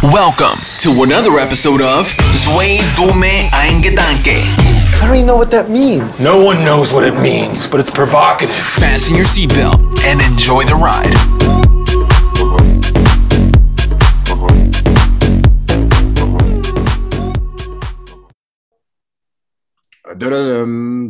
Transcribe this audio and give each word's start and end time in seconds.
Welcome 0.00 0.60
to 0.78 1.02
another 1.02 1.40
episode 1.40 1.82
of 1.82 2.06
Zwei 2.06 2.78
Dumme 2.94 3.50
Ein 3.52 3.82
Gedanke. 3.82 4.38
I 4.38 5.00
don't 5.00 5.16
even 5.16 5.26
know 5.26 5.36
what 5.36 5.50
that 5.50 5.70
means. 5.70 6.22
No 6.22 6.38
one 6.38 6.64
knows 6.64 6.92
what 6.92 7.02
it 7.02 7.18
means, 7.20 7.66
but 7.66 7.80
it's 7.80 7.90
provocative. 7.90 8.54
Fasten 8.54 9.16
your 9.16 9.24
seatbelt 9.24 9.80
and 10.04 10.20
enjoy 10.20 10.62
the 10.62 10.76
ride. 10.76 11.12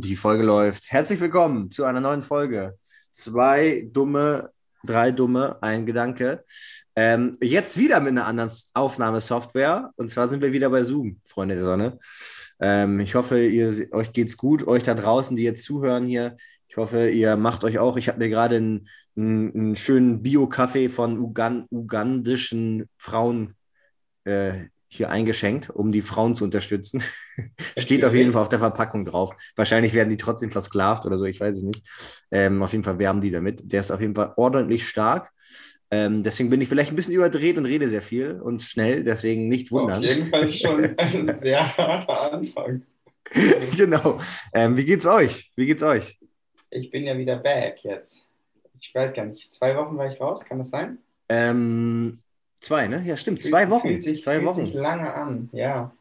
Die 0.01 0.17
Folge 0.17 0.45
läuft. 0.45 0.91
Herzlich 0.91 1.21
willkommen 1.21 1.71
zu 1.71 1.85
einer 1.85 2.01
neuen 2.01 2.23
Folge. 2.23 2.79
Zwei 3.11 3.87
dumme, 3.93 4.51
drei 4.83 5.11
dumme, 5.13 5.59
ein 5.61 5.85
Gedanke. 5.85 6.43
Ähm, 7.01 7.39
jetzt 7.41 7.79
wieder 7.79 8.01
mit 8.01 8.11
einer 8.11 8.27
anderen 8.27 8.51
Aufnahmesoftware. 8.75 9.93
Und 9.95 10.11
zwar 10.11 10.27
sind 10.27 10.43
wir 10.43 10.53
wieder 10.53 10.69
bei 10.69 10.83
Zoom, 10.83 11.21
Freunde 11.25 11.55
der 11.55 11.63
Sonne. 11.63 12.01
Ähm, 12.59 12.99
ich 12.99 13.15
hoffe, 13.15 13.47
ihr, 13.47 13.73
euch 13.93 14.13
geht's 14.13 14.37
gut. 14.37 14.67
Euch 14.67 14.83
da 14.83 14.95
draußen, 14.95 15.37
die 15.37 15.45
jetzt 15.45 15.63
zuhören 15.63 16.09
hier. 16.09 16.37
Ich 16.67 16.77
hoffe, 16.77 17.09
ihr 17.09 17.37
macht 17.37 17.63
euch 17.63 17.79
auch. 17.79 17.97
Ich 17.99 18.09
habe 18.09 18.19
mir 18.19 18.29
gerade 18.29 18.57
einen, 18.57 18.89
einen, 19.17 19.77
schönen 19.77 20.25
Bio-Kaffee 20.25 20.89
von 20.89 21.21
Ugan 21.21 21.67
ugandischen 21.71 22.89
Frauen 22.97 23.55
äh, 24.25 24.67
hier 24.89 25.11
eingeschenkt, 25.11 25.71
um 25.71 25.93
die 25.93 26.03
Frauen 26.03 26.35
zu 26.35 26.43
unterstützen. 26.43 27.01
Steht 27.79 28.05
auf 28.05 28.15
jeden 28.15 28.33
Fall 28.33 28.43
auf 28.43 28.49
der 28.49 28.59
Verpackung 28.59 29.05
drauf. 29.05 29.37
Wahrscheinlich 29.55 29.95
werden 29.95 30.11
die 30.11 30.17
trotzdem 30.17 30.51
versklavt 30.51 31.07
oder 31.07 31.17
so, 31.17 31.27
ich 31.27 31.39
weiß 31.39 31.59
es 31.59 31.63
nicht. 31.63 31.87
Ähm, 32.33 32.61
auf 32.61 32.73
jeden 32.73 32.83
Fall 32.83 32.99
werben 32.99 33.21
die 33.21 33.31
damit. 33.31 33.71
Der 33.71 33.79
ist 33.79 33.93
auf 33.93 34.01
jeden 34.01 34.17
Fall 34.17 34.33
ordentlich 34.35 34.89
stark. 34.89 35.31
Ähm, 35.91 36.23
deswegen 36.23 36.51
bin 36.51 36.61
ich 36.61 36.69
vielleicht 36.69 36.93
ein 36.93 36.97
bisschen 36.97 37.15
überdreht 37.15 37.57
und 37.57 37.65
rede 37.65 37.89
sehr 37.89 38.03
viel 38.03 38.41
und 38.41 38.63
schnell, 38.63 39.05
deswegen 39.05 39.49
nicht 39.49 39.71
wundern. 39.71 40.01
Auf 40.01 40.05
jeden 40.05 40.27
Fall 40.27 40.53
schon 40.53 40.85
ein 40.99 41.35
sehr 41.35 41.77
harter 41.77 42.33
Anfang. 42.33 42.83
genau. 43.77 44.21
Ähm, 44.53 44.77
wie 44.77 44.85
geht's 44.85 45.07
euch? 45.07 45.51
Wie 45.57 45.67
geht's 45.67 45.83
euch? 45.83 46.19
Ich 46.71 46.91
bin 46.91 47.05
ja 47.05 47.17
wieder 47.17 47.37
back 47.37 47.83
jetzt. 47.85 48.27
Ich 48.81 48.95
weiß 48.95 49.13
gar 49.13 49.25
nicht, 49.25 49.51
zwei 49.51 49.77
Wochen 49.77 49.97
war 49.97 50.13
ich 50.13 50.21
raus, 50.21 50.45
kann 50.45 50.59
das 50.59 50.71
sein? 50.71 50.99
Ähm, 51.29 52.19
zwei, 52.61 52.87
ne? 52.87 53.03
Ja, 53.05 53.17
stimmt. 53.17 53.43
Zwei 53.43 53.69
Wochen. 53.71 53.89
Fühlt 53.89 54.03
sich, 54.03 54.23
zwei 54.23 54.37
fühlt 54.37 54.47
Wochen. 54.47 54.67
sich 54.67 54.75
lange 54.75 55.13
an, 55.13 55.49
ja. 55.53 55.93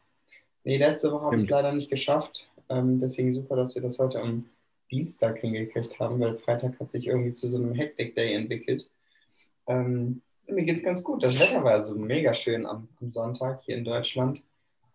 Nee, 0.64 0.76
letzte 0.76 1.10
Woche 1.10 1.24
habe 1.24 1.36
ich 1.36 1.44
es 1.44 1.50
leider 1.50 1.72
nicht 1.72 1.90
geschafft. 1.90 2.48
Ähm, 2.68 2.98
deswegen 2.98 3.32
super, 3.32 3.56
dass 3.56 3.74
wir 3.74 3.82
das 3.82 3.98
heute 3.98 4.20
am 4.20 4.44
Dienstag 4.90 5.38
hingekriegt 5.38 5.98
haben, 5.98 6.20
weil 6.20 6.38
Freitag 6.38 6.78
hat 6.78 6.90
sich 6.90 7.06
irgendwie 7.06 7.32
zu 7.32 7.48
so 7.48 7.56
einem 7.56 7.74
Hectic-Day 7.74 8.34
entwickelt. 8.34 8.90
Ähm, 9.68 10.22
mir 10.46 10.64
geht's 10.64 10.82
ganz 10.82 11.04
gut. 11.04 11.22
Das 11.22 11.38
Wetter 11.38 11.62
war 11.62 11.80
so 11.80 11.94
mega 11.94 12.34
schön 12.34 12.66
am, 12.66 12.88
am 13.00 13.10
Sonntag 13.10 13.60
hier 13.62 13.76
in 13.76 13.84
Deutschland. 13.84 14.42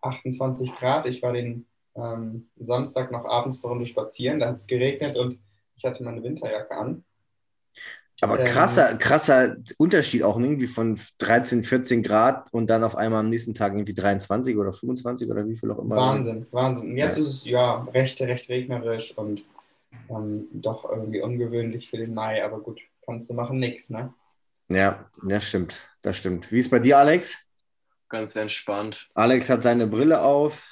28 0.02 0.74
Grad. 0.74 1.06
Ich 1.06 1.22
war 1.22 1.32
den 1.32 1.66
ähm, 1.96 2.48
Samstag 2.58 3.10
noch 3.12 3.24
abends 3.24 3.64
eine 3.64 3.72
Runde 3.72 3.86
spazieren. 3.86 4.40
Da 4.40 4.48
hat 4.48 4.56
es 4.56 4.66
geregnet 4.66 5.16
und 5.16 5.38
ich 5.76 5.84
hatte 5.84 6.02
meine 6.02 6.22
Winterjacke 6.22 6.76
an. 6.76 7.04
Aber 8.20 8.38
Ähm, 8.40 8.46
krasser, 8.46 8.96
krasser 8.96 9.56
Unterschied 9.78 10.22
auch 10.22 10.38
irgendwie 10.38 10.66
von 10.66 10.98
13, 11.18 11.62
14 11.62 12.02
Grad 12.02 12.52
und 12.52 12.68
dann 12.68 12.84
auf 12.84 12.96
einmal 12.96 13.20
am 13.20 13.28
nächsten 13.28 13.54
Tag 13.54 13.74
irgendwie 13.74 13.94
23 13.94 14.56
oder 14.56 14.72
25 14.72 15.30
oder 15.30 15.46
wie 15.48 15.56
viel 15.56 15.70
auch 15.70 15.78
immer. 15.78 15.96
Wahnsinn, 15.96 16.46
Wahnsinn. 16.50 16.90
Und 16.90 16.96
jetzt 16.96 17.16
Ja. 17.16 17.22
ist 17.24 17.28
es 17.30 17.44
ja 17.44 17.74
recht, 17.92 18.20
recht 18.22 18.48
regnerisch 18.48 19.16
und 19.16 19.44
ähm, 20.10 20.48
doch 20.52 20.88
irgendwie 20.90 21.22
ungewöhnlich 21.22 21.90
für 21.90 21.96
den 21.96 22.14
Mai, 22.14 22.44
aber 22.44 22.60
gut, 22.60 22.80
kannst 23.04 23.30
du 23.30 23.34
machen, 23.34 23.58
nix, 23.58 23.90
ne? 23.90 24.12
Ja, 24.68 25.10
das 25.22 25.48
stimmt. 25.48 25.76
Das 26.02 26.16
stimmt. 26.18 26.50
Wie 26.52 26.60
ist 26.60 26.70
bei 26.70 26.78
dir, 26.78 26.98
Alex? 26.98 27.38
Ganz 28.08 28.36
entspannt. 28.36 29.08
Alex 29.14 29.48
hat 29.50 29.62
seine 29.62 29.86
Brille 29.86 30.20
auf. 30.20 30.62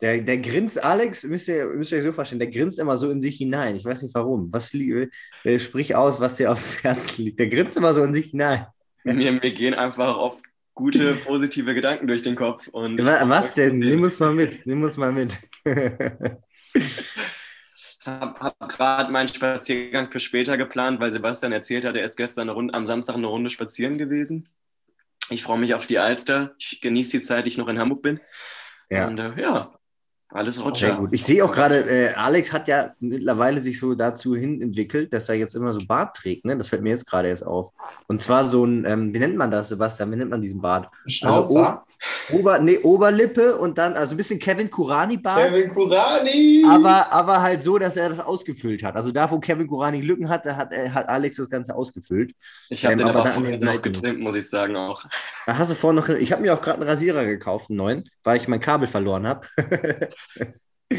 Der, 0.00 0.20
der 0.20 0.38
grinst, 0.38 0.82
Alex, 0.82 1.22
müsst 1.24 1.48
ihr, 1.48 1.64
müsst 1.66 1.92
ihr 1.92 1.98
euch 1.98 2.04
so 2.04 2.12
vorstellen, 2.12 2.40
der 2.40 2.50
grinst 2.50 2.78
immer 2.78 2.96
so 2.96 3.08
in 3.10 3.20
sich 3.20 3.36
hinein. 3.36 3.76
Ich 3.76 3.84
weiß 3.84 4.02
nicht 4.02 4.14
warum. 4.14 4.52
Was 4.52 4.74
äh, 4.74 5.58
sprich 5.58 5.94
aus, 5.94 6.20
was 6.20 6.36
dir 6.36 6.50
auf 6.52 6.76
dem 6.76 6.82
Herzen 6.82 7.24
liegt. 7.24 7.38
Der 7.38 7.48
grinst 7.48 7.76
immer 7.76 7.94
so 7.94 8.02
in 8.02 8.12
sich 8.12 8.30
hinein. 8.30 8.66
Mir, 9.04 9.32
mir 9.32 9.52
gehen 9.52 9.74
einfach 9.74 10.16
oft 10.16 10.40
gute, 10.74 11.14
positive 11.14 11.74
Gedanken 11.74 12.06
durch 12.06 12.22
den 12.22 12.34
Kopf. 12.34 12.68
Und 12.68 13.04
Wa- 13.04 13.28
Was 13.28 13.54
denn? 13.54 13.78
Nimm 13.78 14.02
uns 14.02 14.18
mal 14.20 14.32
mit. 14.34 14.66
Nimm 14.66 14.82
uns 14.82 14.96
mal 14.96 15.12
mit. 15.12 15.32
habe 18.06 18.38
hab 18.40 18.68
gerade 18.68 19.12
meinen 19.12 19.28
Spaziergang 19.28 20.10
für 20.10 20.20
später 20.20 20.56
geplant, 20.56 21.00
weil 21.00 21.12
Sebastian 21.12 21.52
erzählt 21.52 21.84
hat, 21.84 21.96
er 21.96 22.04
ist 22.04 22.16
gestern 22.16 22.48
Runde, 22.48 22.74
am 22.74 22.86
Samstag 22.86 23.16
eine 23.16 23.26
Runde 23.26 23.50
spazieren 23.50 23.98
gewesen. 23.98 24.48
Ich 25.30 25.42
freue 25.42 25.58
mich 25.58 25.74
auf 25.74 25.86
die 25.86 25.98
Alster. 25.98 26.54
Ich 26.58 26.80
genieße 26.80 27.18
die 27.18 27.22
Zeit, 27.22 27.46
die 27.46 27.50
ich 27.50 27.58
noch 27.58 27.68
in 27.68 27.78
Hamburg 27.78 28.02
bin. 28.02 28.20
ja. 28.90 29.06
Und 29.06 29.18
äh, 29.18 29.40
ja, 29.40 29.78
alles 30.34 30.56
Sehr 30.56 30.64
Roger. 30.64 30.96
gut. 30.96 31.10
Ich 31.12 31.24
sehe 31.24 31.44
auch 31.44 31.52
gerade, 31.52 31.88
äh, 31.88 32.14
Alex 32.14 32.52
hat 32.52 32.66
ja 32.66 32.92
mittlerweile 32.98 33.60
sich 33.60 33.78
so 33.78 33.94
dazu 33.94 34.34
hin 34.34 34.60
entwickelt, 34.60 35.12
dass 35.12 35.28
er 35.28 35.36
jetzt 35.36 35.54
immer 35.54 35.72
so 35.72 35.80
Bart 35.86 36.16
trägt. 36.16 36.44
Ne? 36.44 36.56
Das 36.56 36.68
fällt 36.68 36.82
mir 36.82 36.90
jetzt 36.90 37.06
gerade 37.06 37.28
erst 37.28 37.46
auf. 37.46 37.70
Und 38.08 38.20
zwar 38.20 38.44
so 38.44 38.64
ein, 38.64 38.84
ähm, 38.84 39.14
wie 39.14 39.20
nennt 39.20 39.36
man 39.36 39.50
das, 39.52 39.68
Sebastian? 39.68 40.10
Wie 40.10 40.16
nennt 40.16 40.30
man 40.30 40.42
diesen 40.42 40.60
Bart? 40.60 40.88
Ein 41.06 41.10
Schnauzer. 41.10 41.84
Ober, 42.32 42.58
nee, 42.58 42.78
Oberlippe 42.78 43.56
und 43.56 43.78
dann, 43.78 43.94
also 43.94 44.14
ein 44.14 44.16
bisschen 44.16 44.38
Kevin 44.38 44.70
Kurani-Bart. 44.70 45.52
Kevin 45.52 45.72
Kurani! 45.72 46.64
Aber, 46.68 47.10
aber 47.12 47.40
halt 47.40 47.62
so, 47.62 47.78
dass 47.78 47.96
er 47.96 48.08
das 48.10 48.20
ausgefüllt 48.20 48.82
hat. 48.82 48.96
Also 48.96 49.10
da, 49.10 49.30
wo 49.30 49.38
Kevin 49.38 49.66
Kurani 49.66 50.00
Lücken 50.00 50.28
hatte, 50.28 50.56
hat, 50.56 50.74
hat 50.74 51.08
Alex 51.08 51.36
das 51.36 51.48
Ganze 51.48 51.74
ausgefüllt. 51.74 52.32
Ich 52.68 52.84
habe 52.84 52.92
Ähm, 52.92 52.98
den 52.98 53.08
aber 53.08 53.20
aber 53.20 53.30
vorhin 53.30 53.58
noch 53.58 53.80
getrimmt, 53.80 54.20
muss 54.20 54.34
ich 54.36 54.50
sagen 54.50 54.76
auch. 54.76 55.02
Da 55.46 55.56
hast 55.56 55.70
du 55.70 55.74
vorhin 55.74 55.96
noch, 55.96 56.08
ich 56.08 56.32
habe 56.32 56.42
mir 56.42 56.54
auch 56.54 56.60
gerade 56.60 56.80
einen 56.80 56.88
Rasierer 56.90 57.24
gekauft, 57.24 57.70
einen 57.70 57.78
neuen, 57.78 58.04
weil 58.22 58.36
ich 58.36 58.48
mein 58.48 58.60
Kabel 58.60 58.86
verloren 58.86 59.26
habe. 59.26 59.46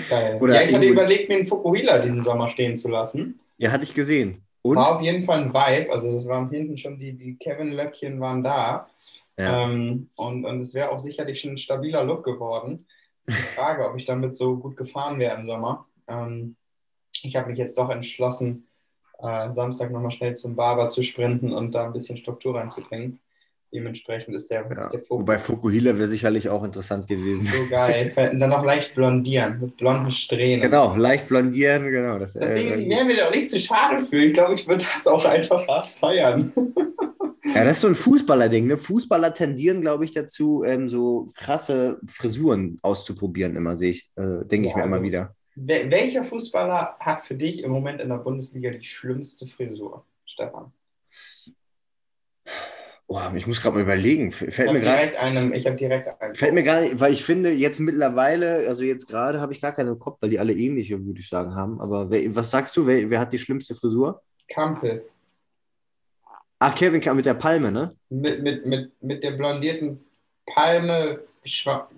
Geil. 0.09 0.39
Oder 0.41 0.55
ja, 0.55 0.61
ich 0.67 0.73
hatte 0.73 0.85
überlegt, 0.85 1.29
mir 1.29 1.37
einen 1.37 1.47
Fukuhila 1.47 1.99
diesen 1.99 2.23
Sommer 2.23 2.47
stehen 2.47 2.75
zu 2.75 2.89
lassen. 2.89 3.39
ja, 3.57 3.71
hatte 3.71 3.83
ich 3.83 3.93
gesehen. 3.93 4.41
Und? 4.61 4.77
War 4.77 4.95
auf 4.95 5.01
jeden 5.01 5.25
Fall 5.25 5.41
ein 5.41 5.53
Vibe. 5.53 5.91
Also 5.91 6.15
es 6.15 6.27
waren 6.27 6.49
hinten 6.49 6.77
schon 6.77 6.97
die, 6.97 7.13
die 7.13 7.35
Kevin-Löckchen 7.35 8.19
waren 8.19 8.41
da. 8.43 8.89
Ja. 9.37 9.63
Ähm, 9.63 10.09
und, 10.15 10.45
und 10.45 10.59
es 10.59 10.73
wäre 10.73 10.89
auch 10.89 10.99
sicherlich 10.99 11.39
schon 11.39 11.51
ein 11.51 11.57
stabiler 11.57 12.03
Look 12.03 12.23
geworden. 12.23 12.87
Ist 13.25 13.37
die 13.37 13.55
Frage, 13.55 13.87
ob 13.87 13.95
ich 13.95 14.05
damit 14.05 14.35
so 14.35 14.57
gut 14.57 14.75
gefahren 14.75 15.19
wäre 15.19 15.37
im 15.37 15.45
Sommer. 15.45 15.85
Ähm, 16.07 16.55
ich 17.21 17.35
habe 17.35 17.49
mich 17.49 17.57
jetzt 17.57 17.77
doch 17.77 17.89
entschlossen, 17.89 18.67
äh, 19.19 19.51
Samstag 19.53 19.91
nochmal 19.91 20.11
schnell 20.11 20.35
zum 20.35 20.55
Barber 20.55 20.87
zu 20.89 21.03
sprinten 21.03 21.53
und 21.53 21.73
da 21.73 21.85
ein 21.85 21.93
bisschen 21.93 22.17
Struktur 22.17 22.55
reinzubringen. 22.55 23.19
Dementsprechend 23.75 24.33
ist 24.35 24.49
der, 24.49 24.61
Ja. 24.61 24.79
ist 24.79 24.91
der 24.91 25.01
Fokus 25.01 25.19
Wobei 25.21 25.37
Fukuhila 25.37 25.97
wäre 25.97 26.07
sicherlich 26.07 26.47
auch 26.47 26.63
interessant 26.63 27.07
gewesen. 27.07 27.45
so 27.45 27.69
geil. 27.69 28.13
Und 28.31 28.39
dann 28.39 28.49
noch 28.51 28.63
leicht 28.63 28.95
blondieren 28.95 29.59
mit 29.59 29.75
blonden 29.75 30.11
Strähnen. 30.11 30.61
Genau, 30.61 30.95
leicht 30.95 31.27
blondieren, 31.27 31.91
genau. 31.91 32.17
Das, 32.17 32.33
Das 32.33 32.49
äh, 32.51 32.55
Ding 32.55 32.67
ist, 32.69 32.79
ich 32.79 32.89
wäre 32.89 33.03
mir 33.03 33.17
da 33.17 33.27
auch 33.27 33.31
nicht 33.31 33.49
zu 33.49 33.59
schade 33.59 34.05
für. 34.05 34.15
Ich 34.15 34.33
glaube, 34.33 34.53
ich 34.55 34.65
würde 34.65 34.85
das 34.95 35.05
auch 35.07 35.25
einfach 35.25 35.67
hart 35.67 35.89
feiern. 35.89 36.53
ja, 37.53 37.63
das 37.65 37.73
ist 37.73 37.81
so 37.81 37.87
ein 37.89 37.95
Fußballer-Ding. 37.95 38.67
Ne? 38.67 38.77
Fußballer 38.77 39.33
tendieren, 39.33 39.81
glaube 39.81 40.05
ich, 40.05 40.13
dazu, 40.13 40.63
ähm, 40.63 40.87
so 40.87 41.33
krasse 41.35 41.99
Frisuren 42.07 42.79
auszuprobieren, 42.81 43.57
immer 43.57 43.77
sehe 43.77 43.91
ich, 43.91 44.09
äh, 44.15 44.45
denke 44.45 44.69
ich 44.69 44.71
Ja, 44.73 44.77
mir 44.77 44.83
immer 44.85 44.95
also- 44.95 45.03
wieder. 45.05 45.35
Wel 45.57 45.89
welcher 45.89 46.23
Fußballer 46.25 46.97
hat 46.99 47.25
für 47.25 47.35
dich 47.35 47.63
im 47.63 47.71
Moment 47.71 48.01
in 48.01 48.09
der 48.09 48.17
Bundesliga 48.17 48.71
die 48.71 48.83
schlimmste 48.83 49.47
Frisur, 49.47 50.05
Stefan? 50.25 50.73
Boah, 53.07 53.31
ich 53.35 53.45
muss 53.45 53.61
gerade 53.61 53.75
mal 53.75 53.83
überlegen. 53.83 54.31
Fällt 54.31 54.57
habe 54.67 54.79
mir 54.79 54.83
direkt 54.83 55.15
einen, 55.17 55.53
ich 55.53 55.67
habe 55.67 55.75
direkt 55.75 56.07
einen. 56.07 56.33
Fällt 56.33 56.53
mir 56.53 56.63
gar 56.63 56.81
nicht, 56.81 56.99
weil 56.99 57.13
ich 57.13 57.23
finde, 57.23 57.51
jetzt 57.51 57.79
mittlerweile, 57.79 58.67
also 58.67 58.83
jetzt 58.83 59.07
gerade 59.07 59.39
habe 59.39 59.53
ich 59.53 59.61
gar 59.61 59.73
keinen 59.73 59.89
im 59.89 59.99
Kopf, 59.99 60.21
weil 60.21 60.31
die 60.31 60.39
alle 60.39 60.53
ähnliche, 60.53 61.05
würde 61.05 61.19
ich 61.19 61.29
sagen, 61.29 61.53
haben. 61.53 61.79
Aber 61.81 62.09
wer, 62.09 62.35
was 62.35 62.49
sagst 62.49 62.75
du, 62.77 62.87
wer, 62.87 63.09
wer 63.09 63.19
hat 63.19 63.31
die 63.31 63.37
schlimmste 63.37 63.75
Frisur? 63.75 64.23
Kampel. 64.47 65.05
Ach, 66.57 66.73
Kevin 66.73 67.01
Kam 67.01 67.17
mit 67.17 67.25
der 67.25 67.35
Palme, 67.35 67.71
ne? 67.71 67.95
Mit, 68.09 68.41
mit, 68.41 68.65
mit, 68.65 68.91
mit 69.03 69.23
der 69.23 69.31
blondierten 69.31 70.03
Palme, 70.47 71.19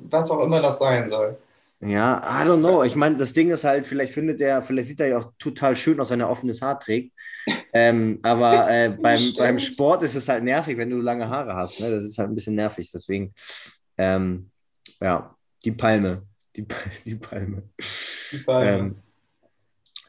was 0.10 0.30
auch 0.32 0.44
immer 0.44 0.62
das 0.62 0.80
sein 0.80 1.10
soll. 1.10 1.38
Ja, 1.80 2.22
I 2.24 2.48
don't 2.48 2.60
know. 2.60 2.84
Ich 2.84 2.96
meine, 2.96 3.18
das 3.18 3.34
Ding 3.34 3.52
ist 3.52 3.64
halt, 3.64 3.86
vielleicht 3.86 4.14
findet 4.14 4.42
er, 4.42 4.64
vielleicht 4.64 4.88
sieht 4.88 5.00
er 5.00 5.08
ja 5.08 5.20
auch 5.20 5.32
total 5.38 5.76
schön 5.76 6.00
aus, 6.00 6.10
wenn 6.10 6.20
er 6.20 6.30
offenes 6.30 6.62
Haar 6.62 6.80
trägt. 6.80 7.14
Ähm, 7.72 8.20
aber 8.24 8.68
äh, 8.70 8.90
beim, 8.90 9.34
beim 9.38 9.60
Sport 9.60 10.02
ist 10.02 10.16
es 10.16 10.28
halt 10.28 10.44
nervig, 10.44 10.78
wenn 10.78 10.90
du 10.90 11.00
lange 11.00 11.30
Haare 11.30 11.56
hast. 11.56 11.80
Ne? 11.80 11.92
Das 11.92 12.04
ist 12.04 12.18
halt 12.18 12.30
ein 12.30 12.36
bisschen 12.36 12.56
nervig. 12.56 12.90
Deswegen, 12.92 13.34
ähm, 13.98 14.50
ja, 15.00 15.36
die 15.64 15.72
Palme. 15.72 16.24
Die, 16.56 16.66
die 17.06 17.16
Palme. 17.16 17.64
Die 18.32 18.38
Palme. 18.38 18.70
Ähm, 18.72 18.96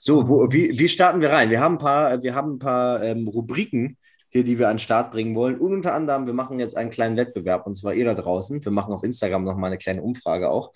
so, 0.00 0.26
wo, 0.26 0.50
wie, 0.50 0.78
wie 0.78 0.88
starten 0.88 1.20
wir 1.20 1.30
rein? 1.30 1.50
Wir 1.50 1.60
haben 1.60 1.74
ein 1.74 1.78
paar, 1.78 2.22
wir 2.22 2.34
haben 2.34 2.54
ein 2.54 2.58
paar 2.58 3.02
ähm, 3.02 3.28
Rubriken 3.28 3.98
hier, 4.30 4.44
die 4.44 4.58
wir 4.58 4.68
an 4.68 4.74
den 4.74 4.78
Start 4.78 5.10
bringen 5.10 5.34
wollen. 5.34 5.58
Und 5.58 5.72
unter 5.72 5.92
anderem, 5.92 6.26
wir 6.26 6.34
machen 6.34 6.60
jetzt 6.60 6.78
einen 6.78 6.90
kleinen 6.90 7.16
Wettbewerb, 7.16 7.66
und 7.66 7.74
zwar 7.74 7.92
ihr 7.92 8.06
da 8.06 8.14
draußen. 8.14 8.64
Wir 8.64 8.72
machen 8.72 8.94
auf 8.94 9.02
Instagram 9.02 9.44
nochmal 9.44 9.68
eine 9.68 9.78
kleine 9.78 10.02
Umfrage 10.02 10.48
auch. 10.48 10.72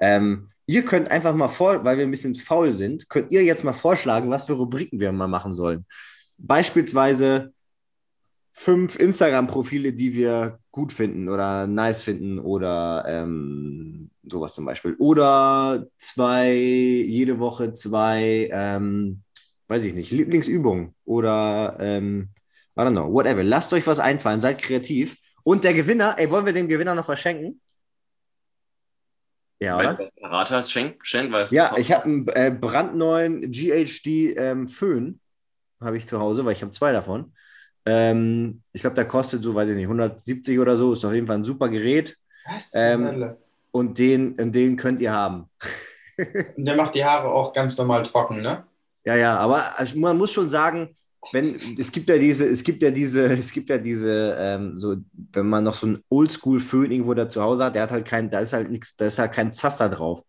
Ähm, 0.00 0.50
ihr 0.66 0.84
könnt 0.84 1.10
einfach 1.10 1.34
mal 1.34 1.48
vor, 1.48 1.84
weil 1.84 1.96
wir 1.98 2.04
ein 2.04 2.10
bisschen 2.10 2.34
faul 2.34 2.72
sind, 2.72 3.08
könnt 3.08 3.32
ihr 3.32 3.44
jetzt 3.44 3.64
mal 3.64 3.72
vorschlagen, 3.72 4.30
was 4.30 4.46
für 4.46 4.54
Rubriken 4.54 5.00
wir 5.00 5.12
mal 5.12 5.28
machen 5.28 5.52
sollen. 5.52 5.86
Beispielsweise 6.38 7.52
fünf 8.52 8.96
Instagram-Profile, 8.98 9.92
die 9.92 10.14
wir 10.14 10.58
gut 10.70 10.92
finden 10.92 11.28
oder 11.28 11.66
nice 11.66 12.02
finden 12.02 12.38
oder 12.38 13.04
ähm, 13.06 14.10
sowas 14.22 14.54
zum 14.54 14.64
Beispiel. 14.64 14.94
Oder 14.98 15.86
zwei, 15.98 16.52
jede 16.52 17.38
Woche 17.38 17.74
zwei, 17.74 18.48
ähm, 18.50 19.22
weiß 19.68 19.84
ich 19.84 19.94
nicht, 19.94 20.10
Lieblingsübungen 20.10 20.94
oder 21.04 21.76
ähm, 21.80 22.30
I 22.78 22.80
don't 22.80 22.92
know, 22.92 23.12
whatever. 23.12 23.42
Lasst 23.42 23.72
euch 23.72 23.86
was 23.86 24.00
einfallen, 24.00 24.40
seid 24.40 24.58
kreativ. 24.58 25.16
Und 25.42 25.64
der 25.64 25.74
Gewinner, 25.74 26.16
ey, 26.18 26.30
wollen 26.30 26.46
wir 26.46 26.52
dem 26.52 26.68
Gewinner 26.68 26.94
noch 26.94 27.08
was 27.08 27.20
schenken? 27.20 27.60
Ja, 29.60 29.78
oder? 29.78 29.94
du 29.94 30.02
was 30.02 30.12
parat 30.12 30.50
hast, 30.50 30.70
schenk, 30.70 31.06
schenk. 31.06 31.34
Ja, 31.50 31.76
ich 31.76 31.92
habe 31.92 32.04
einen 32.04 32.28
äh, 32.28 32.50
brandneuen 32.50 33.40
GHD 33.50 34.36
ähm, 34.36 34.68
Föhn, 34.68 35.20
habe 35.80 35.96
ich 35.96 36.06
zu 36.06 36.20
Hause, 36.20 36.44
weil 36.44 36.52
ich 36.52 36.62
habe 36.62 36.72
zwei 36.72 36.92
davon. 36.92 37.32
Ähm, 37.86 38.62
ich 38.72 38.82
glaube, 38.82 38.96
der 38.96 39.06
kostet 39.06 39.42
so, 39.42 39.54
weiß 39.54 39.70
ich 39.70 39.76
nicht, 39.76 39.84
170 39.84 40.58
oder 40.58 40.76
so. 40.76 40.92
Ist 40.92 41.04
auf 41.04 41.12
jeden 41.12 41.26
Fall 41.26 41.36
ein 41.36 41.44
super 41.44 41.68
Gerät. 41.68 42.16
Was? 42.46 42.72
Ähm? 42.74 43.34
Und 43.70 43.98
den, 43.98 44.36
den 44.52 44.76
könnt 44.76 45.00
ihr 45.00 45.12
haben. 45.12 45.48
Und 46.56 46.64
der 46.64 46.76
macht 46.76 46.94
die 46.94 47.04
Haare 47.04 47.28
auch 47.28 47.52
ganz 47.52 47.76
normal 47.76 48.02
trocken, 48.02 48.40
ne? 48.40 48.64
Ja, 49.04 49.14
ja, 49.14 49.36
aber 49.36 49.78
also 49.78 49.98
man 49.98 50.16
muss 50.16 50.32
schon 50.32 50.50
sagen, 50.50 50.96
wenn 51.32 51.76
es 51.78 51.92
gibt 51.92 52.08
ja 52.08 52.18
diese, 52.18 52.46
es 52.46 52.62
gibt 52.62 52.82
ja 52.82 52.90
diese, 52.90 53.26
es 53.32 53.52
gibt 53.52 53.68
ja 53.70 53.78
diese, 53.78 54.36
ähm, 54.38 54.76
so, 54.76 54.96
wenn 55.32 55.48
man 55.48 55.64
noch 55.64 55.74
so 55.74 55.86
einen 55.86 56.04
Oldschool-Föhn 56.08 56.90
irgendwo 56.90 57.14
da 57.14 57.28
zu 57.28 57.42
Hause 57.42 57.64
hat, 57.64 57.74
der 57.74 57.82
hat 57.82 57.92
halt 57.92 58.06
kein, 58.06 58.30
da 58.30 58.40
ist 58.40 58.52
halt 58.52 58.70
nichts, 58.70 58.96
da 58.96 59.06
ist 59.06 59.18
halt 59.18 59.32
kein 59.32 59.52
Zaster 59.52 59.88
drauf. 59.88 60.22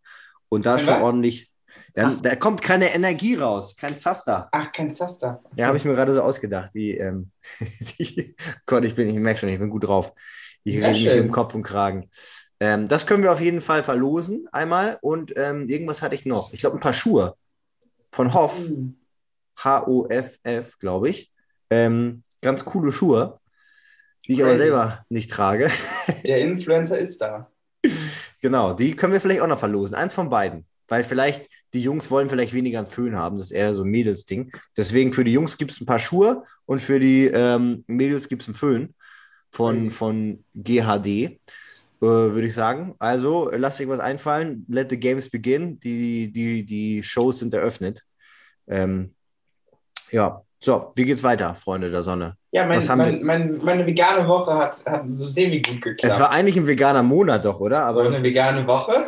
Und 0.49 0.65
da 0.65 0.75
ist 0.75 0.83
schon 0.85 0.95
was? 0.95 1.03
ordentlich, 1.03 1.51
da, 1.93 2.03
Zaster? 2.03 2.29
da 2.29 2.35
kommt 2.35 2.61
keine 2.61 2.93
Energie 2.93 3.35
raus, 3.35 3.75
kein 3.75 3.97
Zaster. 3.97 4.47
Ach, 4.51 4.71
kein 4.71 4.93
Zaster. 4.93 5.41
Ja, 5.55 5.67
habe 5.67 5.77
ich 5.77 5.85
mir 5.85 5.93
gerade 5.93 6.13
so 6.13 6.21
ausgedacht. 6.21 6.71
Die, 6.73 6.97
ähm, 6.97 7.31
die, 7.99 8.35
Gott, 8.65 8.85
ich 8.85 8.95
bin, 8.95 9.09
ich 9.09 9.15
merke 9.15 9.41
schon, 9.41 9.49
ich 9.49 9.59
bin 9.59 9.69
gut 9.69 9.85
drauf. 9.85 10.13
Ich 10.63 10.75
Sehr 10.75 10.89
rede 10.89 10.99
mich 10.99 11.25
im 11.25 11.31
Kopf 11.31 11.55
und 11.55 11.63
Kragen. 11.63 12.09
Ähm, 12.59 12.87
das 12.87 13.05
können 13.05 13.23
wir 13.23 13.31
auf 13.31 13.41
jeden 13.41 13.61
Fall 13.61 13.83
verlosen 13.83 14.47
einmal. 14.51 14.97
Und 15.01 15.33
ähm, 15.37 15.67
irgendwas 15.67 16.01
hatte 16.01 16.15
ich 16.15 16.25
noch. 16.25 16.53
Ich 16.53 16.61
glaube, 16.61 16.77
ein 16.77 16.81
paar 16.81 16.93
Schuhe 16.93 17.35
von 18.11 18.33
Hoff. 18.33 18.65
Hm. 18.65 18.97
H-O-F-F, 19.57 20.79
glaube 20.79 21.09
ich. 21.09 21.31
Ähm, 21.69 22.23
ganz 22.41 22.63
coole 22.65 22.91
Schuhe, 22.91 23.39
die 24.27 24.33
ich 24.33 24.43
aber 24.43 24.55
selber 24.55 25.05
nicht 25.09 25.31
trage. 25.31 25.69
Der 26.25 26.41
Influencer 26.41 26.99
ist 26.99 27.21
da. 27.21 27.51
genau, 28.41 28.73
die 28.73 28.95
können 28.95 29.13
wir 29.13 29.21
vielleicht 29.21 29.41
auch 29.41 29.47
noch 29.47 29.59
verlosen. 29.59 29.95
Eins 29.95 30.13
von 30.13 30.29
beiden. 30.29 30.65
Weil 30.87 31.03
vielleicht 31.03 31.47
die 31.73 31.81
Jungs 31.81 32.09
wollen 32.09 32.29
vielleicht 32.29 32.53
weniger 32.53 32.79
einen 32.79 32.87
Föhn 32.87 33.15
haben. 33.15 33.37
Das 33.37 33.47
ist 33.47 33.51
eher 33.51 33.75
so 33.75 33.83
ein 33.83 33.89
Mädelsding. 33.89 34.51
Deswegen 34.75 35.11
für 35.11 35.23
die 35.23 35.33
Jungs 35.33 35.57
gibt 35.57 35.71
es 35.71 35.81
ein 35.81 35.85
paar 35.85 35.99
Schuhe 35.99 36.43
und 36.65 36.79
für 36.79 36.99
die 36.99 37.25
ähm, 37.25 37.83
Mädels 37.87 38.29
gibt 38.29 38.43
es 38.43 38.47
einen 38.47 38.55
Föhn 38.55 38.95
von, 39.49 39.77
Crazy. 39.77 39.89
von 39.89 40.45
GHD, 40.55 41.07
äh, 41.07 41.29
würde 41.99 42.47
ich 42.47 42.53
sagen. 42.53 42.95
Also 42.99 43.51
lasst 43.53 43.81
euch 43.81 43.89
was 43.89 43.99
einfallen. 43.99 44.65
Let 44.69 44.89
the 44.89 44.99
games 44.99 45.29
begin. 45.29 45.79
Die, 45.79 46.31
die, 46.31 46.65
die 46.65 47.03
Shows 47.03 47.39
sind 47.39 47.53
eröffnet. 47.53 48.03
Ähm, 48.67 49.13
ja, 50.11 50.41
so, 50.59 50.91
wie 50.95 51.05
geht's 51.05 51.23
weiter, 51.23 51.53
Freunde 51.55 51.91
der 51.91 52.03
Sonne? 52.03 52.35
Ja, 52.51 52.65
mein, 52.65 52.83
mein, 52.97 53.23
mein, 53.23 53.57
meine 53.63 53.85
vegane 53.85 54.27
Woche 54.27 54.53
hat, 54.53 54.83
hat 54.85 55.05
so 55.09 55.25
semi 55.25 55.61
gut 55.61 55.81
geklappt. 55.81 56.13
Es 56.13 56.19
war 56.19 56.31
eigentlich 56.31 56.57
ein 56.57 56.65
veganer 56.65 57.03
Monat 57.03 57.45
doch, 57.45 57.59
oder? 57.59 57.83
Aber 57.83 58.03
so 58.03 58.09
eine 58.15 58.23
vegane 58.23 58.65
Woche. 58.67 59.05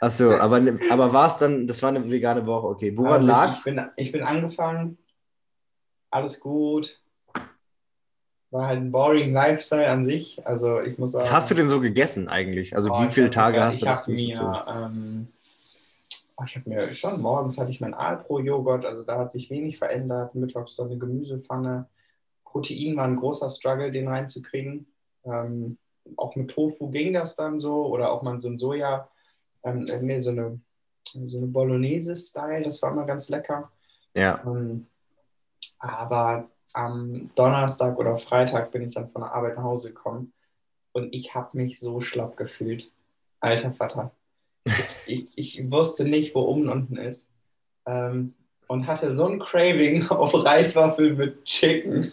Ach 0.00 0.10
so, 0.10 0.30
aber, 0.30 0.62
aber 0.90 1.12
war 1.12 1.26
es 1.26 1.36
dann, 1.36 1.66
das 1.66 1.82
war 1.82 1.90
eine 1.90 2.10
vegane 2.10 2.46
Woche, 2.46 2.66
okay. 2.66 2.96
Woran 2.96 3.12
Also 3.14 3.28
lag's? 3.28 3.58
Ich 3.58 3.64
bin, 3.64 3.80
ich 3.96 4.12
bin 4.12 4.22
angefangen, 4.22 4.98
alles 6.10 6.40
gut. 6.40 6.98
War 8.50 8.66
halt 8.66 8.80
ein 8.80 8.90
boring 8.90 9.32
Lifestyle 9.32 9.88
an 9.88 10.04
sich. 10.04 10.44
Also 10.44 10.80
ich 10.80 10.98
muss 10.98 11.12
sagen. 11.12 11.24
Was 11.24 11.32
hast 11.32 11.50
du 11.50 11.54
denn 11.54 11.68
so 11.68 11.80
gegessen 11.80 12.28
eigentlich? 12.28 12.74
Also 12.74 12.90
Oh, 12.90 13.00
wie 13.02 13.06
ich 13.06 13.12
viele 13.12 13.30
Tage 13.30 13.60
hast 13.62 13.80
du 13.80 13.86
ich 13.86 13.90
das 13.92 14.00
hab 14.00 14.08
mir, 14.08 14.34
durchgezogen? 14.34 14.56
ähm, 14.66 15.28
oh, 15.30 15.39
Ich 16.44 16.56
habe 16.56 16.68
mir 16.68 16.94
schon 16.94 17.20
morgens 17.20 17.58
hatte 17.58 17.70
ich 17.70 17.80
mein 17.80 17.94
Alpro-Joghurt, 17.94 18.86
also 18.86 19.02
da 19.02 19.18
hat 19.18 19.32
sich 19.32 19.50
wenig 19.50 19.78
verändert. 19.78 20.34
Mittags 20.34 20.76
dann 20.76 20.86
eine 20.86 20.98
Gemüsepfanne. 20.98 21.88
Protein 22.44 22.96
war 22.96 23.04
ein 23.04 23.16
großer 23.16 23.48
Struggle, 23.48 23.90
den 23.90 24.08
reinzukriegen. 24.08 24.86
Ähm, 25.24 25.78
auch 26.16 26.34
mit 26.36 26.50
Tofu 26.50 26.90
ging 26.90 27.12
das 27.12 27.36
dann 27.36 27.60
so 27.60 27.86
oder 27.86 28.12
auch 28.12 28.22
mal 28.22 28.40
so 28.40 28.48
ein 28.48 28.58
Soja, 28.58 29.08
ähm, 29.62 29.86
äh, 29.86 30.00
nee, 30.00 30.20
so 30.20 30.30
eine, 30.30 30.60
so 31.04 31.36
eine 31.36 31.46
Bolognese-Style, 31.46 32.62
das 32.62 32.80
war 32.82 32.92
immer 32.92 33.04
ganz 33.04 33.28
lecker. 33.28 33.70
Ja, 34.14 34.40
Ähm, 34.44 34.86
aber 35.78 36.48
am 36.72 37.30
Donnerstag 37.34 37.98
oder 37.98 38.18
Freitag 38.18 38.70
bin 38.72 38.82
ich 38.82 38.94
dann 38.94 39.10
von 39.10 39.22
der 39.22 39.32
Arbeit 39.32 39.56
nach 39.56 39.64
Hause 39.64 39.88
gekommen 39.88 40.32
und 40.92 41.12
ich 41.14 41.34
habe 41.34 41.56
mich 41.56 41.80
so 41.80 42.00
schlapp 42.00 42.36
gefühlt. 42.36 42.90
Alter 43.40 43.72
Vater. 43.72 44.12
Ich, 45.06 45.26
ich, 45.36 45.70
wusste 45.70 46.04
nicht, 46.04 46.34
wo 46.34 46.40
oben 46.42 46.62
und 46.62 46.70
unten 46.70 46.96
ist. 46.96 47.30
Ähm, 47.86 48.34
und 48.68 48.86
hatte 48.86 49.10
so 49.10 49.26
ein 49.26 49.40
Craving 49.40 50.06
auf 50.08 50.32
Reiswaffeln 50.34 51.16
mit 51.16 51.44
Chicken. 51.44 52.12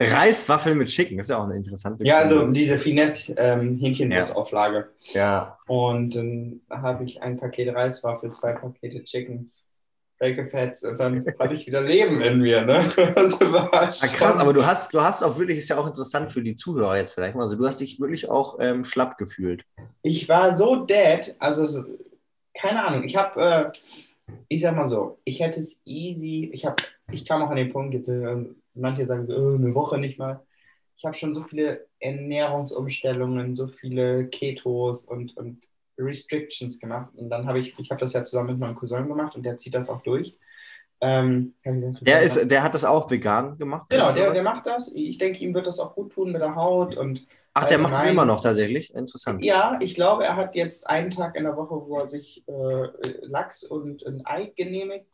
Reiswaffeln 0.00 0.78
mit 0.78 0.88
Chicken, 0.88 1.18
ist 1.20 1.30
ja 1.30 1.38
auch 1.38 1.44
eine 1.44 1.56
interessante 1.56 2.04
Ja, 2.04 2.18
also 2.18 2.48
diese 2.48 2.76
Finesse-Hähnchenwurstauflage. 2.76 4.88
Ja, 5.12 5.58
Und 5.66 6.16
dann 6.16 6.60
habe 6.68 7.04
ich 7.04 7.22
ein 7.22 7.38
Paket 7.38 7.72
Reiswaffel, 7.74 8.32
zwei 8.32 8.54
Pakete 8.54 9.04
Chicken 9.04 9.52
weggefetzt 10.22 10.86
und 10.86 10.98
dann 10.98 11.26
hatte 11.38 11.52
ich 11.54 11.66
wieder 11.66 11.82
Leben 11.82 12.20
in 12.22 12.40
mir. 12.40 12.62
Ne? 12.64 12.90
Das 13.14 13.38
war 13.40 13.68
Ah, 13.74 13.86
krass, 13.90 14.32
schon- 14.32 14.40
aber 14.40 14.54
du 14.54 14.64
hast, 14.64 14.94
du 14.94 15.02
hast 15.02 15.22
auch 15.22 15.38
wirklich, 15.38 15.58
ist 15.58 15.68
ja 15.68 15.76
auch 15.76 15.86
interessant 15.86 16.32
für 16.32 16.42
die 16.42 16.56
Zuhörer 16.56 16.96
jetzt 16.96 17.12
vielleicht 17.12 17.34
mal, 17.36 17.42
also 17.42 17.56
du 17.56 17.66
hast 17.66 17.80
dich 17.80 18.00
wirklich 18.00 18.30
auch 18.30 18.56
ähm, 18.60 18.84
schlapp 18.84 19.18
gefühlt. 19.18 19.64
Ich 20.02 20.28
war 20.28 20.56
so 20.56 20.76
dead, 20.86 21.34
also 21.38 21.66
so, 21.66 21.84
keine 22.54 22.82
Ahnung, 22.86 23.04
ich 23.04 23.16
habe, 23.16 23.40
äh, 23.42 23.70
ich 24.48 24.62
sag 24.62 24.74
mal 24.76 24.86
so, 24.86 25.18
ich 25.24 25.40
hätte 25.40 25.60
es 25.60 25.82
easy, 25.84 26.50
ich 26.54 26.64
habe, 26.64 26.76
ich 27.10 27.24
kam 27.26 27.42
auch 27.42 27.50
an 27.50 27.56
den 27.56 27.72
Punkt, 27.72 27.92
jetzt, 27.92 28.08
äh, 28.08 28.36
manche 28.74 29.04
sagen 29.06 29.26
so, 29.26 29.32
äh, 29.32 29.54
eine 29.56 29.74
Woche 29.74 29.98
nicht 29.98 30.18
mal. 30.18 30.40
Ich 30.96 31.04
habe 31.04 31.16
schon 31.16 31.34
so 31.34 31.42
viele 31.42 31.86
Ernährungsumstellungen, 31.98 33.54
so 33.54 33.66
viele 33.68 34.26
Ketos 34.28 35.04
und, 35.04 35.36
und 35.36 35.66
Restrictions 36.02 36.78
gemacht. 36.78 37.10
Und 37.16 37.30
dann 37.30 37.46
habe 37.46 37.58
ich, 37.58 37.78
ich 37.78 37.90
habe 37.90 38.00
das 38.00 38.12
ja 38.12 38.22
zusammen 38.22 38.50
mit 38.50 38.58
meinem 38.58 38.74
Cousin 38.74 39.08
gemacht 39.08 39.34
und 39.36 39.44
der 39.44 39.56
zieht 39.56 39.74
das 39.74 39.88
auch 39.88 40.02
durch. 40.02 40.36
Ähm, 41.00 41.54
gesagt, 41.64 42.06
Der, 42.06 42.22
ist, 42.22 42.48
der 42.48 42.62
hat 42.62 42.74
das 42.74 42.84
auch 42.84 43.10
vegan 43.10 43.58
gemacht? 43.58 43.90
Genau, 43.90 44.12
der, 44.12 44.32
der 44.32 44.42
macht 44.44 44.66
das. 44.66 44.90
Ich 44.94 45.18
denke, 45.18 45.40
ihm 45.40 45.52
wird 45.52 45.66
das 45.66 45.80
auch 45.80 45.94
gut 45.94 46.12
tun 46.12 46.30
mit 46.30 46.40
der 46.40 46.54
Haut 46.54 46.96
und 46.96 47.26
Ach, 47.54 47.66
der 47.66 47.78
macht 47.78 47.94
es 47.94 48.04
immer 48.04 48.24
noch 48.24 48.40
tatsächlich? 48.40 48.94
Interessant. 48.94 49.44
Ja, 49.44 49.76
ich 49.80 49.94
glaube, 49.94 50.24
er 50.24 50.36
hat 50.36 50.54
jetzt 50.54 50.88
einen 50.88 51.10
Tag 51.10 51.36
in 51.36 51.44
der 51.44 51.56
Woche, 51.56 51.74
wo 51.86 51.98
er 51.98 52.08
sich 52.08 52.44
äh, 52.46 52.86
Lachs 53.22 53.62
und 53.64 54.06
ein 54.06 54.24
Ei 54.24 54.52
genehmigt. 54.56 55.06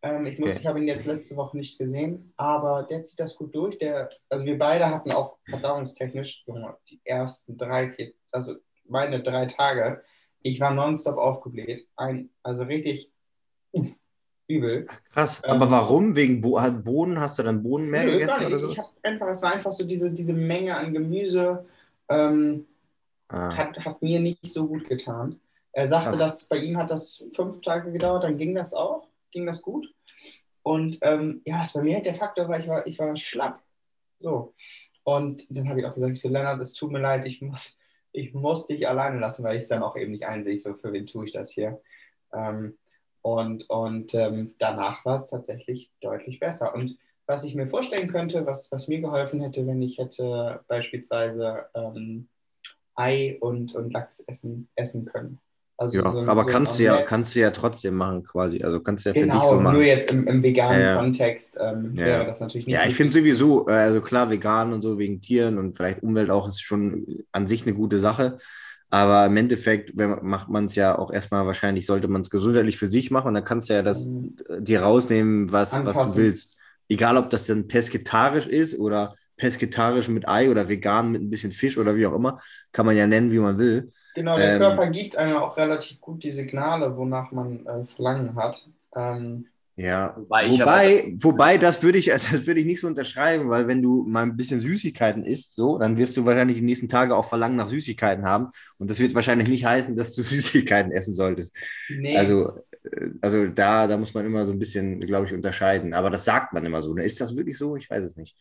Ähm, 0.00 0.26
ich 0.26 0.38
muss, 0.38 0.52
Okay. 0.52 0.60
ich 0.60 0.66
habe 0.66 0.78
ihn 0.78 0.88
jetzt 0.88 1.04
letzte 1.06 1.36
Woche 1.36 1.56
nicht 1.56 1.78
gesehen, 1.78 2.32
aber 2.36 2.84
der 2.84 3.02
zieht 3.02 3.18
das 3.20 3.34
gut 3.34 3.54
durch. 3.54 3.76
Der, 3.78 4.08
also 4.30 4.44
wir 4.44 4.58
beide 4.58 4.88
hatten 4.88 5.12
auch 5.12 5.38
verdauungstechnisch, 5.50 6.44
die 6.88 7.00
ersten 7.04 7.58
drei, 7.58 7.90
vier, 7.90 8.12
also 8.32 8.54
meine 8.88 9.22
drei 9.22 9.46
Tage, 9.46 10.02
ich 10.48 10.60
war 10.60 10.72
nonstop 10.72 11.16
aufgebläht. 11.18 11.88
Ein, 11.96 12.30
also 12.42 12.64
richtig 12.64 13.10
uff, 13.72 13.86
übel. 14.48 14.86
Krass. 15.12 15.42
Ähm, 15.44 15.50
aber 15.52 15.70
warum? 15.70 16.16
Wegen 16.16 16.40
Bo 16.40 16.60
Bohnen? 16.84 17.20
Hast 17.20 17.38
du 17.38 17.42
dann 17.42 17.62
Bohnen 17.62 17.90
mehr 17.90 18.04
Nö, 18.04 18.12
gegessen 18.12 18.46
oder 18.46 18.54
Ich 18.56 18.60
sowas? 18.62 18.78
hab 18.78 19.04
einfach, 19.04 19.28
es 19.28 19.42
war 19.42 19.52
einfach 19.54 19.72
so 19.72 19.84
diese, 19.84 20.10
diese 20.12 20.32
Menge 20.32 20.76
an 20.76 20.92
Gemüse. 20.92 21.66
Ähm, 22.08 22.66
Ah. 23.28 23.56
hat, 23.56 23.76
hat 23.84 24.00
mir 24.02 24.20
nicht 24.20 24.46
so 24.46 24.68
gut 24.68 24.88
getan. 24.88 25.40
Er 25.72 25.88
sagte, 25.88 26.10
Krass. 26.10 26.18
dass 26.20 26.44
bei 26.44 26.58
ihm 26.58 26.76
hat 26.78 26.90
das 26.90 27.24
fünf 27.34 27.60
Tage 27.60 27.90
gedauert, 27.90 28.22
dann 28.22 28.38
ging 28.38 28.54
das 28.54 28.72
auch, 28.72 29.08
ging 29.32 29.46
das 29.46 29.60
gut. 29.60 29.92
Und 30.62 30.98
ähm, 31.00 31.42
ja, 31.44 31.60
was 31.60 31.72
bei 31.72 31.82
mir 31.82 31.96
halt 31.96 32.06
der 32.06 32.14
Faktor 32.14 32.48
war, 32.48 32.60
ich 32.60 32.68
war, 32.68 32.86
ich 32.86 32.98
war 32.98 33.16
schlapp. 33.16 33.60
So. 34.18 34.54
Und 35.02 35.44
dann 35.50 35.68
habe 35.68 35.80
ich 35.80 35.86
auch 35.86 35.94
gesagt, 35.94 36.12
ich 36.12 36.20
so, 36.20 36.28
Lennart, 36.28 36.60
es 36.60 36.72
tut 36.72 36.92
mir 36.92 37.00
leid, 37.00 37.24
ich 37.26 37.42
muss, 37.42 37.76
ich 38.16 38.34
muss 38.34 38.66
dich 38.66 38.88
alleine 38.88 39.18
lassen, 39.18 39.44
weil 39.44 39.56
ich 39.56 39.64
es 39.64 39.68
dann 39.68 39.82
auch 39.82 39.96
eben 39.96 40.12
nicht 40.12 40.26
einsehe, 40.26 40.56
so, 40.56 40.74
für 40.74 40.92
wen 40.92 41.06
tue 41.06 41.26
ich 41.26 41.32
das 41.32 41.50
hier? 41.50 41.80
Ähm, 42.32 42.76
und 43.22 43.68
und 43.68 44.14
ähm, 44.14 44.54
danach 44.58 45.04
war 45.04 45.16
es 45.16 45.26
tatsächlich 45.26 45.90
deutlich 46.00 46.38
besser. 46.38 46.74
Und 46.74 46.96
was 47.26 47.44
ich 47.44 47.54
mir 47.54 47.66
vorstellen 47.66 48.08
könnte, 48.08 48.46
was, 48.46 48.70
was 48.70 48.88
mir 48.88 49.00
geholfen 49.00 49.40
hätte, 49.40 49.66
wenn 49.66 49.82
ich 49.82 49.98
hätte 49.98 50.60
beispielsweise 50.68 51.66
ähm, 51.74 52.28
Ei 52.94 53.36
und, 53.40 53.74
und 53.74 53.92
Lachs 53.92 54.20
essen, 54.20 54.68
essen 54.76 55.06
können. 55.06 55.40
Also 55.78 56.02
Ja, 56.02 56.02
so 56.08 56.24
aber 56.26 56.44
so 56.44 56.46
kannst 56.46 56.78
du 56.78 56.82
ja, 56.84 57.02
kannst 57.02 57.34
du 57.34 57.40
ja 57.40 57.50
trotzdem 57.50 57.94
machen, 57.96 58.22
quasi. 58.24 58.62
Also 58.62 58.80
kannst 58.80 59.04
du 59.04 59.08
ja 59.10 59.14
für 59.14 59.20
Genau, 59.22 59.40
dich 59.40 59.46
so 59.46 59.60
machen. 59.60 59.80
nur 59.80 59.82
jetzt 59.82 60.10
im, 60.12 60.26
im 60.28 60.42
veganen 60.42 60.78
Ja, 60.80 60.80
ja. 60.80 60.94
Kontext 60.94 61.56
ähm, 61.60 61.92
Ja, 61.92 62.04
wäre 62.04 62.24
das 62.26 62.40
natürlich 62.40 62.66
nicht. 62.66 62.82
Ja, 62.82 62.86
ich 62.86 62.94
finde 62.96 63.12
sowieso, 63.14 63.68
äh, 63.68 63.72
also 63.72 64.00
klar, 64.02 64.30
vegan 64.30 64.72
und 64.72 64.82
so 64.82 64.98
wegen 64.98 65.20
Tieren 65.22 65.58
und 65.58 65.76
vielleicht 65.76 66.02
Umwelt 66.02 66.30
auch 66.30 66.48
ist 66.48 66.62
schon 66.62 67.06
an 67.32 67.46
sich 67.48 67.62
eine 67.64 67.74
gute 67.74 67.98
Sache. 68.00 68.38
Aber 68.90 69.26
im 69.26 69.36
Endeffekt 69.36 69.92
wenn, 69.96 70.18
macht 70.24 70.48
man 70.48 70.66
es 70.66 70.74
ja 70.76 70.98
auch 70.98 71.12
erstmal 71.12 71.46
wahrscheinlich, 71.46 71.86
sollte 71.86 72.08
man 72.08 72.22
es 72.22 72.30
gesundheitlich 72.30 72.78
für 72.78 72.86
sich 72.88 73.10
machen 73.10 73.28
und 73.28 73.34
dann 73.34 73.44
kannst 73.44 73.70
du 73.70 73.74
ja 73.74 73.82
das 73.82 74.14
Mhm. 74.14 74.36
dir 74.60 74.82
rausnehmen, 74.82 75.52
was, 75.52 75.84
was 75.84 76.02
du 76.02 76.16
willst. 76.16 76.56
Egal, 76.88 77.16
ob 77.16 77.30
das 77.30 77.46
dann 77.46 77.68
pesketarisch 77.68 78.46
ist 78.46 78.78
oder 78.78 79.16
pesketarisch 79.36 80.08
mit 80.08 80.28
Ei 80.28 80.50
oder 80.50 80.68
vegan 80.68 81.12
mit 81.12 81.22
ein 81.22 81.30
bisschen 81.30 81.52
Fisch 81.52 81.78
oder 81.78 81.96
wie 81.96 82.06
auch 82.06 82.14
immer. 82.14 82.40
Kann 82.72 82.86
man 82.86 82.96
ja 82.96 83.06
nennen, 83.06 83.32
wie 83.32 83.38
man 83.38 83.58
will. 83.58 83.92
Genau, 84.14 84.38
der 84.38 84.52
Ähm, 84.52 84.52
Körper 84.52 84.88
gibt 84.90 85.14
einem 85.16 85.36
auch 85.36 85.56
relativ 85.58 86.00
gut 86.00 86.22
die 86.24 86.32
Signale, 86.32 86.96
wonach 86.96 87.32
man 87.32 87.66
äh, 87.66 87.84
Verlangen 87.86 88.34
hat. 88.34 88.66
Ähm, 88.94 89.50
Ja, 89.78 90.16
Wobei 90.16 90.48
wobei, 90.48 91.12
wobei 91.18 91.58
das 91.58 91.82
würde 91.82 91.98
ich, 91.98 92.06
das 92.30 92.46
würde 92.46 92.60
ich 92.60 92.66
nicht 92.66 92.80
so 92.80 92.86
unterschreiben, 92.86 93.50
weil 93.50 93.68
wenn 93.68 93.82
du 93.82 94.04
mal 94.08 94.22
ein 94.22 94.34
bisschen 94.36 94.60
Süßigkeiten 94.60 95.22
isst, 95.22 95.54
so, 95.54 95.76
dann 95.78 95.98
wirst 95.98 96.16
du 96.16 96.24
wahrscheinlich 96.24 96.56
die 96.56 96.62
nächsten 96.64 96.88
Tage 96.88 97.14
auch 97.14 97.28
Verlangen 97.28 97.56
nach 97.56 97.68
Süßigkeiten 97.68 98.24
haben. 98.24 98.48
Und 98.78 98.90
das 98.90 99.00
wird 99.00 99.14
wahrscheinlich 99.14 99.48
nicht 99.48 99.66
heißen, 99.66 99.94
dass 99.94 100.14
du 100.14 100.22
Süßigkeiten 100.24 100.92
essen 100.92 101.12
solltest. 101.12 101.54
nee, 101.88 102.36
Also, 102.46 102.52
äh, 102.84 103.10
also 103.20 103.46
da, 103.48 103.86
da 103.86 103.98
muss 103.98 104.14
man 104.14 104.24
immer 104.24 104.46
so 104.46 104.52
ein 104.54 104.58
bisschen, 104.58 104.98
glaube 105.00 105.26
ich, 105.26 105.34
unterscheiden. 105.34 105.92
Aber 105.92 106.08
das 106.08 106.24
sagt 106.24 106.54
man 106.54 106.64
immer 106.64 106.80
so. 106.80 106.96
Ist 106.96 107.20
das 107.20 107.36
wirklich 107.36 107.58
so? 107.58 107.76
Ich 107.76 107.90
weiß 107.90 108.02
es 108.04 108.16
nicht. 108.16 108.34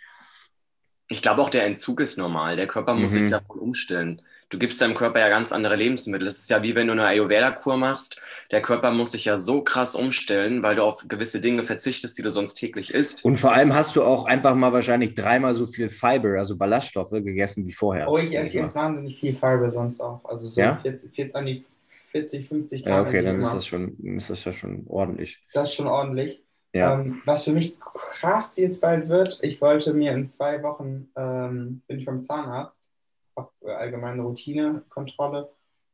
Ich 1.07 1.21
glaube 1.21 1.41
auch, 1.41 1.49
der 1.49 1.65
Entzug 1.65 1.99
ist 1.99 2.17
normal. 2.17 2.55
Der 2.55 2.67
Körper 2.67 2.93
muss 2.95 3.11
Mhm. 3.13 3.19
sich 3.21 3.29
davon 3.29 3.59
umstellen. 3.59 4.21
Du 4.49 4.59
gibst 4.59 4.79
deinem 4.79 4.93
Körper 4.93 5.19
ja 5.19 5.27
ganz 5.29 5.51
andere 5.51 5.75
Lebensmittel. 5.75 6.27
Es 6.27 6.37
ist 6.39 6.49
ja 6.49 6.61
wie 6.61 6.75
wenn 6.75 6.87
du 6.87 6.93
eine 6.93 7.05
Ayurveda-Kur 7.05 7.77
machst. 7.77 8.21
Der 8.51 8.61
Körper 8.61 8.91
muss 8.91 9.11
sich 9.11 9.25
ja 9.25 9.39
so 9.39 9.61
krass 9.63 9.95
umstellen, 9.95 10.61
weil 10.61 10.75
du 10.75 10.83
auf 10.83 11.03
gewisse 11.07 11.41
Dinge 11.41 11.63
verzichtest, 11.63 12.17
die 12.17 12.21
du 12.21 12.29
sonst 12.29 12.53
täglich 12.53 12.93
isst. 12.93 13.25
Und 13.25 13.37
vor 13.37 13.53
allem 13.53 13.73
hast 13.73 13.95
du 13.95 14.03
auch 14.03 14.25
einfach 14.25 14.53
mal 14.55 14.71
wahrscheinlich 14.71 15.15
dreimal 15.15 15.55
so 15.55 15.65
viel 15.67 15.89
Fiber, 15.89 16.37
also 16.37 16.57
Ballaststoffe, 16.57 17.09
gegessen 17.11 17.65
wie 17.65 17.73
vorher. 17.73 18.07
oh, 18.07 18.17
ich 18.19 18.35
esse 18.35 18.53
jetzt 18.53 18.75
wahnsinnig 18.75 19.19
viel 19.19 19.33
Fiber 19.33 19.71
sonst 19.71 19.99
auch. 19.99 20.23
Also 20.25 20.47
so 20.47 20.61
Ja? 20.61 20.77
40, 20.77 21.13
40, 21.13 21.35
an 21.35 21.45
die 21.47 21.65
40, 22.11 22.47
50 22.47 22.83
Gramm. 22.83 22.93
Ja, 22.93 23.01
okay, 23.01 23.23
dann 23.23 23.41
ist 23.41 23.51
das 23.53 23.65
schon, 23.65 23.95
dann 23.97 24.17
ist 24.17 24.29
das 24.29 24.43
ja 24.45 24.53
schon 24.53 24.85
ordentlich. 24.87 25.41
Das 25.53 25.69
ist 25.69 25.75
schon 25.75 25.87
ordentlich. 25.87 26.44
Ja. 26.75 26.93
Ähm, 26.99 27.21
was 27.25 27.45
für 27.45 27.53
mich 27.53 27.79
krass 27.79 28.57
jetzt 28.57 28.81
bald 28.81 29.07
wird, 29.07 29.39
ich 29.41 29.61
wollte 29.61 29.93
mir 29.93 30.11
in 30.11 30.27
zwei 30.27 30.61
Wochen, 30.61 31.07
ähm, 31.15 31.81
bin 31.87 31.99
ich 31.99 32.05
beim 32.05 32.21
Zahnarzt, 32.21 32.89
habe 33.37 33.49
allgemeine 33.77 34.21
Routinekontrolle 34.23 35.49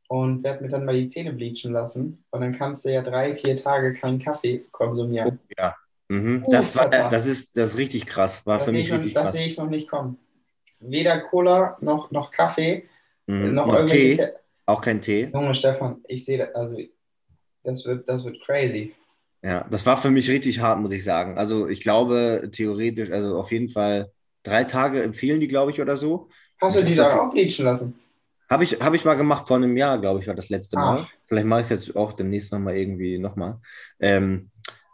und 0.08 0.42
werde 0.42 0.64
mir 0.64 0.70
dann 0.70 0.84
mal 0.84 0.94
die 0.94 1.06
Zähne 1.06 1.32
bleachen 1.32 1.72
lassen. 1.72 2.24
Und 2.30 2.40
dann 2.40 2.52
kannst 2.52 2.84
du 2.84 2.92
ja 2.92 3.00
drei, 3.02 3.36
vier 3.36 3.54
Tage 3.54 3.94
keinen 3.94 4.18
Kaffee 4.18 4.64
konsumieren. 4.72 5.38
Mhm. 6.08 6.42
Uh, 6.44 6.50
Das, 6.50 6.74
war, 6.76 6.90
das, 6.90 7.26
ist, 7.28 7.56
das 7.56 7.70
ist 7.74 7.78
richtig 7.78 8.04
krass. 8.06 8.44
War 8.44 8.58
das 8.58 8.64
für 8.66 8.72
sehe 8.72 8.80
mich 8.80 8.88
ich, 8.88 8.92
noch- 8.92 8.98
richtig 8.98 9.14
das 9.14 9.22
krass. 9.24 9.32
sehe 9.34 9.46
ich 9.46 9.56
noch 9.56 9.68
nicht 9.70 9.88
kommen. 9.88 10.18
Weder 10.80 11.20
Cola 11.20 11.76
noch, 11.80 12.10
noch 12.10 12.32
Kaffee, 12.32 12.88
Mhm. 13.28 13.54
noch, 13.54 13.66
Noch. 13.68 13.86
Tee, 13.86 14.18
auch 14.66 14.80
kein 14.80 15.00
Tee. 15.00 15.30
Junge 15.32 15.54
Stefan, 15.54 16.02
ich 16.08 16.24
sehe 16.24 16.38
das, 16.38 16.52
also 16.56 16.76
das 17.62 17.84
wird, 17.86 18.08
das 18.08 18.24
wird 18.24 18.40
crazy. 18.44 18.92
Ja, 19.42 19.66
das 19.70 19.84
war 19.86 19.96
für 19.96 20.10
mich 20.10 20.30
richtig 20.30 20.60
hart, 20.60 20.80
muss 20.80 20.92
ich 20.92 21.02
sagen. 21.02 21.36
Also 21.36 21.66
ich 21.68 21.80
glaube, 21.80 22.48
theoretisch, 22.52 23.10
also 23.10 23.38
auf 23.38 23.50
jeden 23.50 23.68
Fall 23.68 24.12
drei 24.44 24.64
Tage 24.64 25.02
empfehlen 25.02 25.40
die, 25.40 25.48
glaube 25.48 25.72
ich, 25.72 25.80
oder 25.80 25.96
so. 25.96 26.28
Hast 26.60 26.76
du 26.76 26.84
die 26.84 26.94
das- 26.94 27.12
auch 27.12 27.30
bleachen 27.30 27.64
lassen? 27.64 27.94
Habe 28.48 28.64
ich, 28.64 28.80
hab 28.80 28.92
ich 28.92 29.04
mal 29.04 29.14
gemacht 29.14 29.48
vor 29.48 29.56
einem 29.56 29.76
Jahr, 29.76 29.98
glaube 29.98 30.20
ich, 30.20 30.26
war 30.26 30.34
das 30.34 30.50
letzte 30.50 30.76
Mal. 30.76 31.02
Ach. 31.02 31.10
Vielleicht 31.26 31.46
mache 31.46 31.60
ich 31.62 31.70
es 31.70 31.86
jetzt 31.88 31.96
auch 31.96 32.12
demnächst 32.12 32.52
nochmal 32.52 32.76
irgendwie 32.76 33.18
nochmal. 33.18 33.58
Ähm, 33.98 34.50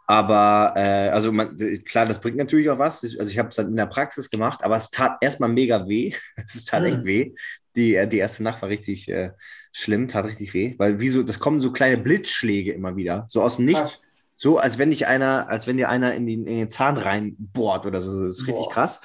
aber 0.07 0.73
äh, 0.77 1.09
also 1.09 1.31
man, 1.31 1.55
klar, 1.85 2.05
das 2.05 2.19
bringt 2.21 2.37
natürlich 2.37 2.69
auch 2.69 2.79
was. 2.79 3.03
Also 3.03 3.25
ich 3.25 3.37
habe 3.37 3.49
es 3.49 3.55
dann 3.55 3.67
in 3.67 3.75
der 3.75 3.85
Praxis 3.85 4.29
gemacht, 4.29 4.61
aber 4.63 4.77
es 4.77 4.89
tat 4.89 5.17
erstmal 5.21 5.49
mega 5.49 5.87
weh. 5.87 6.13
Es 6.37 6.63
tat 6.65 6.85
echt 6.85 6.97
Hm. 6.99 7.05
weh. 7.05 7.33
Die, 7.75 7.95
äh, 7.95 8.07
die 8.07 8.17
erste 8.17 8.43
Nacht 8.43 8.61
war 8.61 8.69
richtig 8.69 9.09
äh, 9.09 9.31
schlimm, 9.73 10.07
tat 10.07 10.25
richtig 10.25 10.53
weh, 10.53 10.73
weil 10.79 10.99
wie 10.99 11.09
so, 11.09 11.21
das 11.21 11.37
kommen 11.39 11.59
so 11.59 11.71
kleine 11.71 11.97
Blitzschläge 11.97 12.71
immer 12.71 12.95
wieder, 12.95 13.25
so 13.29 13.41
aus 13.41 13.57
dem 13.57 13.65
Nichts. 13.65 14.01
So, 14.41 14.57
als 14.57 14.77
wenn 14.77 14.89
dich 14.89 15.05
einer, 15.05 15.49
als 15.49 15.67
wenn 15.67 15.75
dir 15.75 15.89
einer 15.89 16.13
in 16.13 16.25
den, 16.25 16.47
in 16.47 16.59
den 16.59 16.69
Zahn 16.69 16.95
reinbohrt 16.95 17.85
oder 17.85 18.01
so. 18.01 18.23
Das 18.23 18.37
ist 18.37 18.47
richtig 18.47 18.67
Boah. 18.67 18.71
krass. 18.71 19.01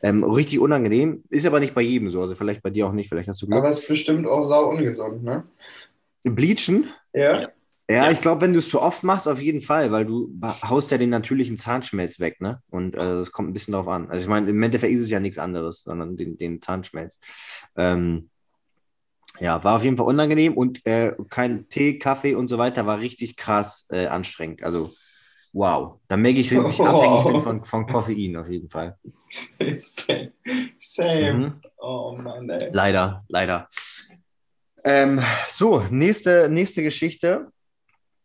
Ähm, 0.00 0.22
richtig 0.22 0.60
unangenehm. 0.60 1.24
Ist 1.28 1.44
aber 1.44 1.58
nicht 1.58 1.74
bei 1.74 1.82
jedem 1.82 2.08
so. 2.08 2.20
Also 2.22 2.36
vielleicht 2.36 2.62
bei 2.62 2.70
dir 2.70 2.86
auch 2.86 2.92
nicht. 2.92 3.08
Vielleicht 3.08 3.28
hast 3.28 3.42
du 3.42 3.46
Glück. 3.46 3.58
Aber 3.58 3.68
es 3.68 3.80
ist 3.80 3.88
bestimmt 3.88 4.28
auch 4.28 4.44
sau 4.44 4.70
ungesund, 4.70 5.24
ne? 5.24 5.42
Bleachen? 6.22 6.84
Ja. 7.12 7.40
Ja, 7.40 7.48
Ja. 7.90 8.10
ich 8.12 8.20
glaube, 8.20 8.42
wenn 8.42 8.52
du 8.52 8.60
es 8.60 8.68
zu 8.68 8.80
oft 8.80 9.02
machst, 9.02 9.26
auf 9.26 9.42
jeden 9.42 9.60
Fall, 9.60 9.90
weil 9.90 10.06
du 10.06 10.32
haust 10.62 10.92
ja 10.92 10.98
den 10.98 11.10
natürlichen 11.10 11.56
Zahnschmelz 11.56 12.20
weg, 12.20 12.40
ne? 12.40 12.62
Und 12.70 12.94
äh, 12.94 12.98
das 12.98 13.32
kommt 13.32 13.50
ein 13.50 13.54
bisschen 13.54 13.72
drauf 13.72 13.88
an. 13.88 14.08
Also 14.08 14.22
ich 14.22 14.28
meine, 14.28 14.48
im 14.50 14.62
Endeffekt 14.62 14.92
ist 14.92 15.02
es 15.02 15.10
ja 15.10 15.18
nichts 15.18 15.38
anderes, 15.38 15.82
sondern 15.82 16.16
den, 16.16 16.36
den 16.36 16.60
Zahnschmelz. 16.60 17.18
Ähm, 17.76 18.30
ja, 19.38 19.62
war 19.64 19.76
auf 19.76 19.84
jeden 19.84 19.96
Fall 19.96 20.06
unangenehm 20.06 20.54
und 20.54 20.84
äh, 20.86 21.12
kein 21.28 21.68
Tee, 21.68 21.98
Kaffee 21.98 22.34
und 22.34 22.48
so 22.48 22.58
weiter, 22.58 22.86
war 22.86 23.00
richtig 23.00 23.36
krass 23.36 23.86
äh, 23.90 24.06
anstrengend. 24.06 24.62
Also, 24.62 24.92
wow. 25.52 26.00
Da 26.08 26.16
merke 26.16 26.40
ich, 26.40 26.50
dass 26.50 26.72
ich 26.72 26.78
Wow. 26.80 26.86
abhängig 26.86 27.24
bin 27.24 27.40
von, 27.40 27.64
von 27.64 27.86
Koffein 27.86 28.36
auf 28.36 28.48
jeden 28.48 28.68
Fall. 28.68 28.98
Same. 29.80 30.32
Same. 30.80 31.32
Mhm. 31.32 31.60
Oh 31.78 32.16
Mann, 32.20 32.48
ey. 32.48 32.70
Leider, 32.72 33.24
leider. 33.28 33.68
Ähm, 34.84 35.20
so, 35.48 35.82
nächste, 35.90 36.48
nächste 36.48 36.82
Geschichte. 36.82 37.48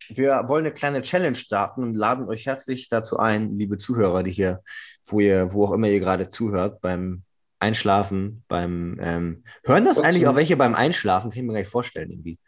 Wir 0.10 0.44
wollen 0.48 0.66
eine 0.66 0.74
kleine 0.74 1.02
Challenge 1.02 1.36
starten 1.36 1.84
und 1.84 1.96
laden 1.96 2.28
euch 2.28 2.46
herzlich 2.46 2.90
dazu 2.90 3.18
ein, 3.18 3.58
liebe 3.58 3.78
Zuhörer, 3.78 4.24
die 4.24 4.32
hier, 4.32 4.62
wo 5.06 5.20
ihr, 5.20 5.54
wo 5.54 5.66
auch 5.66 5.72
immer 5.72 5.88
ihr 5.88 6.00
gerade 6.00 6.28
zuhört, 6.28 6.82
beim 6.82 7.24
Einschlafen, 7.62 8.44
beim 8.48 8.98
ähm, 9.02 9.44
Hören 9.64 9.86
das 9.86 10.00
Okay. 10.00 10.08
eigentlich 10.08 10.28
auch 10.28 10.36
welche 10.36 10.58
beim 10.58 10.76
Einschlafen? 10.76 11.30
Kann 11.30 11.40
ich 11.40 11.46
mir 11.46 11.54
gar 11.54 11.60
nicht 11.60 11.70
vorstellen, 11.70 12.10
irgendwie. 12.10 12.40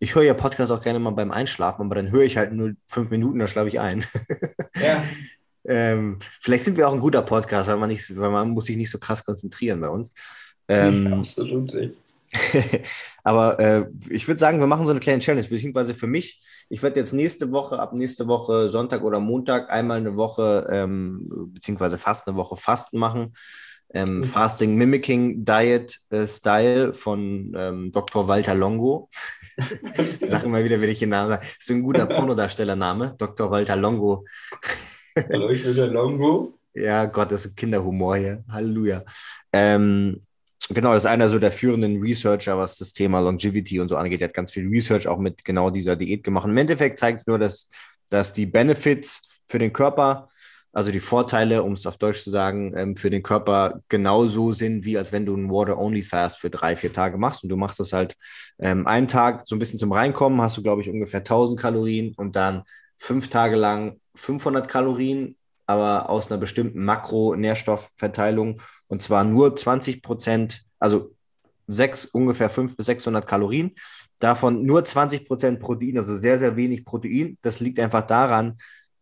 Ich 0.00 0.14
höre 0.14 0.22
ja 0.22 0.34
Podcast 0.34 0.70
auch 0.70 0.82
gerne 0.82 0.98
mal 0.98 1.10
beim 1.10 1.32
Einschlafen, 1.32 1.82
aber 1.82 1.96
dann 1.96 2.10
höre 2.10 2.22
ich 2.22 2.36
halt 2.36 2.52
nur 2.52 2.74
fünf 2.86 3.10
Minuten, 3.10 3.38
dann 3.38 3.48
schlafe 3.48 3.68
ich 3.68 3.80
ein. 3.80 4.04
Ja. 4.80 5.02
ähm, 5.64 6.18
vielleicht 6.40 6.64
sind 6.64 6.76
wir 6.76 6.88
auch 6.88 6.92
ein 6.92 7.00
guter 7.00 7.22
Podcast, 7.22 7.68
weil 7.68 7.76
man 7.78 7.88
nicht, 7.88 8.16
weil 8.16 8.30
man 8.30 8.50
muss 8.50 8.66
sich 8.66 8.76
nicht 8.76 8.90
so 8.92 8.98
krass 8.98 9.24
konzentrieren 9.24 9.80
bei 9.80 9.88
uns. 9.88 10.12
Ähm, 10.68 11.12
Absolut 11.14 11.74
nicht. 11.74 11.94
Aber 13.24 13.58
äh, 13.58 13.86
ich 14.10 14.28
würde 14.28 14.38
sagen, 14.38 14.60
wir 14.60 14.66
machen 14.66 14.84
so 14.84 14.92
eine 14.92 15.00
kleine 15.00 15.20
Challenge, 15.20 15.48
beziehungsweise 15.48 15.94
für 15.94 16.06
mich, 16.06 16.42
ich 16.68 16.82
werde 16.82 17.00
jetzt 17.00 17.12
nächste 17.12 17.50
Woche, 17.50 17.78
ab 17.78 17.92
nächste 17.92 18.28
Woche 18.28 18.68
Sonntag 18.68 19.02
oder 19.02 19.18
Montag 19.18 19.70
einmal 19.70 19.96
eine 19.96 20.16
Woche, 20.16 20.68
ähm, 20.70 21.50
beziehungsweise 21.54 21.98
fast 21.98 22.28
eine 22.28 22.36
Woche 22.36 22.56
Fasten 22.56 22.98
machen. 22.98 23.32
Ähm, 23.94 24.18
Mhm. 24.18 24.24
Fasting 24.24 24.74
Mimicking 24.76 25.44
Diet 25.44 26.00
äh, 26.10 26.26
Style 26.26 26.92
von 26.92 27.54
ähm, 27.56 27.92
Dr. 27.92 28.28
Walter 28.28 28.54
Longo. 28.54 29.08
ich 30.20 30.30
sage 30.30 30.44
immer 30.44 30.62
wieder, 30.64 30.80
wenn 30.80 30.90
ich 30.90 30.98
den 30.98 31.08
Namen 31.10 31.30
sage. 31.30 31.46
Ist 31.58 31.66
so 31.66 31.74
ein 31.74 31.82
guter 31.82 32.06
Pornodarstellername, 32.06 33.14
Dr. 33.18 33.50
Walter 33.50 33.76
Longo. 33.76 34.24
Hallo, 35.16 35.50
ich 35.50 35.62
bin 35.62 35.74
der 35.74 35.86
Longo. 35.88 36.58
Ja, 36.74 37.06
Gott, 37.06 37.32
das 37.32 37.46
ist 37.46 37.56
Kinderhumor 37.56 38.16
hier. 38.16 38.44
Halleluja. 38.48 39.04
Ähm, 39.52 40.22
genau, 40.68 40.92
das 40.92 41.04
ist 41.04 41.10
einer 41.10 41.28
so 41.28 41.38
der 41.38 41.50
führenden 41.50 42.00
Researcher, 42.00 42.56
was 42.56 42.76
das 42.76 42.92
Thema 42.92 43.20
Longevity 43.20 43.80
und 43.80 43.88
so 43.88 43.96
angeht. 43.96 44.20
Er 44.20 44.28
hat 44.28 44.34
ganz 44.34 44.52
viel 44.52 44.68
Research 44.68 45.08
auch 45.08 45.18
mit 45.18 45.44
genau 45.44 45.70
dieser 45.70 45.96
Diät 45.96 46.22
gemacht. 46.22 46.46
Im 46.46 46.56
Endeffekt 46.56 46.98
zeigt 46.98 47.20
es 47.20 47.26
nur, 47.26 47.38
dass, 47.38 47.68
dass 48.10 48.32
die 48.32 48.46
Benefits 48.46 49.28
für 49.48 49.58
den 49.58 49.72
Körper, 49.72 50.28
also 50.78 50.92
die 50.92 51.00
Vorteile, 51.00 51.64
um 51.64 51.72
es 51.72 51.86
auf 51.86 51.96
Deutsch 51.98 52.22
zu 52.22 52.30
sagen, 52.30 52.72
ähm, 52.76 52.96
für 52.96 53.10
den 53.10 53.24
Körper 53.24 53.82
genauso 53.88 54.52
sind, 54.52 54.84
wie 54.84 54.96
als 54.96 55.10
wenn 55.10 55.26
du 55.26 55.34
einen 55.34 55.50
Water-Only-Fast 55.50 56.38
für 56.38 56.50
drei, 56.50 56.76
vier 56.76 56.92
Tage 56.92 57.18
machst. 57.18 57.42
Und 57.42 57.48
du 57.48 57.56
machst 57.56 57.80
das 57.80 57.92
halt 57.92 58.16
ähm, 58.60 58.86
einen 58.86 59.08
Tag 59.08 59.42
so 59.44 59.56
ein 59.56 59.58
bisschen 59.58 59.80
zum 59.80 59.90
Reinkommen, 59.90 60.40
hast 60.40 60.56
du, 60.56 60.62
glaube 60.62 60.80
ich, 60.82 60.88
ungefähr 60.88 61.18
1000 61.18 61.58
Kalorien 61.58 62.14
und 62.16 62.36
dann 62.36 62.62
fünf 62.96 63.28
Tage 63.28 63.56
lang 63.56 63.98
500 64.14 64.68
Kalorien 64.68 65.34
aber 65.66 66.08
aus 66.10 66.30
einer 66.30 66.38
bestimmten 66.38 66.84
Makronährstoffverteilung 66.84 68.60
und 68.86 69.02
zwar 69.02 69.24
nur 69.24 69.56
20 69.56 70.00
Prozent, 70.00 70.62
also 70.78 71.12
sechs, 71.66 72.04
ungefähr 72.04 72.50
500 72.50 72.76
bis 72.76 72.86
600 72.86 73.26
Kalorien, 73.26 73.74
davon 74.20 74.64
nur 74.64 74.84
20 74.84 75.26
Prozent 75.26 75.60
Protein, 75.60 75.98
also 75.98 76.14
sehr, 76.14 76.38
sehr 76.38 76.56
wenig 76.56 76.84
Protein. 76.84 77.36
Das 77.42 77.58
liegt 77.58 77.80
einfach 77.80 78.06
daran, 78.06 78.58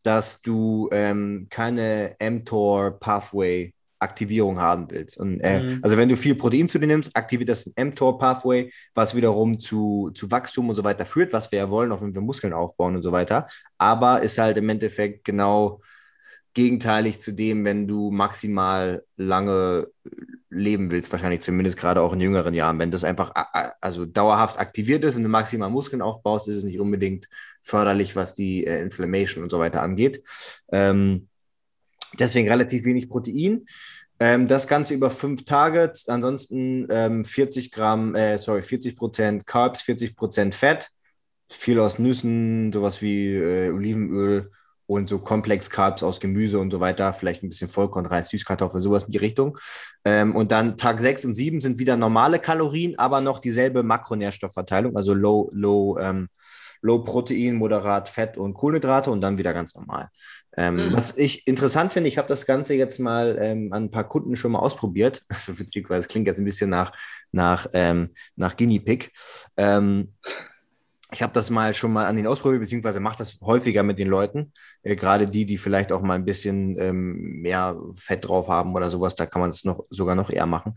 dass 0.06 0.40
du 0.42 0.88
ähm, 0.92 1.48
keine 1.50 2.16
mTOR-Pathway 2.20 3.74
Aktivierung 3.98 4.60
haben 4.60 4.90
willst. 4.90 5.18
Und, 5.18 5.40
äh, 5.40 5.62
Mhm. 5.62 5.78
Also 5.82 5.96
wenn 5.96 6.08
du 6.08 6.16
viel 6.16 6.34
Protein 6.34 6.68
zu 6.68 6.78
dir 6.78 6.86
nimmst, 6.86 7.16
aktiviert 7.16 7.48
das 7.48 7.66
ein 7.76 7.88
mTOR-Pathway, 7.88 8.70
was 8.94 9.14
wiederum 9.14 9.58
zu, 9.58 10.10
zu 10.14 10.30
Wachstum 10.30 10.68
und 10.68 10.74
so 10.74 10.84
weiter 10.84 11.06
führt, 11.06 11.32
was 11.32 11.50
wir 11.50 11.60
ja 11.60 11.70
wollen, 11.70 11.92
auch 11.92 12.02
wenn 12.02 12.14
wir 12.14 12.20
Muskeln 12.20 12.52
aufbauen 12.52 12.96
und 12.96 13.02
so 13.02 13.12
weiter. 13.12 13.46
Aber 13.78 14.20
ist 14.22 14.38
halt 14.38 14.56
im 14.58 14.68
Endeffekt 14.68 15.24
genau 15.24 15.80
gegenteilig 16.56 17.20
zu 17.20 17.32
dem, 17.32 17.66
wenn 17.66 17.86
du 17.86 18.10
maximal 18.10 19.04
lange 19.18 19.88
leben 20.48 20.90
willst, 20.90 21.12
wahrscheinlich 21.12 21.42
zumindest 21.42 21.76
gerade 21.76 22.00
auch 22.00 22.14
in 22.14 22.20
jüngeren 22.22 22.54
Jahren. 22.54 22.78
Wenn 22.78 22.90
das 22.90 23.04
einfach 23.04 23.30
also 23.82 24.06
dauerhaft 24.06 24.58
aktiviert 24.58 25.04
ist 25.04 25.16
und 25.16 25.22
du 25.22 25.28
maximal 25.28 25.68
Muskeln 25.68 26.00
aufbaust, 26.00 26.48
ist 26.48 26.56
es 26.56 26.64
nicht 26.64 26.80
unbedingt 26.80 27.28
förderlich, 27.60 28.16
was 28.16 28.32
die 28.32 28.66
äh, 28.66 28.80
Inflammation 28.80 29.42
und 29.44 29.50
so 29.50 29.58
weiter 29.58 29.82
angeht. 29.82 30.24
Ähm, 30.72 31.28
deswegen 32.18 32.48
relativ 32.48 32.86
wenig 32.86 33.10
Protein. 33.10 33.66
Ähm, 34.18 34.48
das 34.48 34.66
Ganze 34.66 34.94
über 34.94 35.10
fünf 35.10 35.44
Tage, 35.44 35.92
ansonsten 36.06 36.86
ähm, 36.88 37.26
40 37.26 37.70
Gramm, 37.70 38.14
äh, 38.14 38.38
sorry, 38.38 38.62
40 38.62 38.96
Prozent 38.96 39.46
Carbs, 39.46 39.82
40 39.82 40.16
Prozent 40.16 40.54
Fett, 40.54 40.88
viel 41.50 41.78
aus 41.80 41.98
Nüssen, 41.98 42.72
sowas 42.72 43.02
wie 43.02 43.34
äh, 43.34 43.70
Olivenöl 43.70 44.52
und 44.86 45.08
so 45.08 45.18
Komplex 45.18 45.70
Carbs 45.70 46.02
aus 46.02 46.20
Gemüse 46.20 46.58
und 46.58 46.70
so 46.70 46.80
weiter, 46.80 47.12
vielleicht 47.12 47.42
ein 47.42 47.48
bisschen 47.48 47.68
Vollkornreis, 47.68 48.28
Süßkartoffeln, 48.28 48.80
sowas 48.80 49.04
in 49.04 49.12
die 49.12 49.18
Richtung. 49.18 49.58
Ähm, 50.04 50.34
und 50.34 50.52
dann 50.52 50.76
Tag 50.76 51.00
6 51.00 51.24
und 51.24 51.34
7 51.34 51.60
sind 51.60 51.78
wieder 51.78 51.96
normale 51.96 52.38
Kalorien, 52.38 52.98
aber 52.98 53.20
noch 53.20 53.40
dieselbe 53.40 53.82
Makronährstoffverteilung, 53.82 54.96
also 54.96 55.14
Low, 55.14 55.50
Low, 55.52 55.98
ähm, 55.98 56.28
Low 56.82 57.02
Protein, 57.02 57.56
moderat 57.56 58.08
Fett 58.08 58.36
und 58.36 58.54
Kohlenhydrate 58.54 59.10
und 59.10 59.20
dann 59.20 59.38
wieder 59.38 59.52
ganz 59.52 59.74
normal. 59.74 60.08
Ähm, 60.56 60.76
mhm. 60.76 60.92
Was 60.94 61.16
ich 61.16 61.46
interessant 61.46 61.92
finde, 61.92 62.08
ich 62.08 62.18
habe 62.18 62.28
das 62.28 62.46
Ganze 62.46 62.74
jetzt 62.74 62.98
mal 62.98 63.36
ähm, 63.40 63.72
an 63.72 63.84
ein 63.84 63.90
paar 63.90 64.08
Kunden 64.08 64.36
schon 64.36 64.52
mal 64.52 64.60
ausprobiert. 64.60 65.24
Also 65.36 65.54
beziehungsweise 65.54 66.00
es 66.00 66.08
klingt 66.08 66.26
jetzt 66.26 66.38
ein 66.38 66.44
bisschen 66.44 66.70
nach, 66.70 66.92
nach, 67.32 67.66
ähm, 67.72 68.10
nach 68.36 68.56
Guinea 68.56 68.80
Pig. 68.80 69.10
Ich 71.12 71.22
habe 71.22 71.32
das 71.32 71.50
mal 71.50 71.72
schon 71.72 71.92
mal 71.92 72.06
an 72.06 72.16
den 72.16 72.26
ausprobiert, 72.26 72.62
beziehungsweise 72.62 72.98
mache 72.98 73.18
das 73.18 73.38
häufiger 73.40 73.84
mit 73.84 73.98
den 73.98 74.08
Leuten. 74.08 74.52
Äh, 74.82 74.96
Gerade 74.96 75.28
die, 75.28 75.46
die 75.46 75.56
vielleicht 75.56 75.92
auch 75.92 76.02
mal 76.02 76.14
ein 76.14 76.24
bisschen 76.24 76.76
ähm, 76.80 77.42
mehr 77.42 77.78
Fett 77.94 78.26
drauf 78.26 78.48
haben 78.48 78.74
oder 78.74 78.90
sowas, 78.90 79.14
da 79.14 79.26
kann 79.26 79.40
man 79.40 79.50
das 79.50 79.64
noch 79.64 79.84
sogar 79.90 80.16
noch 80.16 80.30
eher 80.30 80.46
machen. 80.46 80.74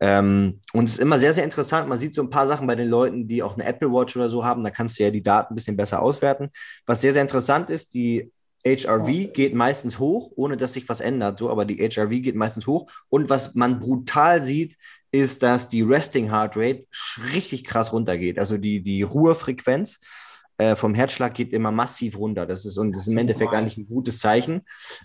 Ähm, 0.00 0.60
und 0.72 0.84
es 0.84 0.94
ist 0.94 0.98
immer 0.98 1.20
sehr, 1.20 1.32
sehr 1.32 1.44
interessant. 1.44 1.88
Man 1.88 1.98
sieht 1.98 2.14
so 2.14 2.22
ein 2.22 2.30
paar 2.30 2.48
Sachen 2.48 2.66
bei 2.66 2.74
den 2.74 2.88
Leuten, 2.88 3.28
die 3.28 3.42
auch 3.42 3.54
eine 3.54 3.64
Apple 3.64 3.92
Watch 3.92 4.16
oder 4.16 4.28
so 4.28 4.44
haben. 4.44 4.64
Da 4.64 4.70
kannst 4.70 4.98
du 4.98 5.04
ja 5.04 5.10
die 5.10 5.22
Daten 5.22 5.52
ein 5.52 5.56
bisschen 5.56 5.76
besser 5.76 6.02
auswerten. 6.02 6.50
Was 6.84 7.00
sehr, 7.00 7.12
sehr 7.12 7.22
interessant 7.22 7.70
ist, 7.70 7.94
die 7.94 8.32
HRV 8.64 9.32
geht 9.32 9.54
meistens 9.54 9.98
hoch, 9.98 10.32
ohne 10.34 10.56
dass 10.56 10.74
sich 10.74 10.88
was 10.88 11.00
ändert, 11.00 11.38
so, 11.38 11.48
aber 11.48 11.64
die 11.64 11.76
HRV 11.76 12.10
geht 12.22 12.34
meistens 12.34 12.66
hoch. 12.66 12.90
Und 13.08 13.30
was 13.30 13.54
man 13.54 13.78
brutal 13.78 14.42
sieht, 14.42 14.76
ist, 15.10 15.42
dass 15.42 15.68
die 15.68 15.82
Resting 15.82 16.30
Heart 16.30 16.56
Rate 16.56 16.86
richtig 17.34 17.64
krass 17.64 17.92
runtergeht. 17.92 18.38
Also 18.38 18.58
die, 18.58 18.82
die 18.82 19.02
Ruhefrequenz 19.02 20.00
äh, 20.58 20.74
vom 20.74 20.94
Herzschlag 20.94 21.34
geht 21.34 21.52
immer 21.52 21.70
massiv 21.70 22.18
runter. 22.18 22.44
Das 22.44 22.66
ist, 22.66 22.76
und 22.78 22.92
das 22.92 23.02
ist 23.02 23.12
im 23.12 23.18
Endeffekt 23.18 23.52
eigentlich 23.52 23.78
ein 23.78 23.86
gutes 23.86 24.18
Zeichen. 24.18 24.62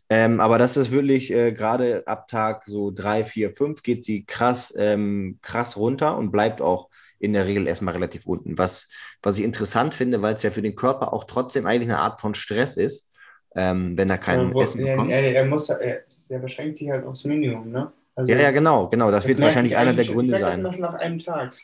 Ähm, 0.09 0.39
aber 0.39 0.57
das 0.57 0.77
ist 0.77 0.91
wirklich 0.91 1.31
äh, 1.31 1.51
gerade 1.51 2.03
ab 2.07 2.27
Tag 2.27 2.65
so 2.65 2.91
drei, 2.91 3.23
vier, 3.23 3.53
fünf 3.53 3.83
geht 3.83 4.03
sie 4.03 4.25
krass, 4.25 4.73
ähm, 4.77 5.37
krass 5.41 5.77
runter 5.77 6.17
und 6.17 6.31
bleibt 6.31 6.61
auch 6.61 6.89
in 7.19 7.33
der 7.33 7.45
Regel 7.45 7.67
erstmal 7.67 7.93
relativ 7.93 8.25
unten. 8.25 8.57
Was, 8.57 8.89
was 9.21 9.37
ich 9.37 9.45
interessant 9.45 9.95
finde, 9.95 10.21
weil 10.21 10.33
es 10.33 10.43
ja 10.43 10.51
für 10.51 10.61
den 10.61 10.75
Körper 10.75 11.13
auch 11.13 11.23
trotzdem 11.23 11.65
eigentlich 11.65 11.89
eine 11.89 11.99
Art 11.99 12.19
von 12.19 12.33
Stress 12.35 12.75
ist, 12.75 13.07
ähm, 13.55 13.97
wenn 13.97 14.09
er 14.09 14.17
kein 14.17 14.53
ja, 14.53 14.61
Essen 14.61 14.85
er, 14.85 14.95
bekommt. 14.95 15.11
Er, 15.11 15.23
er, 15.23 15.45
muss, 15.45 15.69
er, 15.69 16.01
der 16.29 16.39
beschränkt 16.39 16.77
sich 16.77 16.89
halt 16.89 17.05
aufs 17.05 17.23
Minimum, 17.23 17.71
ne? 17.71 17.93
Also, 18.15 18.31
ja, 18.31 18.39
ja, 18.39 18.51
genau, 18.51 18.89
genau. 18.89 19.09
Das, 19.09 19.23
das 19.23 19.29
wird 19.29 19.41
wahrscheinlich 19.41 19.75
einer 19.75 19.93
der 19.93 20.05
Gründe 20.05 20.37
sein. 20.37 20.63
Das 20.63 20.77
nach 20.77 20.93
einem 20.95 21.19
Tag. 21.19 21.55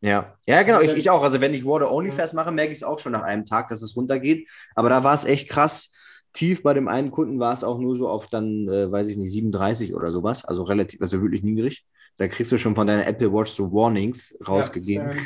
Ja, 0.00 0.34
ja, 0.46 0.62
genau. 0.62 0.80
Ich, 0.80 0.92
ich 0.96 1.10
auch. 1.10 1.22
Also 1.22 1.40
wenn 1.40 1.52
ich 1.52 1.64
Water 1.64 1.92
Only 1.92 2.10
Fast 2.10 2.34
mache, 2.34 2.52
merke 2.52 2.72
ich 2.72 2.78
es 2.78 2.84
auch 2.84 2.98
schon 2.98 3.12
nach 3.12 3.22
einem 3.22 3.44
Tag, 3.44 3.68
dass 3.68 3.82
es 3.82 3.96
runtergeht. 3.96 4.48
Aber 4.74 4.88
da 4.88 5.04
war 5.04 5.14
es 5.14 5.24
echt 5.24 5.48
krass 5.50 5.92
tief. 6.32 6.62
Bei 6.62 6.72
dem 6.72 6.88
einen 6.88 7.10
Kunden 7.10 7.38
war 7.38 7.52
es 7.52 7.64
auch 7.64 7.78
nur 7.78 7.96
so 7.96 8.08
auf 8.08 8.26
dann, 8.28 8.66
äh, 8.68 8.90
weiß 8.90 9.08
ich 9.08 9.18
nicht, 9.18 9.30
37 9.30 9.94
oder 9.94 10.10
sowas. 10.10 10.44
Also 10.44 10.62
relativ, 10.62 11.02
also 11.02 11.20
wirklich 11.20 11.42
niedrig. 11.42 11.84
Da 12.16 12.28
kriegst 12.28 12.50
du 12.50 12.56
schon 12.56 12.74
von 12.74 12.86
deiner 12.86 13.06
Apple 13.06 13.32
Watch 13.32 13.52
so 13.52 13.70
Warnings 13.72 14.38
rausgegeben. 14.46 15.10
Ja, 15.10 15.18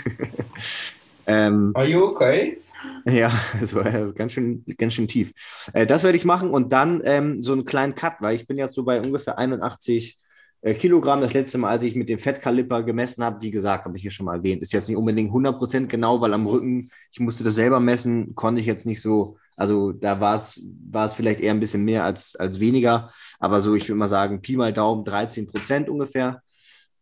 ähm, 1.46 1.70
Are 1.74 1.86
you 1.86 2.02
okay? 2.02 2.58
Ja, 3.06 3.32
das 3.60 3.74
war 3.74 3.84
ganz 4.12 4.32
schön, 4.32 4.64
ganz 4.76 4.94
schön 4.94 5.06
tief. 5.06 5.32
Äh, 5.72 5.86
das 5.86 6.02
werde 6.02 6.16
ich 6.16 6.24
machen 6.24 6.50
und 6.50 6.72
dann 6.72 7.00
ähm, 7.04 7.42
so 7.42 7.52
einen 7.52 7.64
kleinen 7.64 7.94
Cut, 7.94 8.14
weil 8.20 8.34
ich 8.34 8.46
bin 8.46 8.58
jetzt 8.58 8.74
so 8.74 8.82
bei 8.82 9.00
ungefähr 9.00 9.38
81 9.38 10.18
äh, 10.18 10.23
Kilogramm. 10.72 11.20
Das 11.20 11.34
letzte 11.34 11.58
Mal, 11.58 11.70
als 11.70 11.84
ich 11.84 11.94
mit 11.94 12.08
dem 12.08 12.18
Fettkaliper 12.18 12.82
gemessen 12.82 13.22
habe, 13.22 13.42
wie 13.42 13.50
gesagt, 13.50 13.84
habe 13.84 13.96
ich 13.96 14.02
hier 14.02 14.10
schon 14.10 14.24
mal 14.24 14.36
erwähnt, 14.36 14.62
ist 14.62 14.72
jetzt 14.72 14.88
nicht 14.88 14.96
unbedingt 14.96 15.30
100% 15.30 15.86
genau, 15.88 16.22
weil 16.22 16.32
am 16.32 16.46
Rücken, 16.46 16.90
ich 17.12 17.20
musste 17.20 17.44
das 17.44 17.56
selber 17.56 17.80
messen, 17.80 18.34
konnte 18.34 18.62
ich 18.62 18.66
jetzt 18.66 18.86
nicht 18.86 19.02
so, 19.02 19.36
also 19.56 19.92
da 19.92 20.20
war 20.20 20.36
es, 20.36 20.62
war 20.90 21.04
es 21.04 21.12
vielleicht 21.12 21.40
eher 21.40 21.52
ein 21.52 21.60
bisschen 21.60 21.84
mehr 21.84 22.04
als, 22.04 22.34
als 22.36 22.60
weniger, 22.60 23.12
aber 23.38 23.60
so, 23.60 23.74
ich 23.74 23.86
würde 23.88 23.98
mal 23.98 24.08
sagen, 24.08 24.40
Pi 24.40 24.56
mal 24.56 24.72
Daumen 24.72 25.04
13% 25.04 25.88
ungefähr. 25.88 26.42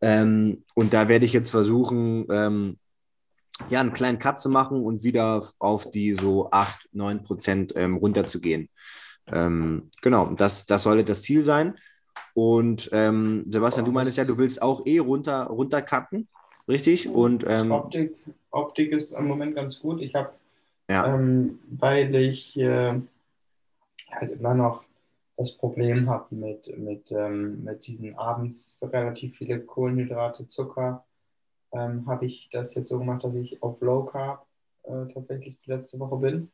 Ähm, 0.01 0.65
und 0.75 0.93
da 0.93 1.07
werde 1.09 1.25
ich 1.25 1.33
jetzt 1.33 1.51
versuchen, 1.51 2.27
ähm, 2.31 2.79
ja, 3.71 3.81
einen 3.81 3.93
kleinen 3.93 4.19
Cut 4.19 4.41
zu 4.41 4.49
machen 4.49 4.83
und 4.83 5.05
wieder 5.05 5.45
auf 5.61 5.91
die 5.91 6.15
so 6.15 6.51
8, 6.51 6.89
9 6.93 7.23
Prozent 7.23 7.73
ähm, 7.77 7.97
runterzugehen. 7.97 8.69
Ähm, 9.27 9.89
genau, 10.01 10.33
das, 10.35 10.67
das 10.67 10.83
sollte 10.83 11.05
das 11.05 11.23
Ziel 11.23 11.43
sein. 11.43 11.75
Und 12.35 12.89
ähm, 12.93 13.45
Sebastian, 13.51 13.85
du 13.85 13.93
meinst 13.93 14.17
ja, 14.17 14.25
du 14.25 14.39
willst 14.39 14.63
auch 14.63 14.87
eh 14.87 14.99
runter, 14.99 15.45
runtercutten, 15.45 16.29
richtig? 16.69 17.09
Und, 17.09 17.45
ähm, 17.47 17.71
Optik, 17.71 18.17
Optik 18.51 18.93
ist 18.93 19.13
im 19.13 19.27
Moment 19.27 19.55
ganz 19.55 19.81
gut. 19.81 20.01
Ich 20.01 20.15
habe, 20.15 20.31
ja. 20.89 21.15
Ähm, 21.15 21.59
weil 21.69 22.15
ich 22.15 22.57
äh, 22.57 23.01
halt 24.11 24.33
immer 24.33 24.55
noch 24.55 24.85
das 25.37 25.53
Problem 25.53 26.09
habe 26.09 26.35
mit, 26.35 26.79
mit, 26.79 27.11
ähm, 27.11 27.65
mit 27.65 27.87
diesen 27.87 28.17
abends 28.17 28.77
relativ 28.83 29.37
viele 29.37 29.61
Kohlenhydrate, 29.61 30.47
Zucker, 30.47 31.05
ähm, 31.73 32.07
habe 32.07 32.27
ich 32.27 32.49
das 32.51 32.75
jetzt 32.75 32.89
so 32.89 32.99
gemacht, 32.99 33.25
dass 33.25 33.35
ich 33.35 33.63
auf 33.63 33.81
Low 33.81 34.05
Carb 34.05 34.47
äh, 34.85 35.07
tatsächlich 35.13 35.59
die 35.59 35.71
letzte 35.71 35.99
Woche 36.01 36.17
bin. 36.17 36.51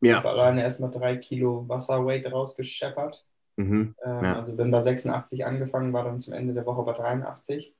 Ja. 0.00 0.10
Ich 0.10 0.16
habe 0.16 0.30
alleine 0.30 0.62
erstmal 0.62 0.90
drei 0.90 1.16
Kilo 1.16 1.64
Wasserweight 1.68 2.30
rausgescheppert. 2.30 3.24
Mhm. 3.56 3.94
Ähm, 4.04 4.24
ja. 4.24 4.36
Also 4.36 4.54
bin 4.54 4.70
bei 4.70 4.80
86 4.80 5.44
angefangen, 5.44 5.92
war 5.92 6.04
dann 6.04 6.20
zum 6.20 6.34
Ende 6.34 6.54
der 6.54 6.66
Woche 6.66 6.82
bei 6.82 6.92
83. 6.92 7.74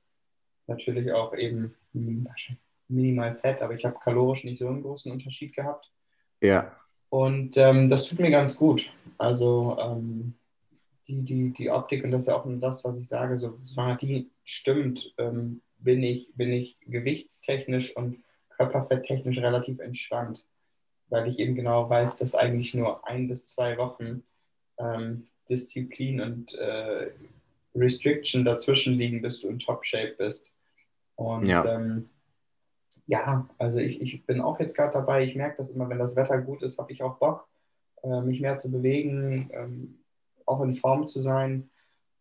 Natürlich 0.67 1.11
auch 1.11 1.33
eben 1.33 1.75
minimal 1.93 3.35
Fett, 3.35 3.61
aber 3.61 3.73
ich 3.73 3.85
habe 3.85 3.97
kalorisch 3.99 4.43
nicht 4.43 4.59
so 4.59 4.67
einen 4.67 4.81
großen 4.81 5.11
Unterschied 5.11 5.55
gehabt. 5.55 5.91
Ja. 6.41 6.75
Und 7.09 7.55
ähm, 7.57 7.89
das 7.89 8.05
tut 8.05 8.19
mir 8.19 8.31
ganz 8.31 8.57
gut. 8.57 8.91
Also 9.17 9.77
ähm, 9.79 10.33
die, 11.07 11.21
die, 11.23 11.53
die 11.53 11.69
Optik, 11.69 12.03
und 12.03 12.11
das 12.11 12.23
ist 12.23 12.27
ja 12.27 12.35
auch 12.35 12.45
das, 12.59 12.83
was 12.83 12.97
ich 12.97 13.07
sage, 13.07 13.37
so 13.37 13.57
die 14.01 14.29
stimmt, 14.43 15.13
ähm, 15.17 15.61
bin 15.77 16.03
ich, 16.03 16.33
bin 16.35 16.51
ich 16.51 16.77
gewichtstechnisch 16.81 17.95
und 17.95 18.23
körperfetttechnisch 18.49 19.37
relativ 19.37 19.79
entspannt, 19.79 20.45
weil 21.09 21.27
ich 21.29 21.39
eben 21.39 21.55
genau 21.55 21.89
weiß, 21.89 22.17
dass 22.17 22.35
eigentlich 22.35 22.73
nur 22.73 23.07
ein 23.07 23.27
bis 23.27 23.47
zwei 23.47 23.77
Wochen 23.77 24.23
ähm, 24.79 25.27
Disziplin 25.49 26.21
und 26.21 26.53
äh, 26.55 27.11
Restriction 27.75 28.43
dazwischen 28.43 28.93
liegen, 28.93 29.21
bis 29.21 29.41
du 29.41 29.47
in 29.47 29.59
Top-Shape 29.59 30.15
bist. 30.17 30.47
Und 31.15 31.47
ja, 31.47 31.65
ähm, 31.65 32.09
ja 33.05 33.47
also 33.57 33.79
ich, 33.79 34.01
ich 34.01 34.25
bin 34.25 34.41
auch 34.41 34.59
jetzt 34.59 34.75
gerade 34.75 34.93
dabei, 34.93 35.23
ich 35.23 35.35
merke 35.35 35.57
das 35.57 35.71
immer, 35.71 35.89
wenn 35.89 35.99
das 35.99 36.15
Wetter 36.15 36.41
gut 36.41 36.61
ist, 36.63 36.77
habe 36.77 36.91
ich 36.91 37.03
auch 37.03 37.17
Bock, 37.17 37.47
äh, 38.03 38.21
mich 38.21 38.41
mehr 38.41 38.57
zu 38.57 38.71
bewegen, 38.71 39.49
ähm, 39.53 39.99
auch 40.45 40.61
in 40.61 40.75
Form 40.75 41.07
zu 41.07 41.21
sein. 41.21 41.69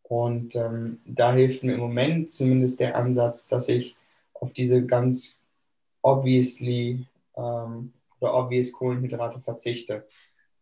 Und 0.02 0.54
ähm, 0.54 1.00
da 1.04 1.32
hilft 1.32 1.64
mir 1.64 1.74
im 1.74 1.80
Moment 1.80 2.30
zumindest 2.30 2.78
der 2.78 2.96
Ansatz, 2.96 3.48
dass 3.48 3.68
ich 3.68 3.96
auf 4.34 4.52
diese 4.52 4.84
ganz 4.84 5.40
obviously 6.02 7.06
ähm, 7.36 7.92
oder 8.20 8.34
obvious 8.34 8.72
Kohlenhydrate 8.72 9.40
verzichte. 9.40 10.06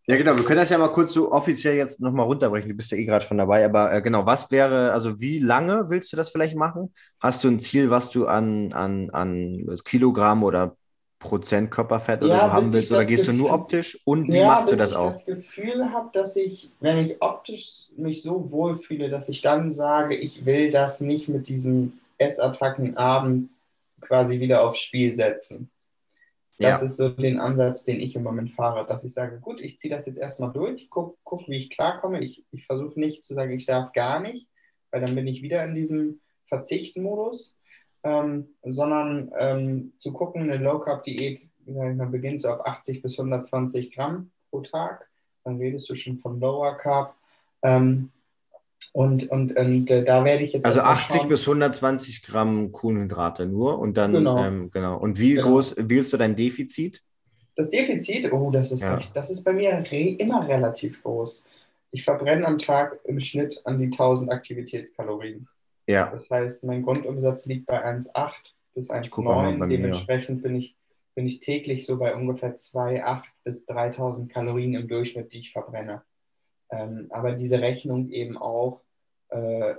Ja, 0.06 0.16
genau. 0.16 0.36
Wir 0.36 0.44
können 0.44 0.58
das 0.60 0.68
ja 0.70 0.76
mal 0.78 0.88
kurz 0.92 1.14
so 1.14 1.32
offiziell 1.32 1.76
jetzt 1.76 1.98
nochmal 2.00 2.26
runterbrechen. 2.26 2.68
Du 2.68 2.74
bist 2.76 2.90
ja 2.92 2.98
eh 2.98 3.06
gerade 3.06 3.24
schon 3.24 3.38
dabei. 3.38 3.64
Aber 3.64 3.92
äh, 3.92 4.02
genau, 4.02 4.26
was 4.26 4.50
wäre, 4.50 4.92
also 4.92 5.18
wie 5.20 5.38
lange 5.38 5.88
willst 5.88 6.12
du 6.12 6.16
das 6.16 6.28
vielleicht 6.30 6.56
machen? 6.56 6.92
Hast 7.20 7.42
du 7.42 7.48
ein 7.48 7.58
Ziel, 7.60 7.88
was 7.90 8.10
du 8.10 8.26
an, 8.26 8.72
an, 8.74 9.08
an 9.10 9.66
Kilogramm 9.84 10.42
oder 10.44 10.76
Prozent 11.20 11.70
Körperfett 11.70 12.22
oder 12.22 12.34
Ja, 12.34 12.40
so 12.40 12.52
haben 12.52 12.72
willst? 12.74 12.90
ich 12.90 12.90
Oder 12.90 13.04
gehst 13.06 13.26
du 13.28 13.32
nur 13.32 13.48
Gefühl- 13.48 13.54
optisch? 13.62 13.98
Und 14.04 14.30
wie 14.30 14.36
ja, 14.36 14.46
machst 14.48 14.70
du 14.70 14.76
das 14.76 14.90
ich 14.90 14.96
auch? 14.96 15.06
das 15.06 15.24
Gefühl 15.24 15.90
habe, 15.92 16.10
dass 16.12 16.36
ich, 16.36 16.70
wenn 16.80 16.98
ich 16.98 17.22
optisch 17.22 17.86
mich 17.96 18.22
so 18.22 18.50
wohlfühle, 18.50 19.08
dass 19.08 19.28
ich 19.30 19.40
dann 19.40 19.72
sage, 19.72 20.16
ich 20.16 20.44
will 20.44 20.68
das 20.70 21.00
nicht 21.00 21.28
mit 21.28 21.48
diesen 21.48 21.98
Essattacken 22.18 22.96
abends 22.98 23.66
quasi 24.02 24.38
wieder 24.40 24.62
aufs 24.68 24.80
Spiel 24.80 25.14
setzen. 25.14 25.70
Das 26.58 26.80
Ja. 26.80 26.86
ist 26.86 26.96
so 26.96 27.08
den 27.08 27.40
Ansatz, 27.40 27.84
den 27.84 28.00
ich 28.00 28.14
im 28.14 28.22
Moment 28.22 28.52
fahre, 28.52 28.86
dass 28.86 29.04
ich 29.04 29.12
sage, 29.12 29.40
gut, 29.40 29.60
ich 29.60 29.78
ziehe 29.78 29.92
das 29.94 30.06
jetzt 30.06 30.18
erstmal 30.18 30.52
durch, 30.52 30.88
guck, 30.90 31.18
guck 31.24 31.48
wie 31.48 31.56
ich 31.56 31.70
klarkomme. 31.70 32.20
Ich, 32.20 32.44
ich 32.52 32.64
versuche 32.66 32.98
nicht 32.98 33.24
zu 33.24 33.34
sagen, 33.34 33.52
ich 33.52 33.66
darf 33.66 33.92
gar 33.92 34.20
nicht, 34.20 34.48
weil 34.90 35.00
dann 35.00 35.14
bin 35.14 35.26
ich 35.26 35.42
wieder 35.42 35.64
in 35.64 35.74
diesem 35.74 36.20
Verzichten-Modus, 36.48 37.56
ähm, 38.04 38.48
sondern 38.62 39.32
ähm, 39.38 39.92
zu 39.98 40.12
gucken, 40.12 40.42
eine 40.42 40.56
Low-Carb-Diät, 40.62 41.48
sag 41.66 41.90
ich 41.90 41.96
mal, 41.96 42.06
beginnt 42.06 42.40
so 42.40 42.48
auf 42.50 42.66
80 42.66 43.02
bis 43.02 43.18
120 43.18 43.90
Gramm 43.94 44.30
pro 44.50 44.60
Tag. 44.60 45.08
Dann 45.42 45.58
redest 45.58 45.88
du 45.90 45.94
schon 45.96 46.18
von 46.18 46.38
Lower 46.40 46.76
Carb. 46.76 47.14
Ähm, 47.62 48.10
und 48.92 49.28
und, 49.30 49.56
und 49.56 49.90
äh, 49.90 50.04
da 50.04 50.24
werde 50.24 50.44
ich 50.44 50.52
jetzt 50.52 50.64
Also 50.66 50.78
erst 50.78 50.86
mal 50.88 50.92
80 50.94 51.20
schauen- 51.20 51.28
bis 51.28 51.46
120 51.46 52.22
Gramm 52.22 52.72
Kohlenhydrate 52.72 53.46
nur 53.46 53.78
und 53.78 53.96
dann, 53.96 54.12
Genau. 54.12 54.44
ähm, 54.44 54.70
genau. 54.70 54.98
Und 54.98 55.18
wie 55.18 55.34
Genau. 55.34 55.48
groß 55.48 55.74
wählst 55.78 56.12
du 56.12 56.16
dein 56.16 56.36
Defizit? 56.36 57.02
Das 57.56 57.70
Defizit, 57.70 58.32
oh, 58.32 58.50
das 58.50 58.72
ist, 58.72 58.82
Ja. 58.82 59.00
das 59.14 59.30
ist 59.30 59.44
bei 59.44 59.52
mir 59.52 59.70
re 59.90 60.16
immer 60.18 60.46
relativ 60.48 61.02
groß. 61.02 61.46
Ich 61.92 62.02
verbrenne 62.04 62.44
am 62.46 62.58
Tag 62.58 62.98
im 63.04 63.20
Schnitt 63.20 63.60
an 63.64 63.78
die 63.78 63.90
1000 63.90 64.30
Aktivitätskalorien. 64.32 65.46
Ja, 65.86 66.10
Das 66.10 66.28
heißt, 66.30 66.64
mein 66.64 66.82
Grundumsatz 66.82 67.46
liegt 67.46 67.66
bei 67.66 67.84
1,8 67.84 68.54
bis 68.74 68.88
Ich 68.90 69.10
guck 69.10 69.26
auch 69.26 69.36
mal 69.36 69.52
1,9. 69.52 69.58
bei 69.58 69.66
mir. 69.66 69.76
Dementsprechend 69.78 70.42
bin 70.42 70.56
ich, 70.56 70.74
bin 71.14 71.26
ich 71.26 71.38
täglich 71.40 71.86
so 71.86 71.96
bei 71.98 72.14
ungefähr 72.14 72.56
2,8 72.56 73.22
bis 73.44 73.66
3000 73.66 74.32
Kalorien 74.32 74.74
im 74.74 74.88
Durchschnitt, 74.88 75.32
die 75.32 75.38
ich 75.38 75.52
verbrenne. 75.52 76.02
Ähm, 76.74 77.06
aber 77.10 77.32
diese 77.32 77.60
Rechnung 77.60 78.10
eben 78.10 78.36
auch 78.36 78.80
äh, 79.28 79.74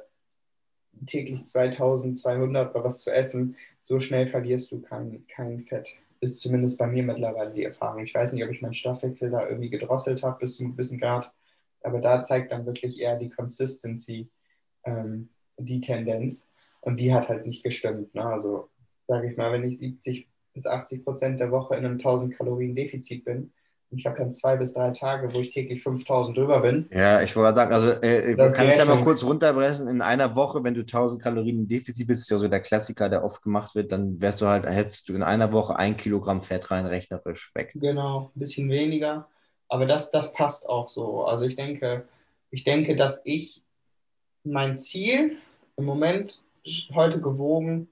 täglich 1.05 1.45
2200 1.45 2.73
oder 2.73 2.83
was 2.83 3.01
zu 3.01 3.11
essen, 3.11 3.57
so 3.83 3.99
schnell 3.99 4.27
verlierst 4.27 4.71
du 4.71 4.81
kein, 4.81 5.25
kein 5.27 5.61
Fett. 5.61 5.89
Ist 6.21 6.39
zumindest 6.39 6.79
bei 6.79 6.87
mir 6.87 7.03
mittlerweile 7.03 7.51
die 7.51 7.65
Erfahrung. 7.65 8.03
Ich 8.03 8.15
weiß 8.15 8.31
nicht, 8.33 8.43
ob 8.43 8.49
ich 8.49 8.61
meinen 8.61 8.73
Stoffwechsel 8.73 9.29
da 9.29 9.47
irgendwie 9.47 9.69
gedrosselt 9.69 10.23
habe 10.23 10.39
bis 10.39 10.55
zu 10.55 10.63
einem 10.63 10.71
gewissen 10.71 10.97
Grad, 10.97 11.31
aber 11.81 11.99
da 11.99 12.23
zeigt 12.23 12.51
dann 12.51 12.65
wirklich 12.65 12.99
eher 12.99 13.17
die 13.17 13.29
Consistency, 13.29 14.29
ähm, 14.85 15.29
die 15.57 15.81
Tendenz. 15.81 16.47
Und 16.79 16.99
die 16.99 17.13
hat 17.13 17.27
halt 17.29 17.45
nicht 17.45 17.63
gestimmt. 17.63 18.15
Ne? 18.15 18.23
Also, 18.25 18.69
sage 19.07 19.29
ich 19.29 19.37
mal, 19.37 19.51
wenn 19.51 19.69
ich 19.69 19.79
70 19.79 20.27
bis 20.53 20.65
80 20.65 21.03
Prozent 21.03 21.39
der 21.39 21.51
Woche 21.51 21.75
in 21.75 21.85
einem 21.85 21.95
1000 21.95 22.35
Kalorien 22.35 22.75
Defizit 22.75 23.25
bin, 23.25 23.51
ich 23.91 24.05
habe 24.05 24.17
dann 24.17 24.31
zwei 24.31 24.55
bis 24.55 24.73
drei 24.73 24.91
Tage, 24.91 25.33
wo 25.33 25.39
ich 25.39 25.51
täglich 25.51 25.83
5000 25.83 26.37
drüber 26.37 26.61
bin. 26.61 26.87
Ja, 26.91 27.21
ich 27.21 27.35
wollte 27.35 27.55
sagen, 27.55 27.73
also 27.73 27.89
äh, 27.89 28.35
Das 28.35 28.51
ist 28.51 28.57
kann 28.57 28.67
ich 28.67 28.77
ja 28.77 28.85
mal 28.85 29.03
kurz 29.03 29.23
runterbrechen. 29.23 29.87
In 29.87 30.01
einer 30.01 30.35
Woche, 30.35 30.63
wenn 30.63 30.73
du 30.73 30.81
1000 30.81 31.21
Kalorien 31.21 31.67
Defizit 31.67 32.07
bist, 32.07 32.23
ist 32.23 32.29
ja 32.29 32.37
so 32.37 32.47
der 32.47 32.61
Klassiker, 32.61 33.09
der 33.09 33.23
oft 33.23 33.41
gemacht 33.41 33.75
wird, 33.75 33.91
dann 33.91 34.19
wärst 34.19 34.41
du 34.41 34.47
halt, 34.47 34.65
hättest 34.65 35.09
du 35.09 35.15
in 35.15 35.23
einer 35.23 35.51
Woche 35.51 35.75
ein 35.75 35.97
Kilogramm 35.97 36.41
Fett 36.41 36.71
rein 36.71 36.85
rechnerisch 36.85 37.51
weg. 37.55 37.71
Genau, 37.75 38.31
ein 38.35 38.39
bisschen 38.39 38.69
weniger. 38.69 39.27
Aber 39.67 39.85
das, 39.85 40.11
das 40.11 40.33
passt 40.33 40.67
auch 40.67 40.89
so. 40.89 41.25
Also 41.25 41.45
ich 41.45 41.55
denke, 41.55 42.07
ich 42.51 42.63
denke, 42.63 42.95
dass 42.95 43.21
ich 43.23 43.63
mein 44.43 44.77
Ziel 44.77 45.37
im 45.77 45.85
Moment 45.85 46.41
heute 46.93 47.19
gewogen 47.19 47.89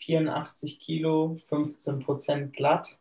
84 0.00 0.80
Kilo, 0.80 1.38
15 1.48 1.98
Prozent 2.00 2.52
glatt. 2.54 2.98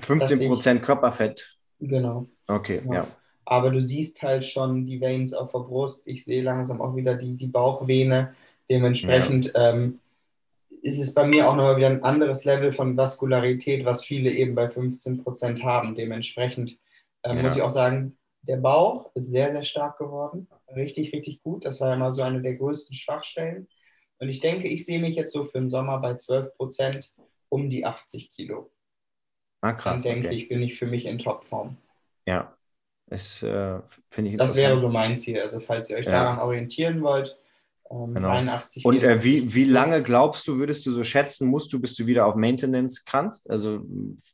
15 0.00 0.48
Prozent 0.48 0.82
Körperfett. 0.82 1.59
Genau. 1.80 2.26
Okay, 2.46 2.82
Ja. 2.86 2.94
ja. 2.94 3.06
Aber 3.46 3.70
du 3.70 3.82
siehst 3.82 4.22
halt 4.22 4.44
schon 4.44 4.84
die 4.84 5.00
Veins 5.00 5.32
auf 5.34 5.50
der 5.50 5.60
Brust. 5.60 6.06
Ich 6.06 6.24
sehe 6.24 6.42
langsam 6.42 6.80
auch 6.80 6.94
wieder 6.94 7.14
die, 7.16 7.34
die 7.34 7.48
Bauchvene. 7.48 8.34
Dementsprechend 8.70 9.50
ähm, 9.56 9.98
ist 10.82 11.00
es 11.00 11.12
bei 11.12 11.26
mir 11.26 11.48
auch 11.48 11.56
nochmal 11.56 11.76
wieder 11.76 11.88
ein 11.88 12.04
anderes 12.04 12.44
Level 12.44 12.70
von 12.70 12.96
Vaskularität, 12.96 13.84
was 13.84 14.04
viele 14.04 14.30
eben 14.30 14.54
bei 14.54 14.66
15% 14.66 15.64
haben. 15.64 15.96
Dementsprechend 15.96 16.78
ähm, 17.24 17.38
Ja. 17.38 17.42
muss 17.42 17.56
ich 17.56 17.62
auch 17.62 17.70
sagen, 17.70 18.16
der 18.42 18.58
Bauch 18.58 19.10
ist 19.14 19.26
sehr, 19.26 19.50
sehr 19.52 19.64
stark 19.64 19.98
geworden. 19.98 20.46
Richtig, 20.74 21.12
richtig 21.12 21.42
gut. 21.42 21.64
Das 21.64 21.80
war 21.80 21.90
ja 21.90 21.96
mal 21.96 22.12
so 22.12 22.22
eine 22.22 22.40
der 22.42 22.54
größten 22.54 22.94
Schwachstellen. 22.94 23.66
Und 24.18 24.28
ich 24.28 24.40
denke, 24.40 24.68
ich 24.68 24.84
sehe 24.86 25.00
mich 25.00 25.16
jetzt 25.16 25.32
so 25.32 25.44
für 25.44 25.58
den 25.58 25.70
Sommer 25.70 25.98
bei 25.98 26.12
12% 26.12 27.10
um 27.48 27.68
die 27.68 27.84
80 27.84 28.30
Kilo. 28.30 28.70
Ah, 29.62 29.68
Dann 29.68 29.76
krass. 29.76 30.02
denke 30.02 30.28
Okay. 30.28 30.36
ich, 30.36 30.48
bin 30.48 30.62
ich 30.62 30.78
für 30.78 30.86
mich 30.86 31.06
in 31.06 31.18
Topform. 31.18 31.76
Ja. 32.26 32.54
Das 33.08 33.42
äh, 33.42 33.78
finde 34.10 34.30
ich 34.30 34.36
Das 34.36 34.56
wäre 34.56 34.80
so 34.80 34.88
mein 34.88 35.16
Ziel. 35.16 35.40
Also 35.40 35.60
falls 35.60 35.90
ihr 35.90 35.96
euch 35.96 36.06
Ja. 36.06 36.12
daran 36.12 36.38
orientieren 36.38 37.02
wollt, 37.02 37.36
ähm, 37.90 38.14
Genau. 38.14 38.28
83 38.28 38.84
Und 38.84 38.98
äh, 38.98 39.18
84 39.18 39.24
wie, 39.24 39.54
wie 39.54 39.64
lange 39.64 40.02
glaubst 40.02 40.46
du, 40.46 40.58
würdest 40.58 40.86
du 40.86 40.92
so 40.92 41.02
schätzen, 41.02 41.48
musst 41.48 41.72
du, 41.72 41.80
bis 41.80 41.96
du 41.96 42.06
wieder 42.06 42.24
auf 42.26 42.36
Maintenance 42.36 43.04
kannst? 43.04 43.50
Also 43.50 43.80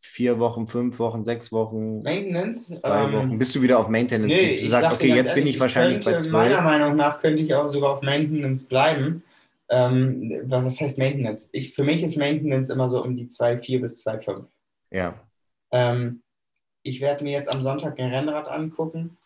vier 0.03 0.39
Wochen, 0.39 0.67
fünf 0.67 0.99
Wochen, 0.99 1.25
sechs 1.25 1.51
Wochen, 1.53 2.03
Maintenance? 2.03 2.79
drei 2.83 3.05
ähm, 3.05 3.13
Wochen, 3.15 3.39
bis 3.39 3.53
du 3.55 3.63
wieder 3.63 3.79
auf 3.79 3.89
Maintenance 3.89 4.35
Nee. 4.35 4.57
Du 4.57 4.67
sagst, 4.67 4.83
sag 4.83 4.93
okay, 4.93 5.09
jetzt 5.09 5.29
bin 5.29 5.39
ehrlich, 5.39 5.55
ich 5.55 5.61
wahrscheinlich 5.61 6.05
bei 6.05 6.13
könnte, 6.13 6.29
Meiner 6.29 6.57
zwölf. 6.57 6.65
Meinung 6.65 6.97
nach 6.97 7.19
könnte 7.19 7.43
ich 7.43 7.55
auch 7.55 7.69
sogar 7.69 7.93
auf 7.95 8.03
Maintenance 8.03 8.65
bleiben. 8.65 9.23
Ähm, 9.71 10.43
was 10.45 10.81
heißt 10.81 10.99
Maintenance? 10.99 11.49
Ich, 11.53 11.75
für 11.75 11.83
mich 11.83 12.03
ist 12.03 12.17
Maintenance 12.19 12.69
immer 12.69 12.89
so 12.91 13.03
um 13.03 13.17
die 13.17 13.27
2,4 13.27 13.81
bis 13.81 14.07
2,5. 14.07 14.45
Ja, 14.97 15.27
Ähm, 15.73 16.23
ich 16.83 17.01
werde 17.01 17.25
mir 17.25 17.33
jetzt 17.33 17.53
am 17.55 17.63
Sonntag 17.63 17.99
ein 18.01 18.13
Rennrad 18.13 18.49
angucken. 18.49 19.19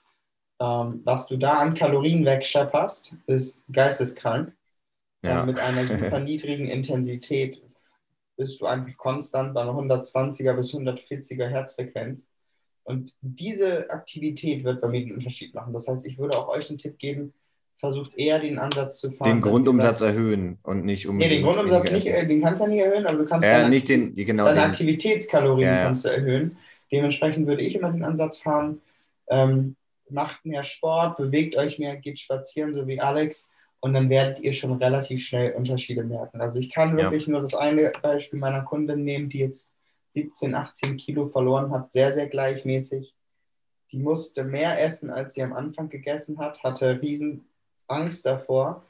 Ähm, 0.60 1.02
was 1.04 1.26
du 1.28 1.36
da 1.38 1.54
an 1.54 1.74
Kalorien 1.74 2.24
wegschepperst, 2.24 3.16
ist 3.26 3.62
geisteskrank. 3.72 4.56
ja. 5.22 5.42
Ähm, 5.42 5.46
mit 5.46 5.60
einer 5.60 5.84
super 5.84 6.20
niedrigen 6.20 6.68
Intensität 6.68 7.62
bist 8.36 8.60
du 8.60 8.66
einfach 8.66 8.96
konstant 8.98 9.54
bei 9.54 9.62
einer 9.62 9.74
120er 9.74 10.54
bis 10.54 10.72
140er 10.74 11.48
Herzfrequenz. 11.48 12.30
Und 12.84 13.16
diese 13.22 13.90
Aktivität 13.90 14.64
wird 14.64 14.80
bei 14.80 14.88
mir 14.88 15.00
den 15.02 15.14
Unterschied 15.14 15.54
machen. 15.54 15.72
Das 15.72 15.88
heißt, 15.88 16.06
ich 16.06 16.18
würde 16.18 16.38
auch 16.38 16.48
euch 16.48 16.68
den 16.68 16.78
Tipp 16.78 16.98
geben, 16.98 17.34
versucht 17.80 18.16
eher 18.16 18.38
den 18.38 18.58
Ansatz 18.58 19.00
zu 19.00 19.10
fahren. 19.10 19.30
Den 19.36 19.40
Grundumsatz 19.40 20.00
erhöhen 20.02 20.58
und 20.62 20.84
nicht 20.84 21.04
Nee, 21.06 21.10
unbedingt. 21.10 21.32
den 21.32 21.42
Grundumsatz 21.42 21.90
nicht, 21.90 22.06
den 22.06 22.42
kannst 22.42 22.60
du 22.60 22.64
ja 22.66 22.70
nicht 22.70 22.80
erhöhen, 22.84 23.06
aber 23.06 23.18
du 23.18 23.24
kannst 23.24 23.48
Äh, 23.48 23.52
deine, 23.52 23.68
nicht 23.70 23.88
den, 23.88 24.14
genau 24.14 24.44
deine 24.44 24.60
den. 24.60 24.70
Aktivitätskalorien 24.70 25.68
Ja, 25.68 25.76
ja. 25.76 25.82
kannst 25.84 26.04
du 26.04 26.10
erhöhen. 26.10 26.56
Dementsprechend 26.92 27.46
würde 27.46 27.62
ich 27.62 27.74
immer 27.74 27.90
den 27.90 28.04
Ansatz 28.04 28.38
fahren, 28.38 28.80
ähm, 29.28 29.76
macht 30.08 30.44
mehr 30.44 30.64
Sport, 30.64 31.16
bewegt 31.16 31.56
euch 31.56 31.78
mehr, 31.78 31.96
geht 31.96 32.18
spazieren, 32.20 32.74
so 32.74 32.86
wie 32.86 33.00
Alex, 33.00 33.48
und 33.80 33.94
dann 33.94 34.10
werdet 34.10 34.40
ihr 34.40 34.52
schon 34.52 34.72
relativ 34.72 35.22
schnell 35.24 35.52
Unterschiede 35.52 36.04
merken. 36.04 36.40
Also 36.40 36.58
ich 36.58 36.70
kann 36.70 36.90
Ja. 36.98 37.04
wirklich 37.04 37.26
nur 37.28 37.40
das 37.40 37.54
eine 37.54 37.92
Beispiel 38.02 38.38
meiner 38.38 38.62
Kundin 38.62 39.04
nehmen, 39.04 39.28
die 39.30 39.38
jetzt 39.38 39.72
17, 40.10 40.54
18 40.54 40.96
Kilo 40.96 41.28
verloren 41.28 41.70
hat, 41.70 41.92
sehr, 41.92 42.12
sehr 42.12 42.26
gleichmäßig. 42.26 43.14
Die 43.92 43.98
musste 43.98 44.44
mehr 44.44 44.80
essen, 44.82 45.10
als 45.10 45.34
sie 45.34 45.42
am 45.42 45.52
Anfang 45.52 45.88
gegessen 45.88 46.38
hat, 46.38 46.62
hatte 46.62 47.00
riesen 47.00 47.46
Angst 47.90 48.24
davor. 48.26 48.82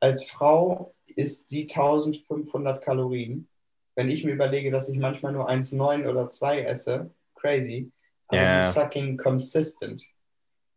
Als 0.00 0.24
Frau 0.24 0.94
isst 1.16 1.48
sie 1.48 1.62
1500 1.62 2.82
Kalorien. 2.82 3.48
Wenn 3.94 4.10
ich 4.10 4.24
mir 4.24 4.32
überlege, 4.32 4.70
dass 4.70 4.88
ich 4.88 4.98
manchmal 4.98 5.32
nur 5.32 5.48
1,9 5.48 6.08
oder 6.08 6.28
2 6.28 6.62
esse, 6.62 7.10
crazy. 7.34 7.90
Aber 8.28 8.40
Ja. 8.40 8.60
die 8.60 8.66
ist 8.68 8.74
fucking 8.74 9.16
consistent. 9.16 10.02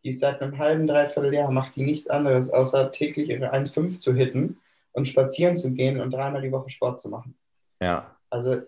Die 0.04 0.10
ist 0.10 0.20
seit 0.20 0.42
einem 0.42 0.58
halben, 0.58 0.86
dreiviertel 0.88 1.34
Jahr, 1.34 1.50
macht 1.52 1.76
die 1.76 1.84
nichts 1.84 2.08
anderes, 2.08 2.50
außer 2.50 2.92
täglich 2.92 3.30
ihre 3.30 3.54
1,5 3.54 4.00
zu 4.00 4.14
hitten 4.14 4.60
und 4.92 5.08
spazieren 5.08 5.58
zu 5.58 5.72
gehen 5.72 6.00
und 6.00 6.12
dreimal 6.12 6.42
die 6.42 6.52
Woche 6.52 6.70
Sport 6.70 7.00
zu 7.00 7.10
machen. 7.10 7.36
Ja, 7.82 8.16
Also 8.30 8.62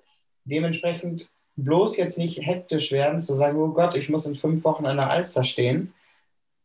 dementsprechend 0.46 1.28
bloß 1.58 1.98
jetzt 1.98 2.18
nicht 2.18 2.40
hektisch 2.40 2.92
werden, 2.92 3.20
zu 3.22 3.36
sagen, 3.36 3.58
oh 3.58 3.70
Gott, 3.74 3.96
ich 3.96 4.10
muss 4.10 4.26
in 4.26 4.36
fünf 4.36 4.64
Wochen 4.64 4.86
an 4.86 4.98
der 4.98 5.10
Alster 5.10 5.44
stehen. 5.44 5.94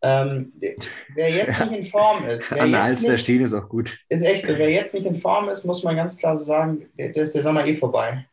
Ähm, 0.04 0.52
wer 1.14 1.30
jetzt 1.30 1.58
Ja. 1.60 1.66
nicht 1.66 1.78
in 1.78 1.84
Form 1.86 2.24
ist, 2.26 2.50
wer 2.50 2.62
an 2.62 2.72
der 2.72 2.80
jetzt 2.80 2.90
Alster 2.90 3.12
nicht, 3.12 3.20
stehen 3.20 3.40
ist 3.42 3.54
auch 3.54 3.68
gut. 3.68 3.98
ist 4.08 4.22
echt 4.24 4.46
so, 4.46 4.58
wer 4.58 4.68
jetzt 4.70 4.94
nicht 4.94 5.06
in 5.06 5.16
Form 5.16 5.48
ist, 5.48 5.64
muss 5.64 5.84
man 5.84 5.94
ganz 5.96 6.16
klar 6.16 6.36
so 6.36 6.42
sagen, 6.44 6.86
der, 6.98 7.10
der 7.10 7.22
ist 7.22 7.34
der 7.34 7.42
Sommer 7.42 7.64
eh 7.66 7.76
vorbei. 7.76 8.26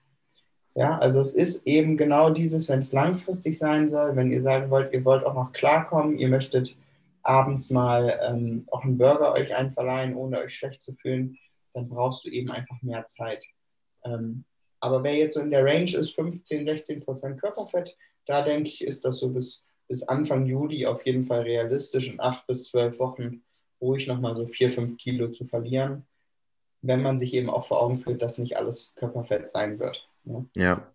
Ja, 0.75 0.97
also 0.97 1.19
es 1.19 1.33
ist 1.33 1.67
eben 1.67 1.97
genau 1.97 2.29
dieses, 2.29 2.69
wenn 2.69 2.79
es 2.79 2.93
langfristig 2.93 3.57
sein 3.57 3.89
soll, 3.89 4.15
wenn 4.15 4.31
ihr 4.31 4.41
sagen 4.41 4.69
wollt, 4.69 4.93
ihr 4.93 5.03
wollt 5.05 5.25
auch 5.25 5.33
noch 5.33 5.51
klarkommen, 5.51 6.17
ihr 6.17 6.29
möchtet 6.29 6.75
abends 7.21 7.69
mal 7.69 8.17
ähm, 8.27 8.63
auch 8.71 8.83
einen 8.83 8.97
Burger 8.97 9.33
euch 9.33 9.53
einverleihen, 9.53 10.15
ohne 10.15 10.39
euch 10.39 10.55
schlecht 10.55 10.81
zu 10.81 10.93
fühlen, 10.95 11.37
dann 11.73 11.89
brauchst 11.89 12.23
du 12.25 12.29
eben 12.29 12.49
einfach 12.49 12.81
mehr 12.81 13.05
Zeit. 13.07 13.43
Ähm, 14.05 14.45
aber 14.79 15.03
wer 15.03 15.15
jetzt 15.15 15.33
so 15.35 15.41
in 15.41 15.51
der 15.51 15.65
Range 15.65 15.91
ist, 15.95 16.15
15, 16.15 16.65
16 16.65 17.01
Prozent 17.01 17.39
Körperfett, 17.41 17.95
da 18.25 18.41
denke 18.43 18.69
ich, 18.69 18.83
ist 18.83 19.03
das 19.03 19.17
so 19.17 19.29
bis, 19.29 19.65
bis 19.89 20.03
Anfang 20.03 20.45
Juli 20.45 20.85
auf 20.85 21.05
jeden 21.05 21.25
Fall 21.25 21.41
realistisch, 21.41 22.09
in 22.09 22.19
acht 22.19 22.47
bis 22.47 22.65
zwölf 22.65 22.99
Wochen 22.99 23.41
ruhig 23.81 24.07
nochmal 24.07 24.35
so 24.35 24.47
vier, 24.47 24.71
fünf 24.71 24.97
Kilo 24.97 25.29
zu 25.29 25.45
verlieren, 25.45 26.05
wenn 26.81 27.01
man 27.01 27.17
sich 27.17 27.33
eben 27.33 27.49
auch 27.49 27.67
vor 27.67 27.81
Augen 27.81 27.99
führt, 27.99 28.21
dass 28.21 28.37
nicht 28.37 28.55
alles 28.55 28.93
Körperfett 28.95 29.49
sein 29.49 29.79
wird. 29.79 30.07
Ja. 30.25 30.45
Ja, 30.55 30.87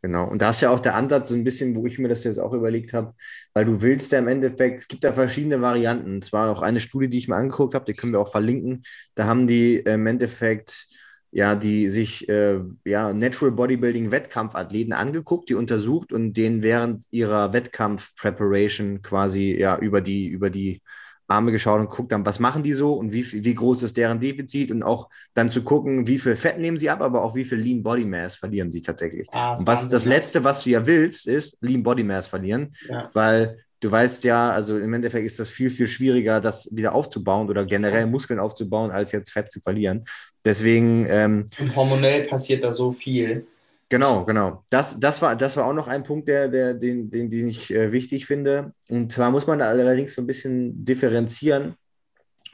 genau. 0.00 0.26
Und 0.28 0.40
da 0.40 0.50
ist 0.50 0.62
ja 0.62 0.70
auch 0.70 0.80
der 0.80 0.94
Ansatz 0.94 1.28
so 1.28 1.34
ein 1.34 1.44
bisschen, 1.44 1.76
wo 1.76 1.86
ich 1.86 1.98
mir 1.98 2.08
das 2.08 2.24
jetzt 2.24 2.38
auch 2.38 2.54
überlegt 2.54 2.94
habe, 2.94 3.14
weil 3.52 3.66
du 3.66 3.82
willst 3.82 4.12
ja 4.12 4.20
im 4.20 4.28
Endeffekt, 4.28 4.80
es 4.80 4.88
gibt 4.88 5.04
da 5.04 5.12
verschiedene 5.12 5.60
Varianten. 5.60 6.18
Es 6.18 6.32
war 6.32 6.50
auch 6.50 6.62
eine 6.62 6.80
Studie, 6.80 7.10
die 7.10 7.18
ich 7.18 7.28
mir 7.28 7.36
angeguckt 7.36 7.74
habe, 7.74 7.84
die 7.84 7.94
können 7.94 8.12
wir 8.12 8.20
auch 8.20 8.30
verlinken. 8.30 8.84
Da 9.14 9.26
haben 9.26 9.46
die 9.46 9.76
im 9.76 10.06
Endeffekt 10.06 10.88
ja, 11.36 11.56
die 11.56 11.88
sich 11.88 12.28
äh, 12.28 12.60
ja, 12.84 13.12
Natural 13.12 13.50
Bodybuilding 13.52 14.12
Wettkampfathleten 14.12 14.92
angeguckt, 14.92 15.48
die 15.48 15.54
untersucht 15.56 16.12
und 16.12 16.34
denen 16.34 16.62
während 16.62 17.06
ihrer 17.10 17.52
Wettkampf-Preparation 17.52 19.02
quasi 19.02 19.56
ja 19.58 19.76
über 19.78 20.00
die, 20.00 20.28
über 20.28 20.48
die 20.48 20.80
Arme 21.26 21.52
geschaut 21.52 21.80
und 21.80 21.90
guckt 21.90 22.12
dann, 22.12 22.24
was 22.24 22.38
machen 22.38 22.62
die 22.62 22.74
so 22.74 22.94
und 22.94 23.12
wie, 23.12 23.24
wie 23.44 23.54
groß 23.54 23.82
ist 23.82 23.96
deren 23.96 24.20
Defizit 24.20 24.70
und 24.70 24.82
auch 24.82 25.08
dann 25.34 25.50
zu 25.50 25.62
gucken, 25.64 26.06
wie 26.06 26.18
viel 26.18 26.36
Fett 26.36 26.58
nehmen 26.58 26.76
sie 26.76 26.90
ab, 26.90 27.00
aber 27.00 27.22
auch 27.24 27.34
wie 27.34 27.44
viel 27.44 27.58
Lean 27.58 27.82
Body 27.82 28.04
Mass 28.04 28.36
verlieren 28.36 28.70
sie 28.70 28.82
tatsächlich. 28.82 29.26
Ah, 29.32 29.54
Und 29.54 29.66
was 29.66 29.88
das. 29.88 30.04
Letzte, 30.04 30.44
was 30.44 30.62
du 30.62 30.70
ja 30.70 30.86
willst, 30.86 31.26
ist 31.26 31.58
Lean 31.62 31.82
Body 31.82 32.04
Mass 32.04 32.28
verlieren, 32.28 32.74
Ja. 32.88 33.08
weil 33.14 33.58
du 33.84 33.90
weißt 33.90 34.24
ja, 34.24 34.50
also 34.50 34.78
im 34.78 34.94
Endeffekt 34.94 35.26
ist 35.26 35.38
das 35.38 35.50
viel, 35.50 35.68
viel 35.68 35.86
schwieriger, 35.86 36.40
das 36.40 36.68
wieder 36.74 36.94
aufzubauen 36.94 37.50
oder 37.50 37.66
generell 37.66 38.06
Muskeln 38.06 38.40
aufzubauen, 38.40 38.90
als 38.90 39.12
jetzt 39.12 39.30
Fett 39.30 39.50
zu 39.50 39.60
verlieren. 39.60 40.06
Deswegen, 40.42 41.06
ähm, 41.08 41.44
Und 41.60 41.76
hormonell 41.76 42.26
passiert 42.26 42.64
da 42.64 42.72
so 42.72 42.92
viel. 42.92 43.46
Genau, 43.90 44.24
genau. 44.24 44.64
Das, 44.70 44.98
das, 44.98 45.20
war, 45.20 45.36
das 45.36 45.58
war 45.58 45.66
auch 45.66 45.74
noch 45.74 45.86
ein 45.86 46.02
Punkt, 46.02 46.28
der, 46.28 46.48
der, 46.48 46.72
den, 46.72 47.10
den, 47.10 47.30
den 47.30 47.48
ich 47.48 47.70
äh, 47.70 47.92
wichtig 47.92 48.24
finde. 48.24 48.72
Und 48.88 49.12
zwar 49.12 49.30
muss 49.30 49.46
man 49.46 49.58
da 49.58 49.66
allerdings 49.66 50.14
so 50.14 50.22
ein 50.22 50.26
bisschen 50.26 50.84
differenzieren. 50.84 51.74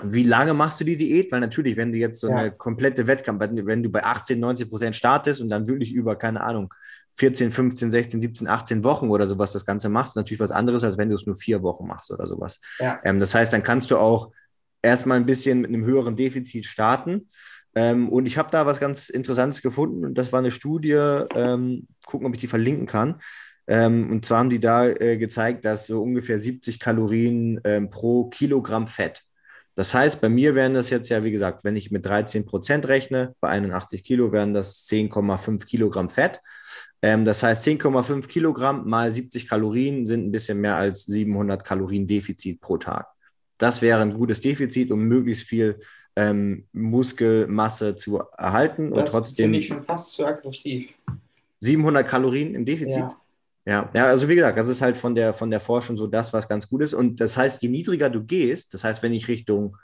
Wie 0.04 0.22
lange 0.24 0.54
machst 0.54 0.80
du 0.80 0.84
die 0.84 0.96
Diät? 0.96 1.30
Weil 1.32 1.40
natürlich, 1.40 1.76
wenn 1.76 1.92
du 1.92 1.98
jetzt 1.98 2.20
so 2.20 2.28
Ja. 2.28 2.36
eine 2.36 2.52
komplette 2.52 3.06
Wettkampf, 3.06 3.40
wenn 3.40 3.82
du 3.82 3.88
bei 3.90 4.04
18, 4.04 4.38
19 4.38 4.68
Prozent 4.68 4.96
startest 4.96 5.40
und 5.40 5.48
dann 5.48 5.66
wirklich 5.66 5.92
über, 5.92 6.16
keine 6.16 6.42
Ahnung, 6.42 6.72
14, 7.14 7.50
15, 7.50 7.90
16, 7.90 8.20
17, 8.20 8.48
18 8.48 8.84
Wochen 8.84 9.10
oder 9.10 9.28
sowas 9.28 9.52
das 9.52 9.66
Ganze 9.66 9.88
machst, 9.88 10.16
natürlich 10.16 10.40
was 10.40 10.52
anderes, 10.52 10.84
als 10.84 10.96
wenn 10.96 11.08
du 11.08 11.14
es 11.14 11.26
nur 11.26 11.36
vier 11.36 11.62
Wochen 11.62 11.86
machst 11.86 12.10
oder 12.10 12.26
sowas. 12.26 12.60
Ja. 12.78 13.00
Ähm, 13.04 13.20
das 13.20 13.34
heißt, 13.34 13.52
dann 13.52 13.62
kannst 13.62 13.90
du 13.90 13.96
auch 13.98 14.32
erstmal 14.82 15.18
ein 15.18 15.26
bisschen 15.26 15.60
mit 15.60 15.68
einem 15.68 15.84
höheren 15.84 16.16
Defizit 16.16 16.64
starten. 16.66 17.28
Ähm, 17.74 18.08
und 18.08 18.26
ich 18.26 18.38
habe 18.38 18.50
da 18.50 18.66
was 18.66 18.80
ganz 18.80 19.08
Interessantes 19.10 19.62
gefunden 19.62 20.04
und 20.04 20.14
das 20.14 20.32
war 20.32 20.40
eine 20.40 20.50
Studie, 20.50 20.92
ähm, 21.34 21.86
gucken, 22.06 22.26
ob 22.26 22.34
ich 22.34 22.40
die 22.40 22.46
verlinken 22.48 22.86
kann. 22.86 23.20
Ähm, 23.66 24.10
und 24.10 24.24
zwar 24.24 24.38
haben 24.38 24.50
die 24.50 24.58
da 24.58 24.88
äh, 24.88 25.16
gezeigt, 25.16 25.64
dass 25.64 25.86
so 25.86 26.02
ungefähr 26.02 26.40
70 26.40 26.80
Kalorien 26.80 27.60
ähm, 27.64 27.90
pro 27.90 28.24
Kilogramm 28.28 28.88
Fett. 28.88 29.22
Das 29.74 29.94
heißt, 29.94 30.20
bei 30.20 30.28
mir 30.28 30.54
wären 30.54 30.74
das 30.74 30.90
jetzt 30.90 31.08
ja, 31.08 31.22
wie 31.24 31.30
gesagt, 31.30 31.64
wenn 31.64 31.76
ich 31.76 31.90
mit 31.90 32.04
13 32.04 32.44
Prozent 32.44 32.88
rechne, 32.88 33.34
bei 33.40 33.48
81 33.48 34.02
Kilo 34.02 34.32
wären 34.32 34.52
das 34.52 34.86
10,5 34.86 35.64
Kilogramm 35.64 36.08
Fett. 36.08 36.40
Ähm, 37.02 37.24
das 37.24 37.42
heißt, 37.42 37.66
10,5 37.66 38.26
Kilogramm 38.26 38.88
mal 38.88 39.10
70 39.10 39.48
Kalorien 39.48 40.04
sind 40.04 40.26
ein 40.26 40.32
bisschen 40.32 40.60
mehr 40.60 40.76
als 40.76 41.04
700 41.04 41.64
Kalorien 41.64 42.06
Defizit 42.06 42.60
pro 42.60 42.76
Tag. 42.76 43.06
Das 43.58 43.80
wäre 43.82 44.00
ein 44.00 44.14
gutes 44.14 44.40
Defizit, 44.40 44.90
um 44.90 45.02
möglichst 45.04 45.46
viel 45.46 45.80
ähm, 46.16 46.66
Muskelmasse 46.72 47.96
zu 47.96 48.18
erhalten 48.36 48.92
und 48.92 48.98
Das 48.98 49.12
trotzdem 49.12 49.44
finde 49.44 49.58
ich 49.60 49.68
schon 49.68 49.82
fast 49.82 50.12
zu 50.12 50.26
aggressiv. 50.26 50.90
700 51.60 52.06
Kalorien 52.06 52.54
im 52.54 52.64
Defizit. 52.64 53.00
Ja. 53.00 53.16
Ja, 53.66 53.90
ja, 53.94 54.06
also 54.06 54.28
wie 54.28 54.34
gesagt, 54.34 54.58
das 54.58 54.68
ist 54.68 54.80
halt 54.80 54.96
von 54.96 55.14
der, 55.14 55.34
von 55.34 55.50
der 55.50 55.60
Forschung 55.60 55.96
so 55.96 56.06
das, 56.06 56.32
was 56.32 56.48
ganz 56.48 56.68
gut 56.68 56.82
ist. 56.82 56.94
Und 56.94 57.20
das 57.20 57.36
heißt, 57.36 57.62
je 57.62 57.68
niedriger 57.68 58.08
du 58.08 58.24
gehst, 58.24 58.72
das 58.74 58.84
heißt, 58.84 59.02
wenn 59.02 59.12
ich 59.12 59.28
Richtung 59.28 59.76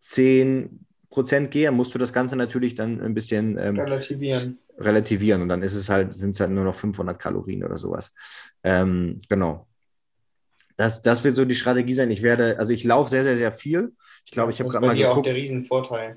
10 0.00 0.86
Prozent 1.08 1.50
gehe, 1.50 1.70
musst 1.70 1.94
du 1.94 1.98
das 1.98 2.12
Ganze 2.12 2.36
natürlich 2.36 2.74
dann 2.74 3.00
ein 3.00 3.14
bisschen 3.14 3.58
ähm, 3.58 3.78
relativieren. 3.78 4.58
relativieren. 4.78 5.42
Und 5.42 5.48
dann 5.48 5.62
ist 5.62 5.74
es 5.74 5.88
halt, 5.88 6.14
sind 6.14 6.30
es 6.30 6.40
halt 6.40 6.50
nur 6.50 6.64
noch 6.64 6.74
500 6.74 7.18
Kalorien 7.18 7.64
oder 7.64 7.78
sowas. 7.78 8.12
Ähm, 8.62 9.20
genau. 9.28 9.66
Das, 10.76 11.02
das 11.02 11.22
wird 11.24 11.34
so 11.34 11.44
die 11.44 11.54
Strategie 11.54 11.92
sein. 11.92 12.10
Ich 12.10 12.22
werde, 12.22 12.58
also 12.58 12.72
ich 12.72 12.84
laufe 12.84 13.10
sehr, 13.10 13.24
sehr, 13.24 13.36
sehr 13.36 13.52
viel. 13.52 13.92
Ich 14.24 14.32
glaube, 14.32 14.52
ich 14.52 14.60
habe 14.60 14.68
das 14.68 14.74
ist 14.74 14.80
gerade 14.80 14.86
mal 14.86 14.94
dir 14.94 15.10
auch 15.10 15.14
geguckt. 15.14 15.26
der 15.26 15.34
Riesenvorteil. 15.34 16.16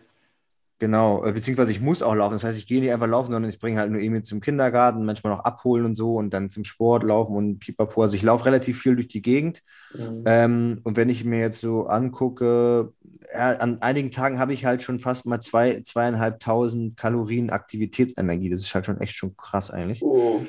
Genau, 0.79 1.23
äh, 1.23 1.31
beziehungsweise 1.31 1.71
ich 1.71 1.81
muss 1.81 2.01
auch 2.01 2.15
laufen. 2.15 2.33
Das 2.33 2.43
heißt, 2.43 2.57
ich 2.57 2.67
gehe 2.67 2.81
nicht 2.81 2.91
einfach 2.91 3.07
laufen, 3.07 3.31
sondern 3.31 3.49
ich 3.49 3.59
bringe 3.59 3.79
halt 3.79 3.91
nur 3.91 4.01
Emil 4.01 4.23
zum 4.23 4.41
Kindergarten, 4.41 5.05
manchmal 5.05 5.33
noch 5.33 5.43
abholen 5.45 5.85
und 5.85 5.95
so 5.95 6.15
und 6.15 6.31
dann 6.31 6.49
zum 6.49 6.63
Sport 6.63 7.03
laufen 7.03 7.35
und 7.35 7.59
pipapo. 7.59 8.01
Also 8.01 8.15
ich 8.15 8.23
laufe 8.23 8.45
relativ 8.45 8.81
viel 8.81 8.95
durch 8.95 9.07
die 9.07 9.21
Gegend. 9.21 9.61
Mhm. 9.93 10.23
Ähm, 10.25 10.79
und 10.83 10.97
wenn 10.97 11.09
ich 11.09 11.23
mir 11.23 11.39
jetzt 11.39 11.59
so 11.59 11.85
angucke, 11.85 12.91
ja, 13.33 13.51
an 13.53 13.81
einigen 13.81 14.11
Tagen 14.11 14.39
habe 14.39 14.53
ich 14.53 14.65
halt 14.65 14.83
schon 14.83 14.99
fast 14.99 15.25
mal 15.25 15.39
zwei, 15.39 15.81
zweieinhalbtausend 15.83 16.97
Kalorien 16.97 17.49
Aktivitätsenergie. 17.49 18.49
Das 18.49 18.59
ist 18.59 18.75
halt 18.75 18.85
schon 18.85 18.99
echt 18.99 19.15
schon 19.15 19.37
krass 19.37 19.71
eigentlich. 19.71 20.03
Oh, 20.03 20.41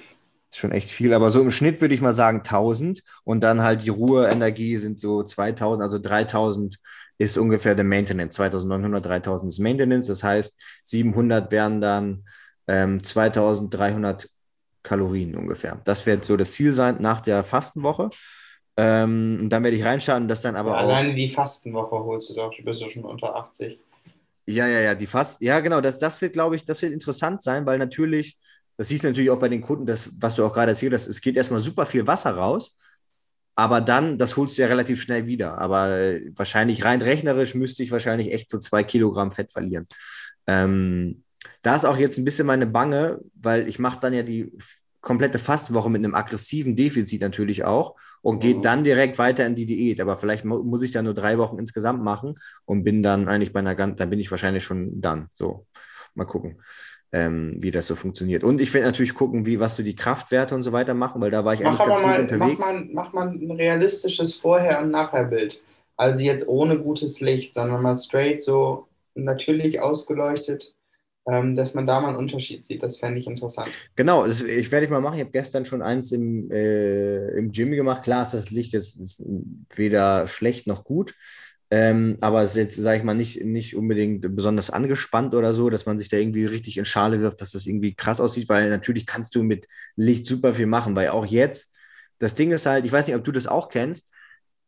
ist 0.55 0.61
schon 0.61 0.73
echt 0.73 0.91
viel, 0.91 1.13
aber 1.13 1.31
so 1.31 1.41
im 1.41 1.51
Schnitt 1.51 1.81
würde 1.81 1.95
ich 1.95 2.01
mal 2.01 2.13
sagen 2.13 2.43
1000 2.45 3.03
und 3.25 3.43
dann 3.43 3.63
halt 3.63 3.85
die 3.85 3.89
Ruheenergie 3.91 4.77
sind 4.77 5.01
so 5.01 5.23
2000, 5.23 5.83
also 5.83 5.99
3000 5.99 6.79
ist 7.19 7.39
ungefähr 7.39 7.75
der 7.75 7.85
Maintenance, 7.85 8.37
2900, 8.37 9.05
3000 9.05 9.53
ist 9.53 9.59
Maintenance, 9.61 10.09
das 10.09 10.23
heißt 10.23 10.61
700 10.83 11.51
wären 11.53 11.81
dann 11.81 12.25
ähm, 12.67 13.03
2300 13.03 14.29
Kalorien 14.83 15.35
ungefähr. 15.35 15.81
Das 15.85 16.07
wird 16.07 16.25
so 16.25 16.37
das 16.37 16.53
Ziel 16.53 16.73
sein 16.73 16.97
nach 17.01 17.21
der 17.21 17.43
Fastenwoche. 17.45 18.11
Ähm, 18.77 19.39
und 19.41 19.51
dann 19.51 19.63
werde 19.63 19.77
ich 19.77 19.85
reinstarten, 19.85 20.27
das 20.27 20.43
dann 20.43 20.57
aber 20.57 20.71
ja, 20.71 20.77
auch. 20.77 20.81
alleine 20.81 21.15
die 21.15 21.29
Fastenwoche 21.29 21.97
holst 21.97 22.31
du 22.31 22.35
doch, 22.35 22.53
du 22.55 22.63
bist 22.65 22.81
ja 22.81 22.89
schon 22.89 23.05
unter 23.05 23.35
80. 23.35 23.79
Ja, 24.47 24.67
ja, 24.67 24.81
ja, 24.81 24.95
die 24.95 25.07
fast, 25.07 25.41
ja, 25.41 25.61
genau, 25.61 25.81
das, 25.81 25.99
das 25.99 26.21
wird, 26.21 26.35
glaube 26.35 26.57
ich, 26.57 26.65
das 26.65 26.83
wird 26.83 26.93
interessant 26.93 27.43
sein, 27.43 27.65
weil 27.67 27.79
natürlich, 27.79 28.37
das 28.77 28.89
siehst 28.89 29.05
du 29.05 29.09
natürlich 29.09 29.31
auch 29.31 29.39
bei 29.39 29.49
den 29.49 29.63
Kunden, 29.63 29.87
das, 29.87 30.21
was 30.21 30.35
du 30.35 30.45
auch 30.45 30.53
gerade 30.53 30.73
erzählt 30.73 30.93
hast, 30.93 31.07
es 31.07 31.21
geht 31.21 31.37
erstmal 31.37 31.61
super 31.61 31.87
viel 31.87 32.07
Wasser 32.07 32.33
raus, 32.33 32.77
aber 33.57 33.81
dann, 33.81 34.19
das 34.19 34.37
holst 34.37 34.59
du 34.59 34.63
ja 34.63 34.69
relativ 34.69 35.01
schnell 35.03 35.27
wieder. 35.27 35.59
Aber 35.59 35.91
äh, 35.91 36.31
wahrscheinlich 36.37 36.85
rein 36.85 37.03
rechnerisch 37.03 37.55
müsste 37.55 37.83
ich 37.83 37.91
wahrscheinlich 37.93 38.33
echt 38.33 38.51
so 38.51 38.59
zwei 38.59 38.83
Kilogramm 38.85 39.31
Fett 39.31 39.53
verlieren. 39.53 39.87
Ähm, 40.47 41.23
da 41.63 41.75
ist 41.77 41.85
auch 41.85 41.97
jetzt 41.97 42.19
ein 42.19 42.25
bisschen 42.25 42.47
meine 42.47 42.67
Bange, 42.67 43.21
weil 43.41 43.69
ich 43.69 43.79
mache 43.79 44.01
dann 44.01 44.13
ja 44.13 44.23
die 44.23 44.53
komplette 45.01 45.39
Fastwoche 45.39 45.91
mit 45.91 46.05
einem 46.05 46.15
aggressiven 46.15 46.77
Defizit 46.77 47.21
natürlich 47.21 47.65
auch 47.65 47.95
und 48.23 48.41
gehe 48.41 48.57
Mhm. 48.57 48.63
dann 48.63 48.85
direkt 48.85 49.19
weiter 49.19 49.47
in 49.47 49.55
die 49.55 49.67
Diät. 49.67 50.01
Aber 50.01 50.17
vielleicht 50.19 50.45
mu 50.45 50.63
muss 50.63 50.83
ich 50.83 50.93
da 50.93 51.03
nur 51.03 51.15
drei 51.15 51.39
Wochen 51.39 51.59
insgesamt 51.59 52.03
machen 52.03 52.37
und 52.65 52.85
bin 52.85 53.03
dann 53.03 53.29
eigentlich 53.29 53.53
bei 53.53 53.61
einer 53.61 53.75
ganz, 53.75 53.97
dann 53.99 54.11
bin 54.11 54.21
ich 54.21 54.31
wahrscheinlich 54.31 54.65
schon 54.65 55.01
dann. 55.01 55.29
So, 55.33 55.67
mal 56.15 56.25
gucken, 56.27 56.61
ähm, 57.15 57.57
wie 57.61 57.71
das 57.71 57.87
so 57.87 57.95
funktioniert. 57.97 58.45
Und 58.45 58.61
ich 58.61 58.75
werde 58.75 58.89
natürlich 58.89 59.15
gucken, 59.15 59.47
wie, 59.47 59.61
was 59.61 59.77
so 59.77 59.85
die 59.85 59.97
Kraftwerte 59.97 60.55
und 60.57 60.65
so 60.65 60.73
weiter 60.73 60.95
machen, 60.95 61.23
weil 61.23 61.31
da 61.31 61.45
war 61.47 61.55
ich 61.55 61.63
Mach 61.63 61.71
eigentlich 61.71 61.85
ganz 61.85 62.03
gut 62.03 62.03
mal, 62.03 62.19
mach 62.31 62.57
unterwegs. 62.57 62.59
mal, 62.59 62.85
mach 62.93 63.13
mal 63.13 63.29
ein 63.29 63.51
realistisches 63.51 64.35
Vorher- 64.35 64.83
und 64.83 64.91
Nachherbild. 64.91 65.61
Also 65.97 66.23
jetzt 66.25 66.49
ohne 66.49 66.79
gutes 66.79 67.21
Licht, 67.21 67.55
sondern 67.55 67.83
mal 67.83 67.97
straight 67.97 68.43
so 68.43 68.89
natürlich 69.15 69.81
ausgeleuchtet, 69.81 70.75
ähm, 71.27 71.57
dass 71.57 71.75
man 71.75 71.87
da 71.87 72.01
mal 72.01 72.09
einen 72.09 72.19
Unterschied 72.19 72.65
sieht. 72.65 72.83
Das 72.83 72.97
fände 72.99 73.19
ich 73.21 73.27
interessant. 73.27 73.71
Genau, 73.97 74.27
das, 74.27 74.43
ich 74.43 74.71
werde 74.73 74.87
ich 74.87 74.91
mal 74.91 75.01
machen. 75.01 75.15
Ich 75.15 75.21
habe 75.21 75.31
gestern 75.31 75.65
schon 75.65 75.83
eins 75.83 76.13
im, 76.13 76.51
äh, 76.51 77.29
im 77.39 77.53
Gym 77.53 77.71
gemacht. 77.73 78.03
Klar 78.03 78.23
ist 78.23 78.35
das 78.35 78.51
Licht 78.51 78.73
jetzt 78.73 79.23
weder 79.75 80.27
schlecht 80.29 80.67
noch 80.67 80.85
gut. 80.85 81.15
Ähm, 81.71 82.19
aber 82.21 82.43
es 82.43 82.51
ist 82.51 82.57
jetzt, 82.57 82.77
sage 82.77 82.99
ich 82.99 83.05
mal, 83.05 83.15
nicht, 83.15 83.45
nicht 83.45 83.75
unbedingt 83.77 84.35
besonders 84.37 84.71
angespannt 84.71 85.35
oder 85.35 85.53
so, 85.53 85.71
dass 85.71 85.87
man 85.87 85.99
sich 85.99 86.09
da 86.09 86.17
irgendwie 86.17 86.45
richtig 86.47 86.79
in 86.79 86.85
Schale 86.85 87.21
wirft, 87.21 87.41
dass 87.41 87.53
das 87.53 87.67
irgendwie 87.67 87.95
krass 87.95 88.21
aussieht, 88.21 88.49
weil 88.49 88.71
natürlich 88.71 89.07
kannst 89.07 89.35
du 89.35 89.43
mit 89.43 89.67
Licht 89.97 90.27
super 90.27 90.55
viel 90.55 90.67
machen, 90.67 90.95
weil 90.97 91.09
auch 91.09 91.27
jetzt, 91.27 91.75
das 92.19 92.35
Ding 92.35 92.53
ist 92.53 92.67
halt, 92.67 92.85
ich 92.85 92.93
weiß 92.93 93.07
nicht, 93.07 93.17
ob 93.17 93.25
du 93.25 93.33
das 93.33 93.47
auch 93.47 93.69
kennst, 93.71 94.11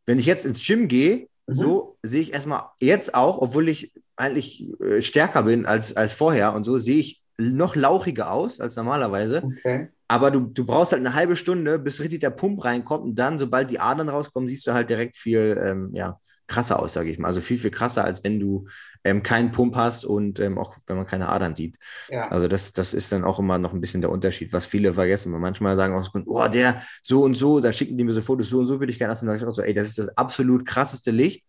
wenn 0.05 0.19
ich 0.19 0.25
jetzt 0.25 0.45
ins 0.45 0.65
Gym 0.65 0.87
gehe, 0.87 1.27
Mhm. 1.47 1.55
so 1.55 1.97
sehe 2.03 2.21
ich 2.21 2.33
erstmal 2.33 2.63
jetzt 2.79 3.13
auch, 3.15 3.37
obwohl 3.39 3.69
ich 3.69 3.93
eigentlich 4.15 4.67
äh, 4.81 5.01
stärker 5.01 5.43
bin 5.43 5.65
als, 5.65 5.95
als 5.95 6.13
vorher 6.13 6.53
und 6.53 6.63
so, 6.63 6.77
sehe 6.77 6.97
ich 6.97 7.21
noch 7.37 7.75
lauchiger 7.75 8.31
aus 8.31 8.59
als 8.59 8.75
normalerweise. 8.75 9.37
Okay. 9.43 9.89
Aber 10.07 10.31
du, 10.31 10.39
du 10.41 10.65
brauchst 10.65 10.93
halt 10.93 11.01
eine 11.05 11.13
halbe 11.13 11.35
Stunde, 11.35 11.79
bis 11.79 11.99
richtig 12.01 12.21
der 12.21 12.29
Pump 12.31 12.63
reinkommt 12.63 13.03
und 13.03 13.15
dann, 13.15 13.37
sobald 13.37 13.69
die 13.71 13.79
Adern 13.79 14.09
rauskommen, 14.09 14.47
siehst 14.47 14.65
du 14.67 14.73
halt 14.73 14.89
direkt 14.89 15.17
viel 15.17 15.59
ähm, 15.63 15.91
ja, 15.93 16.19
krasser 16.47 16.79
aus, 16.79 16.93
sage 16.93 17.09
ich 17.11 17.19
mal. 17.19 17.27
Also 17.27 17.41
viel, 17.41 17.57
viel 17.57 17.71
krasser, 17.71 18.03
als 18.03 18.23
wenn 18.23 18.39
du 18.39 18.65
ähm, 19.03 19.23
keinen 19.23 19.51
Pump 19.51 19.75
hast 19.75 20.05
und 20.05 20.39
ähm, 20.39 20.57
auch 20.57 20.75
wenn 20.87 20.97
man 20.97 21.05
keine 21.05 21.29
Adern 21.29 21.55
sieht. 21.55 21.77
Ja. 22.09 22.29
Also 22.29 22.47
das, 22.47 22.73
das 22.73 22.93
ist 22.93 23.11
dann 23.11 23.23
auch 23.23 23.39
immer 23.39 23.57
noch 23.57 23.73
ein 23.73 23.81
bisschen 23.81 24.01
der 24.01 24.11
Unterschied, 24.11 24.53
was 24.53 24.65
viele 24.65 24.93
vergessen. 24.93 25.31
Weil 25.33 25.39
manchmal 25.39 25.75
sagen 25.75 25.93
auch 25.93 26.03
so, 26.03 26.11
oh, 26.25 26.47
der 26.47 26.81
so 27.01 27.23
und 27.23 27.35
so, 27.35 27.59
dann 27.59 27.73
schicken 27.73 27.97
die 27.97 28.03
mir 28.03 28.13
so 28.13 28.21
Fotos, 28.21 28.49
so 28.49 28.59
und 28.59 28.65
so 28.65 28.79
würde 28.79 28.91
ich 28.91 28.97
gerne 28.97 29.11
lassen. 29.11 29.27
Dann 29.27 29.37
sage 29.37 29.45
ich 29.45 29.49
auch 29.49 29.55
so, 29.55 29.61
ey, 29.61 29.73
das 29.73 29.87
ist 29.89 29.99
das 29.99 30.17
absolut 30.17 30.65
krasseste 30.65 31.11
Licht, 31.11 31.45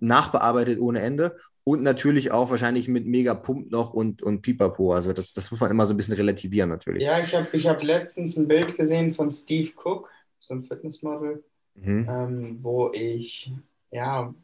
nachbearbeitet 0.00 0.78
ohne 0.80 1.00
Ende 1.00 1.36
und 1.64 1.82
natürlich 1.82 2.32
auch 2.32 2.50
wahrscheinlich 2.50 2.88
mit 2.88 3.06
mega 3.06 3.34
Pump 3.34 3.70
noch 3.70 3.92
und, 3.94 4.22
und 4.22 4.42
Pipapo. 4.42 4.94
Also 4.94 5.12
das, 5.12 5.32
das 5.32 5.50
muss 5.50 5.60
man 5.60 5.70
immer 5.70 5.86
so 5.86 5.94
ein 5.94 5.96
bisschen 5.96 6.14
relativieren 6.14 6.68
natürlich. 6.68 7.02
Ja, 7.02 7.20
ich 7.20 7.34
habe 7.34 7.46
ich 7.52 7.66
hab 7.68 7.82
letztens 7.82 8.36
ein 8.36 8.48
Bild 8.48 8.76
gesehen 8.76 9.14
von 9.14 9.30
Steve 9.30 9.70
Cook, 9.82 10.10
so 10.40 10.54
ein 10.54 10.62
Fitnessmodel, 10.62 11.42
Mhm. 11.74 12.06
ähm, 12.06 12.58
wo 12.60 12.90
ich, 12.92 13.50
ja, 13.92 14.34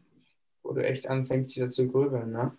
wo 0.63 0.73
du 0.73 0.85
echt 0.85 1.09
anfängst 1.09 1.57
wieder 1.57 1.69
zu 1.69 1.89
grübeln. 1.89 2.31
Ne? 2.31 2.57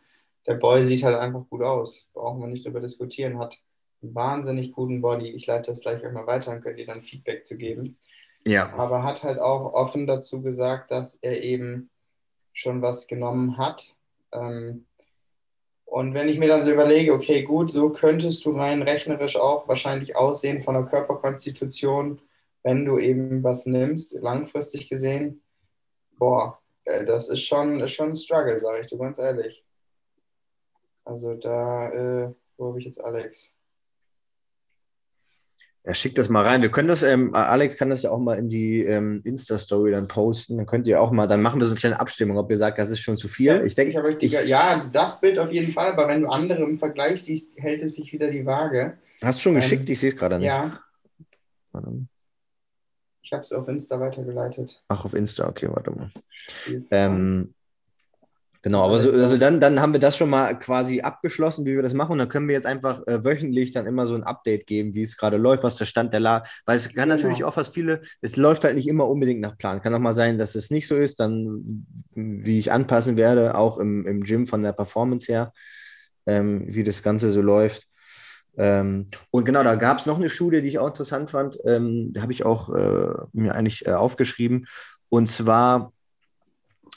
Der 0.47 0.55
Boy 0.55 0.83
sieht 0.83 1.03
halt 1.03 1.17
einfach 1.17 1.47
gut 1.49 1.61
aus, 1.61 2.09
brauchen 2.13 2.41
wir 2.41 2.47
nicht 2.47 2.65
darüber 2.65 2.81
diskutieren, 2.81 3.39
hat 3.39 3.57
einen 4.01 4.15
wahnsinnig 4.15 4.71
guten 4.71 5.01
Body. 5.01 5.29
Ich 5.29 5.45
leite 5.45 5.71
das 5.71 5.81
gleich 5.81 6.05
einmal 6.05 6.27
weiter 6.27 6.51
und 6.51 6.61
könnt 6.61 6.79
ihr 6.79 6.85
dann 6.85 7.03
Feedback 7.03 7.45
zu 7.45 7.57
geben. 7.57 7.97
Ja. 8.45 8.73
Aber 8.73 9.03
hat 9.03 9.23
halt 9.23 9.39
auch 9.39 9.73
offen 9.73 10.07
dazu 10.07 10.41
gesagt, 10.41 10.91
dass 10.91 11.15
er 11.15 11.43
eben 11.43 11.89
schon 12.53 12.81
was 12.81 13.07
genommen 13.07 13.57
hat. 13.57 13.95
Ähm, 14.31 14.85
und 15.85 16.13
wenn 16.13 16.29
ich 16.29 16.37
mir 16.37 16.47
dann 16.47 16.61
so 16.61 16.71
überlege, 16.71 17.13
okay, 17.13 17.43
gut, 17.43 17.71
so 17.71 17.89
könntest 17.89 18.45
du 18.45 18.51
rein 18.51 18.81
rechnerisch 18.81 19.37
auch 19.37 19.67
wahrscheinlich 19.67 20.15
aussehen 20.15 20.63
von 20.63 20.75
der 20.75 20.83
Körperkonstitution, 20.83 22.21
wenn 22.63 22.85
du 22.85 22.97
eben 22.99 23.43
was 23.43 23.65
nimmst, 23.65 24.13
langfristig 24.13 24.87
gesehen. 24.87 25.41
Boah, 26.17 26.59
das 27.05 27.29
ist 27.29 27.41
schon, 27.45 27.79
ist 27.81 27.93
schon 27.93 28.09
ein 28.09 28.15
Struggle, 28.15 28.59
sage 28.59 28.81
ich 28.81 28.87
dir 28.87 28.97
ganz 28.97 29.19
ehrlich. 29.19 29.63
Also 31.05 31.33
da, 31.35 31.89
äh, 31.91 32.33
wo 32.57 32.67
habe 32.69 32.79
ich 32.79 32.85
jetzt 32.85 33.03
Alex? 33.03 33.55
Ja, 35.85 35.93
schick 35.93 36.13
das 36.13 36.29
mal 36.29 36.43
rein. 36.45 36.61
Wir 36.61 36.69
können 36.69 36.89
das, 36.89 37.03
ähm, 37.03 37.33
Alex 37.33 37.77
kann 37.77 37.89
das 37.89 38.03
ja 38.03 38.11
auch 38.11 38.19
mal 38.19 38.37
in 38.37 38.49
die 38.49 38.83
ähm, 38.83 39.21
Insta-Story 39.23 39.91
dann 39.91 40.07
posten. 40.07 40.57
Dann 40.57 40.65
könnt 40.65 40.85
ihr 40.87 41.01
auch 41.01 41.09
mal, 41.11 41.25
dann 41.25 41.41
machen 41.41 41.59
wir 41.59 41.65
so 41.65 41.71
eine 41.73 41.79
kleine 41.79 41.99
Abstimmung, 41.99 42.37
ob 42.37 42.51
ihr 42.51 42.57
sagt, 42.57 42.77
das 42.77 42.89
ist 42.89 42.99
schon 42.99 43.15
zu 43.15 43.27
viel. 43.27 43.63
Ich 43.65 43.75
denke, 43.75 44.09
ich 44.09 44.17
die, 44.17 44.27
ja, 44.27 44.85
das 44.91 45.21
Bild 45.21 45.39
auf 45.39 45.51
jeden 45.51 45.71
Fall, 45.71 45.93
aber 45.93 46.07
wenn 46.09 46.21
du 46.21 46.27
andere 46.27 46.63
im 46.63 46.77
Vergleich 46.77 47.23
siehst, 47.23 47.57
hält 47.57 47.81
es 47.81 47.95
sich 47.95 48.11
wieder 48.11 48.29
die 48.29 48.45
Waage. 48.45 48.97
hast 49.23 49.39
du 49.39 49.43
schon 49.43 49.53
Ähm, 49.53 49.59
geschickt? 49.61 49.89
Ich 49.89 49.99
sehe 49.99 50.09
es 50.09 50.17
gerade 50.17 50.37
nicht. 50.37 50.47
Ja, 50.47 50.79
Warte. 51.71 52.05
Ich 53.29 53.33
habe 53.33 53.43
es 53.43 53.53
auf 53.53 53.67
Insta 53.67 53.99
weitergeleitet. 53.99 54.81
Ach, 54.87 55.05
auf 55.05 55.13
Insta, 55.13 55.47
okay, 55.47 55.69
warte 55.71 55.91
mal. 55.91 56.09
Ähm, 56.89 57.53
Genau, 58.61 58.83
aber 58.83 58.99
so, 58.99 59.09
also 59.09 59.37
dann, 59.37 59.61
dann 59.61 59.79
haben 59.79 59.93
wir 59.93 60.01
das 60.01 60.17
schon 60.17 60.29
mal 60.29 60.53
quasi 60.59 60.99
abgeschlossen, 60.99 61.65
wie 61.65 61.75
wir 61.75 61.81
das 61.81 61.93
machen. 61.93 62.11
Und 62.13 62.17
dann 62.17 62.27
können 62.27 62.49
wir 62.49 62.55
jetzt 62.55 62.65
einfach 62.65 63.07
äh, 63.07 63.23
wöchentlich 63.23 63.71
dann 63.71 63.87
immer 63.87 64.05
so 64.05 64.15
ein 64.15 64.23
Update 64.23 64.67
geben, 64.67 64.93
wie 64.95 65.03
es 65.03 65.15
gerade 65.15 65.37
läuft, 65.37 65.63
was 65.63 65.77
der 65.77 65.85
Stand 65.85 66.11
der 66.11 66.19
Lage. 66.19 66.49
Weil 66.65 66.75
es 66.75 66.93
kann 66.93 67.07
Genau. 67.07 67.15
natürlich 67.15 67.45
auch 67.45 67.55
was 67.55 67.69
viele, 67.69 68.01
es 68.19 68.35
läuft 68.35 68.65
halt 68.65 68.75
nicht 68.75 68.89
immer 68.89 69.07
unbedingt 69.07 69.39
nach 69.39 69.57
Plan. 69.57 69.81
Kann 69.81 69.93
auch 69.95 69.99
mal 69.99 70.13
sein, 70.13 70.37
dass 70.37 70.55
es 70.55 70.71
nicht 70.71 70.87
so 70.89 70.95
ist, 70.97 71.21
dann 71.21 71.85
wie 72.15 72.59
ich 72.59 72.73
anpassen 72.73 73.15
werde, 73.15 73.55
auch 73.55 73.77
im, 73.77 74.05
im 74.05 74.23
Gym 74.25 74.45
von 74.45 74.61
der 74.61 74.73
Performance 74.73 75.31
her, 75.31 75.53
ähm, 76.25 76.63
wie 76.67 76.83
das 76.83 77.01
Ganze 77.01 77.31
so 77.31 77.41
läuft. 77.41 77.87
Ähm, 78.59 79.07
und 79.31 79.45
genau, 79.45 79.63
da 79.63 79.75
gab 79.75 79.99
es 79.99 80.05
noch 80.05 80.17
eine 80.17 80.29
Studie, 80.29 80.61
die 80.61 80.67
ich 80.67 80.79
auch 80.79 80.87
interessant 80.87 81.31
fand. 81.31 81.57
Ähm, 81.65 82.11
da 82.13 82.21
habe 82.21 82.33
ich 82.33 82.45
auch 82.45 82.69
äh, 82.69 83.13
mir 83.31 83.55
eigentlich 83.55 83.87
äh, 83.87 83.91
aufgeschrieben. 83.93 84.67
Und 85.07 85.27
zwar 85.27 85.93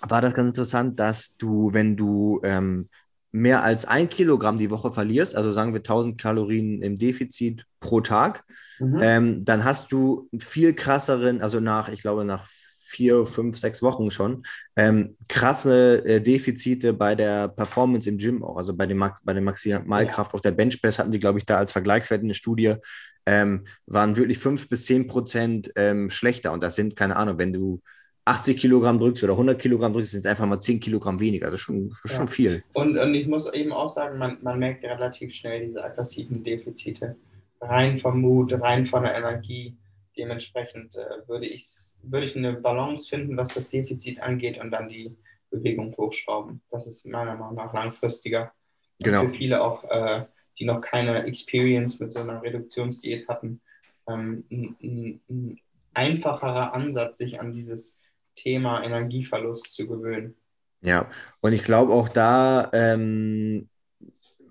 war 0.03 0.20
das 0.20 0.35
ganz 0.35 0.48
interessant, 0.48 0.98
dass 0.98 1.37
du, 1.37 1.72
wenn 1.72 1.96
du 1.96 2.40
ähm, 2.42 2.88
mehr 3.31 3.62
als 3.62 3.85
ein 3.85 4.11
Kilogramm 4.11 4.59
die 4.59 4.70
Woche 4.70 4.92
verlierst, 4.92 5.37
also 5.37 5.53
sagen 5.53 5.72
wir 5.72 5.79
1000 5.79 6.20
Kalorien 6.20 6.83
im 6.83 6.98
Defizit 6.98 7.64
pro 7.81 8.01
Tag, 8.01 8.44
Mhm. 8.83 9.01
ähm, 9.01 9.44
dann 9.44 9.64
hast 9.64 9.92
du 9.92 10.29
einen 10.33 10.40
viel 10.40 10.75
krasseren, 10.75 11.40
also 11.40 11.61
nach, 11.61 11.88
ich 11.88 12.03
glaube, 12.03 12.25
nach 12.25 12.48
vier, 12.92 13.24
fünf, 13.26 13.59
sechs 13.59 13.83
Wochen 13.83 14.11
schon, 14.11 14.44
ähm, 14.76 15.16
krasse 15.28 16.05
äh, 16.05 16.20
Defizite 16.20 16.92
bei 16.92 17.14
der 17.14 17.48
Performance 17.48 18.09
im 18.09 18.18
Gym 18.18 18.44
auch, 18.44 18.57
also 18.57 18.74
bei, 18.74 18.87
dem 18.87 18.98
Max, 18.98 19.20
bei 19.24 19.33
der 19.33 19.42
Maximalkraft 19.42 20.35
auf 20.35 20.42
der 20.42 20.52
Benchpress 20.52 20.98
hatten 20.98 21.11
die, 21.11 21.18
glaube 21.18 21.38
ich, 21.38 21.46
da 21.46 21.57
als 21.57 21.72
Vergleichswert 21.72 22.22
eine 22.22 22.35
Studie, 22.35 22.74
ähm, 23.24 23.64
waren 23.87 24.16
wirklich 24.16 24.38
fünf 24.38 24.68
bis 24.68 24.85
zehn 24.87 25.07
Prozent 25.07 25.72
ähm, 25.76 26.11
schlechter. 26.11 26.52
Und 26.52 26.62
das 26.62 26.74
sind, 26.76 26.96
keine 26.96 27.16
Ahnung, 27.16 27.38
wenn 27.38 27.52
du 27.52 27.81
80 28.24 28.57
Kilogramm 28.57 28.98
drückst 28.98 29.24
oder 29.24 29.33
100 29.33 29.59
Kilogramm 29.59 29.92
drückst, 29.92 30.12
sind 30.12 30.20
es 30.20 30.26
einfach 30.26 30.46
mal 30.46 30.61
10 30.61 30.81
Kilogramm 30.81 31.18
weniger. 31.18 31.50
Das 31.50 31.61
ist 31.61 31.64
schon, 31.64 31.90
ist 32.05 32.12
Ja. 32.12 32.16
schon 32.18 32.28
viel. 32.28 32.62
Und, 32.74 32.98
und 32.98 33.14
ich 33.14 33.26
muss 33.26 33.52
eben 33.52 33.72
auch 33.72 33.88
sagen, 33.88 34.18
man, 34.18 34.38
man 34.42 34.59
merkt 34.59 34.85
relativ 34.85 35.35
schnell 35.35 35.66
diese 35.66 35.83
aggressiven 35.83 36.44
Defizite. 36.44 37.16
Rein 37.61 37.98
vom 37.98 38.20
Mut, 38.20 38.52
rein 38.52 38.87
von 38.87 39.02
der 39.05 39.16
Energie. 39.16 39.76
Dementsprechend 40.16 40.96
äh, 40.96 41.27
würde, 41.29 41.46
ich, 41.46 41.66
würde 42.03 42.27
ich 42.27 42.37
eine 42.37 42.55
Balance 42.55 43.09
finden, 43.09 43.37
was 43.37 43.55
das 43.55 43.68
Defizit 43.68 44.20
angeht 44.20 44.59
und 44.59 44.70
dann 44.70 44.88
die 44.88 45.16
Bewegung 45.51 45.94
hochschrauben. 45.96 46.62
Das 46.70 46.87
ist 46.87 47.07
meiner 47.07 47.37
Meinung 47.37 47.55
nach 47.55 47.72
langfristiger. 47.72 48.53
Genau. 48.98 49.22
Für 49.22 49.31
viele 49.31 49.62
auch, 49.62 49.85
äh, 49.85 50.27
die 50.59 50.64
noch 50.64 50.81
keine 50.81 51.25
Experience 51.25 51.98
mit 51.98 52.12
so 52.12 52.20
einer 52.20 52.42
Reduktionsdiät 52.42 53.29
hatten, 53.29 53.61
ähm, 54.09 54.44
ein, 54.51 54.77
ein, 54.83 55.20
ein 55.29 55.61
einfacherer 55.94 56.75
Ansatz, 56.75 57.18
sich 57.18 57.40
an 57.40 57.53
dieses 57.53 57.96
Thema 58.35 58.83
Energieverlust 58.83 59.72
zu 59.75 59.87
gewöhnen. 59.87 60.37
Ja, 60.81 61.09
und 61.40 61.53
ich 61.53 61.62
glaube 61.62 61.92
auch 61.92 62.09
da 62.09 62.70
ähm, 62.72 63.68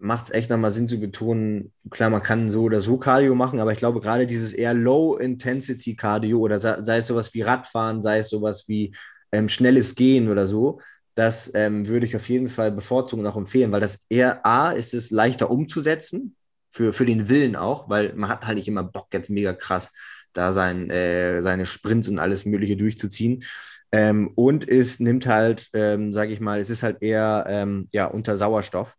macht 0.01 0.25
es 0.25 0.31
echt 0.31 0.49
nochmal 0.49 0.71
Sinn 0.71 0.87
zu 0.87 0.99
betonen, 0.99 1.71
klar, 1.89 2.09
man 2.09 2.23
kann 2.23 2.49
so 2.49 2.63
oder 2.63 2.81
so 2.81 2.97
Cardio 2.97 3.35
machen, 3.35 3.59
aber 3.59 3.71
ich 3.71 3.77
glaube 3.77 3.99
gerade 4.01 4.27
dieses 4.27 4.53
eher 4.53 4.73
Low-Intensity-Cardio 4.73 6.39
oder 6.39 6.59
sei, 6.59 6.97
es 6.97 7.07
sowas 7.07 7.33
wie 7.33 7.41
Radfahren, 7.41 8.01
sei 8.01 8.19
es 8.19 8.29
sowas 8.29 8.65
wie 8.67 8.95
ähm, 9.31 9.47
schnelles 9.47 9.95
Gehen 9.95 10.29
oder 10.29 10.47
so, 10.47 10.81
das 11.15 11.51
ähm, 11.53 11.87
würde 11.87 12.05
ich 12.05 12.15
auf 12.15 12.27
jeden 12.29 12.49
Fall 12.49 12.71
bevorzugen 12.71 13.25
und 13.25 13.31
auch 13.31 13.37
empfehlen, 13.37 13.71
weil 13.71 13.81
das 13.81 14.05
eher 14.09 14.45
A, 14.45 14.71
ist 14.71 14.93
es 14.93 15.11
leichter 15.11 15.51
umzusetzen, 15.51 16.35
für, 16.71 16.93
für 16.93 17.05
den 17.05 17.29
Willen 17.29 17.55
auch, 17.55 17.89
weil 17.89 18.13
man 18.13 18.29
hat 18.29 18.47
halt 18.47 18.57
nicht 18.57 18.67
immer 18.67 18.83
Bock, 18.83 19.07
jetzt 19.13 19.29
mega 19.29 19.53
krass 19.53 19.91
da 20.33 20.53
sein, 20.53 20.89
äh, 20.89 21.41
seine 21.41 21.65
Sprints 21.65 22.07
und 22.07 22.19
alles 22.19 22.45
Mögliche 22.45 22.77
durchzuziehen. 22.77 23.43
Ähm, 23.91 24.31
und 24.35 24.67
es 24.69 24.99
nimmt 24.99 25.27
halt, 25.27 25.69
ähm, 25.73 26.13
sage 26.13 26.31
ich 26.31 26.39
mal, 26.39 26.59
es 26.59 26.69
ist 26.69 26.83
halt 26.83 27.01
eher 27.01 27.45
ähm, 27.49 27.89
ja, 27.91 28.05
unter 28.05 28.37
Sauerstoff. 28.37 28.95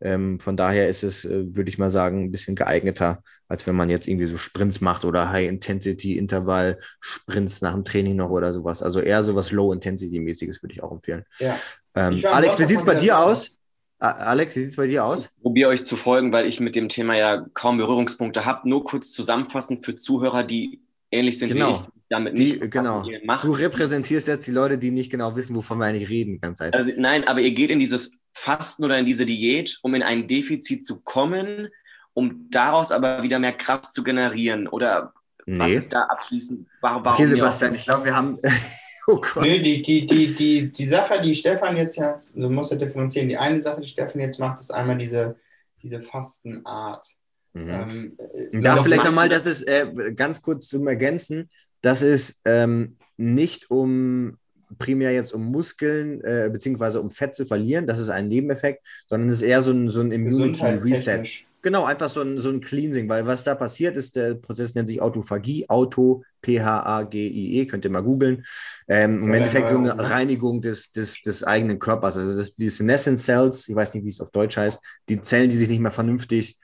Ähm, 0.00 0.38
von 0.40 0.56
daher 0.56 0.88
ist 0.88 1.02
es, 1.04 1.24
äh, 1.24 1.54
würde 1.56 1.68
ich 1.70 1.78
mal 1.78 1.90
sagen, 1.90 2.24
ein 2.24 2.30
bisschen 2.30 2.54
geeigneter, 2.54 3.22
als 3.48 3.66
wenn 3.66 3.76
man 3.76 3.88
jetzt 3.90 4.08
irgendwie 4.08 4.26
so 4.26 4.36
Sprints 4.36 4.80
macht 4.80 5.04
oder 5.04 5.30
High-Intensity-Intervall-Sprints 5.30 7.62
nach 7.62 7.72
dem 7.74 7.84
Training 7.84 8.16
noch 8.16 8.30
oder 8.30 8.52
sowas. 8.52 8.82
Also 8.82 9.00
eher 9.00 9.22
sowas 9.22 9.50
Low-Intensity-mäßiges 9.52 10.62
würde 10.62 10.74
ich 10.74 10.82
auch 10.82 10.92
empfehlen. 10.92 11.24
Ja. 11.38 11.58
Ähm, 11.94 12.14
Ich 12.18 12.28
Alex, 12.28 12.58
wie 12.58 12.64
sieht 12.64 12.78
es 12.78 12.84
bei 12.84 12.94
dir 12.94 13.18
aus? 13.18 13.52
Alex, 13.98 14.54
wie 14.56 14.60
sieht 14.60 14.70
es 14.70 14.76
bei 14.76 14.86
dir 14.86 15.04
aus? 15.04 15.30
probiere 15.40 15.70
euch 15.70 15.86
zu 15.86 15.96
folgen, 15.96 16.30
weil 16.30 16.46
ich 16.46 16.60
mit 16.60 16.74
dem 16.74 16.90
Thema 16.90 17.16
ja 17.16 17.46
kaum 17.54 17.78
Berührungspunkte 17.78 18.44
habe. 18.44 18.68
Nur 18.68 18.84
kurz 18.84 19.12
zusammenfassend 19.12 19.86
für 19.86 19.96
Zuhörer, 19.96 20.44
die 20.44 20.82
ähnlich 21.10 21.38
sind 21.38 21.48
Genau. 21.48 21.70
wie 21.70 21.76
ich, 21.76 21.80
damit 22.10 22.36
Die, 22.36 22.58
nicht 22.58 22.70
genau. 22.70 23.02
Du 23.42 23.52
repräsentierst 23.52 24.28
jetzt 24.28 24.46
die 24.46 24.50
Leute, 24.50 24.76
die 24.76 24.90
nicht 24.90 25.10
genau 25.10 25.34
wissen, 25.34 25.56
wovon 25.56 25.78
wir 25.78 25.86
eigentlich 25.86 26.10
reden, 26.10 26.32
die 26.34 26.40
ganze 26.40 26.64
Zeit. 26.64 26.74
Also, 26.74 26.92
nein, 26.98 27.26
aber 27.26 27.40
ihr 27.40 27.52
geht 27.52 27.70
in 27.70 27.78
dieses 27.78 28.18
Fasten 28.36 28.84
oder 28.84 28.98
in 28.98 29.06
diese 29.06 29.24
Diät, 29.24 29.78
um 29.82 29.94
in 29.94 30.02
ein 30.02 30.28
Defizit 30.28 30.86
zu 30.86 31.00
kommen, 31.00 31.68
um 32.12 32.50
daraus 32.50 32.92
aber 32.92 33.22
wieder 33.22 33.38
mehr 33.38 33.54
Kraft 33.54 33.94
zu 33.94 34.04
generieren. 34.04 34.68
Oder 34.68 35.14
was 35.46 35.68
nee. 35.68 35.74
ist 35.74 35.94
da 35.94 36.02
abschließend? 36.02 36.68
Warum, 36.82 37.02
warum 37.02 37.14
Okay, 37.14 37.26
Sebastian, 37.28 37.74
ich 37.74 37.84
glaube, 37.84 38.04
wir 38.04 38.14
haben. 38.14 38.38
oh 39.06 39.22
Gott. 39.22 39.42
Nö, 39.42 39.58
die, 39.62 39.80
die, 39.80 40.04
die, 40.04 40.34
die, 40.34 40.70
die 40.70 40.86
Sache, 40.86 41.22
die 41.22 41.34
Stefan 41.34 41.78
jetzt 41.78 41.98
hat, 41.98 42.28
du 42.34 42.50
musst 42.50 42.70
ja 42.70 42.76
differenzieren. 42.76 43.30
Die 43.30 43.38
eine 43.38 43.62
Sache, 43.62 43.80
die 43.80 43.88
Stefan 43.88 44.20
jetzt 44.20 44.38
macht, 44.38 44.60
ist 44.60 44.70
einmal 44.70 44.98
diese, 44.98 45.36
diese 45.82 46.02
Fastenart. 46.02 47.06
Mhm. 47.54 47.70
Ähm, 47.70 48.16
äh, 48.18 48.56
Und 48.56 48.62
Da 48.62 48.82
vielleicht 48.82 49.04
nochmal, 49.04 49.30
das 49.30 49.46
ist 49.46 49.62
äh, 49.62 50.12
ganz 50.14 50.42
kurz 50.42 50.68
zum 50.68 50.86
Ergänzen, 50.86 51.48
das 51.80 52.02
ist 52.02 52.42
ähm, 52.44 52.98
nicht 53.16 53.70
um 53.70 54.36
primär 54.78 55.12
jetzt 55.12 55.32
um 55.32 55.44
Muskeln 55.44 56.22
äh, 56.22 56.48
beziehungsweise 56.52 57.00
um 57.00 57.10
Fett 57.10 57.34
zu 57.34 57.46
verlieren, 57.46 57.86
das 57.86 57.98
ist 57.98 58.08
ein 58.08 58.28
Nebeneffekt, 58.28 58.84
sondern 59.08 59.28
es 59.28 59.36
ist 59.36 59.42
eher 59.42 59.62
so 59.62 59.72
ein, 59.72 59.88
so 59.88 60.00
ein 60.00 60.12
Immunity 60.12 60.62
Reset. 60.62 60.72
gesundheitstechnisch. 60.72 61.46
Genau, 61.66 61.84
einfach 61.84 62.08
so 62.08 62.20
ein, 62.20 62.38
so 62.38 62.48
ein 62.48 62.60
Cleansing, 62.60 63.08
weil 63.08 63.26
was 63.26 63.42
da 63.42 63.56
passiert 63.56 63.96
ist, 63.96 64.14
der 64.14 64.36
Prozess 64.36 64.76
nennt 64.76 64.86
sich 64.86 65.02
Autophagie, 65.02 65.68
Auto, 65.68 66.22
P-H-A-G-I-E, 66.42 67.66
könnt 67.66 67.84
ihr 67.84 67.90
mal 67.90 68.04
googeln. 68.04 68.44
Ähm, 68.86 69.16
Im 69.16 69.34
Endeffekt 69.34 69.70
so 69.70 69.76
eine 69.76 69.96
ne? 69.96 70.10
Reinigung 70.10 70.62
des, 70.62 70.92
des, 70.92 71.22
des 71.22 71.42
eigenen 71.42 71.80
Körpers. 71.80 72.18
Also 72.18 72.38
das, 72.38 72.54
die 72.54 72.68
Senescent 72.68 73.18
Cells, 73.18 73.68
ich 73.68 73.74
weiß 73.74 73.94
nicht, 73.94 74.04
wie 74.04 74.10
es 74.10 74.20
auf 74.20 74.30
Deutsch 74.30 74.56
heißt, 74.56 74.80
die 75.08 75.20
Zellen, 75.22 75.50
die 75.50 75.56
sich 75.56 75.68
nicht 75.68 75.80
mehr 75.80 75.90
vernünftig 75.90 76.56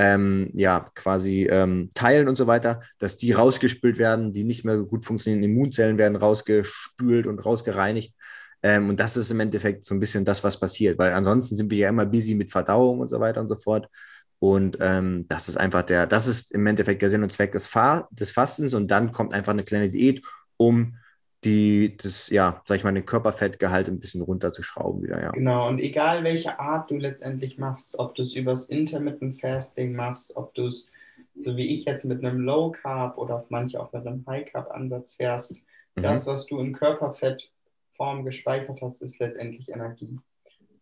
ähm, 0.00 0.48
ja, 0.54 0.86
quasi 0.94 1.46
ähm, 1.50 1.90
teilen 1.92 2.26
und 2.26 2.36
so 2.36 2.46
weiter, 2.46 2.80
dass 2.98 3.18
die 3.18 3.32
rausgespült 3.32 3.98
werden, 3.98 4.32
die 4.32 4.44
nicht 4.44 4.64
mehr 4.64 4.78
gut 4.78 5.04
funktionieren. 5.04 5.42
Immunzellen 5.42 5.98
werden 5.98 6.16
rausgespült 6.16 7.26
und 7.26 7.44
rausgereinigt. 7.44 8.14
Ähm, 8.62 8.88
und 8.88 8.98
das 8.98 9.18
ist 9.18 9.30
im 9.30 9.40
Endeffekt 9.40 9.84
so 9.84 9.94
ein 9.94 10.00
bisschen 10.00 10.24
das, 10.24 10.42
was 10.42 10.58
passiert, 10.58 10.98
weil 10.98 11.12
ansonsten 11.12 11.54
sind 11.54 11.70
wir 11.70 11.76
ja 11.76 11.90
immer 11.90 12.06
busy 12.06 12.34
mit 12.34 12.50
Verdauung 12.50 13.00
und 13.00 13.08
so 13.08 13.20
weiter 13.20 13.42
und 13.42 13.50
so 13.50 13.56
fort. 13.56 13.90
Und 14.38 14.78
ähm, 14.80 15.26
das 15.28 15.50
ist 15.50 15.58
einfach 15.58 15.82
der, 15.82 16.06
das 16.06 16.26
ist 16.26 16.52
im 16.52 16.66
Endeffekt 16.66 17.02
der 17.02 17.10
Sinn 17.10 17.22
und 17.22 17.30
Zweck 17.30 17.52
des, 17.52 17.66
Fa 17.66 18.08
des 18.10 18.30
Fastens 18.30 18.72
und 18.72 18.90
dann 18.90 19.12
kommt 19.12 19.34
einfach 19.34 19.52
eine 19.52 19.64
kleine 19.64 19.90
Diät, 19.90 20.22
um 20.56 20.96
die, 21.44 21.96
das, 21.96 22.28
ja, 22.28 22.62
sag 22.66 22.76
ich 22.76 22.84
mal, 22.84 22.92
den 22.92 23.06
Körperfettgehalt 23.06 23.88
ein 23.88 23.98
bisschen 24.00 24.22
runterzuschrauben 24.22 25.02
wieder, 25.02 25.22
ja. 25.22 25.30
Genau, 25.30 25.68
und 25.68 25.78
egal 25.78 26.22
welche 26.24 26.58
Art 26.58 26.90
du 26.90 26.96
letztendlich 26.96 27.56
machst, 27.58 27.98
ob 27.98 28.14
du 28.14 28.22
es 28.22 28.34
übers 28.34 28.66
Intermittent 28.66 29.40
Fasting 29.40 29.94
machst, 29.94 30.36
ob 30.36 30.52
du 30.54 30.66
es, 30.66 30.90
so 31.36 31.56
wie 31.56 31.74
ich 31.74 31.84
jetzt 31.86 32.04
mit 32.04 32.24
einem 32.24 32.40
Low 32.40 32.70
Carb 32.72 33.16
oder 33.16 33.46
manche 33.48 33.80
auch 33.80 33.92
mit 33.92 34.06
einem 34.06 34.26
High 34.26 34.50
Carb 34.50 34.70
Ansatz 34.70 35.14
fährst, 35.14 35.54
Mhm. 35.96 36.02
das, 36.02 36.26
was 36.26 36.46
du 36.46 36.60
in 36.60 36.72
Körperfettform 36.72 38.24
gespeichert 38.24 38.80
hast, 38.82 39.02
ist 39.02 39.18
letztendlich 39.18 39.68
Energie. 39.70 40.18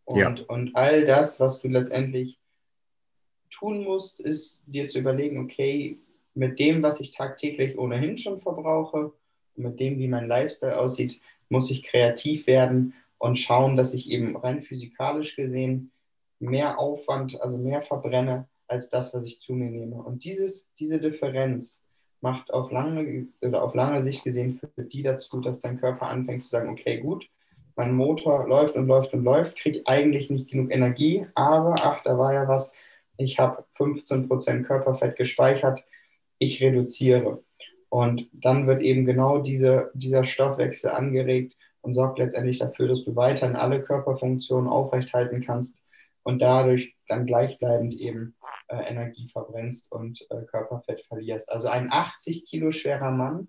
Und, 0.05 0.19
Ja. 0.19 0.35
und 0.49 0.75
all 0.77 1.05
das, 1.05 1.41
was 1.41 1.61
du 1.61 1.69
letztendlich 1.69 2.39
tun 3.51 3.85
musst, 3.85 4.21
ist 4.21 4.61
dir 4.67 4.87
zu 4.87 4.99
überlegen, 4.99 5.39
okay, 5.39 5.99
mit 6.35 6.59
dem, 6.59 6.83
was 6.83 7.01
ich 7.01 7.11
tagtäglich 7.11 7.79
ohnehin 7.79 8.19
schon 8.19 8.39
verbrauche, 8.39 9.13
mit 9.59 9.81
dem, 9.81 9.99
wie 9.99 10.09
mein 10.09 10.29
Lifestyle 10.29 10.79
aussieht, 10.79 11.21
muss 11.49 11.71
ich 11.71 11.83
kreativ 11.83 12.47
werden 12.47 12.95
und 13.19 13.37
schauen, 13.37 13.77
dass 13.77 13.95
ich 13.95 14.09
eben 14.11 14.37
rein 14.37 14.63
physikalisch 14.63 15.37
gesehen 15.37 15.93
mehr 16.41 16.79
Aufwand, 16.79 17.41
also 17.41 17.57
mehr 17.57 17.83
verbrenne, 17.83 18.49
als 18.69 18.91
das, 18.91 19.15
was 19.15 19.25
ich 19.25 19.41
zu 19.41 19.55
mir 19.55 19.71
nehme. 19.71 19.97
Und 19.97 20.25
dieses, 20.25 20.69
diese 20.79 21.01
Differenz 21.01 21.83
macht 22.21 22.53
auf 22.53 22.71
lange, 22.71 23.27
oder 23.41 23.63
auf 23.63 23.75
lange 23.75 24.03
Sicht 24.03 24.25
gesehen 24.25 24.61
für 24.75 24.83
die 24.83 25.03
dazu, 25.03 25.41
dass 25.41 25.61
dein 25.61 25.79
Körper 25.79 26.07
anfängt 26.07 26.45
zu 26.45 26.51
sagen, 26.51 26.71
okay, 26.71 26.99
gut, 26.99 27.29
mein 27.77 27.95
Motor 27.95 28.49
läuft 28.49 28.75
und 28.75 28.89
läuft 28.89 29.15
und 29.15 29.23
läuft, 29.23 29.57
kriege 29.57 29.83
eigentlich 29.87 30.31
nicht 30.31 30.51
genug 30.51 30.73
Energie, 30.73 31.27
aber 31.35 31.77
ach, 31.81 32.03
da 32.03 32.19
war 32.19 32.35
ja 32.35 32.49
was, 32.49 32.73
ich 33.17 33.39
habe 33.39 33.65
15% 33.79 34.63
Körperfett 34.63 35.17
gespeichert, 35.17 35.85
ich 36.39 36.61
reduziere. 36.61 37.43
Und 37.91 38.29
dann 38.33 38.67
wird 38.67 38.83
eben 38.83 39.07
genau 39.07 39.39
diese, 39.39 39.91
dieser 39.95 40.25
Stoffwechsel 40.25 40.91
angeregt 40.91 41.57
und 41.81 41.95
sorgt 41.95 42.19
letztendlich 42.19 42.59
dafür, 42.59 42.89
dass 42.89 43.05
du 43.05 43.17
weiterhin 43.17 43.57
alle 43.57 43.81
Körperfunktionen 43.81 44.69
aufrechthalten 44.69 45.41
kannst 45.43 45.77
und 46.23 46.41
dadurch 46.43 46.95
dann 47.09 47.25
gleichbleibend 47.27 47.95
eben 47.95 48.35
äh, 48.69 48.83
Energie 48.91 49.29
verbrennst 49.29 49.91
und 49.91 50.27
äh, 50.31 50.43
Körperfett 50.43 51.01
verlierst. 51.07 51.51
Also 51.51 51.69
ein 51.69 51.91
80 51.91 52.45
Kilo 52.45 52.71
schwerer 52.73 53.11
Mann 53.11 53.49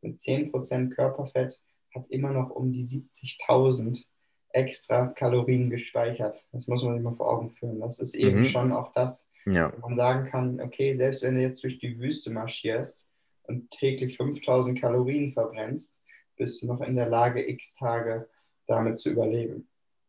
mit 0.00 0.20
10% 0.20 0.90
Körperfett 0.90 1.60
hat 1.94 2.08
immer 2.08 2.30
noch 2.30 2.50
um 2.50 2.72
die 2.72 2.86
70.000 2.86 4.04
extra 4.50 5.06
Kalorien 5.08 5.70
gespeichert. 5.70 6.44
Das 6.52 6.68
muss 6.68 6.82
man 6.82 6.94
sich 6.94 7.02
mal 7.02 7.14
vor 7.16 7.30
Augen 7.30 7.50
führen. 7.50 7.80
Das 7.80 7.98
ist 7.98 8.14
eben 8.14 8.40
Mhm. 8.40 8.46
schon 8.46 8.72
auch 8.72 8.92
das, 8.92 9.28
Ja, 9.46 9.72
wo 9.74 9.88
man 9.88 9.96
sagen 9.96 10.24
kann, 10.30 10.60
okay, 10.60 10.94
selbst 10.94 11.22
wenn 11.22 11.34
du 11.36 11.40
jetzt 11.42 11.62
durch 11.64 11.78
die 11.78 11.98
Wüste 11.98 12.30
marschierst 12.30 13.00
und 13.44 13.70
täglich 13.70 14.16
5000 14.16 14.80
Kalorien 14.80 15.32
verbrennst, 15.32 15.94
bist 16.36 16.62
du 16.62 16.66
noch 16.66 16.80
in 16.80 16.96
der 16.96 17.08
Lage, 17.08 17.46
x 17.48 17.74
Tage 17.74 18.28
damit 18.66 18.98
zu 18.98 19.10
überleben. 19.10 19.68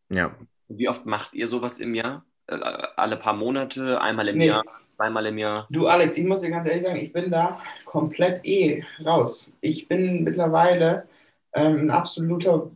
ja. 0.09 0.35
Wie 0.69 0.87
oft 0.89 1.05
macht 1.05 1.35
ihr 1.35 1.47
sowas 1.47 1.79
im 1.79 1.93
Jahr? 1.93 2.25
Äh, 2.47 2.55
Alle 2.55 3.17
paar 3.17 3.33
Monate, 3.33 4.01
einmal 4.01 4.27
im 4.29 4.37
Nee. 4.37 4.47
Jahr, 4.47 4.63
zweimal 4.87 5.25
im 5.27 5.37
Jahr? 5.37 5.67
Du, 5.69 5.87
Alex, 5.87 6.17
ich 6.17 6.25
muss 6.25 6.41
dir 6.41 6.49
ganz 6.49 6.67
ehrlich 6.67 6.83
sagen, 6.83 6.97
ich 6.99 7.11
bin 7.13 7.29
da 7.29 7.61
komplett 7.85 8.43
eh 8.45 8.83
raus. 9.05 9.51
Ich 9.61 9.87
bin 9.87 10.23
mittlerweile 10.23 11.07
ähm, 11.53 11.75
ein 11.81 11.91
absoluter 11.91 12.71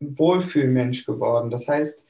Wohlfühlmensch 0.00 1.04
geworden. 1.04 1.50
Das 1.50 1.68
heißt, 1.68 2.04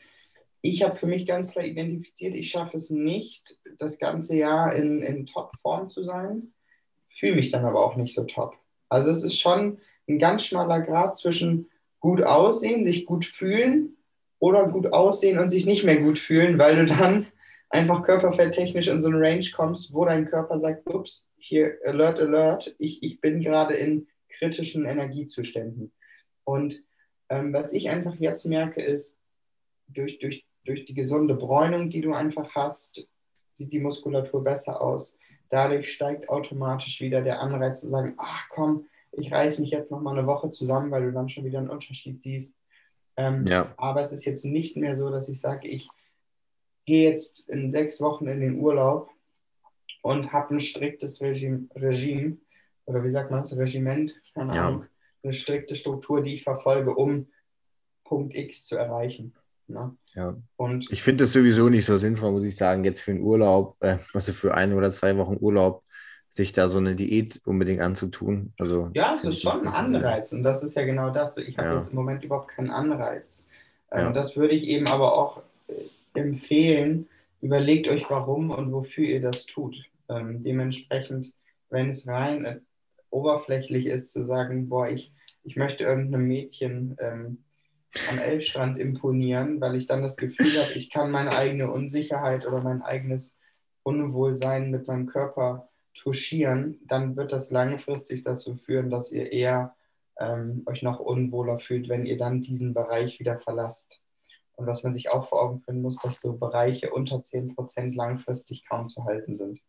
ich 0.61 0.83
habe 0.83 0.97
für 0.97 1.07
mich 1.07 1.27
ganz 1.27 1.51
klar 1.53 1.65
identifiziert, 1.65 2.35
ich 2.35 2.51
schaffe 2.51 2.77
es 2.77 2.91
nicht, 2.91 3.59
das 3.79 3.99
ganze 3.99 4.37
Jahr 4.37 4.75
in, 4.75 5.03
in 5.03 5.27
Topform 5.27 5.89
zu 5.89 6.05
sein, 6.05 6.53
fühle 7.19 7.37
mich 7.37 7.51
dann 7.51 7.65
aber 7.65 7.85
auch 7.85 7.97
nicht 7.97 8.15
so 8.15 8.25
top. 8.25 8.57
Also 8.89 9.11
es 9.11 9.23
ist 9.23 9.39
schon 9.39 9.79
ein 10.09 10.19
ganz 10.19 10.45
schmaler 10.45 10.81
Grad 10.81 11.17
zwischen 11.17 11.69
gut 12.01 12.23
aussehen, 12.23 12.85
sich 12.85 13.07
gut 13.07 13.25
fühlen 13.25 13.97
oder 14.39 14.69
gut 14.69 14.93
aussehen 14.93 15.39
und 15.39 15.51
sich 15.51 15.67
nicht 15.67 15.85
mehr 15.85 15.97
gut 15.97 16.19
fühlen, 16.19 16.59
weil 16.59 16.77
du 16.77 16.87
dann 16.87 17.27
einfach 17.69 18.03
körperfetttechnisch 18.03 18.89
in 18.89 19.03
so 19.03 19.09
eine 19.09 19.21
Range 19.21 19.47
kommst, 19.55 19.93
wo 19.93 20.05
dein 20.05 20.27
Körper 20.27 20.59
sagt, 20.59 20.89
ups, 20.93 21.29
hier, 21.37 21.79
alert, 21.85 22.21
alert, 22.21 22.75
ich, 22.79 23.03
ich 23.03 23.21
bin 23.21 23.41
gerade 23.41 23.75
in 23.75 24.07
kritischen 24.29 24.85
Energiezuständen. 24.85 25.93
Und 26.45 26.85
ähm, 27.29 27.53
was 27.53 27.73
ich 27.73 27.89
einfach 27.91 28.15
jetzt 28.17 28.47
merke, 28.47 28.83
ist, 28.83 29.21
durch, 29.89 30.19
durch, 30.19 30.45
durch 30.65 30.85
die 30.85 30.95
gesunde 30.95 31.35
Bräunung, 31.35 31.91
die 31.91 32.01
du 32.01 32.13
einfach 32.13 32.55
hast, 32.55 33.09
sieht 33.53 33.73
die 33.73 33.81
Muskulatur 33.81 34.45
besser 34.45 34.81
aus. 34.81 35.19
Dadurch 35.49 35.93
steigt 35.93 36.29
automatisch 36.29 37.01
wieder 37.01 37.23
der 37.23 37.41
Anreiz 37.41 37.81
zu 37.81 37.89
sagen, 37.89 38.15
ach 38.19 38.49
komm, 38.49 38.87
ich 39.13 39.33
reiß 39.33 39.59
mich 39.61 39.71
jetzt 39.71 39.91
noch 39.91 40.01
mal 40.01 40.17
eine 40.17 40.27
Woche 40.27 40.51
zusammen, 40.51 40.91
weil 40.91 41.05
du 41.05 41.13
dann 41.13 41.29
schon 41.29 41.45
wieder 41.45 41.59
einen 41.59 41.71
Unterschied 41.71 42.23
siehst. 42.23 42.55
Ähm, 43.17 43.47
Ja. 43.47 43.73
Aber 43.77 44.01
es 44.01 44.13
ist 44.13 44.25
jetzt 44.25 44.45
nicht 44.45 44.77
mehr 44.77 44.97
so, 44.97 45.11
dass 45.11 45.29
ich 45.29 45.41
sage, 45.41 45.69
ich 45.69 45.89
gehe 46.85 47.09
jetzt 47.09 47.49
in 47.49 47.71
sechs 47.71 48.01
Wochen 48.01 48.27
in 48.27 48.41
den 48.41 48.59
Urlaub 48.59 49.11
und 50.03 50.33
habe 50.33 50.55
ein 50.55 50.61
striktes 50.61 51.21
Regime, 51.21 51.69
Regime 51.75 52.37
oder 52.85 53.03
wie 53.03 53.11
sagt 53.11 53.31
man 53.31 53.41
das, 53.41 53.57
Regiment, 53.57 54.21
keine 54.35 54.55
Ja. 54.55 54.69
Ahnung, 54.69 54.87
eine 55.23 55.33
strikte 55.33 55.75
Struktur, 55.75 56.23
die 56.23 56.35
ich 56.35 56.45
verfolge, 56.45 56.95
um 56.95 57.27
Punkt 58.05 58.37
X 58.37 58.67
zu 58.67 58.77
erreichen. 58.77 59.35
Ne? 59.69 59.97
Ja. 60.15 60.37
Und 60.57 60.87
Ich 60.91 61.03
finde 61.03 61.25
es 61.25 61.33
sowieso 61.33 61.69
nicht 61.69 61.85
so 61.87 61.97
sinnvoll, 61.97 62.33
muss 62.33 62.45
ich 62.45 62.57
sagen, 62.57 62.85
jetzt 62.85 63.01
für 63.01 63.11
einen 63.11 63.23
Urlaub, 63.23 63.77
äh, 63.81 63.99
also 64.15 64.33
für 64.33 64.55
ein 64.55 64.73
oder 64.73 64.91
zwei 64.93 65.17
Wochen 65.17 65.37
Urlaub, 65.41 65.83
sich 66.31 66.53
da 66.53 66.69
so 66.69 66.79
eine 66.79 66.95
Diät 66.95 67.41
unbedingt 67.45 67.81
anzutun. 67.81 68.53
Also, 68.59 68.91
Ja, 68.95 69.15
es 69.15 69.25
ist 69.25 69.41
schon 69.43 69.67
ein 69.67 69.69
Anreiz 69.69 70.33
und 70.33 70.43
das 70.43 70.63
ist 70.63 70.75
ja 70.77 70.85
genau 70.85 71.11
das. 71.11 71.37
Ich 71.39 71.57
habe 71.59 71.69
Ja. 71.69 71.77
jetzt 71.77 71.91
im 71.91 71.97
Moment 71.97 72.23
überhaupt 72.25 72.49
keinen 72.49 72.71
Anreiz. 72.71 73.45
Ähm, 73.91 74.07
Ja. 74.07 74.13
Das 74.13 74.37
würde 74.37 74.55
ich 74.55 74.69
eben 74.69 74.87
aber 74.89 75.15
auch 75.17 75.43
äh, 75.69 76.19
empfehlen. 76.21 77.09
Überlegt 77.41 77.89
euch, 77.89 78.05
warum 78.09 78.51
und 78.51 78.73
wofür 78.73 79.05
ihr 79.05 79.21
das 79.21 79.47
tut. 79.47 79.77
Ähm, 80.09 80.43
dementsprechend, 80.43 81.33
wenn 81.71 81.91
es 81.91 82.07
rein 82.07 82.45
äh, 82.45 82.61
oberflächlich 83.11 83.87
ist, 83.87 84.13
zu 84.13 84.25
sagen, 84.25 84.69
boah, 84.69 84.89
ich, 84.89 85.13
ich 85.43 85.57
möchte 85.57 85.85
irgendeinem 85.85 86.27
Mädchen 86.27 86.97
ähm, 87.01 87.39
am 88.11 88.19
Elbstrand 88.19 88.79
imponieren, 88.79 89.61
weil 89.61 89.77
ich 89.77 89.87
dann 89.87 90.03
das 90.03 90.17
Gefühl 90.17 90.63
habe, 90.63 90.73
ich 90.73 90.91
kann 90.91 91.11
meine 91.11 91.37
eigene 91.37 91.71
Unsicherheit 91.71 92.47
oder 92.47 92.61
mein 92.61 92.83
eigenes 92.83 93.39
Unwohlsein 93.83 94.71
mit 94.71 94.89
meinem 94.89 95.07
Körper 95.07 95.69
touchieren, 95.95 96.81
dann 96.87 97.17
wird 97.17 97.33
das 97.33 97.51
langfristig 97.51 98.23
dazu 98.23 98.55
führen, 98.55 98.91
dass 98.91 99.13
ihr 99.13 99.33
eher 99.33 99.75
ähm, 100.19 100.63
euch 100.67 100.83
noch 100.83 101.01
unwohler 101.01 101.59
fühlt, 101.59 101.89
wenn 101.89 102.07
ihr 102.07 102.17
dann 102.17 102.41
diesen 102.41 102.75
Bereich 102.75 103.19
wieder 103.19 103.39
verlasst. 103.39 104.01
Und 104.57 104.67
was 104.67 104.83
man 104.83 104.95
sich 104.95 105.11
auch 105.11 105.29
vor 105.29 105.43
Augen 105.43 105.61
führen 105.61 105.83
muss, 105.83 105.99
dass 105.99 106.21
so 106.21 106.33
Bereiche 106.35 106.91
unter 106.91 107.17
10% 107.17 107.95
langfristig 107.95 108.65
kaum 108.67 108.89
zu 108.89 109.05
halten 109.05 109.37
sind. 109.37 109.61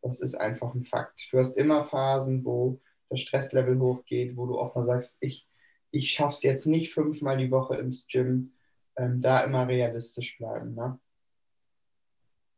Das 0.00 0.20
ist 0.20 0.34
einfach 0.34 0.74
ein 0.74 0.84
Fakt. 0.84 1.28
Du 1.30 1.38
hast 1.38 1.56
immer 1.56 1.84
Phasen, 1.84 2.44
wo 2.44 2.80
das 3.08 3.20
Stresslevel 3.20 3.78
hochgeht, 3.78 4.36
wo 4.36 4.46
du 4.46 4.58
auch 4.58 4.74
mal 4.74 4.84
sagst, 4.84 5.16
ich, 5.20 5.46
ich 5.92 6.10
schaffe 6.10 6.32
es 6.32 6.42
jetzt 6.42 6.66
nicht 6.66 6.92
fünfmal 6.92 7.36
die 7.36 7.50
Woche 7.50 7.76
ins 7.76 8.06
Gym. 8.08 8.52
Ähm, 8.96 9.20
da 9.22 9.40
immer 9.44 9.66
realistisch 9.68 10.36
bleiben. 10.36 10.74
Ne? 10.74 10.98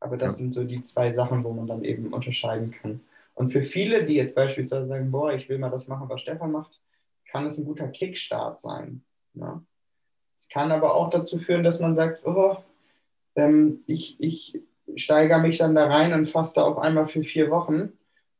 Aber 0.00 0.16
das 0.16 0.34
Ja. 0.34 0.38
sind 0.38 0.52
so 0.54 0.64
die 0.64 0.82
zwei 0.82 1.12
Sachen, 1.12 1.44
wo 1.44 1.52
man 1.52 1.66
dann 1.66 1.84
eben 1.84 2.12
unterscheiden 2.12 2.72
kann. 2.72 3.00
Und 3.34 3.52
für 3.52 3.62
viele, 3.62 4.04
die 4.04 4.14
jetzt 4.14 4.34
beispielsweise 4.34 4.84
sagen, 4.86 5.10
boah, 5.12 5.32
ich 5.32 5.48
will 5.48 5.58
mal 5.58 5.70
das 5.70 5.86
machen, 5.88 6.08
was 6.08 6.20
Stefan 6.22 6.50
macht, 6.52 6.80
kann 7.30 7.46
es 7.46 7.58
ein 7.58 7.64
guter 7.64 7.88
Kickstart 7.88 8.60
sein. 8.60 9.04
Ne? 9.34 9.64
Es 10.40 10.48
kann 10.48 10.72
aber 10.72 10.94
auch 10.94 11.10
dazu 11.10 11.38
führen, 11.38 11.62
dass 11.62 11.80
man 11.80 11.94
sagt, 11.94 12.24
oh, 12.26 12.56
ähm, 13.36 13.82
ich, 13.86 14.16
ich 14.20 14.60
steigere 14.96 15.38
mich 15.38 15.58
dann 15.58 15.74
da 15.74 15.86
rein 15.86 16.12
und 16.12 16.26
faste 16.26 16.64
auf 16.64 16.78
einmal 16.78 17.06
für 17.06 17.22
vier 17.22 17.50
Wochen 17.50 17.92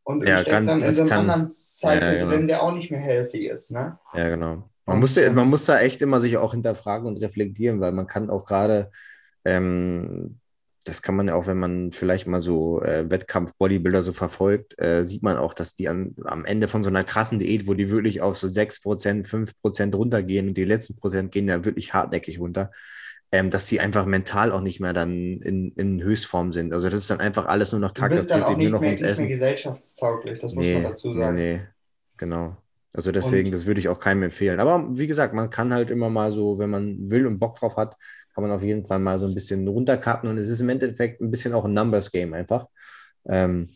und 0.05 0.23
Ja, 0.29 0.39
stecke 0.39 0.67
dann 0.67 0.83
in 0.83 0.91
so 0.93 1.03
einem 1.03 1.13
anderen 1.13 1.51
Cycle 1.51 2.03
Ja, 2.03 2.19
genau. 2.19 2.31
drin, 2.31 2.49
der 2.49 2.63
auch 2.63 2.73
nicht 2.75 2.91
mehr 2.91 3.01
healthy 3.01 3.49
ist. 3.49 3.71
Ne? 3.71 3.99
Ja, 4.13 4.29
genau. 4.29 4.69
Man 4.87 5.01
muss, 5.01 5.17
man 5.17 5.49
muss 5.49 5.65
da 5.65 5.81
echt 5.81 6.03
immer 6.03 6.21
sich 6.21 6.37
auch 6.37 6.53
hinterfragen 6.53 7.07
und 7.07 7.17
reflektieren, 7.17 7.81
weil 7.81 7.93
man 7.93 8.07
kann 8.07 8.29
auch 8.29 8.45
gerade, 8.45 8.91
ähm, 9.45 10.41
das 10.85 11.01
kann 11.01 11.17
man 11.17 11.29
ja 11.29 11.35
auch, 11.35 11.47
wenn 11.47 11.59
man 11.59 11.93
vielleicht 11.93 12.27
mal 12.27 12.43
so 12.43 12.83
äh, 12.83 13.09
Wettkampf-Bodybuilder 13.09 14.03
so 14.03 14.13
verfolgt, 14.13 14.79
äh, 14.79 15.07
sieht 15.07 15.23
man 15.23 15.39
auch, 15.39 15.55
dass 15.55 15.75
die 15.75 15.89
an, 15.89 16.15
am 16.25 16.45
Ende 16.45 16.69
von 16.69 16.83
so 16.83 16.91
einer 16.91 17.05
krassen 17.05 17.39
Diät, 17.39 17.67
wo 17.67 17.73
die 17.73 17.91
wirklich 17.91 18.21
auf 18.21 18.37
so 18.37 18.47
6%, 18.47 19.27
5% 19.27 19.95
runtergehen 19.95 20.49
und 20.49 20.59
die 20.59 20.65
letzten 20.65 20.97
Prozent 20.97 21.33
gehen 21.33 21.49
ja 21.49 21.65
wirklich 21.65 21.95
hartnäckig 21.95 22.39
runter, 22.39 22.71
ähm, 23.33 23.49
dass 23.49 23.67
die 23.67 23.81
einfach 23.81 24.05
mental 24.05 24.53
auch 24.53 24.61
nicht 24.61 24.81
mehr 24.81 24.93
dann 24.93 25.41
in, 25.41 25.73
in 25.73 26.03
Höchstform 26.03 26.53
sind. 26.53 26.75
Also 26.75 26.91
das 26.91 26.99
ist 26.99 27.11
dann 27.11 27.21
einfach 27.21 27.47
alles 27.47 27.73
nur 27.73 27.81
noch 27.81 27.95
Kacke, 27.95 28.17
es 28.17 28.31
auch 28.31 28.47
sich 28.47 28.57
nur 28.59 28.69
noch 28.69 28.81
mehr, 28.81 28.91
ums 28.91 29.01
nicht 29.01 29.03
mehr 29.03 29.11
Essen. 29.13 29.29
gesellschaftstauglich, 29.29 30.39
das 30.41 30.53
muss 30.53 30.67
man 30.67 30.83
dazu 30.83 31.15
sagen. 31.15 31.35
Nee, 31.35 31.57
nee, 31.57 31.63
genau. 32.19 32.59
Also 32.95 33.11
deswegen, 33.11 33.51
das 33.51 33.67
würde 33.67 33.81
ich 33.81 33.89
auch 33.89 33.99
keinem 33.99 34.23
empfehlen. 34.23 34.61
Aber 34.61 34.89
wie 34.97 35.09
gesagt, 35.09 35.35
man 35.35 35.51
kann 35.51 35.75
halt 35.75 35.91
immer 35.91 36.11
mal 36.11 36.31
so, 36.31 36.59
wenn 36.59 36.71
man 36.71 37.11
will 37.11 37.27
und 37.27 37.41
Bock 37.41 37.59
drauf 37.59 37.77
hat, 37.77 37.97
kann 38.35 38.43
man 38.43 38.53
auf 38.53 38.63
jeden 38.63 38.87
Fall 38.87 39.01
mal 39.01 39.19
so 39.19 39.27
ein 39.27 39.35
bisschen 39.35 39.67
runtercutten 39.67 40.29
und 40.29 40.39
es 40.39 40.49
ist 40.49 40.61
im 40.61 40.69
Endeffekt 40.69 41.21
ein 41.21 41.31
bisschen 41.31 41.55
auch 41.55 41.65
ein 41.65 41.75
Numbers-Game 41.75 42.33
einfach. 42.35 42.67
Ähm, 43.27 43.71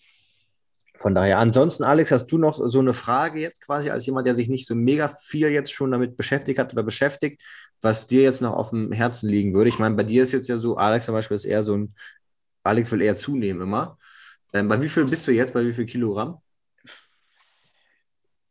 von 0.96 1.14
daher, 1.14 1.38
ansonsten, 1.38 1.84
Alex, 1.84 2.10
hast 2.10 2.26
du 2.26 2.38
noch 2.38 2.60
so 2.64 2.78
eine 2.80 2.92
Frage 2.92 3.40
jetzt 3.40 3.64
quasi 3.64 3.90
als 3.90 4.06
jemand, 4.06 4.26
der 4.26 4.34
sich 4.34 4.48
nicht 4.48 4.66
so 4.66 4.74
mega 4.74 5.08
viel 5.08 5.48
jetzt 5.48 5.72
schon 5.72 5.92
damit 5.92 6.16
beschäftigt 6.16 6.58
hat 6.58 6.72
oder 6.72 6.82
beschäftigt, 6.82 7.42
was 7.80 8.06
dir 8.08 8.22
jetzt 8.22 8.40
noch 8.40 8.54
auf 8.54 8.70
dem 8.70 8.90
Herzen 8.92 9.28
liegen 9.28 9.54
würde? 9.54 9.68
Ich 9.68 9.78
meine, 9.78 9.94
bei 9.94 10.02
dir 10.02 10.24
ist 10.24 10.32
jetzt 10.32 10.48
ja 10.48 10.56
so, 10.56 10.76
Alex 10.76 11.06
zum 11.06 11.14
Beispiel 11.14 11.36
ist 11.36 11.44
eher 11.44 11.62
so 11.62 11.76
ein, 11.76 11.94
Alex 12.64 12.90
will 12.90 13.02
eher 13.02 13.16
zunehmen 13.16 13.62
immer. 13.62 13.98
Ähm, 14.52 14.68
bei 14.68 14.80
wie 14.82 14.88
viel 14.88 15.04
bist 15.04 15.26
du 15.28 15.32
jetzt? 15.32 15.52
Bei 15.54 15.64
wie 15.64 15.72
viel 15.72 15.86
Kilogramm? 15.86 16.40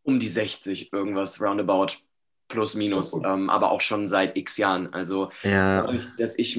Um 0.08 0.20
die 0.20 0.30
60 0.30 0.94
irgendwas, 0.94 1.42
roundabout, 1.42 1.88
plus 2.48 2.76
minus, 2.76 3.14
Oh. 3.14 3.22
ähm, 3.26 3.50
aber 3.50 3.72
auch 3.72 3.82
schon 3.82 4.08
seit 4.08 4.38
x 4.38 4.56
Jahren. 4.58 4.94
Also 4.94 5.32
Ja, 5.44 5.86
dass 6.18 6.38
ich 6.40 6.58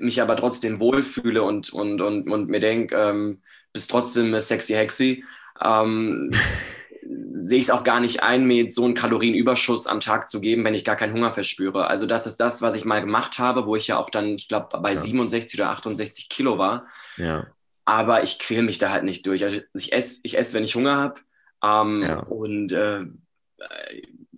mich 0.00 0.20
aber 0.20 0.34
trotzdem 0.36 0.80
wohlfühle 0.80 1.42
und, 1.44 1.72
und, 1.72 2.00
und, 2.00 2.28
und 2.28 2.48
mir 2.48 2.58
denke, 2.60 2.96
ähm, 2.96 3.40
bist 3.72 3.90
trotzdem 3.90 4.26
eine 4.26 4.40
sexy 4.40 4.72
Hexy, 4.74 5.24
ähm, 5.62 6.30
sehe 7.38 7.60
ich 7.60 7.66
es 7.66 7.70
auch 7.70 7.84
gar 7.84 8.00
nicht 8.00 8.24
ein, 8.24 8.46
mir 8.46 8.56
jetzt 8.62 8.74
so 8.74 8.84
einen 8.84 8.94
Kalorienüberschuss 8.94 9.86
am 9.86 10.00
Tag 10.00 10.28
zu 10.28 10.40
geben, 10.40 10.64
wenn 10.64 10.74
ich 10.74 10.84
gar 10.84 10.96
keinen 10.96 11.12
Hunger 11.12 11.32
verspüre. 11.32 11.86
Also 11.86 12.06
das 12.06 12.26
ist 12.26 12.38
das, 12.38 12.62
was 12.62 12.74
ich 12.74 12.84
mal 12.84 13.00
gemacht 13.00 13.38
habe, 13.38 13.64
wo 13.66 13.76
ich 13.76 13.86
ja 13.86 13.98
auch 13.98 14.10
dann, 14.10 14.34
ich 14.34 14.48
glaube, 14.48 14.76
bei 14.80 14.94
Ja. 14.94 15.00
67 15.00 15.60
oder 15.60 15.70
68 15.70 16.28
Kilo 16.28 16.58
war. 16.58 16.86
ja. 17.16 17.46
Aber 17.88 18.24
ich 18.24 18.40
quäle 18.40 18.62
mich 18.64 18.78
da 18.78 18.90
halt 18.90 19.04
nicht 19.04 19.24
durch. 19.28 19.44
Also 19.44 19.58
ich 19.74 19.92
esse, 19.92 20.18
ich 20.24 20.36
esse 20.36 20.54
wenn 20.54 20.64
ich 20.64 20.74
Hunger 20.74 20.96
habe. 20.96 21.20
Ähm, 21.66 22.02
Ja. 22.02 22.20
Und 22.20 22.72
äh, 22.72 23.00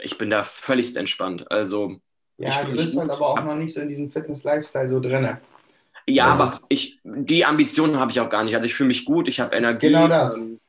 ich 0.00 0.16
bin 0.18 0.30
da 0.30 0.42
völligst 0.42 0.96
entspannt. 0.96 1.50
Also 1.50 1.96
Ja, 2.38 2.50
Ich 2.50 2.56
du 2.58 2.72
bist 2.72 2.96
halt 2.98 3.10
aber 3.10 3.28
auch 3.28 3.44
noch 3.44 3.56
nicht 3.56 3.74
so 3.74 3.80
in 3.80 3.88
diesem 3.88 4.10
Fitness-Lifestyle 4.10 4.88
so 4.88 5.00
drin. 5.00 5.36
ja, 6.06 6.36
Das 6.36 6.40
aber 6.40 6.66
ich, 6.68 7.00
die 7.04 7.44
Ambitionen 7.44 7.98
habe 7.98 8.10
ich 8.10 8.20
auch 8.20 8.30
gar 8.30 8.44
nicht. 8.44 8.54
Also 8.54 8.66
ich 8.66 8.74
fühle 8.74 8.88
mich 8.88 9.04
gut, 9.04 9.28
ich 9.28 9.40
habe 9.40 9.56
Energie. 9.56 9.88
Genau 9.88 10.08
das. 10.08 10.38
Ähm, 10.38 10.60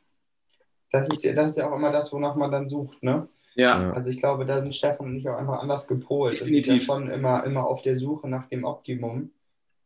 Das 0.91 1.07
ist, 1.09 1.23
ja, 1.23 1.33
das 1.33 1.51
ist 1.51 1.57
ja 1.57 1.69
auch 1.69 1.75
immer 1.75 1.91
das, 1.91 2.11
wonach 2.11 2.35
man 2.35 2.51
dann 2.51 2.67
sucht. 2.67 3.01
Ne? 3.03 3.27
ja. 3.55 3.91
Also 3.91 4.09
ich 4.09 4.19
glaube, 4.19 4.45
da 4.45 4.59
sind 4.61 4.73
Stefan 4.73 5.07
und 5.07 5.17
ich 5.17 5.29
auch 5.29 5.37
einfach 5.37 5.59
anders 5.61 5.87
gepolt. 5.87 6.33
Das 6.33 6.41
ist 6.41 6.47
Definitiv. 6.47 6.87
ja 6.87 6.93
schon 6.93 7.09
immer, 7.09 7.43
immer 7.43 7.67
auf 7.67 7.81
der 7.83 7.97
Suche 7.97 8.27
nach 8.27 8.47
dem 8.47 8.63
Optimum. 8.63 9.31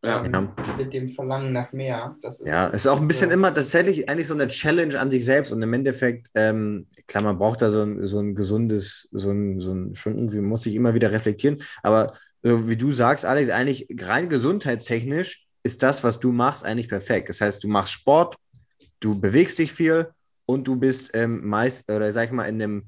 Ja. 0.03 0.23
ähm, 0.25 0.33
Ja. 0.33 0.75
Mit 0.77 0.93
dem 0.93 1.09
Verlangen 1.09 1.53
nach 1.53 1.71
mehr. 1.71 2.15
Das 2.21 2.41
ist, 2.41 2.47
Ja, 2.49 2.67
es 2.69 2.81
ist 2.81 2.87
auch 2.87 2.99
ein 2.99 3.07
bisschen 3.07 3.29
so- 3.29 3.33
immer 3.35 3.53
tatsächlich 3.53 4.09
eigentlich 4.09 4.27
so 4.27 4.33
eine 4.33 4.47
Challenge 4.49 4.99
an 4.99 5.09
sich 5.11 5.23
selbst 5.23 5.51
und 5.53 5.61
im 5.61 5.73
Endeffekt, 5.73 6.27
ähm, 6.35 6.87
klar, 7.07 7.23
man 7.23 7.37
braucht 7.37 7.61
da 7.61 7.69
so 7.71 7.81
ein, 7.83 8.05
so 8.05 8.19
ein 8.19 8.35
gesundes, 8.35 9.07
so 9.11 9.31
ein, 9.31 9.59
so 9.59 9.73
ein, 9.73 9.95
schon 9.95 10.15
irgendwie, 10.17 10.41
muss 10.41 10.63
sich 10.63 10.75
immer 10.75 10.93
wieder 10.93 11.11
reflektieren, 11.11 11.61
aber 11.83 12.13
so 12.41 12.67
wie 12.67 12.75
du 12.75 12.91
sagst, 12.91 13.25
Alex, 13.25 13.49
eigentlich 13.49 13.87
rein 14.01 14.27
gesundheitstechnisch 14.29 15.43
ist 15.63 15.81
das, 15.81 16.03
was 16.03 16.19
du 16.19 16.33
machst, 16.33 16.65
eigentlich 16.65 16.89
perfekt. 16.89 17.29
Das 17.29 17.39
heißt, 17.39 17.63
du 17.63 17.69
machst 17.69 17.93
Sport, 17.93 18.35
du 18.99 19.17
bewegst 19.19 19.57
dich 19.59 19.71
viel 19.71 20.07
und 20.45 20.67
du 20.67 20.75
bist 20.75 21.11
ähm, 21.13 21.47
meist, 21.47 21.89
oder 21.89 22.11
sag 22.11 22.25
ich 22.25 22.31
mal, 22.33 22.43
in 22.43 22.61
einem 22.61 22.83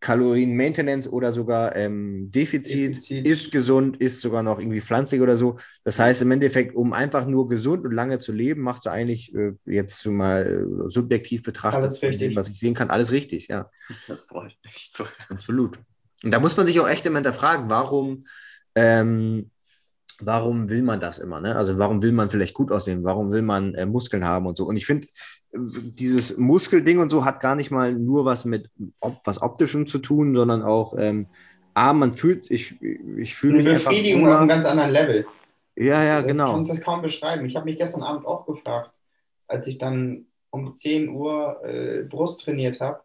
Kalorien-Maintenance 0.00 1.08
oder 1.08 1.32
sogar 1.32 1.74
ähm, 1.74 2.30
Defizit, 2.30 2.96
Defizit. 2.96 3.26
ist 3.26 3.50
gesund, 3.50 3.96
ist 3.96 4.20
sogar 4.20 4.42
noch 4.42 4.58
irgendwie 4.58 4.80
pflanzlich 4.80 5.20
oder 5.20 5.36
so. 5.36 5.58
Das 5.84 5.98
heißt 5.98 6.22
im 6.22 6.30
Endeffekt, 6.30 6.74
um 6.76 6.92
einfach 6.92 7.26
nur 7.26 7.48
gesund 7.48 7.84
und 7.84 7.92
lange 7.92 8.18
zu 8.18 8.32
leben, 8.32 8.62
machst 8.62 8.86
du 8.86 8.90
eigentlich 8.90 9.34
äh, 9.34 9.52
jetzt 9.66 10.06
mal 10.06 10.46
äh, 10.86 10.90
subjektiv 10.90 11.42
betrachtet, 11.42 12.20
dem, 12.20 12.36
was 12.36 12.48
ich 12.48 12.58
sehen 12.58 12.74
kann, 12.74 12.90
alles 12.90 13.10
richtig, 13.12 13.48
ja, 13.48 13.70
Das 14.06 14.26
freut 14.26 14.54
mich 14.64 14.90
so. 14.94 15.04
absolut. 15.28 15.78
Und 16.22 16.32
da 16.32 16.40
muss 16.40 16.56
man 16.56 16.66
sich 16.66 16.78
auch 16.80 16.88
echt 16.88 17.06
immer 17.06 17.18
hinterfragen, 17.18 17.68
warum, 17.68 18.26
ähm, 18.74 19.50
warum 20.20 20.68
will 20.68 20.82
man 20.82 21.00
das 21.00 21.18
immer? 21.18 21.40
Ne? 21.40 21.54
Also 21.56 21.78
warum 21.78 22.02
will 22.02 22.12
man 22.12 22.28
vielleicht 22.30 22.54
gut 22.54 22.72
aussehen? 22.72 23.04
Warum 23.04 23.30
will 23.30 23.42
man 23.42 23.74
äh, 23.74 23.86
Muskeln 23.86 24.24
haben 24.24 24.46
und 24.46 24.56
so? 24.56 24.64
Und 24.64 24.76
ich 24.76 24.86
finde, 24.86 25.06
dieses 25.58 26.38
Muskelding 26.38 26.98
und 26.98 27.08
so 27.08 27.24
hat 27.24 27.40
gar 27.40 27.54
nicht 27.54 27.70
mal 27.70 27.92
nur 27.94 28.24
was 28.24 28.44
mit 28.44 28.70
ob, 29.00 29.20
was 29.24 29.42
Optischem 29.42 29.86
zu 29.86 29.98
tun, 29.98 30.34
sondern 30.34 30.62
auch, 30.62 30.94
ähm, 30.98 31.26
A, 31.74 31.92
man 31.92 32.12
fühlt, 32.12 32.50
ich, 32.50 32.80
ich 32.82 33.36
fühle 33.36 33.54
Eine 33.54 33.62
mich 33.62 33.72
einfach 33.72 33.90
Befriedigung 33.90 34.26
auf 34.26 34.38
einem 34.38 34.48
ganz 34.48 34.64
anderen 34.64 34.90
Level. 34.90 35.26
Ja, 35.76 36.02
ja, 36.02 36.18
das, 36.22 36.32
genau. 36.32 36.54
kannst 36.54 36.70
du 36.70 36.74
das 36.74 36.84
kaum 36.84 37.02
beschreiben. 37.02 37.46
Ich 37.46 37.54
habe 37.54 37.66
mich 37.66 37.78
gestern 37.78 38.02
Abend 38.02 38.26
auch 38.26 38.46
gefragt, 38.46 38.90
als 39.46 39.66
ich 39.68 39.78
dann 39.78 40.26
um 40.50 40.74
10 40.74 41.08
Uhr 41.10 41.60
äh, 41.64 42.02
Brust 42.02 42.40
trainiert 42.40 42.80
habe. 42.80 43.00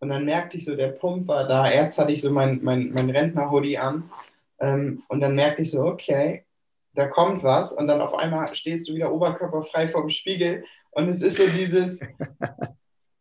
Und 0.00 0.08
dann 0.08 0.24
merkte 0.24 0.56
ich 0.56 0.64
so, 0.64 0.74
der 0.74 0.88
Pump 0.88 1.28
war 1.28 1.46
da. 1.46 1.70
Erst 1.70 1.98
hatte 1.98 2.12
ich 2.12 2.20
so 2.20 2.30
mein, 2.30 2.60
mein, 2.62 2.92
mein 2.92 3.10
Rentner-Hoodie 3.10 3.78
an. 3.78 4.10
Ähm, 4.58 5.02
und 5.08 5.20
dann 5.20 5.36
merkte 5.36 5.62
ich 5.62 5.70
so, 5.70 5.84
okay, 5.84 6.44
da 6.94 7.06
kommt 7.06 7.44
was. 7.44 7.72
Und 7.72 7.86
dann 7.86 8.00
auf 8.00 8.14
einmal 8.14 8.54
stehst 8.56 8.88
du 8.88 8.94
wieder 8.94 9.12
oberkörperfrei 9.12 9.88
vor 9.88 10.02
dem 10.02 10.10
Spiegel. 10.10 10.64
Und 10.96 11.08
es 11.10 11.20
ist 11.22 11.36
so 11.36 11.44
dieses, 11.56 12.00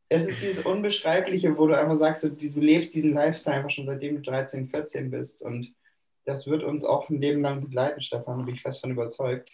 es 0.09 0.27
ist 0.29 0.41
dieses 0.41 0.65
Unbeschreibliche, 0.65 1.57
wo 1.57 1.67
du 1.67 1.77
einfach 1.77 1.97
sagst, 1.99 2.23
die- 2.39 2.51
du 2.51 2.59
lebst 2.61 2.95
diesen 2.95 3.13
Lifestyle 3.13 3.57
einfach 3.57 3.69
schon 3.69 3.85
seitdem 3.85 4.15
du 4.15 4.21
13, 4.21 4.69
14 4.69 5.11
bist. 5.11 5.41
Und 5.41 5.73
das 6.25 6.47
wird 6.47 6.63
uns 6.63 6.85
auch 6.85 7.09
ein 7.09 7.19
Leben 7.19 7.41
lang 7.41 7.61
begleiten, 7.61 8.01
Stefan, 8.01 8.39
da 8.39 8.45
bin 8.45 8.55
ich 8.55 8.61
fest 8.61 8.79
von 8.81 8.91
überzeugt. 8.91 9.49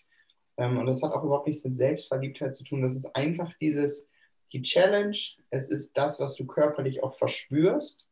Ähm, 0.57 0.77
und 0.77 0.85
das 0.85 1.01
hat 1.01 1.13
auch 1.13 1.23
überhaupt 1.23 1.47
nichts 1.47 1.63
mit 1.63 1.73
Selbstverliebtheit 1.73 2.53
zu 2.53 2.63
tun. 2.63 2.81
Das 2.81 2.95
ist 2.95 3.15
einfach 3.15 3.51
dieses, 3.59 4.09
die 4.53 4.61
Challenge, 4.61 5.17
es 5.49 5.69
ist 5.69 5.97
das, 5.97 6.19
was 6.19 6.35
du 6.35 6.45
körperlich 6.45 7.01
auch 7.03 7.17
verspürst, 7.17 8.05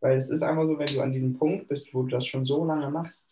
weil 0.00 0.16
es 0.16 0.30
ist 0.30 0.42
einfach 0.42 0.64
so, 0.66 0.78
wenn 0.78 0.86
du 0.86 1.00
an 1.02 1.12
diesem 1.12 1.36
Punkt 1.36 1.68
bist, 1.68 1.92
wo 1.92 2.02
du 2.02 2.08
das 2.08 2.26
schon 2.26 2.44
so 2.46 2.64
lange 2.64 2.88
machst, 2.90 3.30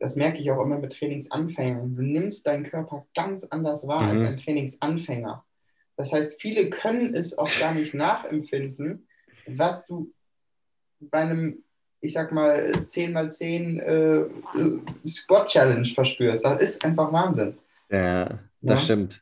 das 0.00 0.16
merke 0.16 0.38
ich 0.38 0.50
auch 0.50 0.60
immer 0.62 0.78
mit 0.78 0.92
Trainingsanfängern. 0.92 1.96
Du 1.96 2.02
nimmst 2.02 2.46
deinen 2.46 2.64
Körper 2.64 3.06
ganz 3.14 3.44
anders 3.44 3.86
wahr 3.86 4.02
als 4.02 4.22
Mhm. 4.22 4.28
ein 4.28 4.36
Trainingsanfänger. 4.36 5.44
Das 5.96 6.12
heißt, 6.12 6.40
viele 6.40 6.70
können 6.70 7.14
es 7.14 7.36
auch 7.38 7.50
gar 7.60 7.72
nicht 7.74 7.94
nachempfinden, 7.94 9.06
was 9.46 9.86
du 9.86 10.10
bei 11.00 11.18
einem, 11.18 11.62
ich 12.00 12.12
sag 12.14 12.32
mal, 12.32 12.70
10x10 12.70 13.78
äh, 13.80 15.08
Squat 15.08 15.48
Challenge 15.48 15.86
verspürst. 15.86 16.44
Das 16.44 16.60
ist 16.62 16.84
einfach 16.84 17.12
Wahnsinn. 17.12 17.56
Ja, 17.90 18.38
das 18.60 18.80
Ja. 18.80 18.84
stimmt. 18.84 19.20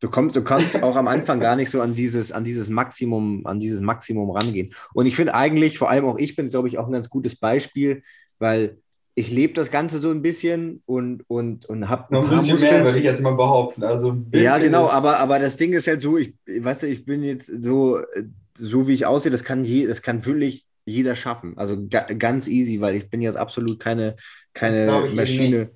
Du 0.00 0.10
kommst, 0.10 0.34
du 0.34 0.42
kannst 0.42 0.82
auch 0.82 0.96
am 0.96 1.06
Anfang 1.06 1.38
gar 1.38 1.54
nicht 1.54 1.70
so 1.70 1.80
an 1.80 1.94
dieses, 1.94 2.32
an 2.32 2.42
dieses 2.42 2.68
Maximum, 2.68 3.46
an 3.46 3.60
dieses 3.60 3.80
Maximum 3.80 4.30
rangehen. 4.32 4.74
Und 4.94 5.06
ich 5.06 5.14
finde 5.14 5.34
eigentlich, 5.34 5.78
vor 5.78 5.90
allem 5.90 6.04
auch 6.06 6.18
ich 6.18 6.34
bin, 6.34 6.50
glaube 6.50 6.66
ich, 6.66 6.76
auch 6.78 6.86
ein 6.86 6.92
ganz 6.92 7.08
gutes 7.08 7.36
Beispiel, 7.36 8.02
weil 8.40 8.81
ich 9.14 9.30
lebe 9.30 9.52
das 9.52 9.70
Ganze 9.70 9.98
so 9.98 10.10
ein 10.10 10.22
bisschen 10.22 10.82
und, 10.86 11.28
und, 11.28 11.66
und 11.66 11.88
habe 11.88 12.14
Noch 12.14 12.24
ein 12.24 12.30
bisschen 12.30 12.60
mehr, 12.60 12.84
würde 12.84 12.98
ich 12.98 13.04
jetzt 13.04 13.20
mal 13.20 13.34
behaupten. 13.34 13.82
Also 13.82 14.16
Ja, 14.32 14.58
genau, 14.58 14.88
aber, 14.88 15.18
aber 15.18 15.38
das 15.38 15.56
Ding 15.56 15.72
ist 15.72 15.86
halt 15.86 16.00
so, 16.00 16.16
ich, 16.16 16.34
weißt 16.46 16.84
du, 16.84 16.86
ich 16.86 17.04
bin 17.04 17.22
jetzt 17.22 17.62
so, 17.62 17.98
äh, 17.98 18.24
so 18.56 18.88
wie 18.88 18.94
ich 18.94 19.04
aussehe, 19.04 19.30
das 19.30 19.44
kann 19.44 19.64
je, 19.64 19.86
das 19.86 20.02
kann 20.02 20.24
wirklich 20.24 20.66
jeder 20.86 21.14
schaffen. 21.14 21.58
Also 21.58 21.86
ga, 21.88 22.00
ganz 22.18 22.48
easy, 22.48 22.80
weil 22.80 22.94
ich 22.94 23.10
bin 23.10 23.20
jetzt 23.20 23.36
absolut 23.36 23.78
keine, 23.78 24.16
keine 24.54 25.10
Maschine, 25.14 25.72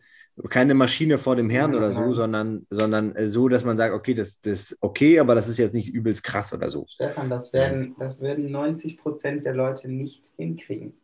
keine 0.48 0.74
Maschine 0.74 1.18
vor 1.18 1.36
dem 1.36 1.50
Herrn 1.50 1.72
Nein, 1.72 1.78
oder 1.78 1.92
so, 1.92 2.00
nein. 2.00 2.12
sondern, 2.14 2.66
sondern 2.70 3.14
äh, 3.16 3.28
so, 3.28 3.48
dass 3.48 3.64
man 3.64 3.76
sagt, 3.76 3.94
okay, 3.94 4.14
das, 4.14 4.40
das 4.40 4.72
ist 4.72 4.78
okay, 4.80 5.18
aber 5.18 5.34
das 5.34 5.48
ist 5.48 5.58
jetzt 5.58 5.74
nicht 5.74 5.92
übelst 5.92 6.24
krass 6.24 6.54
oder 6.54 6.70
so. 6.70 6.86
Stefan, 6.88 7.28
das 7.28 7.52
werden, 7.52 7.94
das 7.98 8.20
werden 8.20 8.50
90 8.50 8.96
Prozent 8.96 9.44
der 9.44 9.54
Leute 9.54 9.90
nicht 9.90 10.30
hinkriegen. 10.36 10.94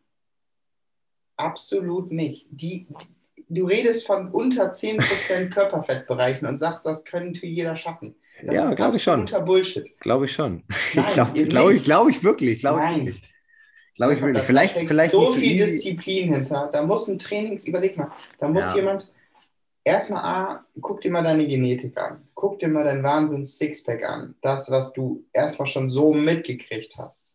Absolut 1.43 2.12
nicht. 2.12 2.47
Die, 2.51 2.86
du 3.49 3.66
redest 3.66 4.07
von 4.07 4.30
unter 4.30 4.72
10 4.72 4.97
Prozent 4.99 5.53
Körperfettbereichen 5.53 6.47
und 6.47 6.59
sagst, 6.59 6.86
das 6.86 7.05
könnte 7.05 7.47
jeder 7.47 7.76
schaffen. 7.76 8.14
Das 8.43 8.55
ja, 8.55 8.74
glaube 8.74 8.97
ich 8.97 9.03
schon. 9.03 9.26
Bullshit. 9.45 9.99
Glaube 10.01 10.24
ich 10.24 10.32
schon. 10.32 10.64
Nein, 10.95 11.05
glaube 11.14 11.38
ihr 11.38 11.47
glaub 11.47 11.70
ich, 11.70 11.84
glaub 11.84 12.09
ich 12.09 12.24
wirklich. 12.24 12.61
Glaube 12.61 12.80
ich 12.80 12.97
wirklich. 13.07 13.22
Glaube 13.95 14.14
ich 14.14 14.20
Da 14.20 14.26
wirklich. 14.26 14.45
Vielleicht, 14.45 14.78
vielleicht 14.80 15.12
so 15.12 15.20
nicht 15.20 15.32
so 15.34 15.38
viel 15.38 15.61
easy. 15.61 15.70
Disziplin 15.72 16.34
hinter. 16.34 16.70
Da 16.72 16.82
muss 16.82 17.09
ein 17.09 17.18
Trainings, 17.18 17.66
überleg 17.66 17.97
mal, 17.97 18.11
da 18.38 18.49
muss 18.49 18.64
Ja. 18.66 18.76
jemand 18.76 19.12
erstmal 19.84 20.24
A, 20.24 20.66
guck 20.80 21.03
dir 21.03 21.11
mal 21.11 21.22
deine 21.22 21.47
Genetik 21.47 21.97
an. 21.99 22.22
Guck 22.34 22.59
dir 22.59 22.68
mal 22.68 22.84
dein 22.84 23.03
Wahnsinns-Sixpack 23.03 24.05
an. 24.05 24.34
Das, 24.40 24.70
was 24.70 24.93
du 24.93 25.24
erstmal 25.32 25.68
schon 25.68 25.90
so 25.90 26.12
mitgekriegt 26.14 26.97
hast. 26.99 27.32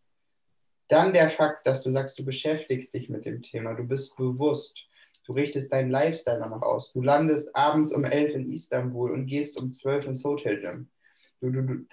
Dann 0.87 1.13
der 1.13 1.29
Fakt, 1.29 1.67
dass 1.67 1.83
du 1.83 1.91
sagst, 1.91 2.17
du 2.17 2.25
beschäftigst 2.25 2.93
dich 2.93 3.09
mit 3.09 3.25
dem 3.25 3.41
Thema, 3.41 3.73
du 3.73 3.83
bist 3.83 4.15
bewusst, 4.15 4.85
du 5.25 5.33
richtest 5.33 5.73
deinen 5.73 5.91
Lifestyle 5.91 6.39
danach 6.39 6.61
aus. 6.61 6.93
Du 6.93 7.01
landest 7.01 7.53
abends 7.55 7.93
um 7.93 8.05
11 8.05 8.35
in 8.35 8.51
Istanbul 8.51 9.11
und 9.11 9.25
gehst 9.27 9.59
um 9.59 9.71
12 9.73 10.07
ins 10.07 10.23
Hotel 10.23 10.61
Gym. 10.61 10.89
Du, 11.39 11.51
du, 11.51 11.61
du, 11.61 11.85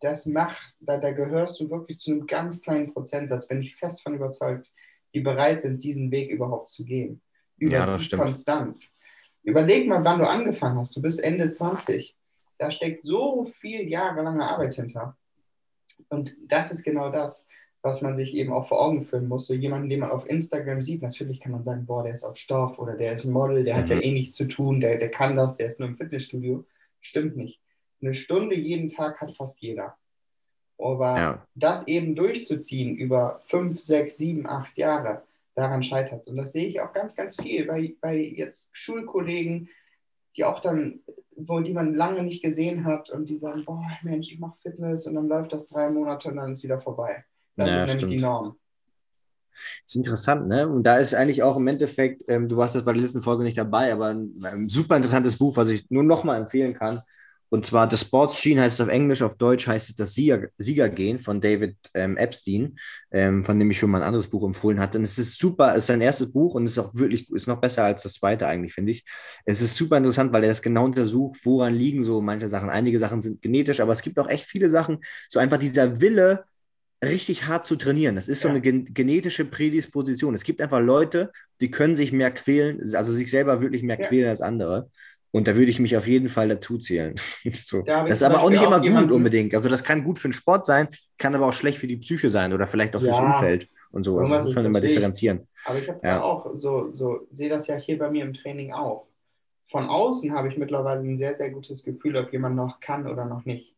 das 0.00 0.26
macht, 0.26 0.60
da, 0.80 0.98
da 0.98 1.10
gehörst 1.10 1.58
du 1.60 1.70
wirklich 1.70 1.98
zu 1.98 2.12
einem 2.12 2.26
ganz 2.26 2.60
kleinen 2.60 2.92
Prozentsatz, 2.92 3.48
bin 3.48 3.62
ich 3.62 3.74
fest 3.74 4.02
von 4.02 4.14
überzeugt, 4.14 4.70
die 5.14 5.20
bereit 5.20 5.60
sind, 5.60 5.82
diesen 5.82 6.10
Weg 6.10 6.30
überhaupt 6.30 6.70
zu 6.70 6.84
gehen. 6.84 7.20
Über 7.56 7.72
Ja, 7.72 7.96
die 7.96 8.04
stimmt. 8.04 8.22
Konstanz. 8.22 8.92
Überleg 9.42 9.88
mal, 9.88 10.04
wann 10.04 10.20
du 10.20 10.28
angefangen 10.28 10.78
hast. 10.78 10.94
Du 10.94 11.02
bist 11.02 11.22
Ende 11.22 11.48
20. 11.48 12.16
Da 12.58 12.70
steckt 12.70 13.02
so 13.02 13.44
viel 13.44 13.88
jahrelange 13.88 14.44
Arbeit 14.44 14.74
hinter. 14.74 15.16
Und 16.08 16.36
das 16.46 16.70
ist 16.70 16.84
genau 16.84 17.10
das, 17.10 17.46
was 17.82 18.00
man 18.00 18.16
sich 18.16 18.34
eben 18.34 18.52
auch 18.52 18.68
vor 18.68 18.80
Augen 18.80 19.02
führen 19.04 19.26
muss. 19.28 19.46
So 19.46 19.54
jemanden, 19.54 19.88
den 19.88 20.00
man 20.00 20.10
auf 20.10 20.28
Instagram 20.28 20.82
sieht, 20.82 21.02
natürlich 21.02 21.40
kann 21.40 21.52
man 21.52 21.64
sagen, 21.64 21.84
boah, 21.84 22.04
der 22.04 22.12
ist 22.14 22.24
auf 22.24 22.36
Stoff 22.36 22.78
oder 22.78 22.96
der 22.96 23.14
ist 23.14 23.24
ein 23.24 23.32
Model, 23.32 23.64
der 23.64 23.76
hat 23.76 23.88
ja 23.90 23.96
Mhm. 23.96 24.02
eh 24.02 24.12
nichts 24.12 24.36
zu 24.36 24.46
tun, 24.46 24.80
der, 24.80 24.98
der 24.98 25.10
kann 25.10 25.34
das, 25.36 25.56
der 25.56 25.66
ist 25.66 25.80
nur 25.80 25.88
im 25.88 25.96
Fitnessstudio. 25.96 26.64
Stimmt 27.00 27.36
nicht. 27.36 27.60
Eine 28.00 28.14
Stunde 28.14 28.54
jeden 28.54 28.88
Tag 28.88 29.20
hat 29.20 29.36
fast 29.36 29.60
jeder. 29.60 29.96
Aber 30.78 31.16
Ja. 31.18 31.46
das 31.54 31.86
eben 31.88 32.14
durchzuziehen 32.14 32.96
über 32.96 33.40
fünf, 33.48 33.80
sechs, 33.82 34.16
sieben, 34.16 34.46
acht 34.46 34.76
Jahre, 34.78 35.22
daran 35.54 35.82
scheitert 35.82 36.22
es. 36.22 36.28
Und 36.28 36.36
das 36.36 36.52
sehe 36.52 36.66
ich 36.66 36.80
auch 36.80 36.92
ganz, 36.92 37.14
ganz 37.16 37.36
viel 37.40 37.66
bei, 37.66 37.94
bei 38.00 38.16
jetzt 38.16 38.70
Schulkollegen, 38.72 39.68
die 40.36 40.44
auch 40.44 40.60
dann, 40.60 41.00
wo 41.36 41.60
die 41.60 41.72
man 41.74 41.94
lange 41.94 42.22
nicht 42.22 42.42
gesehen 42.42 42.84
hat 42.84 43.10
und 43.10 43.28
die 43.28 43.38
sagen, 43.38 43.64
boah, 43.64 43.84
Mensch, 44.02 44.30
ich 44.32 44.38
mache 44.38 44.56
Fitness 44.62 45.06
und 45.06 45.14
dann 45.14 45.28
läuft 45.28 45.52
das 45.52 45.66
drei 45.68 45.90
Monate 45.90 46.28
und 46.28 46.36
dann 46.36 46.52
ist 46.52 46.62
wieder 46.62 46.80
vorbei. 46.80 47.24
Das 47.56 47.74
Ja, 47.74 47.74
ist 47.74 47.86
nämlich 47.86 48.06
stimmt. 48.06 48.08
die 48.08 48.18
Norm. 48.18 48.58
ist 49.86 49.96
interessant, 49.96 50.48
ne? 50.48 50.68
Und 50.68 50.84
da 50.84 50.96
ist 50.98 51.14
eigentlich 51.14 51.42
auch 51.42 51.56
im 51.56 51.66
Endeffekt, 51.68 52.24
ähm, 52.28 52.48
du 52.48 52.56
warst 52.56 52.74
jetzt 52.74 52.84
bei 52.84 52.92
der 52.92 53.02
letzten 53.02 53.20
Folge 53.20 53.44
nicht 53.44 53.58
dabei, 53.58 53.92
aber 53.92 54.08
ein, 54.08 54.32
ein 54.44 54.68
super 54.68 54.96
interessantes 54.96 55.36
Buch, 55.36 55.56
was 55.56 55.68
ich 55.70 55.88
nur 55.90 56.02
nochmal 56.02 56.40
empfehlen 56.40 56.74
kann. 56.74 57.02
Und 57.50 57.66
zwar 57.66 57.90
The 57.90 57.98
Sports 57.98 58.40
Gene 58.40 58.62
heißt 58.62 58.80
es 58.80 58.86
auf 58.86 58.88
Englisch, 58.90 59.20
auf 59.20 59.36
Deutsch 59.36 59.66
heißt 59.66 59.90
es 59.90 59.94
das 59.96 60.14
Sieger, 60.14 60.48
Siegergehen 60.56 61.18
von 61.18 61.38
David 61.38 61.76
ähm, 61.92 62.16
Epstein, 62.16 62.76
ähm, 63.10 63.44
von 63.44 63.58
dem 63.58 63.70
ich 63.70 63.78
schon 63.78 63.90
mal 63.90 63.98
ein 64.00 64.06
anderes 64.06 64.28
Buch 64.28 64.42
empfohlen 64.46 64.80
hatte. 64.80 64.96
Und 64.96 65.04
es 65.04 65.18
ist 65.18 65.38
super, 65.38 65.72
es 65.72 65.80
ist 65.80 65.86
sein 65.88 66.00
erstes 66.00 66.32
Buch 66.32 66.54
und 66.54 66.64
es 66.64 66.72
ist 66.72 66.78
auch 66.78 66.94
wirklich, 66.94 67.30
ist 67.30 67.48
noch 67.48 67.60
besser 67.60 67.84
als 67.84 68.04
das 68.04 68.14
zweite 68.14 68.46
eigentlich, 68.46 68.72
finde 68.72 68.92
ich. 68.92 69.04
Es 69.44 69.60
ist 69.60 69.76
super 69.76 69.98
interessant, 69.98 70.32
weil 70.32 70.44
er 70.44 70.50
es 70.50 70.62
genau 70.62 70.86
untersucht, 70.86 71.40
woran 71.44 71.74
liegen 71.74 72.02
so 72.02 72.22
manche 72.22 72.48
Sachen. 72.48 72.70
Einige 72.70 72.98
Sachen 72.98 73.20
sind 73.20 73.42
genetisch, 73.42 73.80
aber 73.80 73.92
es 73.92 74.00
gibt 74.00 74.18
auch 74.18 74.28
echt 74.30 74.46
viele 74.46 74.70
Sachen, 74.70 75.00
so 75.28 75.38
einfach 75.38 75.58
dieser 75.58 76.00
Wille, 76.00 76.44
richtig 77.02 77.46
hart 77.46 77.64
zu 77.64 77.76
trainieren. 77.76 78.14
Das 78.16 78.28
ist 78.28 78.40
so 78.40 78.48
Ja. 78.48 78.54
eine 78.54 78.60
gen 78.62 78.92
genetische 78.94 79.44
Prädisposition. 79.44 80.34
Es 80.34 80.44
gibt 80.44 80.60
einfach 80.60 80.80
Leute, 80.80 81.32
die 81.60 81.70
können 81.70 81.96
sich 81.96 82.12
mehr 82.12 82.30
quälen, 82.30 82.80
also 82.94 83.12
sich 83.12 83.30
selber 83.30 83.60
wirklich 83.60 83.82
mehr 83.82 83.98
Ja. 84.00 84.06
quälen 84.06 84.28
als 84.28 84.40
andere. 84.40 84.90
Und 85.34 85.48
da 85.48 85.56
würde 85.56 85.70
ich 85.70 85.78
mich 85.78 85.96
auf 85.96 86.06
jeden 86.06 86.28
Fall 86.28 86.48
dazu 86.48 86.76
zählen. 86.78 87.14
so. 87.54 87.82
Da 87.82 88.04
Das 88.04 88.18
ist 88.18 88.22
aber 88.22 88.42
auch 88.42 88.50
nicht 88.50 88.62
immer 88.62 88.80
auch 88.82 89.00
gut 89.00 89.10
unbedingt. 89.10 89.54
Also 89.54 89.68
das 89.68 89.82
kann 89.82 90.04
gut 90.04 90.18
für 90.18 90.28
den 90.28 90.34
Sport 90.34 90.66
sein, 90.66 90.88
kann 91.18 91.34
aber 91.34 91.46
auch 91.46 91.52
schlecht 91.54 91.78
für 91.78 91.86
die 91.86 91.96
Psyche 91.96 92.28
sein 92.28 92.52
oder 92.52 92.66
vielleicht 92.66 92.94
auch 92.94 93.00
fürs 93.00 93.18
Ja. 93.18 93.24
Umfeld 93.24 93.68
und 93.92 94.04
so. 94.04 94.18
Also 94.18 94.34
das 94.34 94.44
muss 94.44 94.54
man 94.54 94.66
immer 94.66 94.80
differenzieren. 94.80 95.48
Aber 95.64 95.78
ich 95.78 95.88
habe 95.88 96.00
Ja. 96.06 96.22
auch 96.22 96.52
so, 96.58 96.92
so, 96.92 97.26
sehe 97.30 97.48
das 97.48 97.66
ja 97.66 97.76
hier 97.76 97.98
bei 97.98 98.10
mir 98.10 98.24
im 98.24 98.34
Training 98.34 98.72
auch. 98.72 99.06
Von 99.70 99.86
außen 99.86 100.32
habe 100.34 100.48
ich 100.48 100.58
mittlerweile 100.58 101.00
ein 101.00 101.16
sehr, 101.16 101.34
sehr 101.34 101.48
gutes 101.50 101.82
Gefühl, 101.82 102.16
ob 102.18 102.30
jemand 102.30 102.54
noch 102.56 102.80
kann 102.80 103.06
oder 103.08 103.24
noch 103.24 103.46
nicht. 103.46 103.74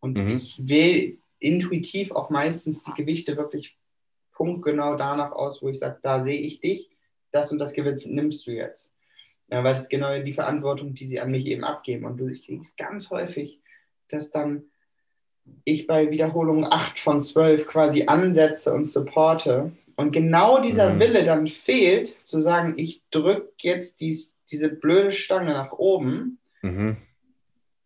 Und 0.00 0.18
Mhm. 0.18 0.36
ich 0.38 0.56
wähle 0.58 1.16
intuitiv 1.46 2.10
auch 2.12 2.30
meistens 2.30 2.82
die 2.82 2.92
Gewichte 2.92 3.36
wirklich 3.36 3.76
punktgenau 4.32 4.96
danach 4.96 5.32
aus, 5.32 5.62
wo 5.62 5.68
ich 5.68 5.78
sage, 5.78 5.98
da 6.02 6.22
sehe 6.22 6.40
ich 6.40 6.60
dich, 6.60 6.90
das 7.32 7.52
und 7.52 7.58
das 7.58 7.72
Gewicht 7.72 8.06
nimmst 8.06 8.46
du 8.46 8.50
jetzt. 8.52 8.92
Ja, 9.48 9.62
weil 9.62 9.72
das 9.74 9.82
ist 9.82 9.88
genau 9.88 10.18
die 10.20 10.32
Verantwortung, 10.32 10.94
die 10.94 11.06
sie 11.06 11.20
an 11.20 11.30
mich 11.30 11.46
eben 11.46 11.64
abgeben. 11.64 12.04
Und 12.04 12.18
du 12.18 12.32
siehst 12.34 12.76
ganz 12.76 13.10
häufig, 13.10 13.60
dass 14.08 14.30
dann 14.30 14.64
ich 15.64 15.86
bei 15.86 16.10
Wiederholung 16.10 16.66
8 16.68 16.98
von 16.98 17.22
12 17.22 17.66
quasi 17.66 18.04
ansetze 18.06 18.74
und 18.74 18.84
supporte. 18.84 19.72
Und 19.94 20.10
genau 20.10 20.60
dieser 20.60 20.92
Mhm. 20.94 21.00
Wille 21.00 21.24
dann 21.24 21.46
fehlt, 21.46 22.16
zu 22.26 22.40
sagen, 22.40 22.74
ich 22.76 23.02
drücke 23.10 23.52
jetzt 23.58 24.00
dies, 24.00 24.36
diese 24.50 24.68
blöde 24.68 25.12
Stange 25.12 25.52
nach 25.52 25.72
oben, 25.72 26.38
Mhm. 26.62 26.96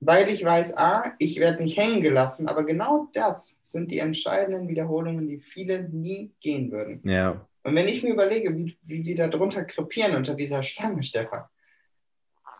Weil 0.00 0.30
ich 0.30 0.44
weiß, 0.44 0.76
A, 0.76 1.14
ich 1.18 1.38
werde 1.38 1.62
nicht 1.62 1.76
hängen 1.76 2.00
gelassen, 2.00 2.48
aber 2.48 2.64
genau 2.64 3.08
das 3.12 3.60
sind 3.64 3.90
die 3.90 3.98
entscheidenden 3.98 4.66
Wiederholungen, 4.68 5.28
die 5.28 5.38
viele 5.38 5.88
nie 5.88 6.32
gehen 6.40 6.72
würden. 6.72 7.00
Ja. 7.04 7.46
Und 7.62 7.74
wenn 7.74 7.88
ich 7.88 8.02
mir 8.02 8.12
überlege, 8.12 8.56
wie, 8.56 8.78
wie 8.82 9.04
wir 9.04 9.16
da 9.16 9.28
drunter 9.28 9.64
krepieren 9.64 10.16
unter 10.16 10.34
dieser 10.34 10.62
Stange, 10.62 11.02
Stefan, 11.02 11.44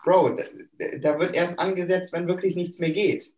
Bro, 0.03 0.37
da, 0.37 0.85
da 0.99 1.19
wird 1.19 1.35
erst 1.35 1.59
angesetzt, 1.59 2.13
wenn 2.13 2.27
wirklich 2.27 2.55
nichts 2.55 2.79
mehr 2.79 2.91
geht. 2.91 3.33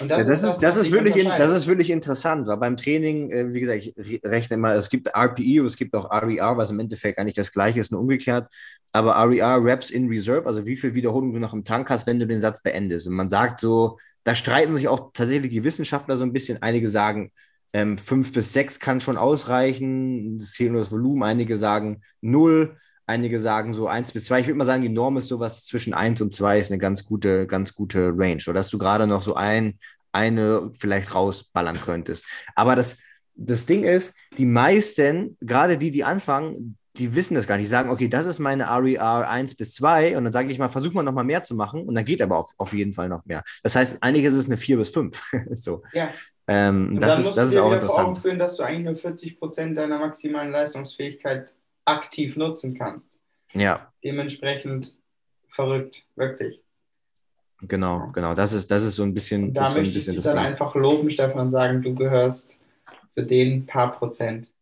Und 0.00 0.08
Das, 0.08 0.24
ja, 0.24 0.24
das, 0.26 0.42
ist, 0.42 0.58
das, 0.60 0.76
was 0.76 0.86
ist 0.86 0.90
wirklich, 0.92 1.16
in, 1.16 1.26
das 1.28 1.50
ist 1.52 1.66
wirklich 1.68 1.90
interessant, 1.90 2.46
weil 2.48 2.56
beim 2.56 2.76
Training, 2.76 3.30
äh, 3.30 3.54
wie 3.54 3.60
gesagt, 3.60 3.84
ich 3.84 3.94
re- 3.96 4.20
rechne 4.28 4.54
immer, 4.54 4.74
es 4.74 4.90
gibt 4.90 5.08
RPE 5.14 5.60
und 5.60 5.66
es 5.66 5.76
gibt 5.76 5.94
auch 5.94 6.10
RER, 6.10 6.56
was 6.56 6.70
im 6.70 6.80
Endeffekt 6.80 7.18
eigentlich 7.18 7.34
das 7.36 7.52
gleiche 7.52 7.78
ist, 7.80 7.92
nur 7.92 8.00
umgekehrt. 8.00 8.48
Aber 8.92 9.14
RER, 9.16 9.62
Reps 9.64 9.90
in 9.90 10.08
Reserve, 10.08 10.46
also 10.46 10.66
wie 10.66 10.76
viel 10.76 10.94
Wiederholung 10.94 11.32
du 11.32 11.38
noch 11.38 11.52
im 11.54 11.64
Tank 11.64 11.90
hast, 11.90 12.06
wenn 12.06 12.18
du 12.18 12.26
den 12.26 12.40
Satz 12.40 12.62
beendest. 12.62 13.06
Und 13.06 13.14
man 13.14 13.30
sagt 13.30 13.60
so, 13.60 13.98
da 14.24 14.34
streiten 14.34 14.74
sich 14.74 14.88
auch 14.88 15.10
tatsächlich 15.12 15.50
die 15.52 15.64
Wissenschaftler 15.64 16.16
so 16.16 16.24
ein 16.24 16.32
bisschen. 16.32 16.60
Einige 16.62 16.88
sagen, 16.88 17.30
ähm, 17.72 17.96
fünf 17.98 18.32
bis 18.32 18.52
sechs 18.52 18.80
kann 18.80 19.00
schon 19.00 19.16
ausreichen, 19.16 20.38
das 20.38 20.56
das 20.58 20.92
Volumen. 20.92 21.22
Einige 21.22 21.56
sagen 21.56 22.02
null, 22.20 22.76
einige 23.06 23.40
sagen 23.40 23.72
so 23.72 23.86
eins 23.86 24.12
bis 24.12 24.26
zwei. 24.26 24.40
Ich 24.40 24.46
würde 24.46 24.58
mal 24.58 24.64
sagen, 24.64 24.82
die 24.82 24.88
Norm 24.88 25.16
ist 25.16 25.28
sowas 25.28 25.64
zwischen 25.64 25.94
eins 25.94 26.20
und 26.20 26.32
zwei 26.32 26.58
ist 26.58 26.70
eine 26.70 26.78
ganz 26.78 27.04
gute, 27.04 27.46
ganz 27.46 27.74
gute 27.74 28.12
Range. 28.16 28.42
Oder 28.46 28.54
dass 28.54 28.70
du 28.70 28.78
gerade 28.78 29.06
noch 29.06 29.22
so 29.22 29.34
ein, 29.34 29.78
eine 30.12 30.70
vielleicht 30.78 31.14
rausballern 31.14 31.80
könntest. 31.80 32.24
Aber 32.54 32.76
das, 32.76 32.98
das 33.34 33.66
Ding 33.66 33.84
ist, 33.84 34.14
die 34.38 34.46
meisten, 34.46 35.36
gerade 35.40 35.76
die, 35.76 35.90
die 35.90 36.04
anfangen, 36.04 36.78
die 36.96 37.14
wissen 37.14 37.34
das 37.34 37.48
gar 37.48 37.56
nicht. 37.56 37.66
Die 37.66 37.70
sagen, 37.70 37.90
okay, 37.90 38.08
das 38.08 38.26
ist 38.26 38.38
meine 38.38 38.68
RER 38.68 39.28
1 39.28 39.56
bis 39.56 39.74
2 39.74 40.16
und 40.16 40.24
dann 40.24 40.32
sage 40.32 40.50
ich 40.50 40.58
mal, 40.58 40.68
versuch 40.68 40.92
mal 40.92 41.02
noch 41.02 41.12
mal 41.12 41.24
mehr 41.24 41.42
zu 41.42 41.54
machen 41.54 41.82
und 41.84 41.94
dann 41.94 42.04
geht 42.04 42.22
aber 42.22 42.38
auf, 42.38 42.52
auf 42.56 42.72
jeden 42.72 42.92
Fall 42.92 43.08
noch 43.08 43.24
mehr. 43.24 43.42
Das 43.62 43.74
heißt, 43.74 44.02
eigentlich 44.02 44.24
ist 44.24 44.34
es 44.34 44.46
eine 44.46 44.56
4 44.56 44.76
bis 44.78 44.90
5. 44.90 45.20
so. 45.50 45.82
Ja. 45.92 46.10
Ähm, 46.46 47.00
das 47.00 47.18
ist, 47.18 47.28
das 47.28 47.34
du 47.34 47.42
ist 47.42 47.54
dir 47.54 47.64
auch 47.64 47.70
wieder 47.72 47.86
vor 47.86 47.98
Augen 47.98 48.08
interessant. 48.10 48.18
führen, 48.18 48.38
dass 48.38 48.56
du 48.56 48.62
eigentlich 48.62 48.84
nur 48.84 48.96
40 48.96 49.38
Prozent 49.38 49.76
deiner 49.76 49.98
maximalen 49.98 50.52
Leistungsfähigkeit 50.52 51.53
aktiv 51.84 52.36
nutzen 52.36 52.76
kannst. 52.76 53.20
Ja, 53.52 53.92
Dementsprechend 54.02 54.96
verrückt, 55.48 56.04
wirklich. 56.16 56.60
genau, 57.62 58.10
genau. 58.12 58.34
Das 58.34 58.52
ist, 58.52 58.70
das 58.70 58.84
ist 58.84 58.96
so 58.96 59.02
ein 59.04 59.14
bisschen, 59.14 59.44
Und 59.48 59.54
das 59.54 59.62
da 59.64 59.68
ist 59.68 59.72
so 59.74 59.78
ein 59.78 59.82
möchte 59.84 59.98
ich 59.98 60.06
bisschen 60.06 60.16
das 60.16 60.24
dann 60.24 60.38
einfach 60.38 60.74
loben, 60.74 61.10
Stefan, 61.10 61.38
und 61.46 61.50
sagen, 61.50 61.82
du 61.82 61.94
gehörst 61.94 62.56
zu 63.08 63.22
den 63.24 63.64
paar 63.66 63.96
Prozent, 63.96 64.52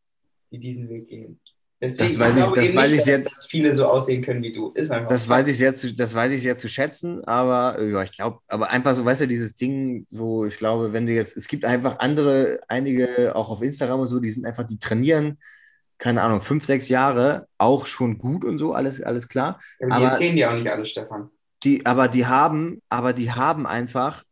die 0.51 0.59
diesen 0.59 0.89
Weg 0.89 1.09
gehen. 1.09 1.41
Deswegen, 1.81 2.09
Das 2.11 2.19
weiß 2.19 2.39
ich- 2.39 2.45
glaube 2.45 2.61
das 2.61 2.77
weiß 2.77 2.91
nicht, 2.93 2.99
ich 3.01 3.05
sehr- 3.05 3.19
dass, 3.21 3.33
dass 3.33 3.47
viele 3.47 3.75
so 3.75 3.87
aussehen 3.87 4.23
können 4.23 4.43
wie 4.43 4.53
du. 4.53 4.71
Ist 4.73 4.91
einfach 4.93 5.09
Das 5.09 5.29
weiß 5.29 5.49
ich 5.49 5.59
sehr 5.59 5.75
zu, 5.75 5.93
das 5.95 6.15
weiß 6.15 6.31
ich 6.33 6.43
sehr 6.43 6.57
zu 6.57 6.69
schätzen, 6.69 7.25
aber 7.25 7.83
ja, 7.83 8.03
ich 8.05 8.13
glaube, 8.13 8.39
aber 8.47 8.71
einfach 8.71 8.95
so, 8.95 9.05
weißt 9.05 9.23
du, 9.23 9.27
dieses 9.27 9.57
Ding, 9.57 10.05
so, 10.09 10.45
ich 10.45 10.59
glaube, 10.59 10.93
wenn 10.93 11.07
du 11.07 11.13
jetzt, 11.13 11.37
es 11.37 11.49
gibt 11.49 11.65
einfach 11.65 11.99
andere, 11.99 12.61
einige 12.69 13.35
auch 13.35 13.51
auf 13.51 13.63
Instagram 13.63 14.01
und 14.01 14.07
so, 14.07 14.21
die 14.21 14.31
sind 14.31 14.45
einfach, 14.45 14.65
die 14.65 14.79
trainieren, 14.79 15.39
keine 16.03 16.21
Ahnung, 16.23 16.41
fünf, 16.41 16.65
sechs 16.65 16.89
Jahre, 16.89 17.47
auch 17.59 17.87
schon 17.87 18.19
gut 18.19 18.45
und 18.45 18.59
so, 18.59 18.73
alles, 18.75 19.01
alles 19.01 19.29
klar. 19.29 19.61
Aber 19.81 19.87
die 19.87 19.93
aber- 19.93 20.07
erzählen 20.09 20.35
dir 20.35 20.51
auch 20.51 20.55
nicht 20.57 20.69
alles, 20.69 20.91
Stefan. 20.91 21.31
Die, 21.63 21.87
aber 21.87 22.09
die 22.09 22.27
haben, 22.27 22.83
aber 22.89 23.13
die 23.13 23.31
haben 23.31 23.69
einfach, 23.69 24.25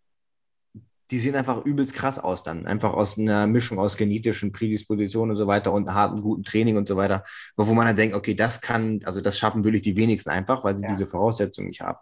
die 1.13 1.19
sehen 1.21 1.37
einfach 1.37 1.65
übelst 1.65 1.95
krass 1.95 2.19
aus 2.19 2.43
dann. 2.43 2.67
Einfach 2.67 2.93
aus 2.93 3.17
einer 3.19 3.47
Mischung 3.47 3.79
aus 3.79 3.97
genetischen 3.97 4.51
Prädispositionen 4.51 5.31
und 5.33 5.37
so 5.37 5.47
weiter 5.47 5.73
und 5.73 5.93
harten, 5.95 6.23
guten 6.23 6.43
Training 6.43 6.77
und 6.77 6.89
so 6.89 6.97
weiter. 6.97 7.23
Aber 7.57 7.69
wo 7.69 7.75
man 7.75 7.87
dann 7.87 7.95
denkt, 7.95 8.17
okay, 8.17 8.35
das 8.35 8.61
kann, 8.61 8.99
also 9.05 9.21
das 9.21 9.39
schaffen 9.39 9.63
wirklich 9.63 9.83
die 9.83 9.95
wenigsten 9.97 10.31
einfach, 10.31 10.65
weil 10.65 10.77
sie 10.77 10.83
Ja. 10.85 10.89
diese 10.91 11.07
Voraussetzungen 11.07 11.69
nicht 11.69 11.81
haben. 11.83 11.99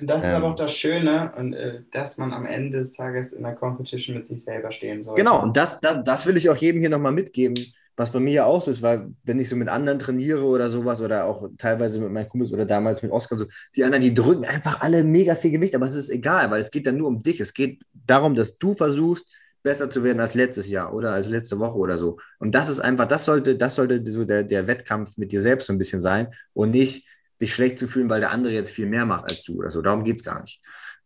Und 0.00 0.06
das 0.08 0.22
ist 0.22 0.30
Ähm. 0.30 0.36
aber 0.36 0.46
auch 0.48 0.54
das 0.56 0.74
Schöne, 0.74 1.32
und, 1.36 1.52
äh, 1.52 1.82
dass 1.92 2.16
man 2.16 2.32
am 2.32 2.46
Ende 2.46 2.78
des 2.78 2.94
Tages 2.94 3.34
in 3.34 3.42
der 3.42 3.54
Competition 3.54 4.16
mit 4.16 4.26
sich 4.26 4.44
selber 4.44 4.72
stehen 4.72 5.02
soll. 5.02 5.14
Genau, 5.14 5.42
und 5.42 5.58
das, 5.58 5.78
das, 5.80 5.98
das 6.04 6.24
will 6.26 6.38
ich 6.38 6.48
auch 6.48 6.56
jedem 6.56 6.80
hier 6.80 6.90
nochmal 6.90 7.12
mitgeben, 7.12 7.54
was 8.00 8.10
bei 8.10 8.18
mir 8.18 8.32
ja 8.32 8.44
auch 8.46 8.62
so 8.64 8.70
ist, 8.70 8.80
weil 8.80 9.12
wenn 9.24 9.38
ich 9.38 9.50
so 9.50 9.56
mit 9.56 9.68
anderen 9.68 9.98
trainiere 9.98 10.42
oder 10.42 10.70
sowas 10.70 11.02
oder 11.02 11.26
auch 11.26 11.50
teilweise 11.58 12.00
mit 12.00 12.10
meinen 12.10 12.30
Kumpels 12.30 12.50
oder 12.50 12.64
damals 12.64 13.02
mit 13.02 13.12
Oskar 13.12 13.36
so, 13.36 13.44
die 13.76 13.84
anderen, 13.84 14.02
die 14.02 14.14
drücken 14.14 14.46
einfach 14.46 14.80
alle 14.80 15.04
mega 15.04 15.34
viel 15.34 15.50
Gewicht, 15.50 15.74
aber 15.74 15.86
es 15.86 15.94
ist 15.94 16.08
egal, 16.08 16.50
weil 16.50 16.62
es 16.62 16.70
geht 16.70 16.86
dann 16.86 16.96
nur 16.96 17.08
um 17.08 17.22
dich. 17.22 17.40
Es 17.40 17.52
geht 17.52 17.82
darum, 17.92 18.34
dass 18.34 18.56
du 18.56 18.72
versuchst, 18.72 19.26
besser 19.62 19.90
zu 19.90 20.02
werden 20.02 20.18
als 20.18 20.32
letztes 20.32 20.66
Jahr 20.66 20.94
oder 20.94 21.12
als 21.12 21.28
letzte 21.28 21.58
Woche 21.58 21.76
oder 21.76 21.98
so. 21.98 22.18
Und 22.38 22.54
das 22.54 22.70
ist 22.70 22.80
einfach, 22.80 23.06
das 23.06 23.26
sollte, 23.26 23.56
das 23.56 23.74
sollte 23.74 24.02
so 24.10 24.24
der, 24.24 24.44
der 24.44 24.66
Wettkampf 24.66 25.18
mit 25.18 25.30
dir 25.30 25.42
selbst 25.42 25.66
so 25.66 25.74
ein 25.74 25.78
bisschen 25.78 26.00
sein 26.00 26.28
und 26.54 26.70
nicht 26.70 27.06
dich 27.38 27.52
schlecht 27.52 27.78
zu 27.78 27.86
fühlen, 27.86 28.08
weil 28.08 28.20
der 28.20 28.30
andere 28.30 28.54
jetzt 28.54 28.70
viel 28.70 28.86
mehr 28.86 29.04
macht 29.04 29.30
als 29.30 29.42
du 29.42 29.58
oder 29.58 29.70
so. 29.70 29.82
Darum 29.82 30.04
geht 30.04 30.16
es 30.16 30.24
gar 30.24 30.40
nicht. 30.40 30.62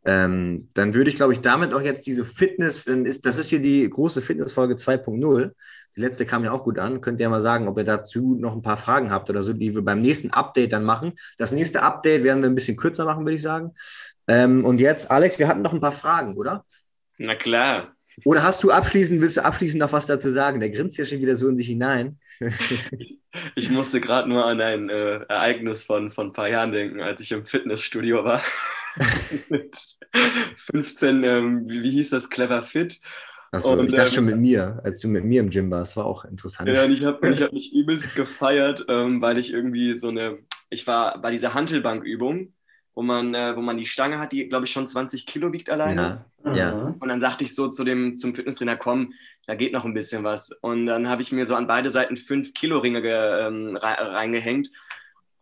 Ähm, 0.07 0.69
dann 0.75 0.93
würde 0.93 1.09
ich, 1.09 1.17
glaube 1.17 1.33
ich, 1.33 1.41
damit 1.41 1.73
auch 1.73 1.81
jetzt 1.81 2.07
diese 2.07 2.25
Fitness, 2.25 2.87
ähm, 2.87 3.07
ist, 3.07 3.25
das 3.25 3.39
ist 3.39 3.49
hier 3.49 3.61
die 3.61 3.89
große 3.89 4.21
Fitnessfolge 4.21 4.75
2.0. 4.75 5.53
Die 5.97 6.01
letzte 6.01 6.27
kam 6.27 6.45
ja 6.45 6.53
auch 6.53 6.65
gut 6.65 6.79
an. 6.79 7.01
Könnt 7.01 7.21
ihr 7.21 7.25
ja 7.25 7.31
mal 7.31 7.41
sagen, 7.41 7.69
ob 7.69 7.79
ihr 7.79 7.85
dazu 7.85 8.37
noch 8.39 8.53
ein 8.55 8.63
paar 8.63 8.77
Fragen 8.77 9.11
habt 9.11 9.31
oder 9.31 9.43
so, 9.43 9.53
die 9.53 9.75
wir 9.75 9.83
beim 9.83 10.01
nächsten 10.01 10.31
Update 10.31 10.73
dann 10.73 10.85
machen. 10.85 11.13
Das 11.39 11.53
nächste 11.53 11.83
Update 11.83 12.23
werden 12.23 12.43
wir 12.43 12.51
ein 12.51 12.55
bisschen 12.55 12.77
kürzer 12.77 13.07
machen, 13.07 13.25
würde 13.25 13.37
ich 13.37 13.43
sagen. 13.43 13.73
Ähm, 14.29 14.65
und 14.65 14.79
jetzt, 14.79 15.11
Alex, 15.11 15.39
wir 15.39 15.49
hatten 15.49 15.63
noch 15.63 15.73
ein 15.73 15.81
paar 15.81 15.93
Fragen, 15.93 16.37
oder? 16.37 16.65
Na 17.17 17.35
klar. 17.35 17.95
Oder 18.25 18.43
hast 18.43 18.63
du 18.63 18.71
abschließend, 18.71 19.21
willst 19.21 19.39
du 19.39 19.45
abschließend 19.45 19.81
noch 19.81 19.93
was 19.93 20.07
dazu 20.07 20.31
sagen? 20.31 20.61
Der 20.61 20.71
grinst 20.71 20.99
ja 20.99 21.05
schon 21.05 21.21
wieder 21.21 21.37
so 21.37 21.49
in 21.49 21.57
sich 21.57 21.69
hinein. 21.69 22.19
Ich 23.57 23.69
musste 23.69 24.01
gerade 24.01 24.29
nur 24.29 24.47
an 24.47 24.61
ein 24.61 24.89
äh, 24.89 25.17
Ereignis 25.25 25.83
von, 25.83 26.13
von 26.13 26.29
ein 26.29 26.33
paar 26.33 26.49
Jahren 26.49 26.71
denken, 26.71 27.01
als 27.01 27.21
ich 27.21 27.33
im 27.33 27.45
Fitnessstudio 27.45 28.23
war. 28.23 28.45
mit 29.49 29.77
15, 30.57 31.25
ähm, 31.25 31.69
wie, 31.69 31.83
wie 31.83 31.91
hieß 31.91 32.11
das, 32.11 32.31
Clever 32.31 32.63
Fit. 32.63 33.01
Achso, 33.53 33.73
Und, 33.73 33.87
ich 33.87 33.93
dachte 33.95 34.09
ähm, 34.09 34.15
schon 34.15 34.25
mit 34.25 34.39
mir, 34.39 34.81
als 34.83 35.01
du 35.01 35.09
mit 35.09 35.25
mir 35.25 35.41
im 35.41 35.51
Gym 35.51 35.71
warst, 35.71 35.97
war 35.97 36.07
auch 36.07 36.25
interessant. 36.25 36.69
Ja, 36.69 36.85
und 36.85 36.93
ich 36.93 37.05
habe 37.05 37.29
ich 37.31 37.43
hab 37.43 37.53
mich 37.53 37.73
übelst 37.73 38.17
gefeiert, 38.17 38.85
ähm, 38.89 39.23
weil 39.23 39.39
ich 39.39 39.53
irgendwie 39.53 39.97
so 39.97 40.09
eine, 40.09 40.39
ich 40.71 40.87
war 40.87 41.21
bei 41.21 41.31
dieser 41.31 41.55
Hantelbankübung, 41.55 42.53
wo 42.95 43.03
man, 43.03 43.35
äh, 43.35 43.57
wo 43.57 43.61
man 43.61 43.77
die 43.77 43.87
Stange 43.87 44.19
hat, 44.19 44.33
die, 44.33 44.49
glaube 44.49 44.67
ich, 44.67 44.73
schon 44.73 44.87
20 44.87 45.27
Kilo 45.27 45.53
wiegt 45.53 45.71
alleine. 45.71 46.25
ja, 46.45 46.55
ja. 46.55 46.75
Mhm. 46.75 46.95
Und 47.01 47.09
dann 47.09 47.21
sagte 47.21 47.45
ich 47.45 47.55
so 47.55 47.69
zu 47.69 47.85
dem, 47.85 48.19
zum 48.19 48.35
Fitnesstrainer, 48.35 48.77
komm, 48.77 49.13
da 49.47 49.55
geht 49.55 49.73
noch 49.73 49.85
ein 49.85 49.95
bisschen 49.95 50.25
was. 50.25 50.51
Und 50.63 50.87
dann 50.87 51.09
habe 51.09 51.23
ich 51.23 51.31
mir 51.33 51.47
so 51.47 51.55
an 51.55 51.67
beide 51.67 51.91
Seiten 51.91 52.17
5 52.17 52.55
Kilo 52.55 52.79
Ringe 52.79 53.03
ge, 53.03 53.13
ähm, 53.47 53.77
rei- 53.77 53.95
reingehängt. 53.95 54.69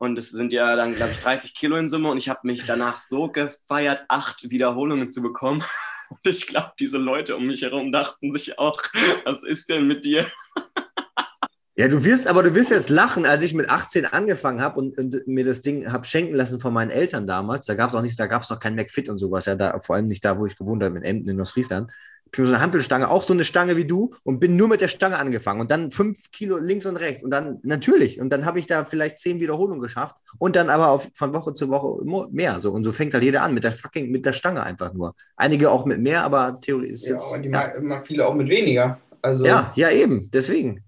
Und 0.03 0.19
es 0.19 0.33
sind 0.33 0.53
ja 0.53 0.75
dann, 0.75 0.97
glaube 0.97 1.13
ich, 1.13 1.21
30 1.21 1.55
Kilo 1.55 1.77
in 1.77 1.89
Summe. 1.89 2.11
Und 2.11 2.17
ich 2.17 2.29
habe 2.29 2.41
mich 2.43 2.65
danach 2.67 2.99
so 2.99 3.29
gefeiert, 3.29 4.05
acht 4.09 4.51
Wiederholungen 4.51 5.13
zu 5.13 5.23
bekommen. 5.23 5.63
Und 6.11 6.27
ich 6.27 6.49
glaube, 6.49 6.73
diese 6.81 6.99
Leute 6.99 7.37
um 7.37 7.47
mich 7.47 7.63
herum 7.63 7.93
dachten 7.93 8.33
sich 8.33 8.59
auch, 8.59 8.83
was 9.25 9.45
ist 9.45 9.71
denn 9.71 9.87
mit 9.87 10.05
dir? 10.05 10.27
Ja, 11.77 11.87
du 11.87 12.05
wirst, 12.05 12.27
aber 12.27 12.43
du 12.43 12.53
wirst 12.55 12.71
jetzt 12.71 12.91
lachen, 12.91 13.25
als 13.25 13.45
ich 13.45 13.55
mit 13.55 13.71
18 13.71 14.05
angefangen 14.07 14.61
habe 14.61 14.81
und, 14.81 14.99
und 14.99 15.27
mir 15.29 15.45
das 15.45 15.63
Ding 15.63 15.91
habe 15.91 16.05
schenken 16.05 16.35
lassen 16.35 16.59
von 16.59 16.75
meinen 16.75 16.91
Eltern 16.91 17.29
damals. 17.29 17.67
Da 17.67 17.75
gab 17.75 17.91
es 17.91 17.95
auch 17.95 18.03
nichts, 18.03 18.17
da 18.17 18.27
gab 18.27 18.43
es 18.43 18.51
noch 18.51 18.59
kein 18.59 18.75
McFit 18.75 19.09
und 19.09 19.19
sowas, 19.19 19.47
ja, 19.47 19.55
da, 19.55 19.79
vor 19.79 19.95
allem 19.95 20.07
nicht 20.07 20.25
da, 20.25 20.37
wo 20.37 20.47
ich 20.47 20.57
gewohnt 20.57 20.83
habe, 20.83 20.99
in 20.99 21.05
Emden 21.05 21.31
in 21.31 21.41
Ostfriesland. 21.41 21.93
Ich 22.33 22.39
bin 22.39 22.47
so 22.47 22.55
eine 22.55 22.63
Hantelstange, 22.63 23.11
auch 23.11 23.23
so 23.23 23.35
eine 23.35 23.45
Stange 23.45 23.77
wie 23.77 23.85
du 23.85 24.15
und 24.23 24.41
bin 24.41 24.57
nur 24.57 24.67
mit 24.67 24.81
der 24.81 24.89
Stange 24.89 25.19
angefangen 25.19 25.61
und 25.61 25.71
dann 25.71 25.91
fünf 25.91 26.31
Kilo 26.31 26.57
links 26.57 26.87
und 26.87 26.97
rechts 26.97 27.23
und 27.23 27.31
dann 27.31 27.59
natürlich 27.63 28.19
und 28.19 28.31
dann 28.31 28.47
habe 28.47 28.59
ich 28.59 28.67
da 28.67 28.87
vielleicht 28.87 29.19
zehn 29.19 29.39
Wiederholungen 29.39 29.83
geschafft 29.83 30.17
und 30.39 30.57
dann 30.57 30.71
aber 30.71 30.89
auf, 30.89 31.11
von 31.15 31.35
Woche 31.35 31.53
zu 31.53 31.69
Woche 31.69 32.03
mehr 32.31 32.61
so 32.63 32.73
und 32.73 32.85
so 32.85 32.93
fängt 32.93 33.13
halt 33.13 33.23
jeder 33.23 33.43
an 33.43 33.53
mit 33.53 33.65
der 33.65 33.73
fucking 33.73 34.11
mit 34.11 34.25
der 34.25 34.33
Stange 34.33 34.63
einfach 34.63 34.95
nur. 34.95 35.15
Einige 35.37 35.71
auch 35.71 35.85
mit 35.85 36.01
mehr, 36.01 36.25
aber 36.25 36.59
theoretisch 36.59 36.93
ist 36.95 37.07
Ja, 37.07 37.13
jetzt 37.13 37.35
und 37.35 37.43
die 37.43 37.51
ja. 37.51 38.03
viele 38.07 38.27
auch 38.27 38.35
mit 38.35 38.49
weniger. 38.49 38.99
Also, 39.21 39.47
ja, 39.47 39.71
ja 39.77 39.91
eben, 39.91 40.31
deswegen. 40.31 40.83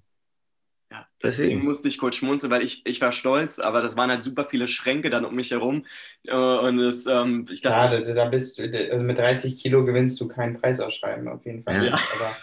Ja, 1.25 1.31
Deswegen. 1.31 1.65
musste 1.65 1.89
ich 1.89 1.99
kurz 1.99 2.17
schmunzeln, 2.17 2.53
weil 2.53 2.63
ich, 2.63 2.85
ich 2.87 3.01
war 3.01 3.13
stolz, 3.13 3.59
aber 3.59 3.81
das 3.81 3.97
waren 3.97 4.11
halt 4.11 4.23
super 4.23 4.45
viele 4.45 4.69
Schränke 4.69 5.11
dann 5.11 5.25
um 5.25 5.35
mich 5.35 5.51
herum. 5.51 5.87
Äh, 6.25 6.35
Und 6.35 6.79
es, 6.81 7.07
ähm, 7.07 7.47
ich 7.51 7.63
dachte, 7.63 8.05
Schade, 8.05 8.15
da 8.15 8.25
bist 8.27 8.59
du, 8.59 8.63
also 8.65 9.03
mit 9.05 9.19
30 9.19 9.57
Kilo 9.57 9.85
gewinnst 9.85 10.21
du 10.21 10.29
keinen 10.29 10.61
Preisausschreiben 10.61 11.29
auf 11.29 11.45
jeden 11.45 11.65
Fall. 11.65 11.87
Ja. 11.87 11.95
Aber 11.95 12.37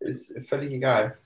ist 0.00 0.34
völlig 0.48 0.72
egal. 0.72 1.18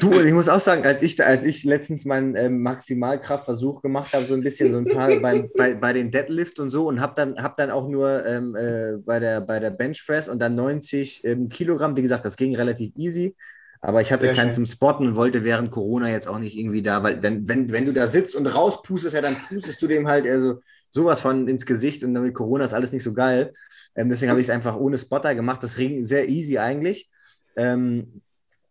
Du, 0.00 0.10
und 0.10 0.26
ich 0.26 0.34
muss 0.34 0.50
auch 0.50 0.60
sagen, 0.60 0.84
als 0.84 1.02
ich, 1.02 1.16
da- 1.16 1.24
als 1.24 1.44
ich 1.46 1.64
letztens 1.64 2.04
meinen 2.04 2.36
ähm, 2.36 2.62
Maximalkraftversuch 2.62 3.80
gemacht 3.80 4.12
habe, 4.12 4.26
so 4.26 4.34
ein 4.34 4.42
bisschen, 4.42 4.70
so 4.70 4.78
ein 4.78 4.84
paar 4.84 5.08
bei, 5.20 5.48
bei, 5.56 5.74
bei 5.74 5.92
den 5.94 6.10
Deadlifts 6.10 6.60
und 6.60 6.68
so, 6.68 6.86
und 6.86 7.00
habe 7.00 7.14
dann, 7.16 7.42
hab 7.42 7.56
dann 7.56 7.70
auch 7.70 7.88
nur 7.88 8.24
ähm, 8.26 8.54
äh, 8.54 8.98
bei, 8.98 9.18
der, 9.18 9.40
bei 9.40 9.58
der 9.60 9.70
Benchpress 9.70 10.28
und 10.28 10.40
dann 10.40 10.54
90 10.54 11.24
ähm, 11.24 11.48
Kilogramm, 11.48 11.96
wie 11.96 12.02
gesagt, 12.02 12.24
das 12.26 12.36
ging 12.36 12.54
relativ 12.54 12.92
easy. 12.96 13.34
Aber 13.80 14.00
ich 14.00 14.12
hatte 14.12 14.26
Sehr 14.26 14.34
keinen 14.34 14.48
schön. 14.50 14.64
zum 14.64 14.66
Spotten 14.66 15.06
und 15.06 15.16
wollte 15.16 15.44
während 15.44 15.70
Corona 15.70 16.10
jetzt 16.10 16.26
auch 16.26 16.38
nicht 16.38 16.56
irgendwie 16.56 16.82
da, 16.82 17.02
weil 17.02 17.20
dann, 17.20 17.46
wenn, 17.46 17.70
wenn 17.70 17.84
du 17.86 17.92
da 17.92 18.08
sitzt 18.08 18.34
und 18.34 18.46
rauspustest, 18.46 19.14
ja, 19.14 19.20
dann 19.20 19.36
pustest 19.48 19.80
du 19.80 19.86
dem 19.86 20.08
halt 20.08 20.26
also 20.26 20.60
sowas 20.90 21.20
von 21.20 21.46
ins 21.46 21.64
Gesicht 21.66 22.02
und 22.02 22.14
dann 22.14 22.24
mit 22.24 22.34
Corona 22.34 22.64
ist 22.64 22.74
alles 22.74 22.92
nicht 22.92 23.04
so 23.04 23.12
geil. 23.12 23.52
Ähm, 23.94 24.08
deswegen 24.08 24.30
habe 24.30 24.40
ich 24.40 24.46
es 24.46 24.50
einfach 24.50 24.76
ohne 24.76 24.98
Spotter 24.98 25.34
gemacht. 25.34 25.62
Das 25.62 25.76
ging 25.76 26.04
sehr 26.04 26.28
easy 26.28 26.58
eigentlich. 26.58 27.08
Ähm, 27.56 28.22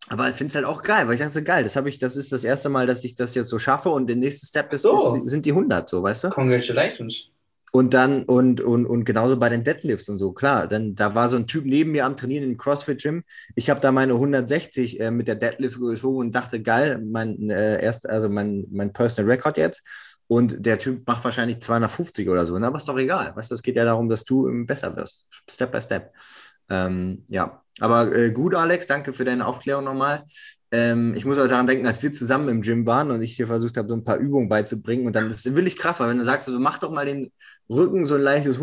aber 0.09 0.29
ich 0.29 0.35
finde 0.35 0.51
es 0.51 0.55
halt 0.55 0.65
auch 0.65 0.83
geil, 0.83 1.07
weil 1.07 1.15
ich 1.15 1.19
dachte, 1.19 1.33
so, 1.33 1.43
geil, 1.43 1.63
das 1.63 1.75
habe 1.75 1.89
ich, 1.89 1.99
das 1.99 2.15
ist 2.15 2.31
das 2.31 2.43
erste 2.43 2.69
Mal, 2.69 2.87
dass 2.87 3.03
ich 3.03 3.15
das 3.15 3.35
jetzt 3.35 3.49
so 3.49 3.59
schaffe 3.59 3.89
und 3.89 4.07
der 4.07 4.15
nächste 4.15 4.45
Step 4.45 4.71
ist, 4.73 4.83
So. 4.83 5.15
ist, 5.15 5.29
sind 5.29 5.45
die 5.45 5.51
100, 5.51 5.87
so, 5.89 6.01
weißt 6.01 6.25
du? 6.25 6.29
Congratulations. 6.29 7.29
Und 7.77 7.93
dann, 7.93 8.23
und, 8.23 8.59
und, 8.59 8.87
und 8.87 9.05
genauso 9.05 9.37
bei 9.37 9.49
den 9.49 9.63
Deadlifts 9.63 10.09
und 10.09 10.17
so, 10.17 10.31
klar. 10.31 10.67
Dann, 10.67 10.95
da 10.95 11.13
war 11.13 11.29
so 11.29 11.37
ein 11.37 11.45
Typ 11.45 11.63
neben 11.63 11.91
mir 11.91 12.05
am 12.05 12.17
Trainieren 12.17 12.49
im 12.49 12.57
CrossFit-Gym. 12.57 13.23
Ich 13.53 13.69
habe 13.69 13.79
da 13.79 13.91
meine 13.91 14.13
160 14.13 14.99
äh, 14.99 15.11
mit 15.11 15.27
der 15.27 15.35
Deadlift 15.35 15.79
geschoben 15.79 16.17
und 16.17 16.31
dachte, 16.33 16.59
geil, 16.59 16.99
mein 17.05 17.51
äh, 17.51 17.79
erst, 17.79 18.09
also 18.09 18.29
mein, 18.29 18.65
mein 18.71 18.93
Personal 18.93 19.29
Record 19.29 19.57
jetzt. 19.57 19.83
Und 20.25 20.65
der 20.65 20.79
Typ 20.79 21.05
macht 21.05 21.23
wahrscheinlich 21.23 21.59
250 21.59 22.27
oder 22.29 22.47
so. 22.47 22.57
ne? 22.57 22.65
Aber 22.65 22.77
ist 22.77 22.89
doch 22.89 22.97
egal. 22.97 23.35
Weißt 23.35 23.51
du, 23.51 23.53
es 23.53 23.61
geht 23.61 23.75
ja 23.75 23.85
darum, 23.85 24.09
dass 24.09 24.25
du 24.25 24.47
ähm, 24.47 24.65
besser 24.65 24.95
wirst. 24.95 25.27
Step 25.47 25.71
by 25.71 25.79
Step. 25.79 26.11
Ähm, 26.71 27.25
ja, 27.27 27.61
aber 27.79 28.11
äh, 28.11 28.31
gut, 28.31 28.55
Alex, 28.55 28.87
danke 28.87 29.13
für 29.13 29.23
deine 29.23 29.45
Aufklärung 29.45 29.83
nochmal. 29.83 30.23
Ähm, 30.71 31.13
ich 31.15 31.25
muss 31.25 31.37
auch 31.37 31.47
daran 31.47 31.67
denken, 31.67 31.85
als 31.85 32.01
wir 32.01 32.11
zusammen 32.11 32.49
im 32.49 32.61
Gym 32.61 32.87
waren 32.87 33.11
und 33.11 33.21
ich 33.21 33.37
dir 33.37 33.47
versucht 33.47 33.77
habe, 33.77 33.87
so 33.87 33.93
ein 33.93 34.03
paar 34.03 34.17
Übungen 34.17 34.49
beizubringen. 34.49 35.05
Und 35.05 35.15
dann 35.15 35.29
ist 35.29 35.45
es 35.45 35.55
wirklich 35.55 35.77
krass, 35.77 35.99
weil 35.99 36.09
wenn 36.09 36.17
du 36.17 36.25
sagst, 36.25 36.47
so 36.47 36.59
mach 36.59 36.79
doch 36.79 36.91
mal 36.91 37.05
den 37.05 37.31
Rücken 37.69 38.05
so 38.05 38.15
ein 38.15 38.21
leichtes, 38.21 38.59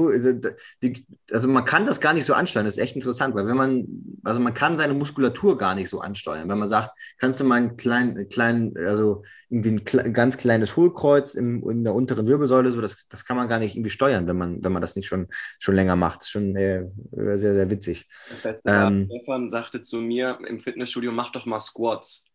die, 0.82 1.06
also 1.30 1.48
man 1.48 1.64
kann 1.64 1.84
das 1.84 2.00
gar 2.00 2.14
nicht 2.14 2.24
so 2.24 2.34
ansteuern. 2.34 2.64
Das 2.64 2.76
ist 2.76 2.82
echt 2.82 2.94
interessant, 2.94 3.34
weil 3.34 3.46
wenn 3.46 3.56
man, 3.56 3.86
also 4.24 4.40
man 4.40 4.54
kann 4.54 4.76
seine 4.76 4.94
Muskulatur 4.94 5.58
gar 5.58 5.74
nicht 5.74 5.90
so 5.90 6.00
ansteuern. 6.00 6.48
Wenn 6.48 6.58
man 6.58 6.68
sagt, 6.68 6.90
kannst 7.18 7.40
du 7.40 7.44
mal 7.44 7.56
einen 7.56 7.76
kleinen, 7.76 8.28
kleinen, 8.28 8.76
also 8.78 9.22
irgendwie 9.50 9.98
ein 9.98 10.12
ganz 10.14 10.38
kleines 10.38 10.76
Hohlkreuz 10.76 11.34
im, 11.34 11.68
in 11.68 11.84
der 11.84 11.94
unteren 11.94 12.26
Wirbelsäule, 12.26 12.72
so 12.72 12.80
das, 12.80 13.06
das 13.08 13.24
kann 13.24 13.36
man 13.36 13.48
gar 13.48 13.58
nicht 13.58 13.76
irgendwie 13.76 13.90
steuern, 13.90 14.26
wenn 14.26 14.36
man, 14.38 14.64
wenn 14.64 14.72
man 14.72 14.82
das 14.82 14.96
nicht 14.96 15.06
schon, 15.06 15.28
schon 15.58 15.74
länger 15.74 15.96
macht. 15.96 16.20
Das 16.20 16.26
ist 16.28 16.32
schon 16.32 16.56
äh, 16.56 16.84
sehr, 17.12 17.54
sehr 17.54 17.70
witzig. 17.70 18.08
Das 18.28 18.40
Beste 18.42 18.70
war, 18.70 18.86
Ähm. 18.86 19.08
Stefan 19.10 19.50
sagte 19.50 19.82
zu 19.82 19.98
mir 19.98 20.38
im 20.48 20.60
Fitnessstudio, 20.60 21.12
mach 21.12 21.30
doch 21.30 21.46
mal 21.46 21.60
Squats. 21.60 22.30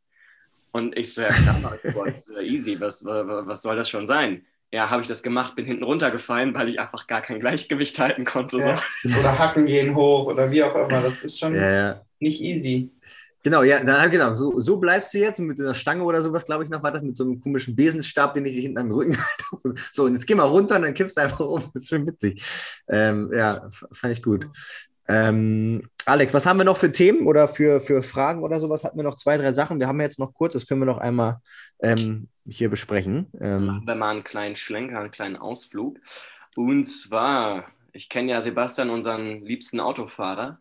Und 0.72 0.96
ich 0.96 1.14
so, 1.14 1.24
ja 1.24 1.30
klar, 1.30 1.74
Squats, 1.78 2.32
easy, 2.42 2.80
was, 2.80 3.04
wa- 3.04 3.44
was 3.48 3.64
soll 3.64 3.76
das 3.76 3.90
schon 3.90 4.06
sein? 4.06 4.46
Ja, 4.72 4.90
habe 4.90 5.02
ich 5.02 5.08
das 5.08 5.24
gemacht, 5.24 5.56
bin 5.56 5.66
hinten 5.66 5.84
runtergefallen, 5.84 6.54
weil 6.54 6.70
ich 6.70 6.80
einfach 6.80 7.08
gar 7.08 7.22
kein 7.22 7.40
Gleichgewicht 7.40 7.98
halten 7.98 8.24
konnte. 8.24 8.60
Ja. 8.60 8.82
So. 9.04 9.20
Oder 9.20 9.40
Hacken 9.40 9.66
gehen 9.66 9.96
hoch 9.96 10.28
oder 10.28 10.52
wie 10.52 10.64
auch 10.64 10.76
immer. 10.76 11.02
Das 11.02 11.24
ist 11.24 11.40
schon 11.40 11.56
Ja, 11.56 11.72
ja. 11.72 12.02
nicht 12.20 12.40
easy. 12.40 12.92
Genau, 13.42 13.64
ja, 13.64 13.82
dann, 13.84 14.12
genau. 14.12 14.36
So, 14.36 14.60
so 14.60 14.78
bleibst 14.78 15.14
du 15.14 15.20
jetzt 15.20 15.40
mit 15.40 15.60
einer 15.60 15.74
Stange 15.74 16.04
oder 16.04 16.22
sowas, 16.22 16.46
glaube 16.46 16.66
ich, 16.66 16.70
noch 16.70 16.84
war 16.84 16.92
das 16.92 17.02
mit 17.02 17.16
so 17.16 17.24
einem 17.24 17.40
komischen 17.40 17.76
Besenstab, 17.76 18.34
den 18.34 18.46
ich 18.46 18.54
dir 18.54 18.62
hinten 18.62 18.78
an 18.78 18.88
den 18.88 18.92
Rücken 18.92 19.18
halte. 19.18 19.82
So, 19.94 20.04
und 20.04 20.14
jetzt 20.14 20.28
geh 20.28 20.36
mal 20.36 20.44
runter 20.44 20.76
und 20.76 20.82
dann 20.84 20.94
kippst 20.94 21.18
du 21.18 21.22
einfach 21.22 21.40
um. 21.40 21.62
Das 21.74 21.84
ist 21.84 21.90
schon 21.90 22.06
witzig. 22.06 22.44
Ähm, 22.90 23.32
ja, 23.34 23.70
fand 23.94 24.14
ich 24.14 24.22
gut. 24.22 24.48
Ähm, 25.10 25.90
Alex, 26.06 26.34
was 26.36 26.46
haben 26.46 26.58
wir 26.58 26.66
noch 26.66 26.78
für 26.78 26.92
Themen 26.92 27.26
oder 27.26 27.48
für, 27.48 27.82
für 27.82 28.04
Fragen 28.04 28.44
oder 28.44 28.62
sowas? 28.62 28.84
Hatten 28.84 28.98
wir 28.98 29.04
noch 29.04 29.18
zwei, 29.18 29.38
drei 29.38 29.52
Sachen? 29.52 29.80
Wir 29.80 29.88
haben 29.88 30.00
jetzt 30.00 30.20
noch 30.20 30.34
kurz, 30.34 30.54
das 30.54 30.68
können 30.68 30.82
wir 30.82 30.86
noch 30.86 31.00
einmal 31.00 31.38
ähm, 31.82 32.30
hier 32.48 32.70
besprechen. 32.70 33.28
Ähm, 33.42 33.66
Machen 33.66 33.88
wir 33.88 33.96
mal 33.96 34.12
einen 34.12 34.24
kleinen 34.24 34.56
Schlenker, 34.56 35.00
einen 35.00 35.12
kleinen 35.12 35.36
Ausflug. 35.36 36.00
Und 36.56 36.86
zwar, 36.86 37.66
ich 37.92 38.08
kenne 38.08 38.32
ja 38.32 38.42
Sebastian, 38.42 38.92
unseren 38.92 39.44
liebsten 39.46 39.80
Autofahrer. 39.80 40.60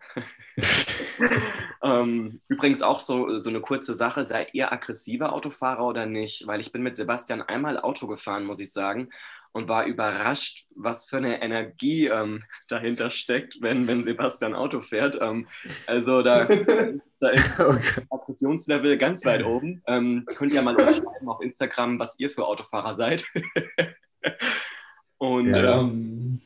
ähm, 1.83 2.41
übrigens 2.49 2.81
auch 2.81 3.01
so, 3.01 3.37
so 3.39 3.51
eine 3.51 3.61
kurze 3.61 3.95
Sache, 3.95 4.25
seid 4.25 4.55
ihr 4.55 4.73
aggressiver 4.73 5.35
Autofahrer 5.35 5.85
oder 5.85 6.07
nicht? 6.07 6.47
Weil 6.47 6.61
ich 6.61 6.73
bin 6.73 6.83
mit 6.83 6.97
Sebastian 6.97 7.43
einmal 7.43 7.79
Auto 7.79 8.07
gefahren, 8.07 8.47
muss 8.47 8.61
ich 8.61 8.73
sagen, 8.73 9.11
und 9.59 9.69
war 9.69 9.85
überrascht, 9.85 10.67
was 10.77 11.07
für 11.07 11.17
eine 11.17 11.43
Energie 11.43 12.07
ähm, 12.07 12.45
dahinter 12.69 13.11
steckt, 13.11 13.61
wenn, 13.61 13.89
wenn 13.89 14.05
Sebastian 14.05 14.55
Auto 14.55 14.81
fährt. 14.81 15.19
Ähm, 15.21 15.49
also 15.87 16.23
da, 16.23 16.45
da 17.21 17.29
ist 17.31 17.61
okay. 17.61 18.03
Aggressionslevel 18.09 18.97
ganz 18.97 19.25
weit 19.27 19.45
oben. 19.45 19.83
Ähm, 19.87 20.25
könnt 20.37 20.53
ihr 20.53 20.63
mal 20.63 20.77
uns 20.77 20.97
schreiben 20.97 21.29
auf 21.29 21.43
Instagram, 21.43 21.99
was 21.99 22.19
ihr 22.19 22.31
für 22.31 22.47
Autofahrer 22.47 22.95
seid. 22.95 23.27
Und 25.19 25.49
Ja. 25.49 25.65
ja. 25.65 25.81
Ähm, 25.81 26.41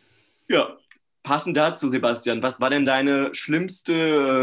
ja, 0.48 0.76
passend 1.22 1.56
dazu, 1.56 1.88
Sebastian, 1.90 2.42
was 2.42 2.60
war 2.60 2.70
denn 2.70 2.86
deine 2.86 3.34
schlimmste 3.34 3.92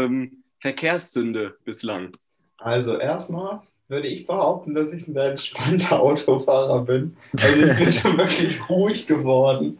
ähm, 0.06 0.44
Verkehrssünde 0.60 1.56
bislang? 1.64 2.16
Also 2.58 2.98
erstmal 2.98 3.62
würde 3.90 4.08
ich 4.08 4.26
behaupten, 4.26 4.74
dass 4.74 4.92
ich 4.92 5.06
ein 5.06 5.14
sehr 5.14 5.32
entspannter 5.32 6.00
Autofahrer 6.00 6.84
bin. 6.84 7.16
Also 7.42 7.66
ich 7.66 7.76
bin 7.76 7.92
schon 7.92 8.16
wirklich 8.16 8.58
ruhig 8.70 9.06
geworden, 9.06 9.78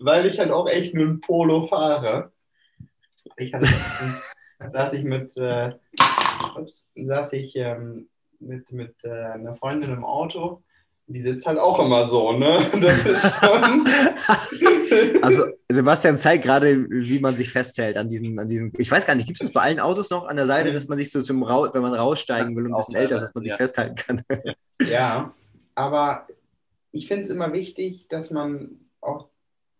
weil 0.00 0.26
ich 0.26 0.38
halt 0.38 0.52
auch 0.52 0.68
echt 0.68 0.94
nur 0.94 1.06
ein 1.06 1.20
Polo 1.20 1.66
fahre. 1.66 2.30
Ich 3.36 3.52
hatte 3.52 3.68
saß 4.68 4.92
ich 4.92 5.04
mit, 5.04 5.36
äh, 5.38 5.72
ups, 6.56 6.88
saß 6.94 7.32
ich 7.32 7.56
ähm, 7.56 8.08
mit, 8.40 8.70
mit 8.72 8.94
äh, 9.04 9.08
einer 9.10 9.56
Freundin 9.56 9.90
im 9.92 10.04
Auto. 10.04 10.62
Die 11.12 11.22
sitzt 11.22 11.44
halt 11.44 11.58
auch 11.58 11.84
immer 11.84 12.08
so, 12.08 12.32
ne? 12.32 12.70
Das 12.80 13.04
ist 13.04 13.34
schon. 13.36 13.88
Also 15.22 15.44
Sebastian 15.70 16.16
zeigt 16.16 16.44
gerade, 16.44 16.88
wie 16.90 17.20
man 17.20 17.36
sich 17.36 17.50
festhält 17.50 17.96
an 17.96 18.08
diesem, 18.08 18.36
an 18.38 18.48
diesem. 18.48 18.72
Ich 18.78 18.90
weiß 18.90 19.06
gar 19.06 19.14
nicht, 19.14 19.26
gibt 19.26 19.40
es 19.40 19.46
das 19.46 19.52
bei 19.52 19.60
allen 19.60 19.78
Autos 19.78 20.10
noch 20.10 20.26
an 20.26 20.36
der 20.36 20.46
Seite, 20.46 20.72
dass 20.72 20.88
man 20.88 20.98
sich 20.98 21.12
so 21.12 21.22
zum 21.22 21.44
Raus, 21.44 21.70
wenn 21.72 21.82
man 21.82 21.94
raussteigen 21.94 22.56
will 22.56 22.66
und 22.66 22.74
ein 22.74 22.76
bisschen 22.76 22.96
älter 22.96 23.16
ist, 23.16 23.22
dass 23.22 23.34
man 23.34 23.44
sich 23.44 23.50
ja. 23.50 23.56
festhalten 23.56 23.94
kann. 23.94 24.22
Ja, 24.90 25.34
aber 25.74 26.26
ich 26.90 27.06
finde 27.06 27.24
es 27.24 27.28
immer 27.28 27.52
wichtig, 27.52 28.08
dass 28.08 28.30
man 28.30 28.80
auch, 29.00 29.28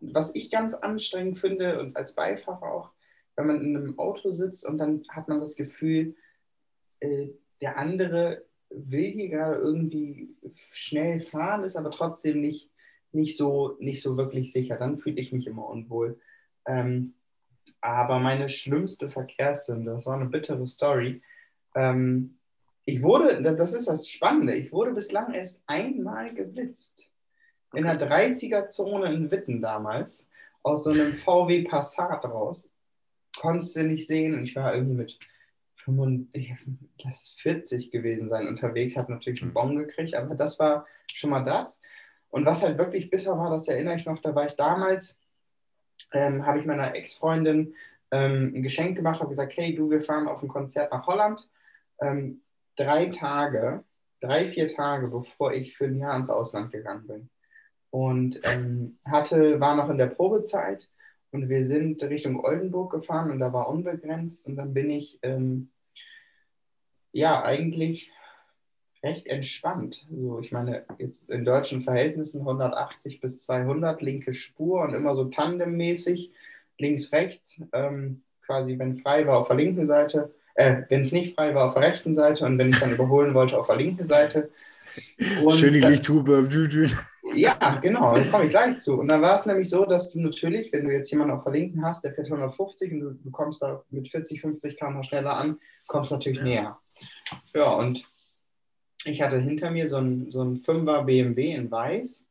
was 0.01 0.35
ich 0.35 0.51
ganz 0.51 0.75
anstrengend 0.75 1.39
finde 1.39 1.81
und 1.81 1.97
als 1.97 2.15
Beifahrer 2.15 2.71
auch, 2.71 2.91
wenn 3.37 3.47
man 3.47 3.65
in 3.65 3.77
einem 3.77 3.99
Auto 3.99 4.33
sitzt 4.33 4.67
und 4.67 4.79
dann 4.79 5.03
hat 5.09 5.29
man 5.29 5.41
das 5.41 5.57
Gefühl, 5.57 6.15
äh, 7.01 7.29
der 7.63 7.79
andere 7.79 8.45
will 8.71 9.11
hier 9.11 9.29
gerade 9.29 9.57
irgendwie 9.57 10.35
schnell 10.73 11.21
fahren, 11.21 11.65
ist 11.65 11.77
aber 11.77 11.91
trotzdem 11.91 12.41
nicht, 12.41 12.71
nicht, 13.13 13.37
so, 13.37 13.77
nicht 13.81 14.03
so 14.03 14.17
wirklich 14.17 14.53
sicher. 14.53 14.77
Dann 14.77 14.97
fühle 14.97 15.21
ich 15.21 15.33
mich 15.33 15.47
immer 15.47 15.69
unwohl. 15.69 16.19
Ähm, 16.67 17.15
aber 17.81 18.19
meine 18.19 18.51
schlimmste 18.51 19.11
Verkehrssünde, 19.11 19.93
das 19.93 20.07
war 20.07 20.17
eine 20.17 20.29
bittere 20.29 20.67
Story. 20.67 21.23
Ähm, 21.75 22.39
ich 22.85 23.03
wurde, 23.03 23.43
das 23.43 23.75
ist 23.75 23.89
das 23.89 24.09
Spannende, 24.09 24.55
ich 24.55 24.73
wurde 24.73 24.93
bislang 24.93 25.33
erst 25.33 25.63
einmal 25.67 26.33
geblitzt. 26.35 27.09
In 27.73 27.85
der 27.85 28.01
30er-Zone 28.01 29.13
in 29.13 29.31
Witten 29.31 29.63
damals, 29.63 30.29
aus 30.63 30.85
so 30.85 30.91
einem 30.91 31.15
VW 31.15 31.63
Passat 31.65 32.25
raus. 32.25 32.75
Konntest 33.39 33.77
du 33.77 33.85
nicht 33.85 34.07
sehen 34.07 34.35
und 34.35 34.45
ich 34.45 34.57
war 34.57 34.75
irgendwie 34.75 34.97
mit 34.97 35.19
45, 35.85 36.55
lass 37.03 37.23
es 37.23 37.35
40 37.41 37.91
gewesen 37.91 38.29
sein 38.29 38.47
unterwegs, 38.47 38.97
habe 38.97 39.13
natürlich 39.13 39.43
einen 39.43 39.53
Bon 39.53 39.77
gekriegt, 39.77 40.15
aber 40.15 40.35
das 40.35 40.59
war 40.59 40.87
schon 41.15 41.31
mal 41.31 41.45
das. 41.45 41.81
Und 42.31 42.47
was 42.47 42.63
halt 42.63 42.79
wirklich 42.79 43.11
bitter 43.11 43.37
war, 43.39 43.51
das 43.51 43.69
erinnere 43.69 43.97
ich 43.97 44.07
noch, 44.07 44.21
da 44.21 44.35
war 44.35 44.47
ich 44.47 44.57
damals, 44.57 45.19
ähm, 46.13 46.47
habe 46.47 46.61
ich 46.61 46.67
meiner 46.67 46.95
Ex-Freundin 46.95 47.75
ähm, 48.11 48.53
ein 48.55 48.63
Geschenk 48.63 48.97
gemacht, 48.97 49.21
habe 49.21 49.31
gesagt, 49.31 49.53
hey 49.57 49.75
du, 49.75 49.91
wir 49.91 50.03
fahren 50.03 50.29
auf 50.29 50.43
ein 50.43 50.49
Konzert 50.49 50.93
nach 50.93 51.07
Holland. 51.07 51.49
Ähm, 52.01 52.43
drei 52.77 53.07
Tage, 53.07 53.85
drei, 54.21 54.49
vier 54.49 54.69
Tage, 54.69 55.09
bevor 55.09 55.53
ich 55.53 55.77
für 55.77 55.87
ein 55.87 55.99
Jahr 55.99 56.17
ins 56.17 56.31
Ausland 56.31 56.73
gegangen 56.73 57.07
bin. 57.07 57.31
Und 57.91 58.41
ähm, 58.45 58.99
hatte, 59.05 59.61
war 59.61 59.75
noch 59.75 59.91
in 59.91 59.99
der 59.99 60.07
Probezeit 60.07 60.89
und 61.33 61.49
wir 61.49 61.65
sind 61.65 62.03
Richtung 62.03 62.43
Oldenburg 62.45 62.93
gefahren 62.93 63.31
und 63.31 63.39
da 63.39 63.53
war 63.53 63.69
unbegrenzt 63.69 64.47
und 64.47 64.57
dann 64.57 64.75
bin 64.75 64.91
ich 64.91 65.19
ähm, 65.23 65.71
ja 67.13 67.43
eigentlich 67.43 68.11
recht 69.03 69.27
entspannt. 69.27 70.07
So, 70.11 70.41
ich 70.41 70.53
meine, 70.53 70.85
jetzt 70.99 71.31
in 71.31 71.45
deutschen 71.45 71.83
Verhältnissen 71.83 72.41
180 72.41 73.21
bis 73.21 73.39
200 73.41 74.03
linke 74.03 74.35
Spur 74.35 74.83
und 74.83 74.95
immer 74.95 75.15
so 75.15 75.25
tandemmäßig 75.25 76.33
links, 76.79 77.13
rechts. 77.13 77.63
Ähm, 77.73 78.23
quasi, 78.45 78.79
wenn 78.79 78.99
frei 78.99 79.27
war 79.27 79.39
auf 79.39 79.47
der 79.47 79.57
linken 79.57 79.87
Seite, 79.87 80.35
äh, 80.55 80.83
wenn 80.89 81.03
es 81.03 81.13
nicht 81.13 81.35
frei 81.35 81.55
war 81.55 81.69
auf 81.69 81.75
der 81.75 81.85
rechten 81.85 82.15
Seite 82.15 82.45
und 82.45 82.59
wenn 82.59 82.71
ich 82.71 82.81
dann 82.81 82.93
überholen 82.93 83.33
wollte 83.35 83.59
auf 83.59 83.69
der 83.69 83.77
linken 83.77 84.07
Seite. 84.07 84.51
Und 85.45 85.53
Schön 85.55 85.75
die 85.75 85.81
dann- 85.81 85.93
Lichthube. 85.93 86.49
ja, 87.35 87.79
genau, 87.81 88.15
da 88.15 88.23
komme 88.25 88.45
ich 88.45 88.51
gleich 88.51 88.79
zu. 88.79 88.95
Und 88.99 89.09
dann 89.09 89.23
war 89.23 89.35
es 89.35 89.47
nämlich 89.47 89.69
so, 89.71 89.85
dass 89.85 90.11
du 90.11 90.21
natürlich, 90.21 90.73
wenn 90.73 90.85
du 90.85 90.93
jetzt 90.93 91.11
jemanden 91.11 91.35
auf 91.35 91.45
der 91.45 91.53
Linken 91.53 91.85
hast, 91.85 92.05
der 92.05 92.13
fährt 92.15 92.27
150 92.31 92.93
und 92.93 93.01
du, 93.01 93.11
du 93.13 93.31
kommst 93.31 93.63
da 93.63 93.83
mit 93.91 94.09
40, 94.09 94.41
50 94.41 94.77
km 94.79 95.03
schneller 95.03 95.37
an, 95.37 95.59
kommst 95.87 96.13
natürlich 96.13 96.43
näher. 96.43 96.79
Ja, 97.55 97.71
und 97.73 98.05
ich 99.05 99.23
hatte 99.23 99.39
hinter 99.41 99.71
mir 99.71 99.89
so 99.89 99.97
ein, 99.97 100.31
so 100.31 100.43
ein 100.43 100.61
5er 100.63 101.05
BMW 101.05 101.53
in 101.53 101.71
Weiß 101.71 102.27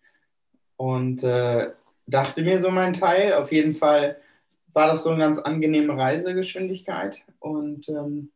und 0.78 1.24
äh, 1.24 1.72
dachte 2.06 2.42
mir 2.44 2.60
so 2.60 2.70
mein 2.70 2.94
Teil, 2.94 3.34
auf 3.34 3.52
jeden 3.52 3.76
Fall 3.76 4.18
war 4.74 4.88
das 4.88 5.04
so 5.04 5.10
eine 5.10 5.20
ganz 5.20 5.40
angenehme 5.40 5.98
Reisegeschwindigkeit 5.98 7.22
und 7.40 7.90
ähm, 7.90 8.32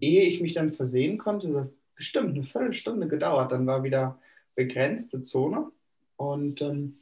ehe 0.00 0.22
ich 0.22 0.40
mich 0.40 0.54
dann 0.54 0.72
versehen 0.72 1.18
konnte, 1.18 1.50
so 1.50 1.72
bestimmt 1.94 2.34
eine 2.34 2.44
Viertelstunde 2.44 3.08
gedauert. 3.08 3.52
Dann 3.52 3.66
war 3.66 3.82
wieder 3.82 4.18
begrenzte 4.54 5.22
Zone 5.22 5.70
und 6.16 6.60
ähm, 6.62 6.98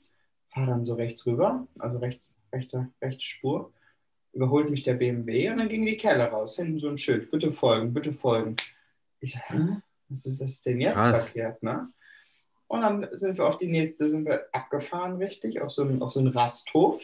fahr 0.49 0.66
dann 0.66 0.84
so 0.84 0.95
rechts 0.95 1.26
rüber, 1.26 1.66
also 1.78 1.99
rechts, 1.99 2.36
rechte, 2.53 2.89
rechte 3.03 3.22
Spur, 3.22 3.72
überholt 4.32 4.70
mich 4.70 4.82
der 4.82 4.95
BMW 4.95 5.51
und 5.51 5.59
dann 5.59 5.68
ging 5.68 5.84
die 5.84 5.97
Kelle 5.97 6.24
raus. 6.24 6.57
Hinten 6.57 6.78
so 6.78 6.89
ein 6.89 6.99
Schild, 6.99 7.30
bitte 7.30 7.53
folgen, 7.53 7.93
bitte 7.93 8.12
folgen. 8.12 8.57
Ich 9.20 9.36
ist, 10.11 10.41
was 10.41 10.51
ist 10.51 10.66
denn 10.66 10.80
jetzt 10.80 10.95
Krass. 10.95 11.24
verkehrt, 11.24 11.62
ne? 11.62 11.93
Und 12.66 12.82
dann 12.82 13.09
sind 13.12 13.39
wir 13.39 13.47
auf 13.47 13.57
die 13.57 13.66
nächste, 13.66 14.11
sind 14.11 14.26
wir 14.26 14.47
abgefahren, 14.53 15.16
richtig, 15.16 15.61
auf 15.61 15.70
so 15.70 15.82
einen, 15.82 16.03
auf 16.03 16.12
so 16.12 16.20
einen 16.20 16.28
Rasthof. 16.28 17.01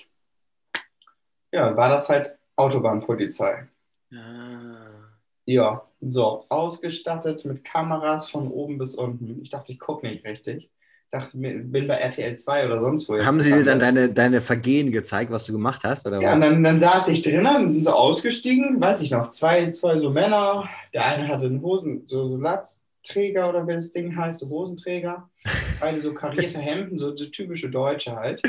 Ja, 1.53 1.75
war 1.77 1.89
das 1.89 2.09
halt 2.09 2.37
Autobahnpolizei. 2.57 3.67
Ah. 4.13 5.04
Ja, 5.47 5.83
so, 6.01 6.45
ausgestattet 6.49 7.45
mit 7.45 7.65
Kameras 7.65 8.31
von 8.31 8.49
oben 8.49 8.79
bis 8.79 8.95
unten. 8.95 9.41
Ich 9.43 9.51
dachte, 9.51 9.73
ich 9.73 9.79
gucke 9.79 10.07
nicht 10.07 10.25
richtig. 10.25 10.71
Dachte, 11.11 11.39
mir, 11.39 11.55
bin 11.59 11.87
bei 11.87 11.95
RTL 11.95 12.37
2 12.37 12.67
oder 12.67 12.81
sonst 12.81 13.09
wo. 13.09 13.15
jetzt 13.15 13.27
Haben 13.27 13.39
sie 13.41 13.53
dir 13.53 13.65
dann 13.65 13.79
deine, 13.79 14.09
deine 14.09 14.41
Vergehen 14.41 14.91
gezeigt, 14.91 15.31
was 15.31 15.45
du 15.45 15.53
gemacht 15.53 15.83
hast? 15.85 16.07
Oder 16.07 16.21
Ja, 16.21 16.35
und 16.35 16.41
was? 16.41 16.49
dann, 16.49 16.65
dann 16.65 16.81
saß 16.81 17.09
ich 17.09 17.23
drinnen, 17.23 17.73
sind 17.73 17.85
so 17.85 17.91
ausgestiegen, 17.91 18.81
weiß 18.81 19.03
ich 19.03 19.11
noch, 19.11 19.29
zwei, 19.29 19.65
zwei 19.67 19.99
so 19.99 20.11
Männer. 20.11 20.69
Der 20.93 21.05
eine 21.05 21.29
hatte 21.29 21.47
einen 21.47 21.63
Hosen, 21.63 22.03
so, 22.07 22.29
so 22.29 22.37
Latzträger 22.37 23.49
oder 23.49 23.67
wie 23.69 23.75
das 23.75 23.93
Ding 23.93 24.17
heißt, 24.17 24.41
so 24.41 24.49
Hosenträger. 24.49 25.29
Beide 25.81 26.01
so 26.01 26.15
karierte 26.15 26.59
Hemden, 26.59 26.99
so, 26.99 27.15
so 27.15 27.27
typische 27.27 27.71
Deutsche 27.71 28.17
halt. 28.17 28.43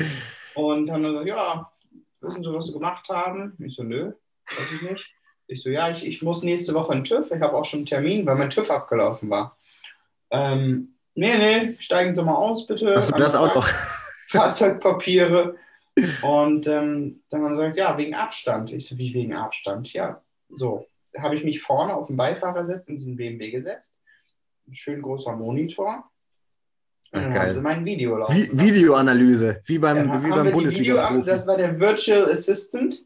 Und 0.55 0.89
haben 0.89 1.03
dann 1.03 1.13
so, 1.13 1.21
ja, 1.21 1.69
wissen 2.21 2.43
Sie, 2.43 2.53
was 2.53 2.67
Sie 2.67 2.73
gemacht 2.73 3.07
haben? 3.09 3.53
Ich 3.59 3.75
so, 3.75 3.83
nö, 3.83 4.13
weiß 4.47 4.71
ich 4.73 4.89
nicht. 4.89 5.14
Ich 5.47 5.61
so, 5.61 5.69
ja, 5.69 5.91
ich, 5.91 6.05
ich 6.05 6.21
muss 6.21 6.43
nächste 6.43 6.73
Woche 6.73 6.93
in 6.93 7.03
TÜV, 7.03 7.31
ich 7.31 7.41
habe 7.41 7.53
auch 7.53 7.65
schon 7.65 7.79
einen 7.79 7.85
Termin, 7.85 8.25
weil 8.25 8.35
mein 8.35 8.49
TÜV 8.49 8.71
abgelaufen 8.71 9.29
war. 9.29 9.57
Ähm, 10.31 10.95
nee, 11.13 11.37
nee, 11.37 11.75
steigen 11.79 12.15
Sie 12.15 12.23
mal 12.23 12.35
aus, 12.35 12.65
bitte. 12.65 12.95
Hast 12.95 13.11
du 13.11 13.17
das 13.17 13.35
auch 13.35 13.53
noch? 13.53 13.67
Fahrzeugpapiere. 14.29 15.55
Und 16.21 16.67
ähm, 16.67 17.21
dann 17.29 17.43
haben 17.43 17.55
sie 17.55 17.61
gesagt, 17.61 17.77
ja, 17.77 17.97
wegen 17.97 18.15
Abstand. 18.15 18.71
Ich 18.73 18.85
so, 18.85 18.97
wie 18.97 19.13
wegen 19.13 19.33
Abstand? 19.33 19.93
Ja, 19.93 20.21
so. 20.49 20.87
Habe 21.17 21.35
ich 21.35 21.45
mich 21.45 21.61
vorne 21.61 21.93
auf 21.93 22.07
den 22.07 22.17
Beifahrersitz 22.17 22.89
in 22.89 22.97
diesen 22.97 23.15
BMW 23.15 23.49
gesetzt. 23.49 23.95
Ein 24.67 24.73
schön 24.73 25.01
großer 25.01 25.33
Monitor. 25.33 26.03
Und 27.11 27.21
dann 27.21 27.31
Geil. 27.31 27.43
haben 27.43 27.53
sie 27.53 27.61
mein 27.61 27.85
Video 27.85 28.17
laufen. 28.17 28.35
Vi. 28.35 28.49
Videoanalyse, 28.51 29.61
wie 29.65 29.77
beim, 29.77 30.09
Dann 30.09 30.23
wie 30.23 30.29
beim 30.29 30.39
die 30.39 30.47
Video, 30.47 30.51
bundesliga 30.51 31.21
das 31.21 31.47
war 31.47 31.55
der 31.55 31.79
Virtual 31.79 32.29
Assistant. 32.29 33.05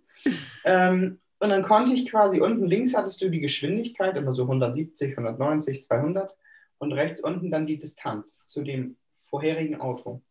ähm, 0.63 1.19
und 1.39 1.49
dann 1.49 1.63
konnte 1.63 1.93
ich 1.93 2.09
quasi 2.09 2.39
unten 2.41 2.65
links 2.67 2.95
hattest 2.95 3.21
du 3.21 3.29
die 3.29 3.39
Geschwindigkeit, 3.39 4.15
immer 4.17 4.31
so 4.31 4.43
170, 4.43 5.11
190, 5.17 5.83
200 5.83 6.35
und 6.79 6.91
rechts 6.93 7.21
unten 7.21 7.51
dann 7.51 7.65
die 7.67 7.77
Distanz 7.77 8.45
zu 8.47 8.63
dem 8.63 8.95
vorherigen 9.11 9.79
Auto. 9.81 10.21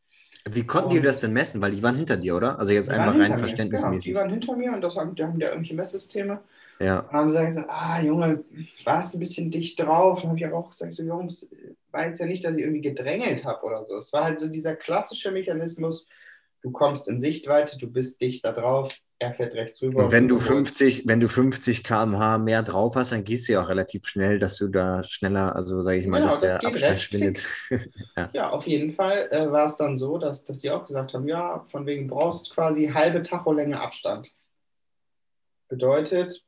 Wie 0.51 0.65
konnten 0.65 0.91
die 0.91 0.99
Und- 0.99 1.05
das 1.05 1.21
denn 1.21 1.33
messen? 1.33 1.61
Weil 1.61 1.73
die 1.73 1.83
waren 1.83 1.97
hinter 1.97 2.17
dir, 2.17 2.37
oder? 2.37 2.59
Also 2.59 2.73
jetzt 2.73 2.89
Die 2.89 2.93
einfach 2.95 3.19
rein 3.19 3.39
verständnismäßig. 3.39 4.13
Genau, 4.15 4.21
die 4.21 4.21
waren 4.23 4.31
hinter 4.31 4.57
mir 4.57 4.73
und 4.73 4.81
das 4.81 4.97
haben, 4.97 5.15
die 5.15 5.23
haben 5.23 5.39
ja 5.41 5.49
irgendwelche 5.49 5.75
Messsysteme. 5.75 6.41
ja. 6.81 7.01
Und 7.01 7.13
haben 7.13 7.29
sie 7.31 7.45
gesagt, 7.45 7.69
ah 7.71 8.01
Junge, 8.01 8.45
warst 8.85 9.15
ein 9.15 9.19
bisschen 9.19 9.51
dicht 9.51 9.79
drauf. 9.81 10.21
Dann 10.21 10.31
habe 10.31 10.39
ich 10.39 10.47
aber 10.47 10.57
auch 10.59 10.71
gesagt, 10.71 10.95
so 10.95 11.03
Jungs, 11.03 11.49
war 11.91 12.07
jetzt 12.07 12.21
ja 12.21 12.27
nicht, 12.27 12.45
dass 12.45 12.57
ich 12.57 12.63
irgendwie 12.63 12.81
gedrängelt 12.83 13.45
habe 13.45 13.65
oder 13.65 13.85
so. 13.85 13.97
Es 13.97 14.13
war 14.13 14.25
halt 14.25 14.39
so 14.41 14.47
dieser 14.49 14.77
klassische 14.77 15.31
Mechanismus, 15.33 16.07
du 16.63 16.71
kommst 16.71 17.09
in 17.09 17.19
Sichtweite, 17.21 17.77
du 17.79 17.91
bist 17.91 18.21
dicht 18.21 18.45
da 18.45 18.53
drauf, 18.53 18.97
er 19.21 19.35
fährt 19.35 19.55
rechts 19.55 19.83
rüber. 19.83 20.05
Und 20.05 20.13
wenn 20.13 20.29
du 20.29 20.37
überholst. 20.37 20.79
50, 20.79 21.09
wenn 21.09 21.21
du 21.21 21.29
50 21.29 21.83
km/h 21.83 22.39
mehr 22.39 22.63
drauf 22.63 22.95
hast, 22.95 23.13
dann 23.13 23.25
gehst 23.25 23.49
du 23.49 23.55
ja 23.55 23.63
auch 23.63 23.69
relativ 23.69 24.07
schnell, 24.07 24.39
dass 24.39 24.57
du 24.57 24.69
da 24.69 25.03
schneller, 25.03 25.57
also 25.57 25.83
sage 25.83 25.99
ich 25.99 26.07
mal, 26.07 26.19
Genau, 26.21 26.31
dass 26.31 26.41
das 26.41 26.59
der 26.59 26.69
Abstand 26.69 27.01
schwindet. 27.01 27.45
Ja, 28.33 28.51
auf 28.51 28.67
jeden 28.67 28.95
Fall 28.95 29.29
äh, 29.31 29.51
war 29.51 29.67
es 29.67 29.77
dann 29.77 29.99
so, 29.99 30.19
dass, 30.19 30.45
dass 30.45 30.59
die 30.59 30.71
auch 30.71 30.87
gesagt 30.87 31.15
haben, 31.15 31.27
ja, 31.27 31.65
von 31.71 31.87
wegen 31.87 32.07
brauchst 32.07 32.55
quasi 32.55 32.89
halbe 32.89 33.23
Tacholänge 33.23 33.81
Abstand. 33.81 34.31
Bedeutet 35.69 36.45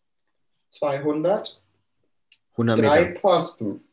200, 0.70 1.60
100 2.52 2.78
drei 2.78 3.04
Meter. 3.06 3.20
Posten. 3.20 3.84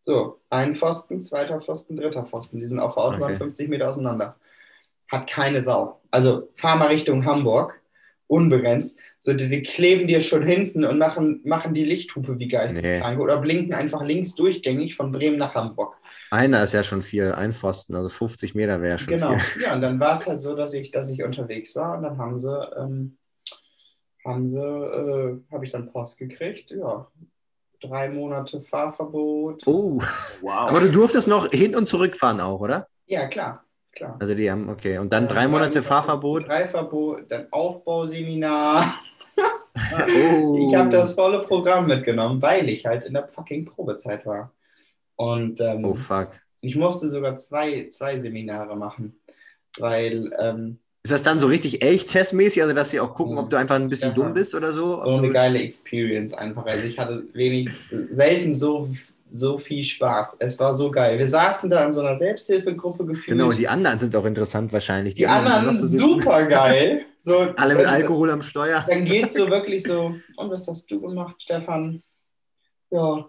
So, 0.00 0.40
ein 0.50 0.76
Pfosten, 0.76 1.20
zweiter 1.20 1.60
Pfosten, 1.60 1.96
dritter 1.96 2.24
Pfosten. 2.24 2.58
Die 2.58 2.66
sind 2.66 2.78
auf 2.78 2.94
der 2.94 3.04
Autobahn 3.04 3.32
Okay. 3.32 3.36
50 3.38 3.68
Meter 3.68 3.90
auseinander. 3.90 4.36
Hat 5.10 5.28
keine 5.28 5.62
Sau. 5.62 6.00
Also 6.10 6.48
fahr 6.54 6.76
mal 6.76 6.88
Richtung 6.88 7.24
Hamburg, 7.24 7.80
unbegrenzt. 8.28 8.98
So, 9.18 9.32
die, 9.34 9.48
die 9.48 9.62
kleben 9.62 10.06
dir 10.06 10.20
schon 10.20 10.42
hinten 10.42 10.84
und 10.84 10.98
machen, 10.98 11.40
machen 11.44 11.74
die 11.74 11.84
Lichthupe 11.84 12.38
wie 12.38 12.48
Geisteskranke 12.48 13.20
oder 13.22 13.38
blinken 13.38 13.74
einfach 13.74 14.02
links 14.04 14.34
durchgängig 14.34 14.94
von 14.96 15.12
Bremen 15.12 15.38
nach 15.38 15.54
Hamburg. 15.54 15.96
Einer 16.30 16.62
ist 16.62 16.72
ja 16.72 16.82
schon 16.82 17.02
viel, 17.02 17.32
ein 17.32 17.52
Pfosten, 17.52 17.94
also 17.94 18.08
50 18.08 18.54
Meter 18.54 18.82
wäre 18.82 18.98
schon 18.98 19.14
Genau. 19.14 19.36
viel. 19.38 19.62
Ja, 19.62 19.74
und 19.74 19.80
dann 19.80 20.00
war 20.00 20.14
es 20.14 20.26
halt 20.26 20.40
so, 20.40 20.54
dass 20.56 20.74
ich, 20.74 20.90
dass 20.90 21.10
ich 21.10 21.22
unterwegs 21.22 21.74
war 21.76 21.96
und 21.96 22.02
dann 22.02 22.18
haben 22.18 22.38
sie, 22.38 22.52
ähm, 22.76 23.16
haben 24.24 24.48
sie, 24.48 24.58
äh, 24.60 25.36
habe 25.52 25.64
ich 25.64 25.70
dann 25.70 25.90
Post 25.92 26.18
gekriegt. 26.18 26.70
Ja, 26.72 27.06
drei 27.80 28.08
Monate 28.08 28.60
Fahrverbot. 28.60 29.62
Oh, 29.66 30.00
Wow. 30.40 30.50
aber 30.68 30.80
du 30.80 30.90
durftest 30.90 31.28
noch 31.28 31.50
hin 31.50 31.76
und 31.76 31.86
zurück 31.86 32.16
fahren 32.16 32.40
auch, 32.40 32.60
oder? 32.60 32.88
Ja, 33.06 33.28
klar, 33.28 33.64
klar. 33.96 34.16
Also 34.20 34.34
die 34.34 34.50
haben, 34.50 34.68
okay. 34.68 34.98
Und 34.98 35.12
dann 35.12 35.24
Äh, 35.24 35.28
drei 35.28 35.48
Monate 35.48 35.70
Monate 35.70 35.82
Fahrverbot. 35.82 36.46
Drei 36.46 36.68
Verbot, 36.68 37.24
dann 37.28 37.46
Aufbauseminar. 37.50 38.94
Oh. 40.34 40.66
Ich 40.68 40.74
habe 40.74 40.88
das 40.90 41.14
volle 41.14 41.40
Programm 41.40 41.86
mitgenommen, 41.86 42.40
weil 42.40 42.68
ich 42.68 42.86
halt 42.86 43.04
in 43.04 43.12
der 43.14 43.28
fucking 43.28 43.66
Probezeit 43.66 44.24
war. 44.24 44.52
Und 45.16 45.60
ähm, 45.60 45.84
Oh, 45.84 45.94
fuck. 45.94 46.30
ich 46.62 46.76
musste 46.76 47.10
sogar 47.10 47.36
zwei, 47.36 47.88
zwei 47.90 48.18
Seminare 48.20 48.76
machen, 48.76 49.18
weil 49.78 50.30
ähm, 50.38 50.78
Ist 51.04 51.12
das 51.12 51.22
dann 51.22 51.40
so 51.40 51.46
richtig 51.46 51.82
echt 51.82 52.10
testmäßig, 52.10 52.62
also 52.62 52.74
dass 52.74 52.90
sie 52.90 53.00
auch 53.00 53.14
gucken, 53.14 53.36
Ja. 53.36 53.42
ob 53.42 53.50
du 53.50 53.56
einfach 53.56 53.76
ein 53.76 53.88
bisschen 53.88 54.10
Ja. 54.10 54.14
dumm 54.14 54.32
bist 54.34 54.54
oder 54.54 54.72
so? 54.72 54.98
so 55.00 55.10
eine 55.16 55.30
geile 55.30 55.58
Experience 55.60 56.32
einfach. 56.32 56.64
Also 56.66 56.86
ich 56.86 56.98
hatte 56.98 57.24
wenig, 57.34 57.68
selten 58.12 58.54
so, 58.54 58.88
so 59.28 59.58
viel 59.58 59.82
Spaß. 59.82 60.36
Es 60.38 60.58
war 60.58 60.72
so 60.74 60.90
geil. 60.90 61.18
Wir 61.18 61.28
saßen 61.28 61.68
da 61.68 61.84
in 61.84 61.92
so 61.92 62.00
einer 62.00 62.16
Selbsthilfegruppe 62.16 63.04
gefühlt. 63.04 63.38
Genau, 63.38 63.52
die 63.52 63.66
anderen 63.68 63.98
sind 63.98 64.14
auch 64.14 64.24
interessant 64.24 64.72
wahrscheinlich. 64.72 65.14
die 65.14 65.26
anderen 65.26 65.66
noch 65.66 65.74
so 65.74 65.86
sitzen. 65.86 66.08
super 66.08 66.44
geil. 66.46 67.02
So, 67.18 67.38
Alle 67.56 67.74
mit 67.74 67.86
also, 67.86 68.02
Alkohol 68.02 68.30
am 68.30 68.42
Steuer. 68.42 68.84
Dann 68.88 69.04
geht 69.04 69.32
so 69.32 69.50
wirklich 69.50 69.82
so, 69.82 70.14
und 70.36 70.50
was 70.50 70.68
hast 70.68 70.88
du 70.88 71.00
gemacht, 71.00 71.42
Stefan? 71.42 72.00
Ja, 72.90 73.28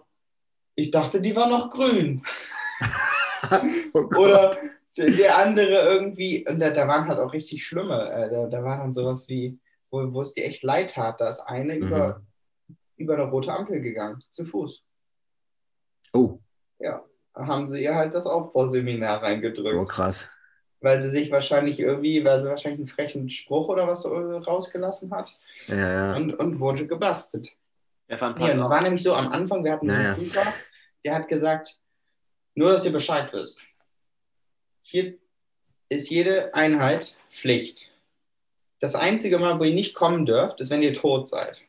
ich 0.76 0.92
dachte, 0.92 1.20
die 1.20 1.34
war 1.34 1.48
noch 1.48 1.70
grün. 1.70 2.22
Oh. 3.94 4.00
Oder 4.18 4.56
der, 4.96 5.10
der 5.10 5.38
andere 5.38 5.70
irgendwie, 5.94 6.44
und 6.48 6.58
da, 6.60 6.70
da 6.70 6.86
waren 6.88 7.08
halt 7.08 7.18
auch 7.18 7.32
richtig 7.32 7.64
schlimme, 7.64 8.10
äh, 8.12 8.30
da, 8.30 8.46
da 8.46 8.62
war 8.62 8.78
dann 8.78 8.92
sowas 8.92 9.28
wie, 9.28 9.58
wo, 9.90 10.12
wo 10.12 10.20
es 10.20 10.34
dir 10.34 10.44
echt 10.44 10.62
leid 10.62 10.90
tat, 10.92 11.20
da 11.20 11.28
ist 11.28 11.40
eine 11.40 11.76
Mhm. 11.76 11.82
über, 11.86 12.22
über 12.96 13.14
eine 13.14 13.30
rote 13.30 13.52
Ampel 13.52 13.80
gegangen, 13.80 14.22
zu 14.30 14.44
Fuß. 14.44 14.82
Oh, 16.12 16.38
Ja, 16.78 17.04
da 17.34 17.46
haben 17.46 17.66
sie 17.66 17.82
ihr 17.82 17.94
halt 17.94 18.14
das 18.14 18.26
Aufbauseminar 18.26 19.22
reingedrückt, 19.22 19.76
oh, 19.76 19.84
krass. 19.84 20.28
weil 20.80 21.00
sie 21.02 21.08
sich 21.08 21.30
wahrscheinlich 21.30 21.78
irgendwie, 21.80 22.24
weil 22.24 22.40
sie 22.40 22.48
wahrscheinlich 22.48 22.80
einen 22.80 22.88
frechen 22.88 23.28
Spruch 23.30 23.68
oder 23.68 23.86
was 23.86 24.04
äh, 24.04 24.08
rausgelassen 24.08 25.10
hat 25.12 25.36
Ja, 25.66 25.76
ja. 25.76 26.16
und, 26.16 26.34
und 26.34 26.60
wurde 26.60 26.86
gebastelt. 26.86 27.56
Ja, 28.08 28.16
es 28.16 28.58
auf. 28.58 28.70
war 28.70 28.80
nämlich 28.80 29.02
so 29.02 29.14
am 29.14 29.28
Anfang, 29.28 29.64
wir 29.64 29.72
hatten 29.72 29.88
so 29.90 29.94
einen 29.94 30.14
Prüfer, 30.14 30.52
der 31.04 31.14
hat 31.14 31.28
gesagt, 31.28 31.78
nur 32.54 32.70
dass 32.72 32.84
ihr 32.84 32.92
Bescheid 32.92 33.32
wisst. 33.32 33.60
Hier 34.82 35.18
ist 35.90 36.08
jede 36.10 36.54
Einheit 36.54 37.16
Pflicht. 37.30 37.92
Das 38.80 38.94
einzige 38.94 39.38
Mal, 39.38 39.58
wo 39.60 39.64
ihr 39.64 39.74
nicht 39.74 39.94
kommen 39.94 40.24
dürft, 40.24 40.60
ist, 40.60 40.70
wenn 40.70 40.82
ihr 40.82 40.92
tot 40.92 41.28
seid. 41.28 41.60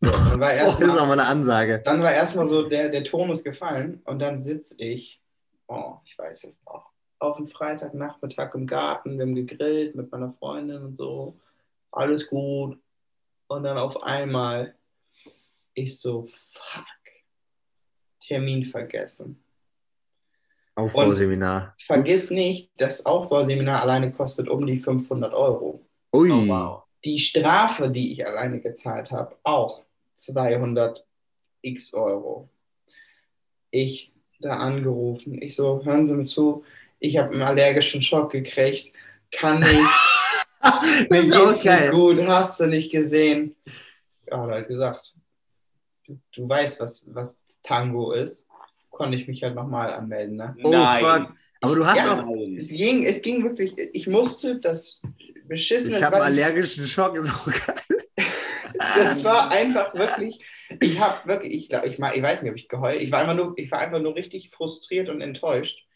So, 0.00 0.10
dann 0.10 0.40
war 0.40 0.50
Oh, 0.52 0.56
das 0.58 0.74
ist 0.74 0.80
erstmal 0.80 0.98
auch 0.98 1.06
mal 1.06 1.12
eine 1.18 1.26
Ansage. 1.26 1.82
dann 1.84 2.02
war 2.02 2.12
erstmal 2.12 2.46
so, 2.46 2.68
der, 2.68 2.88
der 2.88 3.04
Ton 3.04 3.30
ist 3.30 3.44
gefallen 3.44 4.02
und 4.04 4.18
dann 4.20 4.42
sitze 4.42 4.74
ich, 4.78 5.20
oh, 5.68 5.96
ich 6.04 6.18
weiß 6.18 6.44
es 6.44 6.54
noch, 6.66 6.90
auf 7.18 7.36
dem 7.36 7.46
Freitagnachmittag 7.46 8.54
im 8.54 8.66
Garten, 8.66 9.18
wir 9.18 9.24
haben 9.24 9.34
gegrillt 9.34 9.94
mit 9.94 10.10
meiner 10.12 10.32
Freundin 10.32 10.84
und 10.84 10.96
so, 10.96 11.38
alles 11.90 12.28
gut. 12.28 12.78
Und 13.48 13.62
dann 13.62 13.78
auf 13.78 14.02
einmal, 14.02 14.74
ich 15.74 15.98
so, 15.98 16.26
fuck, 16.52 16.84
Termin 18.20 18.64
vergessen. 18.64 19.42
Aufbauseminar. 20.74 21.74
Vergiss 21.78 22.30
nicht, 22.30 22.70
das 22.76 23.06
Aufbauseminar 23.06 23.80
alleine 23.80 24.12
kostet 24.12 24.48
um 24.48 24.66
die 24.66 24.76
500 24.76 25.32
Euro. 25.32 25.86
Ui. 26.14 26.30
Oh, 26.30 26.46
wow. 26.46 26.82
Die 27.04 27.18
Strafe, 27.18 27.90
die 27.90 28.12
ich 28.12 28.26
alleine 28.26 28.60
gezahlt 28.60 29.10
habe, 29.10 29.36
auch 29.42 29.85
200 30.16 31.04
x 31.62 31.94
Euro. 31.94 32.48
Ich 33.70 34.12
da 34.40 34.56
angerufen. 34.58 35.40
Ich 35.40 35.56
so, 35.56 35.82
hören 35.84 36.06
Sie 36.06 36.14
mir 36.14 36.24
zu, 36.24 36.64
ich 36.98 37.16
habe 37.16 37.32
einen 37.32 37.42
allergischen 37.42 38.02
Schock 38.02 38.32
gekriegt. 38.32 38.92
Kann 39.32 39.60
nicht, 39.60 39.70
das 40.62 40.82
mir 41.08 41.20
geht's 41.20 41.48
nicht 41.50 41.64
geil. 41.64 41.90
gut, 41.90 42.20
hast 42.26 42.60
du 42.60 42.66
nicht 42.66 42.90
gesehen. 42.92 43.56
Ja, 44.26 44.40
hat 44.42 44.50
halt 44.50 44.68
gesagt. 44.68 45.14
du, 46.06 46.18
du 46.32 46.48
weißt, 46.48 46.80
was, 46.80 47.06
was 47.14 47.40
Tango 47.62 48.12
ist, 48.12 48.46
konnte 48.90 49.16
ich 49.16 49.26
mich 49.26 49.42
halt 49.42 49.54
nochmal 49.54 49.92
anmelden. 49.92 50.36
Ne? 50.36 50.56
Oh, 50.62 50.70
Nein. 50.70 51.04
fuck. 51.04 51.34
Aber 51.62 51.74
du 51.74 51.86
hast 51.86 51.96
Ja. 51.96 52.22
auch. 52.24 52.36
Es, 52.56 52.68
ging, 52.68 53.04
es 53.04 53.22
ging 53.22 53.42
wirklich, 53.42 53.74
ich 53.92 54.06
musste 54.06 54.58
das 54.60 55.00
beschissen. 55.46 55.94
Ich 55.94 56.02
habe 56.02 56.22
allergischen 56.22 56.86
Schock, 56.86 57.16
ist 57.16 57.30
auch 57.30 57.46
geil. 57.46 57.98
Das 58.96 59.24
war 59.24 59.50
einfach 59.52 59.94
wirklich, 59.94 60.40
ich 60.80 61.00
habe 61.00 61.28
wirklich, 61.28 61.54
ich 61.54 61.68
glaube, 61.68 61.86
ich, 61.88 61.94
ich 61.98 62.22
weiß 62.22 62.42
nicht, 62.42 62.50
ob 62.50 62.56
ich 62.56 62.68
geheult, 62.68 63.00
ich 63.02 63.10
war 63.12 63.20
einfach 63.20 63.34
nur, 63.34 63.54
ich 63.56 63.70
war 63.70 63.80
einfach 63.80 64.00
nur 64.00 64.14
richtig 64.14 64.50
frustriert 64.50 65.08
und 65.08 65.20
enttäuscht, 65.20 65.86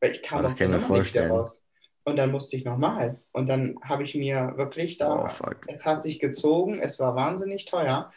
weil 0.00 0.12
ich 0.12 0.22
kam 0.22 0.42
das 0.42 0.52
aus 0.54 0.60
Nummer 0.60 0.98
nicht 0.98 1.16
raus. 1.16 1.62
Und 2.06 2.16
dann 2.16 2.30
musste 2.30 2.56
ich 2.56 2.64
nochmal. 2.66 3.18
Und 3.32 3.48
dann 3.48 3.76
habe 3.82 4.02
ich 4.04 4.14
mir 4.14 4.52
wirklich 4.56 4.98
da, 4.98 5.24
Oh, 5.24 5.50
es 5.68 5.86
hat 5.86 6.02
sich 6.02 6.20
gezogen, 6.20 6.78
es 6.78 6.98
war 7.00 7.16
wahnsinnig 7.16 7.64
teuer. 7.64 8.12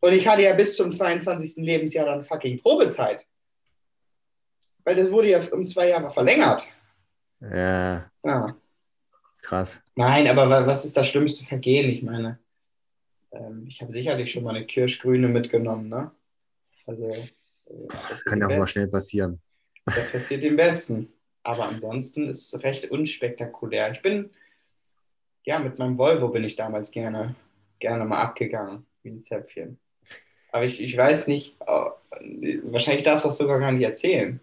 Und 0.00 0.12
ich 0.12 0.26
hatte 0.28 0.42
ja 0.42 0.52
bis 0.54 0.76
zum 0.76 0.92
22. 0.92 1.64
Lebensjahr 1.64 2.04
dann 2.06 2.22
fucking 2.24 2.60
Probezeit. 2.60 3.24
Weil 4.84 4.96
das 4.96 5.10
wurde 5.10 5.28
ja 5.30 5.40
um 5.52 5.64
zwei 5.66 5.88
Jahre 5.88 6.10
verlängert. 6.10 6.66
Ja, 7.40 8.10
Ja. 8.24 8.56
krass. 9.42 9.80
Nein, 9.94 10.28
aber 10.28 10.48
wa- 10.50 10.66
was 10.66 10.84
ist 10.84 10.96
das 10.96 11.08
schlimmste 11.08 11.44
Vergehen? 11.44 11.88
Ich 11.88 12.02
meine, 12.02 12.38
ähm, 13.32 13.64
ich 13.66 13.80
habe 13.80 13.92
sicherlich 13.92 14.32
schon 14.32 14.44
mal 14.44 14.54
eine 14.54 14.66
Kirschgrüne 14.66 15.28
mitgenommen, 15.28 15.88
ne? 15.88 16.10
Also, 16.86 17.08
äh, 17.08 17.26
Das 18.08 18.24
kann 18.24 18.40
ja 18.40 18.48
auch 18.48 18.58
mal 18.58 18.68
schnell 18.68 18.88
passieren. 18.88 19.40
Das 19.86 20.10
passiert 20.10 20.42
dem 20.42 20.56
Besten. 20.56 21.12
Aber 21.42 21.68
ansonsten 21.68 22.28
ist 22.28 22.52
es 22.52 22.62
recht 22.62 22.90
unspektakulär. 22.90 23.92
Ich 23.92 24.02
bin, 24.02 24.30
ja, 25.44 25.58
mit 25.58 25.78
meinem 25.78 25.96
Volvo 25.96 26.28
bin 26.28 26.44
ich 26.44 26.56
damals 26.56 26.90
gerne, 26.90 27.34
gerne 27.78 28.04
mal 28.04 28.20
abgegangen, 28.20 28.86
wie 29.02 29.10
ein 29.10 29.22
Zäpfchen. 29.22 29.78
Aber 30.52 30.64
ich, 30.64 30.82
ich 30.82 30.96
weiß 30.96 31.28
nicht, 31.28 31.56
äh, 31.60 32.58
wahrscheinlich 32.64 33.04
darfst 33.04 33.24
du 33.24 33.28
das 33.28 33.38
sogar 33.38 33.58
gar 33.58 33.72
nicht 33.72 33.84
erzählen. 33.84 34.40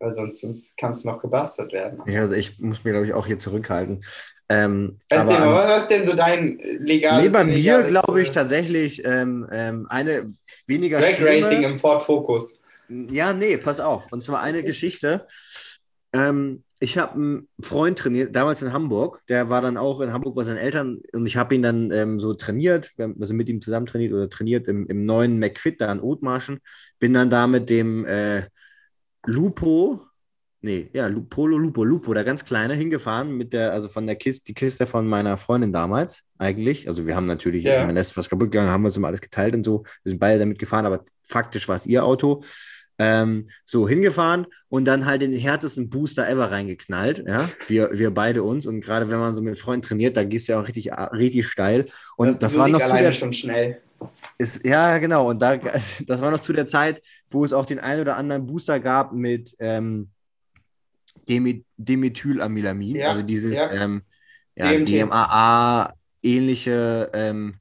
Weil 0.00 0.12
sonst, 0.12 0.40
sonst 0.40 0.76
kannst 0.78 1.04
du 1.04 1.08
noch 1.08 1.20
gebastelt 1.20 1.72
werden. 1.72 2.00
Ich, 2.06 2.18
also 2.18 2.32
ich 2.32 2.58
muss 2.58 2.82
mir, 2.84 2.92
glaube 2.92 3.06
ich, 3.06 3.12
auch 3.12 3.26
hier 3.26 3.38
zurückhalten. 3.38 4.02
Ähm, 4.48 4.98
Erzähl 5.08 5.36
aber 5.36 5.46
mal, 5.46 5.68
was 5.68 5.82
ist 5.82 5.90
denn 5.90 6.04
so 6.04 6.14
dein 6.14 6.58
legales 6.80 7.24
nee, 7.24 7.30
bei 7.30 7.44
mir 7.44 7.84
glaube 7.84 8.20
ich 8.20 8.30
äh, 8.30 8.32
tatsächlich 8.32 9.04
ähm, 9.04 9.46
ähm, 9.52 9.86
eine 9.88 10.32
weniger 10.66 11.00
Drag 11.00 11.10
schlimme- 11.10 11.44
Racing 11.44 11.62
im 11.62 11.78
Ford 11.78 12.02
Focus. 12.02 12.58
Ja, 12.88 13.32
nee, 13.32 13.56
pass 13.58 13.78
auf. 13.78 14.10
Und 14.10 14.22
zwar 14.22 14.40
eine 14.40 14.64
Geschichte. 14.64 15.28
Ähm, 16.12 16.64
ich 16.80 16.96
habe 16.96 17.14
einen 17.14 17.48
Freund 17.60 17.98
trainiert, 17.98 18.34
damals 18.34 18.62
in 18.62 18.72
Hamburg. 18.72 19.20
Der 19.28 19.50
war 19.50 19.60
dann 19.60 19.76
auch 19.76 20.00
in 20.00 20.12
Hamburg 20.12 20.34
bei 20.34 20.44
seinen 20.44 20.56
Eltern 20.56 21.00
und 21.12 21.26
ich 21.26 21.36
habe 21.36 21.54
ihn 21.54 21.62
dann 21.62 21.92
ähm, 21.92 22.18
so 22.18 22.32
trainiert, 22.34 22.90
also 22.98 23.34
mit 23.34 23.48
ihm 23.50 23.60
zusammen 23.60 23.86
trainiert 23.86 24.14
oder 24.14 24.30
trainiert 24.30 24.66
im, 24.66 24.86
im 24.88 25.04
neuen 25.04 25.38
McFit 25.38 25.80
da 25.80 25.92
in 25.92 26.00
Othmarschen. 26.00 26.58
Bin 26.98 27.12
dann 27.12 27.28
da 27.30 27.46
mit 27.46 27.68
dem 27.68 28.06
äh, 28.06 28.44
Lupo, 29.26 30.00
nee, 30.62 30.88
ja, 30.92 31.08
Polo 31.08 31.58
Lupo, 31.58 31.84
Lupo, 31.84 32.14
der 32.14 32.24
ganz 32.24 32.44
kleine, 32.44 32.74
hingefahren 32.74 33.36
mit 33.36 33.52
der, 33.52 33.72
also 33.72 33.88
von 33.88 34.06
der 34.06 34.16
Kiste, 34.16 34.44
die 34.46 34.54
Kiste 34.54 34.86
von 34.86 35.06
meiner 35.06 35.36
Freundin 35.36 35.72
damals 35.72 36.22
eigentlich. 36.38 36.88
Also 36.88 37.06
wir 37.06 37.16
haben 37.16 37.26
natürlich, 37.26 37.64
Ja. 37.64 37.84
mein 37.86 37.96
ist 37.96 38.16
was 38.16 38.28
kaputt 38.28 38.50
gegangen, 38.50 38.70
haben 38.70 38.84
uns 38.84 38.96
immer 38.96 39.08
alles 39.08 39.20
geteilt 39.20 39.54
und 39.54 39.64
so. 39.64 39.84
Wir 40.02 40.10
sind 40.10 40.18
beide 40.18 40.38
damit 40.38 40.58
gefahren, 40.58 40.86
aber 40.86 41.04
faktisch 41.22 41.68
war 41.68 41.76
es 41.76 41.86
ihr 41.86 42.04
Auto. 42.04 42.42
Ähm, 43.02 43.48
so 43.64 43.88
hingefahren 43.88 44.46
und 44.68 44.84
dann 44.84 45.06
halt 45.06 45.22
den 45.22 45.32
härtesten 45.32 45.88
Booster 45.88 46.28
ever 46.28 46.50
reingeknallt. 46.50 47.24
Ja, 47.26 47.48
wir, 47.66 47.88
wir 47.98 48.10
beide 48.10 48.42
uns. 48.42 48.66
Und 48.66 48.82
gerade 48.82 49.08
wenn 49.10 49.18
man 49.18 49.32
so 49.32 49.40
mit 49.40 49.58
Freunden 49.58 49.80
trainiert, 49.80 50.18
da 50.18 50.24
gehst 50.24 50.48
du 50.48 50.52
ja 50.52 50.60
auch 50.60 50.66
richtig, 50.68 50.92
richtig 50.92 51.46
steil. 51.48 51.86
Und 52.18 52.42
das, 52.42 52.52
die 52.52 52.58
war 52.58 52.68
noch 52.68 52.84
zu 52.84 52.94
der, 52.94 53.14
schon 53.14 53.32
schnell. 53.32 53.80
ist, 54.36 54.66
ja, 54.66 54.98
genau. 54.98 55.30
Und 55.30 55.40
da, 55.40 55.56
das 56.06 56.20
war 56.20 56.30
noch 56.30 56.40
zu 56.40 56.52
der 56.52 56.66
Zeit, 56.66 57.00
wo 57.30 57.44
es 57.44 57.52
auch 57.52 57.66
den 57.66 57.78
einen 57.78 58.00
oder 58.00 58.16
anderen 58.16 58.46
Booster 58.46 58.80
gab 58.80 59.12
mit 59.12 59.54
ähm, 59.60 60.08
Demi, 61.28 61.64
Dimethylamylamin. 61.76 62.96
Ja, 62.96 63.10
also 63.10 63.22
dieses 63.22 63.56
ja. 63.56 63.70
ähm, 63.70 64.02
ja, 64.56 64.72
DMT. 64.72 64.88
DMAA-ähnliche, 64.88 67.10
ähm, 67.14 67.60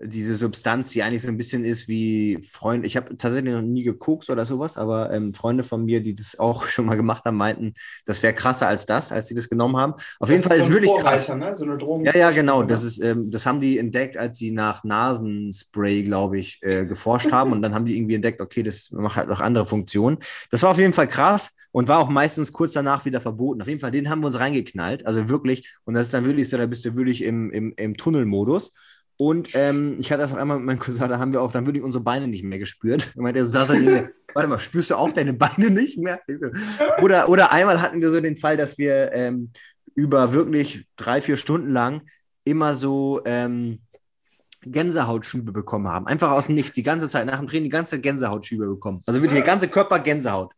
diese 0.00 0.34
Substanz, 0.34 0.90
die 0.90 1.02
eigentlich 1.02 1.22
so 1.22 1.28
ein 1.28 1.36
bisschen 1.36 1.64
ist 1.64 1.88
wie 1.88 2.40
Freunde. 2.48 2.86
Ich 2.86 2.96
habe 2.96 3.16
tatsächlich 3.16 3.52
noch 3.52 3.62
nie 3.62 3.82
gekokst 3.82 4.30
oder 4.30 4.44
sowas, 4.44 4.76
aber 4.76 5.12
ähm, 5.12 5.34
Freunde 5.34 5.64
von 5.64 5.84
mir, 5.84 6.00
die 6.00 6.14
das 6.14 6.38
auch 6.38 6.66
schon 6.68 6.86
mal 6.86 6.96
gemacht 6.96 7.24
haben, 7.24 7.36
meinten, 7.36 7.74
das 8.04 8.22
wäre 8.22 8.32
krasser 8.32 8.68
als 8.68 8.86
das, 8.86 9.10
als 9.10 9.26
sie 9.26 9.34
das 9.34 9.48
genommen 9.48 9.76
haben. 9.76 9.94
Auf 10.20 10.28
jeden 10.28 10.42
Das 10.42 10.48
Fall 10.50 10.58
ist 10.58 10.66
so 10.66 10.70
ein 10.70 10.74
wirklich 10.74 11.02
krass. 11.02 11.28
Ne? 11.28 11.56
So 11.56 11.64
eine 11.64 11.78
Drogen. 11.78 12.04
Ja, 12.04 12.16
ja, 12.16 12.30
genau. 12.30 12.62
Das, 12.62 12.84
ist, 12.84 13.02
ähm, 13.02 13.30
das 13.30 13.46
haben 13.46 13.60
die 13.60 13.78
entdeckt, 13.78 14.16
als 14.16 14.38
sie 14.38 14.52
nach 14.52 14.84
Nasenspray, 14.84 16.04
glaube 16.04 16.38
ich, 16.38 16.58
äh, 16.62 16.86
geforscht 16.86 17.32
haben. 17.32 17.52
Und 17.52 17.62
dann 17.62 17.74
haben 17.74 17.86
die 17.86 17.96
irgendwie 17.96 18.14
entdeckt, 18.14 18.40
okay, 18.40 18.62
das 18.62 18.90
macht 18.92 19.16
halt 19.16 19.28
noch 19.28 19.40
andere 19.40 19.66
Funktionen. 19.66 20.18
Das 20.50 20.62
war 20.62 20.70
auf 20.70 20.78
jeden 20.78 20.92
Fall 20.92 21.08
krass 21.08 21.50
und 21.72 21.88
war 21.88 21.98
auch 21.98 22.08
meistens 22.08 22.52
kurz 22.52 22.72
danach 22.72 23.04
wieder 23.04 23.20
verboten. 23.20 23.62
Auf 23.62 23.68
jeden 23.68 23.80
Fall, 23.80 23.90
den 23.90 24.08
haben 24.08 24.22
wir 24.22 24.28
uns 24.28 24.38
reingeknallt. 24.38 25.06
Also 25.06 25.28
wirklich, 25.28 25.74
und 25.84 25.94
das 25.94 26.06
ist 26.06 26.14
dann 26.14 26.24
wirklich 26.24 26.48
so, 26.48 26.56
da 26.56 26.66
bist 26.66 26.84
du 26.84 26.96
wirklich 26.96 27.22
im, 27.24 27.50
im, 27.50 27.72
im 27.76 27.96
Tunnelmodus. 27.96 28.72
Und 29.20 29.48
ähm, 29.54 29.96
ich 29.98 30.12
hatte 30.12 30.22
das 30.22 30.32
auch 30.32 30.36
einmal 30.36 30.58
mit 30.58 30.66
meinem 30.66 30.78
Cousin, 30.78 31.08
da 31.08 31.18
haben 31.18 31.32
wir 31.32 31.42
auch 31.42 31.50
dann 31.50 31.66
wirklich 31.66 31.82
unsere 31.82 32.04
Beine 32.04 32.28
nicht 32.28 32.44
mehr 32.44 32.60
gespürt. 32.60 33.12
Und 33.16 33.24
meinte, 33.24 33.40
er 33.40 33.46
saß 33.46 33.70
neben 33.70 33.84
mir, 33.84 34.10
warte 34.34 34.48
mal, 34.48 34.60
spürst 34.60 34.90
du 34.90 34.94
auch 34.94 35.10
deine 35.10 35.32
Beine 35.32 35.70
nicht 35.70 35.98
mehr? 35.98 36.20
Ich 36.28 36.36
Oder, 37.02 37.28
oder 37.28 37.50
einmal 37.50 37.82
hatten 37.82 38.00
wir 38.00 38.10
so 38.10 38.20
den 38.20 38.36
Fall, 38.36 38.56
dass 38.56 38.78
wir 38.78 39.12
ähm, 39.12 39.50
über 39.96 40.32
wirklich 40.32 40.86
drei, 40.96 41.20
vier 41.20 41.36
Stunden 41.36 41.72
lang 41.72 42.02
immer 42.44 42.76
so 42.76 43.20
ähm, 43.24 43.80
Gänsehautschübe 44.62 45.50
bekommen 45.50 45.88
haben. 45.88 46.06
Einfach 46.06 46.30
aus 46.30 46.46
dem 46.46 46.54
Nichts, 46.54 46.72
die 46.72 46.84
ganze 46.84 47.08
Zeit, 47.08 47.26
nach 47.26 47.40
dem 47.40 47.48
Training 47.48 47.64
die 47.64 47.70
ganze 47.70 47.96
Zeit 47.96 48.04
Gänsehautschübe 48.04 48.68
bekommen. 48.68 49.02
Also 49.06 49.20
wirklich 49.20 49.38
der 49.40 49.46
ganze 49.46 49.66
Körper 49.66 49.98
Gänsehaut. 49.98 50.52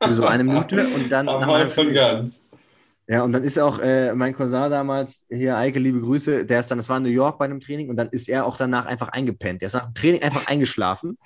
Für 0.00 0.14
so 0.14 0.24
eine 0.24 0.44
Minute 0.44 0.86
und 0.94 1.10
dann. 1.10 1.28
Am 1.28 1.44
Hals 1.44 1.74
von 1.74 1.92
ganz. 1.92 2.40
Ja, 3.10 3.24
und 3.24 3.32
dann 3.32 3.42
ist 3.42 3.58
auch 3.58 3.80
äh, 3.80 4.14
mein 4.14 4.32
Cousin 4.36 4.70
damals, 4.70 5.24
hier 5.28 5.56
Eike, 5.56 5.80
liebe 5.80 6.00
Grüße, 6.00 6.46
der 6.46 6.60
ist 6.60 6.70
dann, 6.70 6.78
das 6.78 6.88
war 6.88 6.98
in 6.98 7.02
New 7.02 7.08
York 7.08 7.40
bei 7.40 7.44
einem 7.44 7.58
Training 7.58 7.90
und 7.90 7.96
dann 7.96 8.08
ist 8.10 8.28
er 8.28 8.46
auch 8.46 8.56
danach 8.56 8.86
einfach 8.86 9.08
eingepennt. 9.08 9.62
Der 9.62 9.66
ist 9.66 9.72
nach 9.72 9.86
dem 9.86 9.94
Training 9.94 10.22
einfach 10.22 10.46
eingeschlafen. 10.46 11.18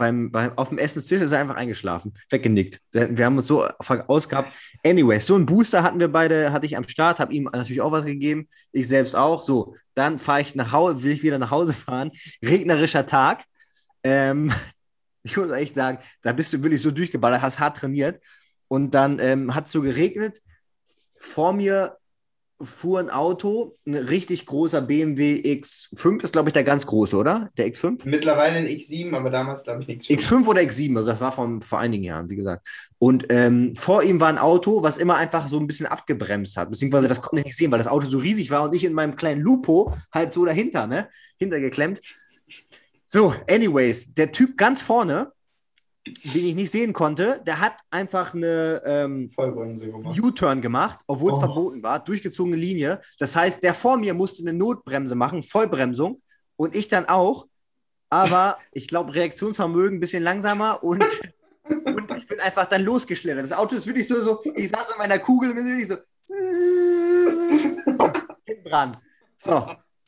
Beim, 0.00 0.32
beim, 0.32 0.58
auf 0.58 0.70
dem 0.70 0.78
Essenstisch 0.78 1.22
ist 1.22 1.30
er 1.30 1.38
einfach 1.38 1.54
eingeschlafen, 1.54 2.12
weggenickt. 2.30 2.80
Wir 2.92 3.24
haben 3.24 3.36
uns 3.36 3.46
so 3.46 3.64
ausgehabt. 3.64 4.52
Anyway, 4.84 5.20
so 5.20 5.36
einen 5.36 5.46
Booster 5.46 5.84
hatten 5.84 6.00
wir 6.00 6.08
beide, 6.08 6.50
hatte 6.50 6.66
ich 6.66 6.76
am 6.76 6.88
Start, 6.88 7.20
habe 7.20 7.32
ihm 7.32 7.44
natürlich 7.44 7.82
auch 7.82 7.92
was 7.92 8.04
gegeben, 8.04 8.48
ich 8.72 8.88
selbst 8.88 9.14
auch. 9.14 9.40
So, 9.44 9.76
dann 9.94 10.18
fahre 10.18 10.40
ich 10.40 10.56
nach 10.56 10.72
Hause, 10.72 11.04
will 11.04 11.12
ich 11.12 11.22
wieder 11.22 11.38
nach 11.38 11.52
Hause 11.52 11.72
fahren. 11.72 12.10
Regnerischer 12.44 13.06
Tag. 13.06 13.44
Ähm, 14.02 14.52
ich 15.22 15.36
muss 15.36 15.52
echt 15.52 15.76
sagen, 15.76 15.98
da 16.22 16.32
bist 16.32 16.52
du 16.52 16.64
wirklich 16.64 16.82
so 16.82 16.90
durchgeballert, 16.90 17.42
hast 17.42 17.60
hart 17.60 17.76
trainiert. 17.76 18.20
Und 18.66 18.92
dann 18.92 19.18
ähm, 19.20 19.54
hat 19.54 19.66
es 19.66 19.72
so 19.72 19.82
geregnet. 19.82 20.40
Vor 21.18 21.52
mir 21.52 21.98
fuhr 22.60 22.98
ein 22.98 23.10
Auto, 23.10 23.76
ein 23.86 23.94
richtig 23.94 24.44
großer 24.46 24.80
BMW 24.80 25.36
X5, 25.36 26.22
ist 26.22 26.32
glaube 26.32 26.48
ich 26.48 26.52
der 26.52 26.64
ganz 26.64 26.86
große, 26.86 27.16
oder? 27.16 27.50
Der 27.56 27.72
X5? 27.72 28.00
Mittlerweile 28.04 28.56
ein 28.56 28.66
X7, 28.66 29.14
aber 29.14 29.30
damals 29.30 29.62
glaube 29.62 29.82
ich 29.82 29.88
nichts. 29.88 30.08
X5 30.08 30.46
oder 30.46 30.60
X7, 30.62 30.96
also 30.96 31.12
das 31.12 31.20
war 31.20 31.30
von, 31.30 31.62
vor 31.62 31.78
einigen 31.78 32.04
Jahren, 32.04 32.28
wie 32.28 32.36
gesagt. 32.36 32.66
Und 32.98 33.26
ähm, 33.28 33.76
vor 33.76 34.02
ihm 34.02 34.18
war 34.18 34.28
ein 34.28 34.38
Auto, 34.38 34.82
was 34.82 34.98
immer 34.98 35.16
einfach 35.16 35.46
so 35.46 35.60
ein 35.60 35.68
bisschen 35.68 35.86
abgebremst 35.86 36.56
hat, 36.56 36.70
beziehungsweise 36.70 37.06
das 37.06 37.22
konnte 37.22 37.40
ich 37.40 37.46
nicht 37.46 37.56
sehen, 37.56 37.70
weil 37.70 37.78
das 37.78 37.86
Auto 37.86 38.08
so 38.08 38.18
riesig 38.18 38.50
war 38.50 38.64
und 38.64 38.74
ich 38.74 38.84
in 38.84 38.92
meinem 38.92 39.14
kleinen 39.14 39.40
Lupo 39.40 39.94
halt 40.12 40.32
so 40.32 40.44
dahinter, 40.44 40.88
ne? 40.88 41.08
Hintergeklemmt. 41.36 42.00
So, 43.06 43.34
anyways, 43.48 44.14
der 44.14 44.32
Typ 44.32 44.58
ganz 44.58 44.82
vorne, 44.82 45.32
den 46.12 46.44
ich 46.44 46.54
nicht 46.54 46.70
sehen 46.70 46.92
konnte, 46.92 47.42
der 47.46 47.60
hat 47.60 47.74
einfach 47.90 48.34
eine 48.34 48.82
ähm. 48.84 49.30
U-Turn 49.38 50.60
gemacht, 50.60 50.98
obwohl 51.06 51.32
es 51.32 51.38
Oh. 51.38 51.40
verboten 51.40 51.82
war, 51.82 52.02
durchgezogene 52.02 52.56
Linie. 52.56 53.00
Das 53.18 53.34
heißt, 53.36 53.62
der 53.62 53.74
vor 53.74 53.96
mir 53.96 54.14
musste 54.14 54.42
eine 54.42 54.52
Notbremse 54.52 55.14
machen, 55.14 55.42
Vollbremsung 55.42 56.22
und 56.56 56.74
ich 56.74 56.88
dann 56.88 57.06
auch. 57.06 57.46
Aber 58.10 58.58
ich 58.72 58.88
glaube, 58.88 59.14
Reaktionsvermögen 59.14 59.98
ein 59.98 60.00
bisschen 60.00 60.22
langsamer 60.22 60.82
und, 60.82 61.04
und 61.64 62.12
ich 62.16 62.26
bin 62.26 62.40
einfach 62.40 62.66
dann 62.66 62.82
losgeschlittert. 62.82 63.44
Das 63.44 63.52
Auto 63.52 63.76
ist 63.76 63.86
wirklich 63.86 64.08
so, 64.08 64.14
so 64.20 64.42
ich 64.54 64.70
saß 64.70 64.90
in 64.92 64.98
meiner 64.98 65.18
Kugel 65.18 65.50
und 65.50 65.56
bin 65.56 65.66
wirklich 65.66 65.88
so 65.88 65.96
hinten 68.46 68.64
dran. 68.64 68.96
So, 69.36 69.66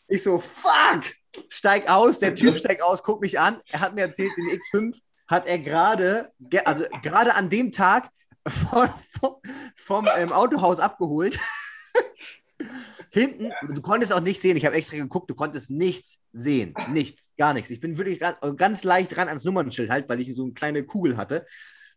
ich 0.08 0.22
so, 0.22 0.38
fuck, 0.40 1.04
steig 1.48 1.88
aus, 1.90 2.18
der 2.18 2.34
Typ 2.34 2.56
steigt 2.56 2.82
aus, 2.82 3.02
guckt 3.02 3.22
mich 3.22 3.38
an. 3.38 3.58
Er 3.70 3.80
hat 3.80 3.94
mir 3.94 4.02
erzählt, 4.02 4.32
den 4.36 4.46
X5 4.46 4.98
hat 5.30 5.46
er 5.46 5.58
gerade, 5.58 6.32
ge- 6.40 6.62
also 6.64 6.84
gerade 7.02 7.34
an 7.34 7.48
dem 7.48 7.70
Tag 7.72 8.10
von, 8.46 8.88
vom, 9.20 9.36
vom 9.76 10.08
ähm, 10.16 10.32
Autohaus 10.32 10.80
abgeholt. 10.80 11.38
Hinten, 13.12 13.50
du 13.68 13.80
konntest 13.82 14.12
auch 14.12 14.20
nicht 14.20 14.40
sehen, 14.40 14.56
ich 14.56 14.64
habe 14.66 14.76
extra 14.76 14.96
geguckt, 14.96 15.30
du 15.30 15.34
konntest 15.34 15.70
nichts 15.70 16.18
sehen. 16.32 16.74
Nichts, 16.90 17.32
gar 17.36 17.54
nichts. 17.54 17.70
Ich 17.70 17.80
bin 17.80 17.98
wirklich 17.98 18.20
ganz 18.56 18.84
leicht 18.84 19.14
dran 19.16 19.28
ans 19.28 19.44
Nummernschild 19.44 19.90
halt, 19.90 20.08
weil 20.08 20.20
ich 20.20 20.34
so 20.36 20.44
eine 20.44 20.52
kleine 20.52 20.84
Kugel 20.84 21.16
hatte. 21.16 21.46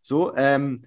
So, 0.02 0.34
ähm, 0.36 0.84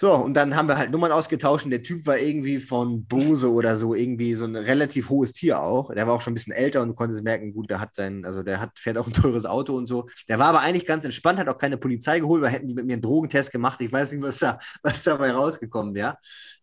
So, 0.00 0.14
und 0.14 0.34
dann 0.34 0.54
haben 0.54 0.68
wir 0.68 0.78
halt 0.78 0.92
Nummern 0.92 1.10
ausgetauscht 1.10 1.64
und 1.64 1.72
der 1.72 1.82
Typ 1.82 2.06
war 2.06 2.18
irgendwie 2.18 2.60
von 2.60 3.04
Bose 3.06 3.50
oder 3.50 3.76
so, 3.76 3.94
irgendwie 3.96 4.32
so 4.34 4.44
ein 4.44 4.54
relativ 4.54 5.10
hohes 5.10 5.32
Tier 5.32 5.60
auch. 5.60 5.92
Der 5.92 6.06
war 6.06 6.14
auch 6.14 6.20
schon 6.20 6.30
ein 6.30 6.34
bisschen 6.34 6.52
älter 6.52 6.82
und 6.82 6.90
du 6.90 6.94
konntest 6.94 7.24
merken, 7.24 7.52
gut, 7.52 7.68
der 7.68 7.80
hat 7.80 7.96
sein, 7.96 8.24
also 8.24 8.44
der 8.44 8.60
hat, 8.60 8.78
fährt 8.78 8.96
auch 8.96 9.08
ein 9.08 9.12
teures 9.12 9.44
Auto 9.44 9.74
und 9.76 9.86
so. 9.86 10.06
Der 10.28 10.38
war 10.38 10.50
aber 10.50 10.60
eigentlich 10.60 10.86
ganz 10.86 11.04
entspannt, 11.04 11.40
hat 11.40 11.48
auch 11.48 11.58
keine 11.58 11.78
Polizei 11.78 12.20
geholt, 12.20 12.40
weil 12.42 12.52
hätten 12.52 12.68
die 12.68 12.74
mit 12.74 12.86
mir 12.86 12.92
einen 12.92 13.02
Drogentest 13.02 13.50
gemacht. 13.50 13.80
Ich 13.80 13.90
weiß 13.90 14.12
nicht, 14.12 14.22
was 14.22 14.38
da, 14.38 14.60
was 14.84 15.02
dabei 15.02 15.32
rausgekommen 15.32 15.92
wäre. 15.96 16.16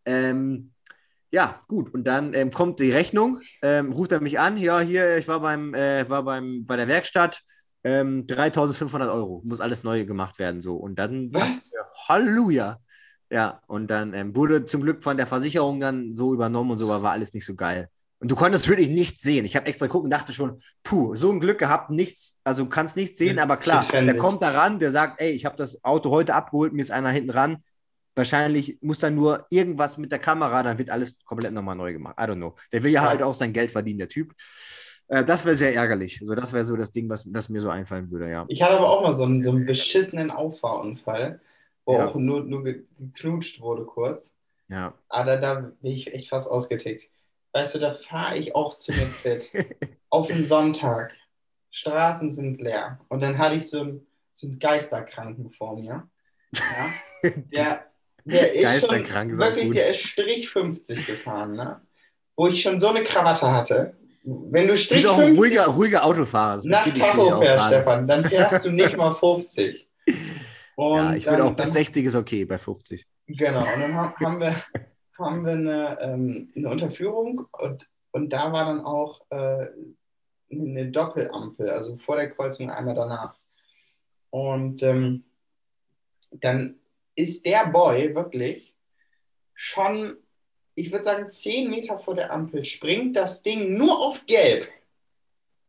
Ähm, 0.05 0.71
ja, 1.29 1.59
gut. 1.67 1.93
Und 1.93 2.07
dann 2.07 2.33
ähm, 2.33 2.51
kommt 2.51 2.79
die 2.79 2.91
Rechnung, 2.91 3.41
ähm, 3.61 3.91
ruft 3.91 4.13
er 4.13 4.21
mich 4.21 4.39
an. 4.39 4.55
Ja, 4.55 4.79
hier, 4.79 5.17
ich 5.17 5.27
war 5.27 5.41
beim, 5.41 5.73
äh, 5.73 6.07
war 6.07 6.23
beim, 6.23 6.65
bei 6.65 6.77
der 6.77 6.87
Werkstatt. 6.87 7.41
Ähm, 7.83 8.27
3500 8.27 9.09
Euro, 9.09 9.41
muss 9.43 9.59
alles 9.59 9.83
neu 9.83 10.05
gemacht 10.05 10.39
werden. 10.39 10.61
So. 10.61 10.77
Und 10.77 10.97
dann, 10.97 11.33
Was? 11.33 11.69
Halleluja. 12.07 12.79
Ja, 13.31 13.61
und 13.67 13.89
dann 13.89 14.13
ähm, 14.13 14.35
wurde 14.35 14.65
zum 14.65 14.81
Glück 14.81 15.03
von 15.03 15.17
der 15.17 15.27
Versicherung 15.27 15.79
dann 15.79 16.11
so 16.11 16.33
übernommen 16.33 16.71
und 16.71 16.77
so, 16.77 16.85
aber 16.91 17.03
war 17.03 17.11
alles 17.11 17.33
nicht 17.33 17.45
so 17.45 17.55
geil. 17.55 17.89
Und 18.19 18.31
du 18.31 18.35
konntest 18.35 18.67
wirklich 18.69 18.89
nichts 18.89 19.21
sehen. 19.21 19.45
Ich 19.45 19.55
habe 19.55 19.67
extra 19.67 19.87
geguckt 19.87 20.05
und 20.05 20.09
dachte 20.09 20.31
schon, 20.31 20.61
puh, 20.83 21.15
so 21.15 21.31
ein 21.31 21.39
Glück 21.39 21.59
gehabt, 21.59 21.89
nichts, 21.89 22.39
also 22.43 22.63
du 22.63 22.69
kannst 22.69 22.95
nichts 22.95 23.17
sehen, 23.17 23.39
aber 23.39 23.57
klar, 23.57 23.85
der 23.91 24.17
kommt 24.17 24.41
da 24.41 24.49
ran, 24.49 24.79
der 24.79 24.89
sagt, 24.89 25.19
ey, 25.21 25.31
ich 25.31 25.45
habe 25.45 25.57
das 25.57 25.83
Auto 25.83 26.11
heute 26.11 26.33
abgeholt, 26.33 26.73
mir 26.73 26.81
ist 26.81 26.91
einer 26.91 27.09
hinten 27.09 27.31
ran. 27.31 27.57
Wahrscheinlich 28.15 28.77
muss 28.81 28.99
dann 28.99 29.15
nur 29.15 29.45
irgendwas 29.49 29.97
mit 29.97 30.11
der 30.11 30.19
Kamera, 30.19 30.63
dann 30.63 30.77
wird 30.77 30.89
alles 30.89 31.17
komplett 31.25 31.51
nochmal 31.51 31.75
neu 31.75 31.91
gemacht. 31.91 32.15
I 32.17 32.23
don't 32.23 32.35
know. 32.37 32.55
Der 32.71 32.81
will 32.83 32.91
ja 32.91 33.01
halt 33.01 33.21
auch 33.21 33.33
sein 33.33 33.51
Geld 33.51 33.71
verdienen, 33.71 33.99
der 33.99 34.07
Typ. 34.07 34.33
Äh, 35.07 35.25
das 35.25 35.45
wäre 35.45 35.55
sehr 35.55 35.75
ärgerlich. 35.75 36.19
Also 36.21 36.33
das 36.35 36.53
wäre 36.53 36.63
so 36.63 36.77
das 36.77 36.91
Ding, 36.91 37.09
was, 37.09 37.31
was 37.33 37.49
mir 37.49 37.61
so 37.61 37.69
einfallen 37.69 38.09
würde, 38.11 38.29
ja. 38.29 38.45
Ich 38.47 38.61
hatte 38.61 38.77
aber 38.77 38.89
auch 38.89 39.01
mal 39.01 39.11
so 39.11 39.25
einen, 39.25 39.43
so 39.43 39.51
einen 39.51 39.65
beschissenen 39.65 40.31
Auffahrunfall, 40.31 41.41
wo 41.85 41.93
Ja. 41.93 42.07
auch 42.07 42.15
nur, 42.15 42.43
nur 42.43 42.63
ge- 42.63 42.83
geknutscht 42.99 43.61
wurde 43.61 43.85
kurz. 43.85 44.31
Ja. 44.67 44.93
Aber 45.09 45.37
da 45.37 45.55
bin 45.81 45.91
ich 45.91 46.13
echt 46.13 46.29
fast 46.29 46.49
ausgetickt. 46.49 47.09
Weißt 47.53 47.75
du, 47.75 47.79
da 47.79 47.93
fahre 47.93 48.37
ich 48.37 48.55
auch 48.55 48.75
zu 48.77 48.91
mir 48.91 49.05
fit. 49.05 49.51
Auf 50.09 50.29
einen 50.29 50.43
Sonntag. 50.43 51.13
Straßen 51.71 52.31
sind 52.31 52.61
leer. 52.61 52.99
Und 53.09 53.21
dann 53.21 53.37
hatte 53.37 53.55
ich 53.55 53.69
so 53.69 53.81
einen, 53.81 54.07
so 54.33 54.47
einen 54.47 54.59
Geisterkranken 54.59 55.51
vor 55.51 55.75
mir. 55.79 56.07
Ja? 56.53 56.89
Der, 57.51 57.85
der 58.25 58.53
ist 58.75 58.87
schon 58.87 59.05
wirklich, 59.37 59.65
gut. 59.67 59.75
der 59.75 59.91
ist 59.91 59.99
Strich 60.01 60.49
50 60.49 61.05
gefahren, 61.05 61.55
ne? 61.55 61.79
Wo 62.35 62.47
ich 62.47 62.59
schon 62.61 62.79
so 62.79 62.87
eine 62.89 63.03
Krawatte 63.03 63.51
hatte. 63.51 63.95
Wenn 64.23 64.65
du 64.67 64.73
Du 64.73 64.77
Strich 64.77 65.03
bist 65.03 65.07
auch 65.13 65.19
ein 65.19 65.35
50 65.35 65.39
ruhiger, 65.39 65.65
ruhiger 65.67 66.03
Autofahrer. 66.05 66.59
nach 66.65 66.91
Tacho 66.91 67.39
fährst. 67.39 67.67
Stefan, 67.67 68.07
dann 68.07 68.25
fährst 68.25 68.65
du 68.65 68.71
nicht 68.71 68.97
mal 68.97 69.13
50. 69.13 69.84
Und 70.75 70.97
Ja, 70.97 71.15
ich 71.15 71.25
würde 71.25 71.43
auch 71.45 71.53
bis 71.55 71.65
dann- 71.65 71.83
60 71.83 72.05
ist 72.05 72.15
okay, 72.15 72.45
bei 72.45 72.57
50. 72.57 73.05
Genau, 73.27 73.59
und 73.59 73.81
dann 73.81 73.95
ha- 73.95 74.13
haben 74.23 74.39
wir, 74.39 74.55
haben 75.17 75.45
wir 75.45 75.51
eine, 75.53 75.97
ähm, 76.01 76.51
eine 76.55 76.69
Unterführung 76.69 77.47
und, 77.51 77.87
und 78.11 78.31
da 78.33 78.51
war 78.51 78.65
dann 78.65 78.81
auch 78.81 79.21
äh, 79.29 79.67
eine 80.51 80.91
Doppelampel, 80.91 81.69
also 81.69 81.97
vor 81.97 82.17
der 82.17 82.29
Kreuzung 82.31 82.69
einmal 82.69 82.93
danach. 82.95 83.37
Und 84.29 84.83
ähm, 84.83 85.23
dann 86.31 86.75
ist 87.15 87.45
der 87.45 87.67
Boy 87.67 88.13
wirklich 88.13 88.75
schon, 89.53 90.17
ich 90.75 90.91
würde 90.91 91.03
sagen, 91.05 91.29
10 91.29 91.69
Meter 91.69 91.97
vor 91.99 92.15
der 92.15 92.31
Ampel, 92.31 92.65
springt 92.65 93.15
das 93.15 93.41
Ding 93.41 93.77
nur 93.77 93.97
auf 94.05 94.25
Gelb. 94.25 94.67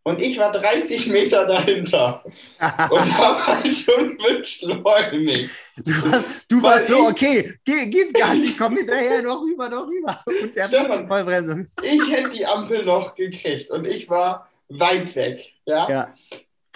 Und 0.06 0.22
ich 0.22 0.38
war 0.38 0.52
30 0.52 1.08
Meter 1.08 1.46
dahinter 1.46 2.22
und 2.24 3.18
habe 3.18 3.44
halt 3.44 3.74
schon 3.74 4.16
beschleunigt. 4.16 5.50
Du 5.84 5.90
warst, 6.12 6.24
du 6.48 6.62
warst 6.62 6.86
so, 6.86 6.94
ich- 7.02 7.08
okay, 7.10 7.54
gib, 7.64 7.90
gib 7.90 8.14
Gas, 8.14 8.36
ich 8.36 8.56
komme 8.56 8.76
hinterher, 8.76 9.20
noch 9.22 9.42
rüber, 9.42 9.68
noch 9.68 9.88
rüber. 9.88 10.16
Und 10.42 10.54
der 10.54 10.68
Stefan. 10.68 11.08
Vollbremsung. 11.08 11.66
ich 11.82 12.08
hätte 12.08 12.28
die 12.28 12.46
Ampel 12.46 12.84
noch 12.84 13.16
gekriegt 13.16 13.68
und 13.72 13.84
ich 13.84 14.08
war 14.08 14.48
weit 14.68 15.12
weg. 15.16 15.44
Ja? 15.64 15.88
Ja. 15.90 16.14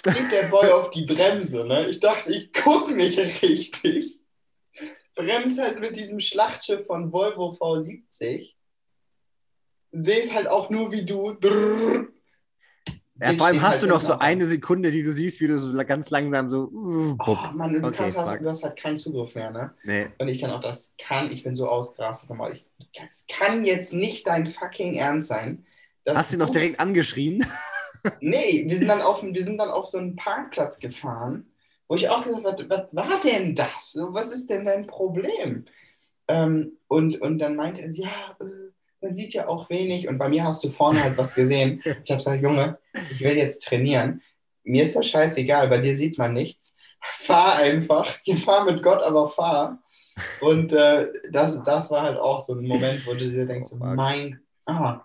Geht 0.03 0.33
der 0.33 0.49
Boy 0.49 0.69
auf 0.73 0.91
die 0.91 1.05
Bremse. 1.05 1.65
Ne? 1.65 1.89
Ich 1.89 2.01
dachte, 2.01 2.33
ich 2.33 2.53
gucke 2.53 2.93
nicht 2.93 3.17
richtig. 3.43 4.19
Bremst 5.15 5.61
halt 5.61 5.79
mit 5.79 5.95
diesem 5.95 6.19
Schlachtschiff 6.19 6.85
von 6.85 7.13
Volvo 7.13 7.51
V70. 7.51 8.55
Sehe 9.93 10.21
es 10.23 10.35
halt 10.35 10.49
auch 10.49 10.69
nur 10.69 10.91
wie 10.91 11.05
du. 11.05 11.33
Drrrr. 11.35 12.09
Ja 13.21 13.33
vor 13.35 13.47
allem 13.47 13.63
hast 13.63 13.83
du 13.83 13.87
halt 13.87 13.95
noch 13.95 14.01
so 14.01 14.19
eine 14.19 14.47
Sekunde, 14.49 14.91
die 14.91 15.03
du 15.03 15.13
siehst, 15.13 15.41
wie 15.41 15.47
du 15.49 15.59
so 15.59 15.77
ganz 15.85 16.11
langsam 16.11 16.49
so. 16.51 16.69
Uh, 16.73 17.17
Oh. 17.27 17.37
Mann, 17.55 17.73
du, 17.73 17.87
Okay, 17.87 18.13
hast, 18.15 18.41
du 18.41 18.49
hast 18.49 18.65
halt 18.65 18.77
keinen 18.77 18.97
Zugriff 18.97 19.35
mehr, 19.35 19.51
ne? 19.51 19.73
Nee. 19.85 20.09
Und 20.19 20.29
ich 20.29 20.41
dann 20.41 20.51
auch, 20.51 20.61
das 20.61 20.93
kann, 20.99 21.31
ich 21.31 21.43
bin 21.45 21.55
so 21.55 21.67
ausgerastet 21.69 22.31
nochmal. 22.31 22.53
Ich, 22.53 22.65
das 22.95 23.25
kann 23.29 23.65
jetzt 23.65 23.93
nicht 23.93 24.27
dein 24.27 24.47
fucking 24.47 24.95
Ernst 24.95 25.29
sein. 25.29 25.65
Hast 26.09 26.31
du 26.33 26.37
ihn 26.37 26.41
noch 26.41 26.47
du- 26.49 26.55
direkt 26.55 26.81
angeschrien? 26.81 27.45
Nee, 28.21 28.65
wir 28.67 28.79
sind 28.79 28.89
dann 28.89 29.03
auf, 29.03 29.23
wir 29.23 29.45
sind 29.45 29.59
dann 29.59 29.69
auf 29.69 29.87
so 29.87 29.99
einen 29.99 30.17
Parkplatz 30.17 30.79
gefahren, 30.79 31.51
wo 31.87 31.97
ich 31.97 32.09
auch 32.09 32.25
gesagt 32.25 32.47
habe, 32.61 32.71
was, 32.71 32.81
was 32.93 33.11
war 33.11 33.21
denn 33.21 33.55
das? 33.55 33.95
Was 34.01 34.33
ist 34.33 34.49
denn 34.49 34.65
dein 34.65 34.87
Problem? 34.87 35.67
Ähm, 36.27 36.79
und, 36.89 37.21
und 37.21 37.39
dann 37.41 37.57
meinte 37.57 37.83
er, 37.83 37.91
ja, 37.91 38.09
äh, 38.41 38.45
man 39.01 39.17
sieht 39.17 39.33
ja 39.33 39.49
auch 39.49 39.71
wenig. 39.71 40.09
Und 40.09 40.19
bei 40.19 40.29
mir 40.29 40.45
hast 40.45 40.63
du 40.65 40.71
vorne 40.71 41.03
halt 41.03 41.17
was 41.19 41.35
gesehen. 41.35 41.83
Ich 42.05 42.11
habe 42.11 42.19
gesagt, 42.19 42.43
Junge, 42.43 42.79
ich 43.11 43.21
will 43.21 43.37
jetzt 43.37 43.67
trainieren. 43.67 44.23
Mir 44.63 44.83
ist 44.85 44.97
das 44.97 45.07
scheißegal, 45.07 45.69
bei 45.69 45.79
dir 45.79 45.97
sieht 45.97 46.19
man 46.19 46.35
nichts. 46.35 46.75
Fahr 47.21 47.57
einfach. 47.57 48.15
Fahr 48.45 48.65
mit 48.65 48.83
Gott, 48.83 49.03
aber 49.03 49.29
fahr. 49.29 49.79
Und 50.41 50.73
äh, 50.73 51.09
das, 51.31 51.63
das 51.65 51.91
war 51.91 52.03
halt 52.03 52.19
auch 52.19 52.41
so 52.41 52.55
ein 52.55 52.67
Moment, 52.67 53.07
wo 53.07 53.13
du 53.13 53.29
dir 53.31 53.47
denkst, 53.47 53.69
Oh, 53.73 53.77
mein, 53.77 54.41
ah. 54.67 55.01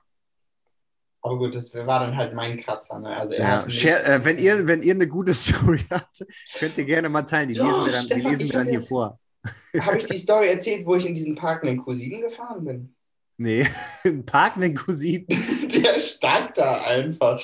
Aber 1.22 1.38
gut, 1.38 1.56
das 1.56 1.74
war 1.74 2.02
dann 2.02 2.16
halt 2.16 2.34
mein 2.34 2.58
Kratzer. 2.58 3.00
Ne? 3.00 3.16
Also 3.16 3.34
Ja. 3.34 3.68
Share, 3.70 4.04
äh, 4.06 4.26
wenn, 4.26 4.38
ihr, 4.38 4.68
wenn 4.68 4.82
ihr 4.82 4.94
eine 4.94 5.08
gute 5.08 5.34
Story 5.34 5.84
habt, 5.90 6.26
könnt 6.60 6.78
ihr 6.78 6.86
gerne 6.86 7.10
mal 7.10 7.24
teilen. 7.24 7.50
Die 7.50 7.56
lesen 7.56 7.86
wir 7.86 7.92
dann, 7.92 8.02
die 8.02 8.14
Stefan, 8.14 8.32
lesen 8.32 8.46
wir 8.48 8.54
dann 8.54 8.70
hier 8.70 8.82
vor. 8.82 9.20
Habe 9.80 10.00
ich 10.00 10.06
die 10.06 10.18
Story 10.18 10.48
erzählt, 10.50 10.86
wo 10.86 10.96
ich 10.96 11.06
in 11.06 11.16
diesen 11.16 11.36
Park 11.36 11.64
in 11.64 11.70
den 11.70 11.82
Q7 11.82 12.22
gefahren 12.22 12.66
bin? 12.66 12.95
Nee, 13.38 13.68
ein 14.06 14.26
Park, 14.26 14.56
Cousin. 14.76 15.26
Der 15.76 16.00
stand 16.00 16.58
da 16.58 16.84
einfach. 16.84 17.42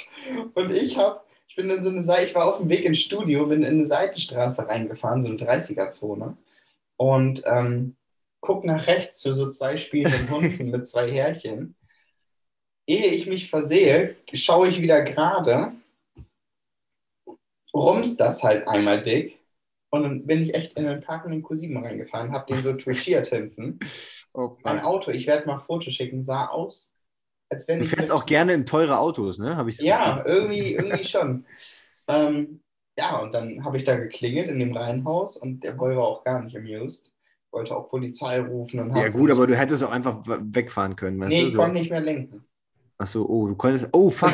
Und 0.54 0.72
ich 0.72 0.98
habe, 0.98 1.22
ich 1.48 1.56
bin 1.56 1.70
in 1.70 1.84
so 1.84 1.90
eine 1.90 2.04
Seite, 2.04 2.28
ich 2.28 2.36
war 2.36 2.46
auf 2.46 2.60
dem 2.60 2.70
Weg 2.70 2.86
ins 2.86 3.00
Studio, 3.00 3.46
bin 3.46 3.64
in 3.64 3.76
eine 3.76 3.86
Seitenstraße 3.86 4.68
reingefahren, 4.68 5.22
so 5.22 5.30
eine 5.30 5.38
30er-Zone. 5.38 6.38
Und 6.98 7.44
ähm, 7.46 7.96
guck 8.42 8.64
nach 8.64 8.88
rechts 8.88 9.20
zu 9.20 9.34
so 9.34 9.50
zwei 9.50 9.78
spielenden 9.78 10.30
Hunden 10.30 10.70
mit 10.72 10.88
zwei 10.88 11.12
Härchen. 11.12 11.76
Ehe 12.88 13.08
ich 13.08 13.28
mich 13.28 13.50
versehe, 13.50 14.16
schaue 14.34 14.70
ich 14.70 14.82
wieder 14.82 15.04
gerade, 15.04 15.74
rums 17.74 18.18
das 18.18 18.44
halt 18.44 18.68
einmal 18.68 19.02
dick. 19.02 19.40
Und 19.94 20.04
dann 20.04 20.26
bin 20.26 20.44
ich 20.44 20.56
echt 20.56 20.78
in 20.78 20.86
den 20.86 21.02
Park 21.02 21.26
in 21.26 21.32
den 21.32 21.44
Q7 21.44 21.84
reingefahren, 21.84 22.32
habe 22.32 22.54
den 22.54 22.64
so 22.64 22.74
touchiert 22.74 23.28
hinten. 23.28 23.80
Oh, 24.34 24.50
Mein 24.64 24.80
fuck. 24.80 24.84
Auto, 24.86 25.12
ich 25.12 25.28
werde 25.28 25.48
mal 25.48 25.60
Foto 25.60 25.90
schicken, 25.92 26.24
sah 26.24 26.48
aus, 26.48 26.94
als 27.50 27.68
wenn 27.68 27.80
Du 27.80 27.86
ich. 27.86 27.90
fährst 27.90 28.12
auch 28.12 28.26
gerne 28.26 28.54
in 28.54 28.66
teure 28.66 29.00
Autos, 29.00 29.40
ne? 29.40 29.64
Ich 29.68 29.78
so 29.78 29.84
Ja, 29.86 30.24
irgendwie, 30.26 30.74
irgendwie 30.74 31.06
schon. 31.06 31.46
Ähm, 32.08 32.62
ja, 32.98 33.20
und 33.20 33.34
dann 33.34 33.64
habe 33.66 33.78
ich 33.78 33.84
da 33.84 33.98
geklingelt 33.98 34.50
in 34.50 34.60
dem 34.60 34.76
Reihenhaus 34.76 35.38
und 35.38 35.64
der 35.64 35.74
Boy 35.74 35.96
war 35.96 36.06
auch 36.08 36.24
gar 36.24 36.42
nicht 36.44 36.56
amused. 36.58 37.12
Wollte 37.52 37.76
auch 37.76 37.90
Polizei 37.90 38.40
rufen 38.42 38.80
und 38.80 38.96
Ja, 38.96 39.10
gut, 39.10 39.32
aber 39.32 39.48
du 39.48 39.56
hättest 39.58 39.84
auch 39.84 39.92
einfach 39.92 40.24
wegfahren 40.26 40.96
können, 40.96 41.20
weißt 41.20 41.32
Nee, 41.32 41.42
du? 41.42 41.48
ich 41.48 41.54
So. 41.54 41.60
konnte 41.60 41.74
nicht 41.80 41.90
mehr 41.92 42.02
lenken. 42.02 42.46
Achso, 42.98 43.26
oh, 43.28 43.48
du 43.48 43.56
konntest. 43.56 43.90
Oh, 43.94 44.10
fuck. 44.10 44.34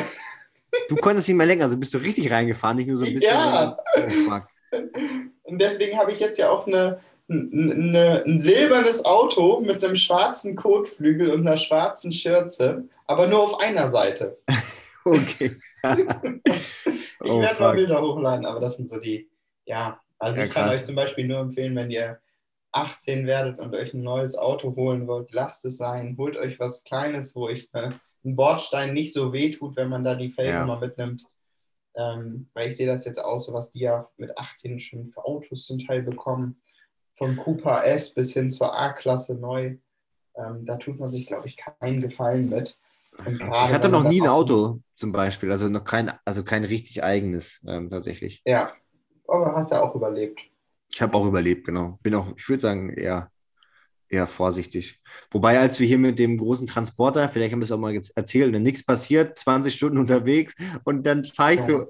du 0.88 0.96
konntest 0.96 1.28
nicht 1.28 1.36
mehr 1.36 1.46
lenken, 1.46 1.62
also 1.64 1.76
bist 1.78 1.94
du 1.94 1.98
richtig 1.98 2.30
reingefahren, 2.30 2.76
nicht 2.78 2.88
nur 2.88 2.96
so 2.96 3.04
ein 3.04 3.14
bisschen. 3.14 3.36
Ja. 3.36 3.78
Oh, 3.94 4.10
fuck. 4.12 4.48
Und 5.42 5.58
deswegen 5.60 5.98
habe 5.98 6.12
ich 6.12 6.20
jetzt 6.20 6.38
ja 6.38 6.50
auch 6.50 6.66
eine, 6.66 7.00
eine, 7.28 8.24
ein 8.24 8.40
silbernes 8.40 9.04
Auto 9.04 9.60
mit 9.60 9.84
einem 9.84 9.96
schwarzen 9.96 10.56
Kotflügel 10.56 11.30
und 11.30 11.46
einer 11.46 11.58
schwarzen 11.58 12.12
Schürze, 12.12 12.84
aber 13.06 13.26
nur 13.26 13.40
auf 13.40 13.60
einer 13.60 13.88
Seite. 13.90 14.38
Okay. 15.04 15.56
Ich 17.20 17.30
oh, 17.30 17.40
werde 17.40 17.60
mal. 17.60 17.74
Bilder 17.74 18.02
hochladen, 18.02 18.46
aber 18.46 18.60
das 18.60 18.76
sind 18.76 18.88
so 18.88 18.98
die, 18.98 19.30
ja, 19.64 20.00
also 20.18 20.40
Ja, 20.40 20.46
ich 20.46 20.52
kann 20.52 20.68
euch 20.68 20.84
zum 20.84 20.94
Beispiel 20.96 21.26
nur 21.26 21.38
empfehlen, 21.38 21.74
wenn 21.76 21.90
ihr 21.90 22.20
18 22.72 23.26
werdet 23.26 23.58
und 23.58 23.74
euch 23.74 23.94
ein 23.94 24.02
neues 24.02 24.36
Auto 24.36 24.74
holen 24.76 25.06
wollt, 25.06 25.32
lasst 25.32 25.64
es 25.64 25.78
sein, 25.78 26.16
holt 26.18 26.36
euch 26.36 26.60
was 26.60 26.84
Kleines, 26.84 27.34
wo 27.34 27.46
euch 27.46 27.68
äh, 27.72 27.90
ein 28.24 28.36
Bordstein 28.36 28.92
nicht 28.92 29.12
so 29.12 29.32
wehtut, 29.32 29.76
wenn 29.76 29.88
man 29.88 30.04
da 30.04 30.14
die 30.14 30.28
Felgen 30.28 30.68
Ja. 30.68 30.76
mitnimmt. 30.76 31.24
Ähm, 31.96 32.48
weil 32.54 32.68
ich 32.68 32.76
sehe 32.76 32.86
das 32.86 33.04
jetzt 33.04 33.18
aus, 33.18 33.46
so 33.46 33.52
was 33.52 33.70
die 33.70 33.80
ja 33.80 34.08
mit 34.16 34.36
18 34.38 34.78
schon 34.78 35.08
für 35.08 35.24
Autos 35.24 35.64
zum 35.64 35.78
Teil 35.78 36.02
bekommen, 36.02 36.60
vom 37.18 37.36
Cooper 37.36 37.84
S 37.84 38.14
bis 38.14 38.32
hin 38.32 38.48
zur 38.48 38.78
A-Klasse 38.78 39.34
neu. 39.34 39.76
Ähm, 40.36 40.64
da 40.64 40.76
tut 40.76 40.98
man 40.98 41.10
sich, 41.10 41.26
glaube 41.26 41.48
ich, 41.48 41.56
keinen 41.56 42.00
Gefallen 42.00 42.48
mit. 42.48 42.78
Ich 43.26 43.42
hatte 43.42 43.88
noch 43.88 44.04
nie 44.04 44.22
ein 44.22 44.28
Auto 44.28 44.80
zum 44.94 45.10
Beispiel, 45.10 45.50
also 45.50 45.68
noch 45.68 45.84
kein, 45.84 46.12
also 46.24 46.44
kein 46.44 46.62
richtig 46.62 47.02
eigenes 47.02 47.60
ähm, 47.66 47.90
tatsächlich. 47.90 48.42
Ja, 48.46 48.70
aber 49.26 49.56
hast 49.56 49.72
ja 49.72 49.82
auch 49.82 49.94
überlebt. 49.94 50.40
Ich 50.90 51.02
habe 51.02 51.16
auch 51.16 51.26
überlebt, 51.26 51.66
genau. 51.66 51.98
Bin 52.02 52.14
auch, 52.14 52.28
ich 52.36 52.48
würde 52.48 52.62
sagen, 52.62 52.90
eher 52.90 53.30
eher 54.08 54.26
vorsichtig. 54.26 55.00
Wobei, 55.30 55.58
als 55.58 55.80
wir 55.80 55.86
hier 55.86 55.98
mit 55.98 56.18
dem 56.18 56.38
großen 56.38 56.66
Transporter, 56.66 57.28
vielleicht 57.28 57.52
haben 57.52 57.60
wir 57.60 57.64
es 57.64 57.72
auch 57.72 57.78
mal 57.78 57.92
jetzt 57.92 58.16
erzählt, 58.16 58.52
nichts 58.60 58.84
passiert, 58.84 59.36
20 59.36 59.74
Stunden 59.74 59.98
unterwegs 59.98 60.54
und 60.84 61.06
dann 61.06 61.24
fahre 61.24 61.54
ich 61.54 61.62
so 61.62 61.84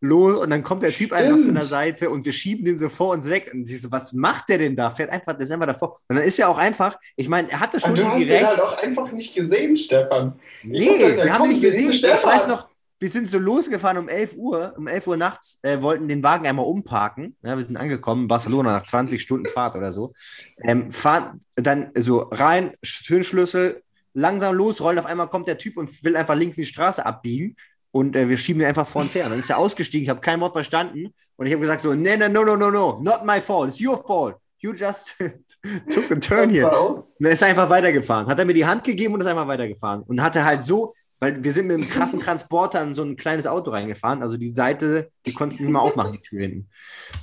los 0.00 0.36
und 0.36 0.50
dann 0.50 0.62
kommt 0.62 0.82
der 0.82 0.92
Typ 0.92 1.12
einfach 1.12 1.38
von 1.38 1.54
der 1.54 1.64
Seite 1.64 2.10
und 2.10 2.24
wir 2.24 2.32
schieben 2.32 2.64
den 2.64 2.78
so 2.78 2.88
vor 2.88 3.14
uns 3.14 3.28
weg 3.28 3.50
und 3.52 3.68
ich 3.68 3.80
so, 3.80 3.90
was 3.90 4.12
macht 4.12 4.48
der 4.48 4.58
denn 4.58 4.76
da? 4.76 4.90
Fährt 4.90 5.10
einfach, 5.10 5.32
der 5.34 5.42
ist 5.42 5.50
einfach 5.50 5.66
davor. 5.66 5.98
Und 6.08 6.16
dann 6.16 6.24
ist 6.24 6.36
ja 6.36 6.48
auch 6.48 6.58
einfach, 6.58 6.98
ich 7.16 7.28
meine, 7.28 7.50
er 7.50 7.60
hatte 7.60 7.80
schon 7.80 7.90
Und 7.90 7.98
du 7.98 8.06
hast 8.08 8.18
ihn 8.18 8.26
direkt. 8.26 8.46
halt 8.46 8.60
auch 8.60 8.82
einfach 8.82 9.10
nicht 9.12 9.34
gesehen, 9.34 9.76
Stefan. 9.76 10.38
Nee, 10.62 10.88
hab 10.88 11.08
das 11.08 11.16
ja 11.18 11.24
wir 11.24 11.32
haben 11.34 11.48
nicht 11.48 11.60
sehen, 11.60 11.70
gesehen. 11.70 11.90
Ich 11.92 11.98
Stefan. 11.98 12.30
weiß 12.30 12.46
noch, 12.46 12.68
wir 12.98 13.08
sind 13.10 13.28
so 13.28 13.38
losgefahren 13.38 13.98
um 13.98 14.08
11 14.08 14.36
Uhr. 14.36 14.74
Um 14.76 14.86
11 14.88 15.06
Uhr 15.06 15.16
nachts 15.16 15.58
äh, 15.62 15.82
wollten 15.82 16.08
den 16.08 16.22
Wagen 16.22 16.46
einmal 16.46 16.64
umparken. 16.64 17.36
Ja, 17.42 17.56
wir 17.56 17.64
sind 17.64 17.76
angekommen 17.76 18.22
in 18.22 18.28
Barcelona 18.28 18.72
nach 18.72 18.84
20 18.84 19.20
Stunden 19.20 19.46
Fahrt 19.48 19.76
oder 19.76 19.92
so. 19.92 20.14
Ähm, 20.62 20.90
fahren 20.90 21.42
dann 21.56 21.90
so 21.94 22.20
rein, 22.20 22.72
Türenschlüssel, 22.82 23.82
langsam 24.14 24.54
los, 24.54 24.80
rollen. 24.80 24.98
Auf 24.98 25.06
einmal 25.06 25.28
kommt 25.28 25.46
der 25.46 25.58
Typ 25.58 25.76
und 25.76 26.04
will 26.04 26.16
einfach 26.16 26.34
links 26.34 26.56
in 26.56 26.62
die 26.62 26.68
Straße 26.70 27.04
abbiegen. 27.04 27.56
Und 27.96 28.14
äh, 28.14 28.28
wir 28.28 28.36
schieben 28.36 28.60
ihn 28.60 28.66
einfach 28.66 28.86
vor 28.86 29.00
uns 29.00 29.14
her. 29.14 29.26
Dann 29.26 29.38
ist 29.38 29.48
er 29.48 29.56
ausgestiegen. 29.56 30.02
Ich 30.02 30.10
habe 30.10 30.20
kein 30.20 30.38
Wort 30.42 30.52
verstanden. 30.52 31.14
Und 31.36 31.46
ich 31.46 31.52
habe 31.54 31.62
gesagt 31.62 31.80
so, 31.80 31.94
nee, 31.94 32.14
nee, 32.14 32.28
no, 32.28 32.44
no, 32.44 32.54
no, 32.54 32.70
no, 32.70 33.00
not 33.00 33.24
my 33.24 33.40
fault. 33.40 33.70
It's 33.70 33.80
your 33.80 34.04
fault. 34.06 34.34
You 34.58 34.74
just 34.74 35.14
took 35.88 36.10
a 36.10 36.16
turn 36.16 36.50
here. 36.50 36.70
Und 36.70 37.24
er 37.24 37.32
ist 37.32 37.42
einfach 37.42 37.70
weitergefahren. 37.70 38.26
Hat 38.26 38.38
er 38.38 38.44
mir 38.44 38.52
die 38.52 38.66
Hand 38.66 38.84
gegeben 38.84 39.14
und 39.14 39.22
ist 39.22 39.26
einfach 39.26 39.48
weitergefahren. 39.48 40.02
Und 40.02 40.22
hatte 40.22 40.44
halt 40.44 40.62
so, 40.62 40.92
weil 41.20 41.42
wir 41.42 41.50
sind 41.52 41.68
mit 41.68 41.78
einem 41.78 41.88
krassen 41.88 42.18
Transporter 42.20 42.82
in 42.82 42.92
so 42.92 43.02
ein 43.02 43.16
kleines 43.16 43.46
Auto 43.46 43.70
reingefahren. 43.70 44.22
Also 44.22 44.36
die 44.36 44.50
Seite, 44.50 45.10
die 45.24 45.32
konntest 45.32 45.60
du 45.60 45.64
nicht 45.64 45.72
mal 45.72 45.80
aufmachen, 45.80 46.12
die 46.12 46.20
Tür 46.20 46.42
hinten. 46.42 46.68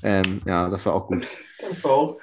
Ähm, 0.01 0.41
ja, 0.43 0.69
das 0.69 0.87
war 0.87 0.95
auch 0.95 1.05
gut. 1.05 1.27
Das 1.69 1.83
war 1.83 1.91
auch, 1.91 2.17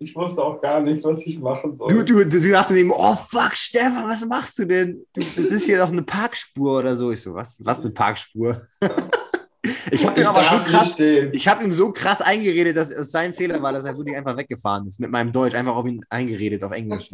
ich 0.00 0.14
wusste 0.14 0.42
auch 0.42 0.60
gar 0.60 0.80
nicht, 0.80 1.02
was 1.02 1.26
ich 1.26 1.38
machen 1.38 1.74
soll. 1.74 1.88
Du, 1.88 2.04
du, 2.04 2.24
du, 2.24 2.50
dachtest 2.50 2.78
eben, 2.78 2.92
oh 2.92 3.16
fuck, 3.16 3.56
Stefan, 3.56 4.08
was 4.08 4.24
machst 4.26 4.58
du 4.58 4.64
denn? 4.64 5.04
Du, 5.12 5.20
das 5.20 5.50
ist 5.50 5.64
hier 5.64 5.78
doch 5.78 5.90
eine 5.90 6.02
Parkspur 6.02 6.78
oder 6.78 6.96
so. 6.96 7.10
Ich 7.10 7.20
so, 7.20 7.34
was, 7.34 7.64
was 7.64 7.80
eine 7.80 7.90
Parkspur? 7.90 8.60
ich 9.90 10.06
habe 10.06 10.20
ihm 10.20 10.26
aber 10.28 10.44
so 10.44 10.58
krass, 10.60 10.98
ich 10.98 11.48
habe 11.48 11.64
ihm 11.64 11.72
so 11.72 11.90
krass 11.90 12.22
eingeredet, 12.22 12.76
dass 12.76 12.90
es 12.90 13.10
sein 13.10 13.34
Fehler 13.34 13.60
war, 13.60 13.72
dass 13.72 13.84
er 13.84 13.96
wirklich 13.96 14.16
einfach 14.16 14.36
weggefahren 14.36 14.86
ist. 14.86 15.00
Mit 15.00 15.10
meinem 15.10 15.32
Deutsch 15.32 15.54
einfach 15.54 15.74
auf 15.74 15.86
ihn 15.86 16.04
eingeredet, 16.08 16.62
auf 16.62 16.72
Englisch. 16.72 17.10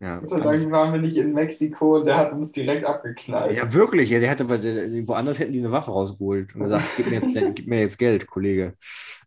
Ja, 0.00 0.20
Gott 0.20 0.28
sei 0.28 0.40
Dank 0.40 0.70
waren 0.70 0.92
wir 0.92 1.00
nicht 1.00 1.16
in 1.16 1.32
Mexiko 1.32 1.96
und 1.96 2.06
der 2.06 2.16
hat 2.16 2.32
uns 2.32 2.52
direkt 2.52 2.86
abgeknallt. 2.86 3.54
ja, 3.54 3.74
wirklich. 3.74 4.08
Ja, 4.08 4.20
der 4.20 4.30
hätte, 4.30 4.44
der- 4.46 5.08
woanders 5.08 5.40
hätten 5.40 5.52
die 5.52 5.58
eine 5.58 5.72
Waffe 5.72 5.90
rausgeholt 5.90 6.54
und 6.54 6.62
gesagt, 6.62 6.84
gib 6.96 7.10
mir 7.10 7.20
jetzt, 7.20 7.56
gib 7.56 7.66
mir 7.66 7.80
jetzt 7.80 7.98
Geld, 7.98 8.26
Kollege. 8.28 8.74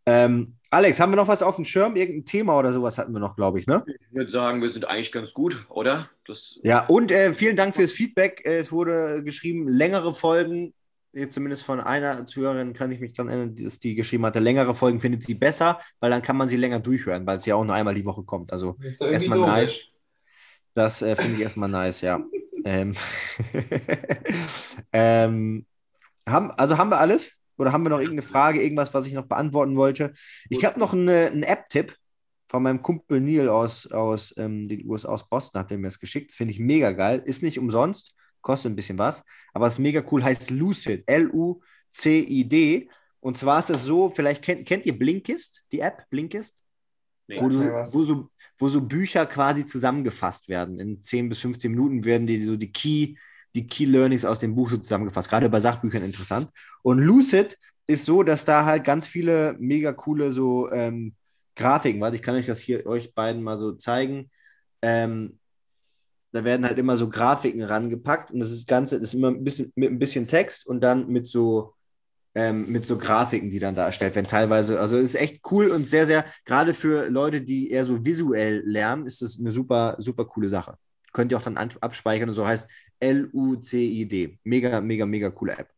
Ähm, 0.06 0.56
Alex, 0.74 1.02
haben 1.02 1.12
wir 1.12 1.18
noch 1.18 1.28
was 1.28 1.44
auf 1.44 1.58
dem 1.58 1.66
Schirm? 1.66 1.98
Irgendein 1.98 2.24
Thema 2.24 2.58
oder 2.58 2.72
sowas 2.72 2.98
hatten 2.98 3.12
wir 3.12 3.20
noch, 3.20 3.36
glaube 3.36 3.60
ich, 3.60 3.68
ne? 3.68 3.84
Ich 3.88 4.16
würde 4.16 4.32
sagen, 4.32 4.62
wir 4.62 4.70
sind 4.70 4.86
eigentlich 4.86 5.12
ganz 5.12 5.34
gut, 5.34 5.66
oder? 5.68 6.10
Das, 6.26 6.62
Ja, 6.64 6.86
und 6.88 7.12
äh, 7.12 7.34
vielen 7.34 7.58
Dank 7.58 7.76
fürs 7.76 7.92
Feedback. 7.92 8.42
Äh, 8.46 8.60
Es 8.60 8.72
wurde 8.72 9.22
geschrieben, 9.22 9.68
längere 9.68 10.14
Folgen, 10.14 10.74
jetzt 11.12 11.34
zumindest 11.34 11.66
von 11.66 11.82
einer 11.82 12.26
Zuhörerin 12.26 12.72
kann 12.72 12.90
ich 12.90 13.02
mich 13.02 13.12
dann 13.12 13.28
erinnern, 13.28 13.54
dass 13.58 13.80
die 13.80 13.96
geschrieben 13.96 14.26
hatte, 14.26 14.40
längere 14.40 14.74
Folgen 14.74 15.02
findet 15.02 15.24
sie 15.24 15.34
besser, 15.34 15.78
weil 16.00 16.10
dann 16.10 16.22
kann 16.22 16.38
man 16.38 16.48
sie 16.48 16.56
länger 16.56 16.80
durchhören, 16.80 17.28
weil 17.28 17.38
es 17.38 17.46
ja 17.46 17.56
auch 17.56 17.66
nur 17.66 17.76
einmal 17.76 17.96
die 17.96 18.06
Woche 18.06 18.24
kommt. 18.24 18.54
Also 18.54 18.78
erstmal 18.82 19.40
logisch. 19.40 19.52
nice. 19.52 19.84
Das 20.74 21.02
äh, 21.02 21.18
finde 21.18 21.36
ich 21.36 21.42
erstmal 21.42 21.68
nice, 21.68 22.00
ja. 22.00 22.24
ähm, 22.64 22.96
ähm, 24.94 25.66
haben, 26.26 26.52
also 26.52 26.78
haben 26.78 26.92
wir 26.92 27.00
alles? 27.00 27.41
Oder 27.58 27.72
haben 27.72 27.84
wir 27.84 27.90
noch 27.90 28.00
irgendeine 28.00 28.28
Frage, 28.28 28.62
irgendwas, 28.62 28.94
was 28.94 29.08
ich 29.08 29.14
noch 29.14 29.28
beantworten 29.28 29.76
wollte? 29.76 30.14
Ich 30.50 30.64
habe 30.66 30.80
noch 30.80 30.94
eine- 30.94 31.28
einen 31.28 31.44
App-Tipp 31.44 31.96
von 32.50 32.64
meinem 32.64 32.82
Kumpel 32.82 33.22
Neil 33.22 33.48
aus, 33.50 33.88
aus 33.92 34.34
ähm, 34.38 34.68
den 34.68 34.86
USA, 34.86 35.10
aus 35.10 35.28
Boston, 35.30 35.62
hat 35.62 35.72
er 35.72 35.78
mir 35.78 35.88
das 35.88 36.00
geschickt. 36.00 36.32
Das 36.32 36.36
finde 36.38 36.54
ich 36.54 36.60
mega 36.60 36.92
geil. 36.92 37.22
Ist 37.26 37.44
nicht 37.44 37.60
umsonst, 37.60 38.14
kostet 38.42 38.72
ein 38.72 38.76
bisschen 38.76 38.98
was, 38.98 39.24
aber 39.54 39.68
ist 39.68 39.80
mega 39.80 40.04
cool, 40.12 40.24
heißt 40.24 40.50
Lucid, 40.50 41.04
L-U-C-I-D. 41.08 42.90
Und 43.20 43.38
zwar 43.38 43.60
ist 43.60 43.70
es 43.70 43.84
so, 43.86 44.10
vielleicht 44.10 44.42
kennt, 44.44 44.66
kennt 44.68 44.86
ihr 44.86 44.98
Blinkist, 44.98 45.64
die 45.72 45.80
App 45.80 46.10
Blinkist? 46.10 46.58
nee. 47.28 47.40
wo, 47.42 47.50
du, 47.50 47.60
wo, 47.94 48.04
so, 48.04 48.30
wo 48.58 48.68
so 48.68 48.82
Bücher 48.82 49.26
quasi 49.26 49.66
zusammengefasst 49.66 50.50
werden. 50.50 50.80
In 50.80 51.02
10 51.04 51.30
bis 51.30 51.40
15 51.40 51.72
Minuten 51.72 52.04
werden 52.04 52.28
die 52.28 52.44
so 52.44 52.56
die 52.58 52.72
Key, 52.72 53.16
die 53.56 53.68
Key 53.68 53.86
Learnings 53.86 54.26
aus 54.26 54.40
dem 54.40 54.56
Buch 54.56 54.70
so 54.70 54.78
zusammengefasst. 54.78 55.30
Gerade 55.30 55.50
bei 55.50 55.60
Sachbüchern 55.60 56.04
interessant. 56.04 56.50
Und 56.84 57.00
Lucid 57.00 57.58
ist 57.88 58.06
so, 58.06 58.24
dass 58.24 58.46
da 58.46 58.66
halt 58.66 58.84
ganz 58.84 59.08
viele 59.08 59.56
mega 59.60 59.92
coole 59.94 60.32
so 60.32 60.72
ähm, 60.72 61.14
Grafiken, 61.56 62.00
warte, 62.00 62.16
ich 62.16 62.22
kann 62.22 62.36
euch 62.36 62.46
das 62.46 62.60
hier 62.60 62.86
euch 62.86 63.14
beiden 63.14 63.44
mal 63.44 63.58
so 63.58 63.74
zeigen. 63.74 64.32
Ähm, 64.82 65.38
da 66.32 66.46
werden 66.46 66.66
halt 66.66 66.78
immer 66.80 66.98
so 66.98 67.10
Grafiken 67.10 67.62
rangepackt 67.62 68.32
und 68.32 68.40
das 68.40 68.52
ist 68.52 68.68
Ganze 68.68 68.96
ist 68.96 69.14
immer 69.14 69.28
ein 69.28 69.44
bisschen 69.44 69.74
mit 69.76 69.92
ein 69.92 70.00
bisschen 70.00 70.28
Text 70.28 70.66
und 70.66 70.82
dann 70.82 71.10
mit 71.10 71.28
so 71.28 71.74
ähm, 72.34 72.72
mit 72.72 72.86
so 72.86 72.98
Grafiken, 72.98 73.50
die 73.50 73.60
dann 73.60 73.76
da 73.76 73.86
erstellt 73.88 74.16
werden. 74.16 74.28
Teilweise, 74.28 74.80
also 74.80 74.96
ist 74.96 75.16
echt 75.16 75.42
cool 75.52 75.68
und 75.68 75.90
sehr, 75.90 76.06
sehr, 76.06 76.24
gerade 76.46 76.74
für 76.74 77.10
Leute, 77.10 77.42
die 77.42 77.70
eher 77.70 77.84
so 77.84 78.06
visuell 78.06 78.64
lernen, 78.66 79.06
ist 79.06 79.22
das 79.22 79.38
eine 79.38 79.52
super, 79.52 79.98
super 80.00 80.24
coole 80.24 80.48
Sache. 80.48 80.76
Könnt 81.12 81.34
ihr 81.34 81.38
auch 81.38 81.44
dann 81.44 81.58
an- 81.58 81.74
abspeichern 81.82 82.30
und 82.30 82.36
so 82.36 82.48
heißt 82.48 82.70
L-U-C-I-D. 83.02 84.40
Mega, 84.44 84.80
mega, 84.82 85.06
mega 85.06 85.30
coole 85.30 85.58
App. 85.58 85.70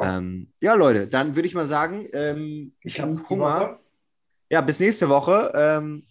Ähm, 0.00 0.48
ja, 0.60 0.74
Leute, 0.74 1.06
dann 1.06 1.34
würde 1.34 1.48
ich 1.48 1.54
mal 1.54 1.66
sagen, 1.66 2.06
ähm, 2.12 2.72
ich 2.82 3.00
habe 3.00 3.14
Hunger. 3.28 3.60
Woche. 3.60 3.78
Ja, 4.50 4.60
bis 4.60 4.80
nächste 4.80 5.08
Woche. 5.08 5.52
Ähm, 5.54 6.04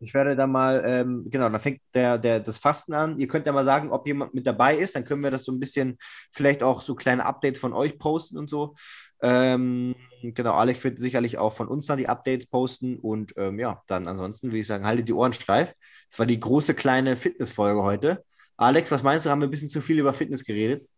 ich 0.00 0.12
werde 0.12 0.36
da 0.36 0.46
mal, 0.46 0.82
ähm, 0.84 1.24
genau, 1.30 1.48
dann 1.48 1.60
fängt 1.60 1.80
der, 1.94 2.18
der, 2.18 2.40
das 2.40 2.58
Fasten 2.58 2.92
an. 2.92 3.16
Ihr 3.16 3.26
könnt 3.26 3.46
ja 3.46 3.52
mal 3.52 3.64
sagen, 3.64 3.90
ob 3.90 4.06
jemand 4.06 4.34
mit 4.34 4.46
dabei 4.46 4.76
ist. 4.76 4.94
Dann 4.94 5.04
können 5.04 5.22
wir 5.22 5.30
das 5.30 5.44
so 5.44 5.52
ein 5.52 5.60
bisschen, 5.60 5.96
vielleicht 6.30 6.62
auch 6.62 6.82
so 6.82 6.94
kleine 6.94 7.24
Updates 7.24 7.60
von 7.60 7.72
euch 7.72 7.98
posten 7.98 8.36
und 8.36 8.50
so. 8.50 8.74
Ähm, 9.22 9.94
genau, 10.22 10.54
Alex 10.54 10.84
wird 10.84 10.98
sicherlich 10.98 11.38
auch 11.38 11.54
von 11.54 11.68
uns 11.68 11.86
dann 11.86 11.98
die 11.98 12.08
Updates 12.08 12.46
posten. 12.46 12.98
Und 12.98 13.32
ähm, 13.36 13.58
ja, 13.58 13.82
dann 13.86 14.06
ansonsten 14.06 14.48
würde 14.48 14.58
ich 14.58 14.66
sagen, 14.66 14.84
haltet 14.84 15.08
die 15.08 15.14
Ohren 15.14 15.32
steif. 15.32 15.72
Das 16.10 16.18
war 16.18 16.26
die 16.26 16.40
große 16.40 16.74
kleine 16.74 17.16
Fitnessfolge 17.16 17.82
heute. 17.82 18.24
Alex, 18.56 18.90
was 18.90 19.02
meinst 19.02 19.26
du? 19.26 19.30
Haben 19.30 19.40
wir 19.40 19.48
ein 19.48 19.50
bisschen 19.50 19.68
zu 19.68 19.80
viel 19.80 19.98
über 19.98 20.12
Fitness 20.12 20.44
geredet? 20.44 20.88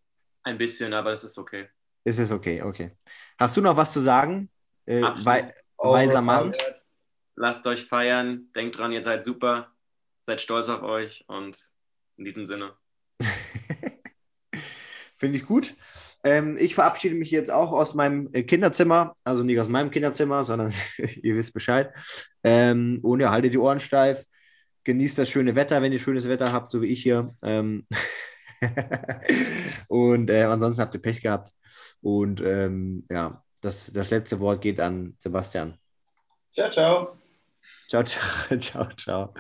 Ein 0.43 0.59
bisschen, 0.59 0.93
aber 0.93 1.11
das 1.11 1.25
ist 1.25 1.39
okay. 1.39 1.69
Ist 2.05 2.19
es 2.19 2.31
okay, 2.31 2.63
okay. 2.63 2.93
Hast 3.39 3.57
du 3.57 3.61
noch 3.61 3.77
was 3.77 3.93
zu 3.93 4.01
sagen? 4.01 4.51
Äh, 4.85 5.03
wei 5.25 5.53
weiser 5.79 6.23
Mann. 6.23 6.55
Lasst 7.35 7.67
euch 7.67 7.85
feiern. 7.87 8.49
Denkt 8.55 8.79
dran, 8.79 8.93
ihr 8.93 9.03
seid 9.03 9.25
super. 9.25 9.73
Seid 10.21 10.41
stolz 10.41 10.69
auf 10.69 10.83
euch. 10.83 11.25
Und 11.29 11.71
in 12.17 12.25
diesem 12.25 12.47
Sinne. 12.47 12.75
Finde 15.19 15.39
ich 15.39 15.47
gut. 15.47 15.75
Ähm, 16.25 16.57
ich 16.59 16.75
verabschiede 16.75 17.15
mich 17.15 17.31
jetzt 17.31 17.51
auch 17.51 17.73
aus 17.73 17.95
meinem 17.95 18.31
äh, 18.33 18.43
Kinderzimmer, 18.43 19.17
also 19.23 19.45
nicht 19.45 19.61
aus 19.61 19.69
meinem 19.69 19.91
Kinderzimmer, 19.91 20.45
sondern 20.45 20.73
ihr 21.23 21.37
wisst 21.37 21.55
Bescheid. 21.55 21.93
Ähm, 22.43 23.01
und 23.03 23.21
ja, 23.21 23.31
haltet 23.31 23.53
die 23.53 23.59
Ohren 23.59 23.81
steif, 23.81 24.25
genießt 24.87 25.19
das 25.19 25.29
schöne 25.29 25.57
Wetter, 25.57 25.83
wenn 25.83 25.93
ihr 25.93 25.99
schönes 25.99 26.29
Wetter 26.29 26.53
habt, 26.53 26.71
so 26.71 26.81
wie 26.81 26.87
ich 26.87 27.03
hier. 27.03 27.35
Ähm 27.43 27.87
und 29.89 30.31
äh, 30.31 30.45
ansonsten 30.45 30.83
habt 30.83 30.95
ihr 30.95 31.03
Pech 31.03 31.21
gehabt. 31.21 31.53
Und 32.01 32.41
ähm, 32.41 33.05
ja, 33.11 33.43
das, 33.61 33.93
das 33.93 34.11
letzte 34.11 34.39
Wort 34.39 34.63
geht 34.63 34.81
an 34.81 35.17
Sebastian. 35.19 35.77
Ciao, 36.55 36.71
ciao. 36.71 37.19
Ciao, 37.89 38.05
ciao, 38.05 38.59
ciao, 38.59 38.89
ciao. 38.97 39.35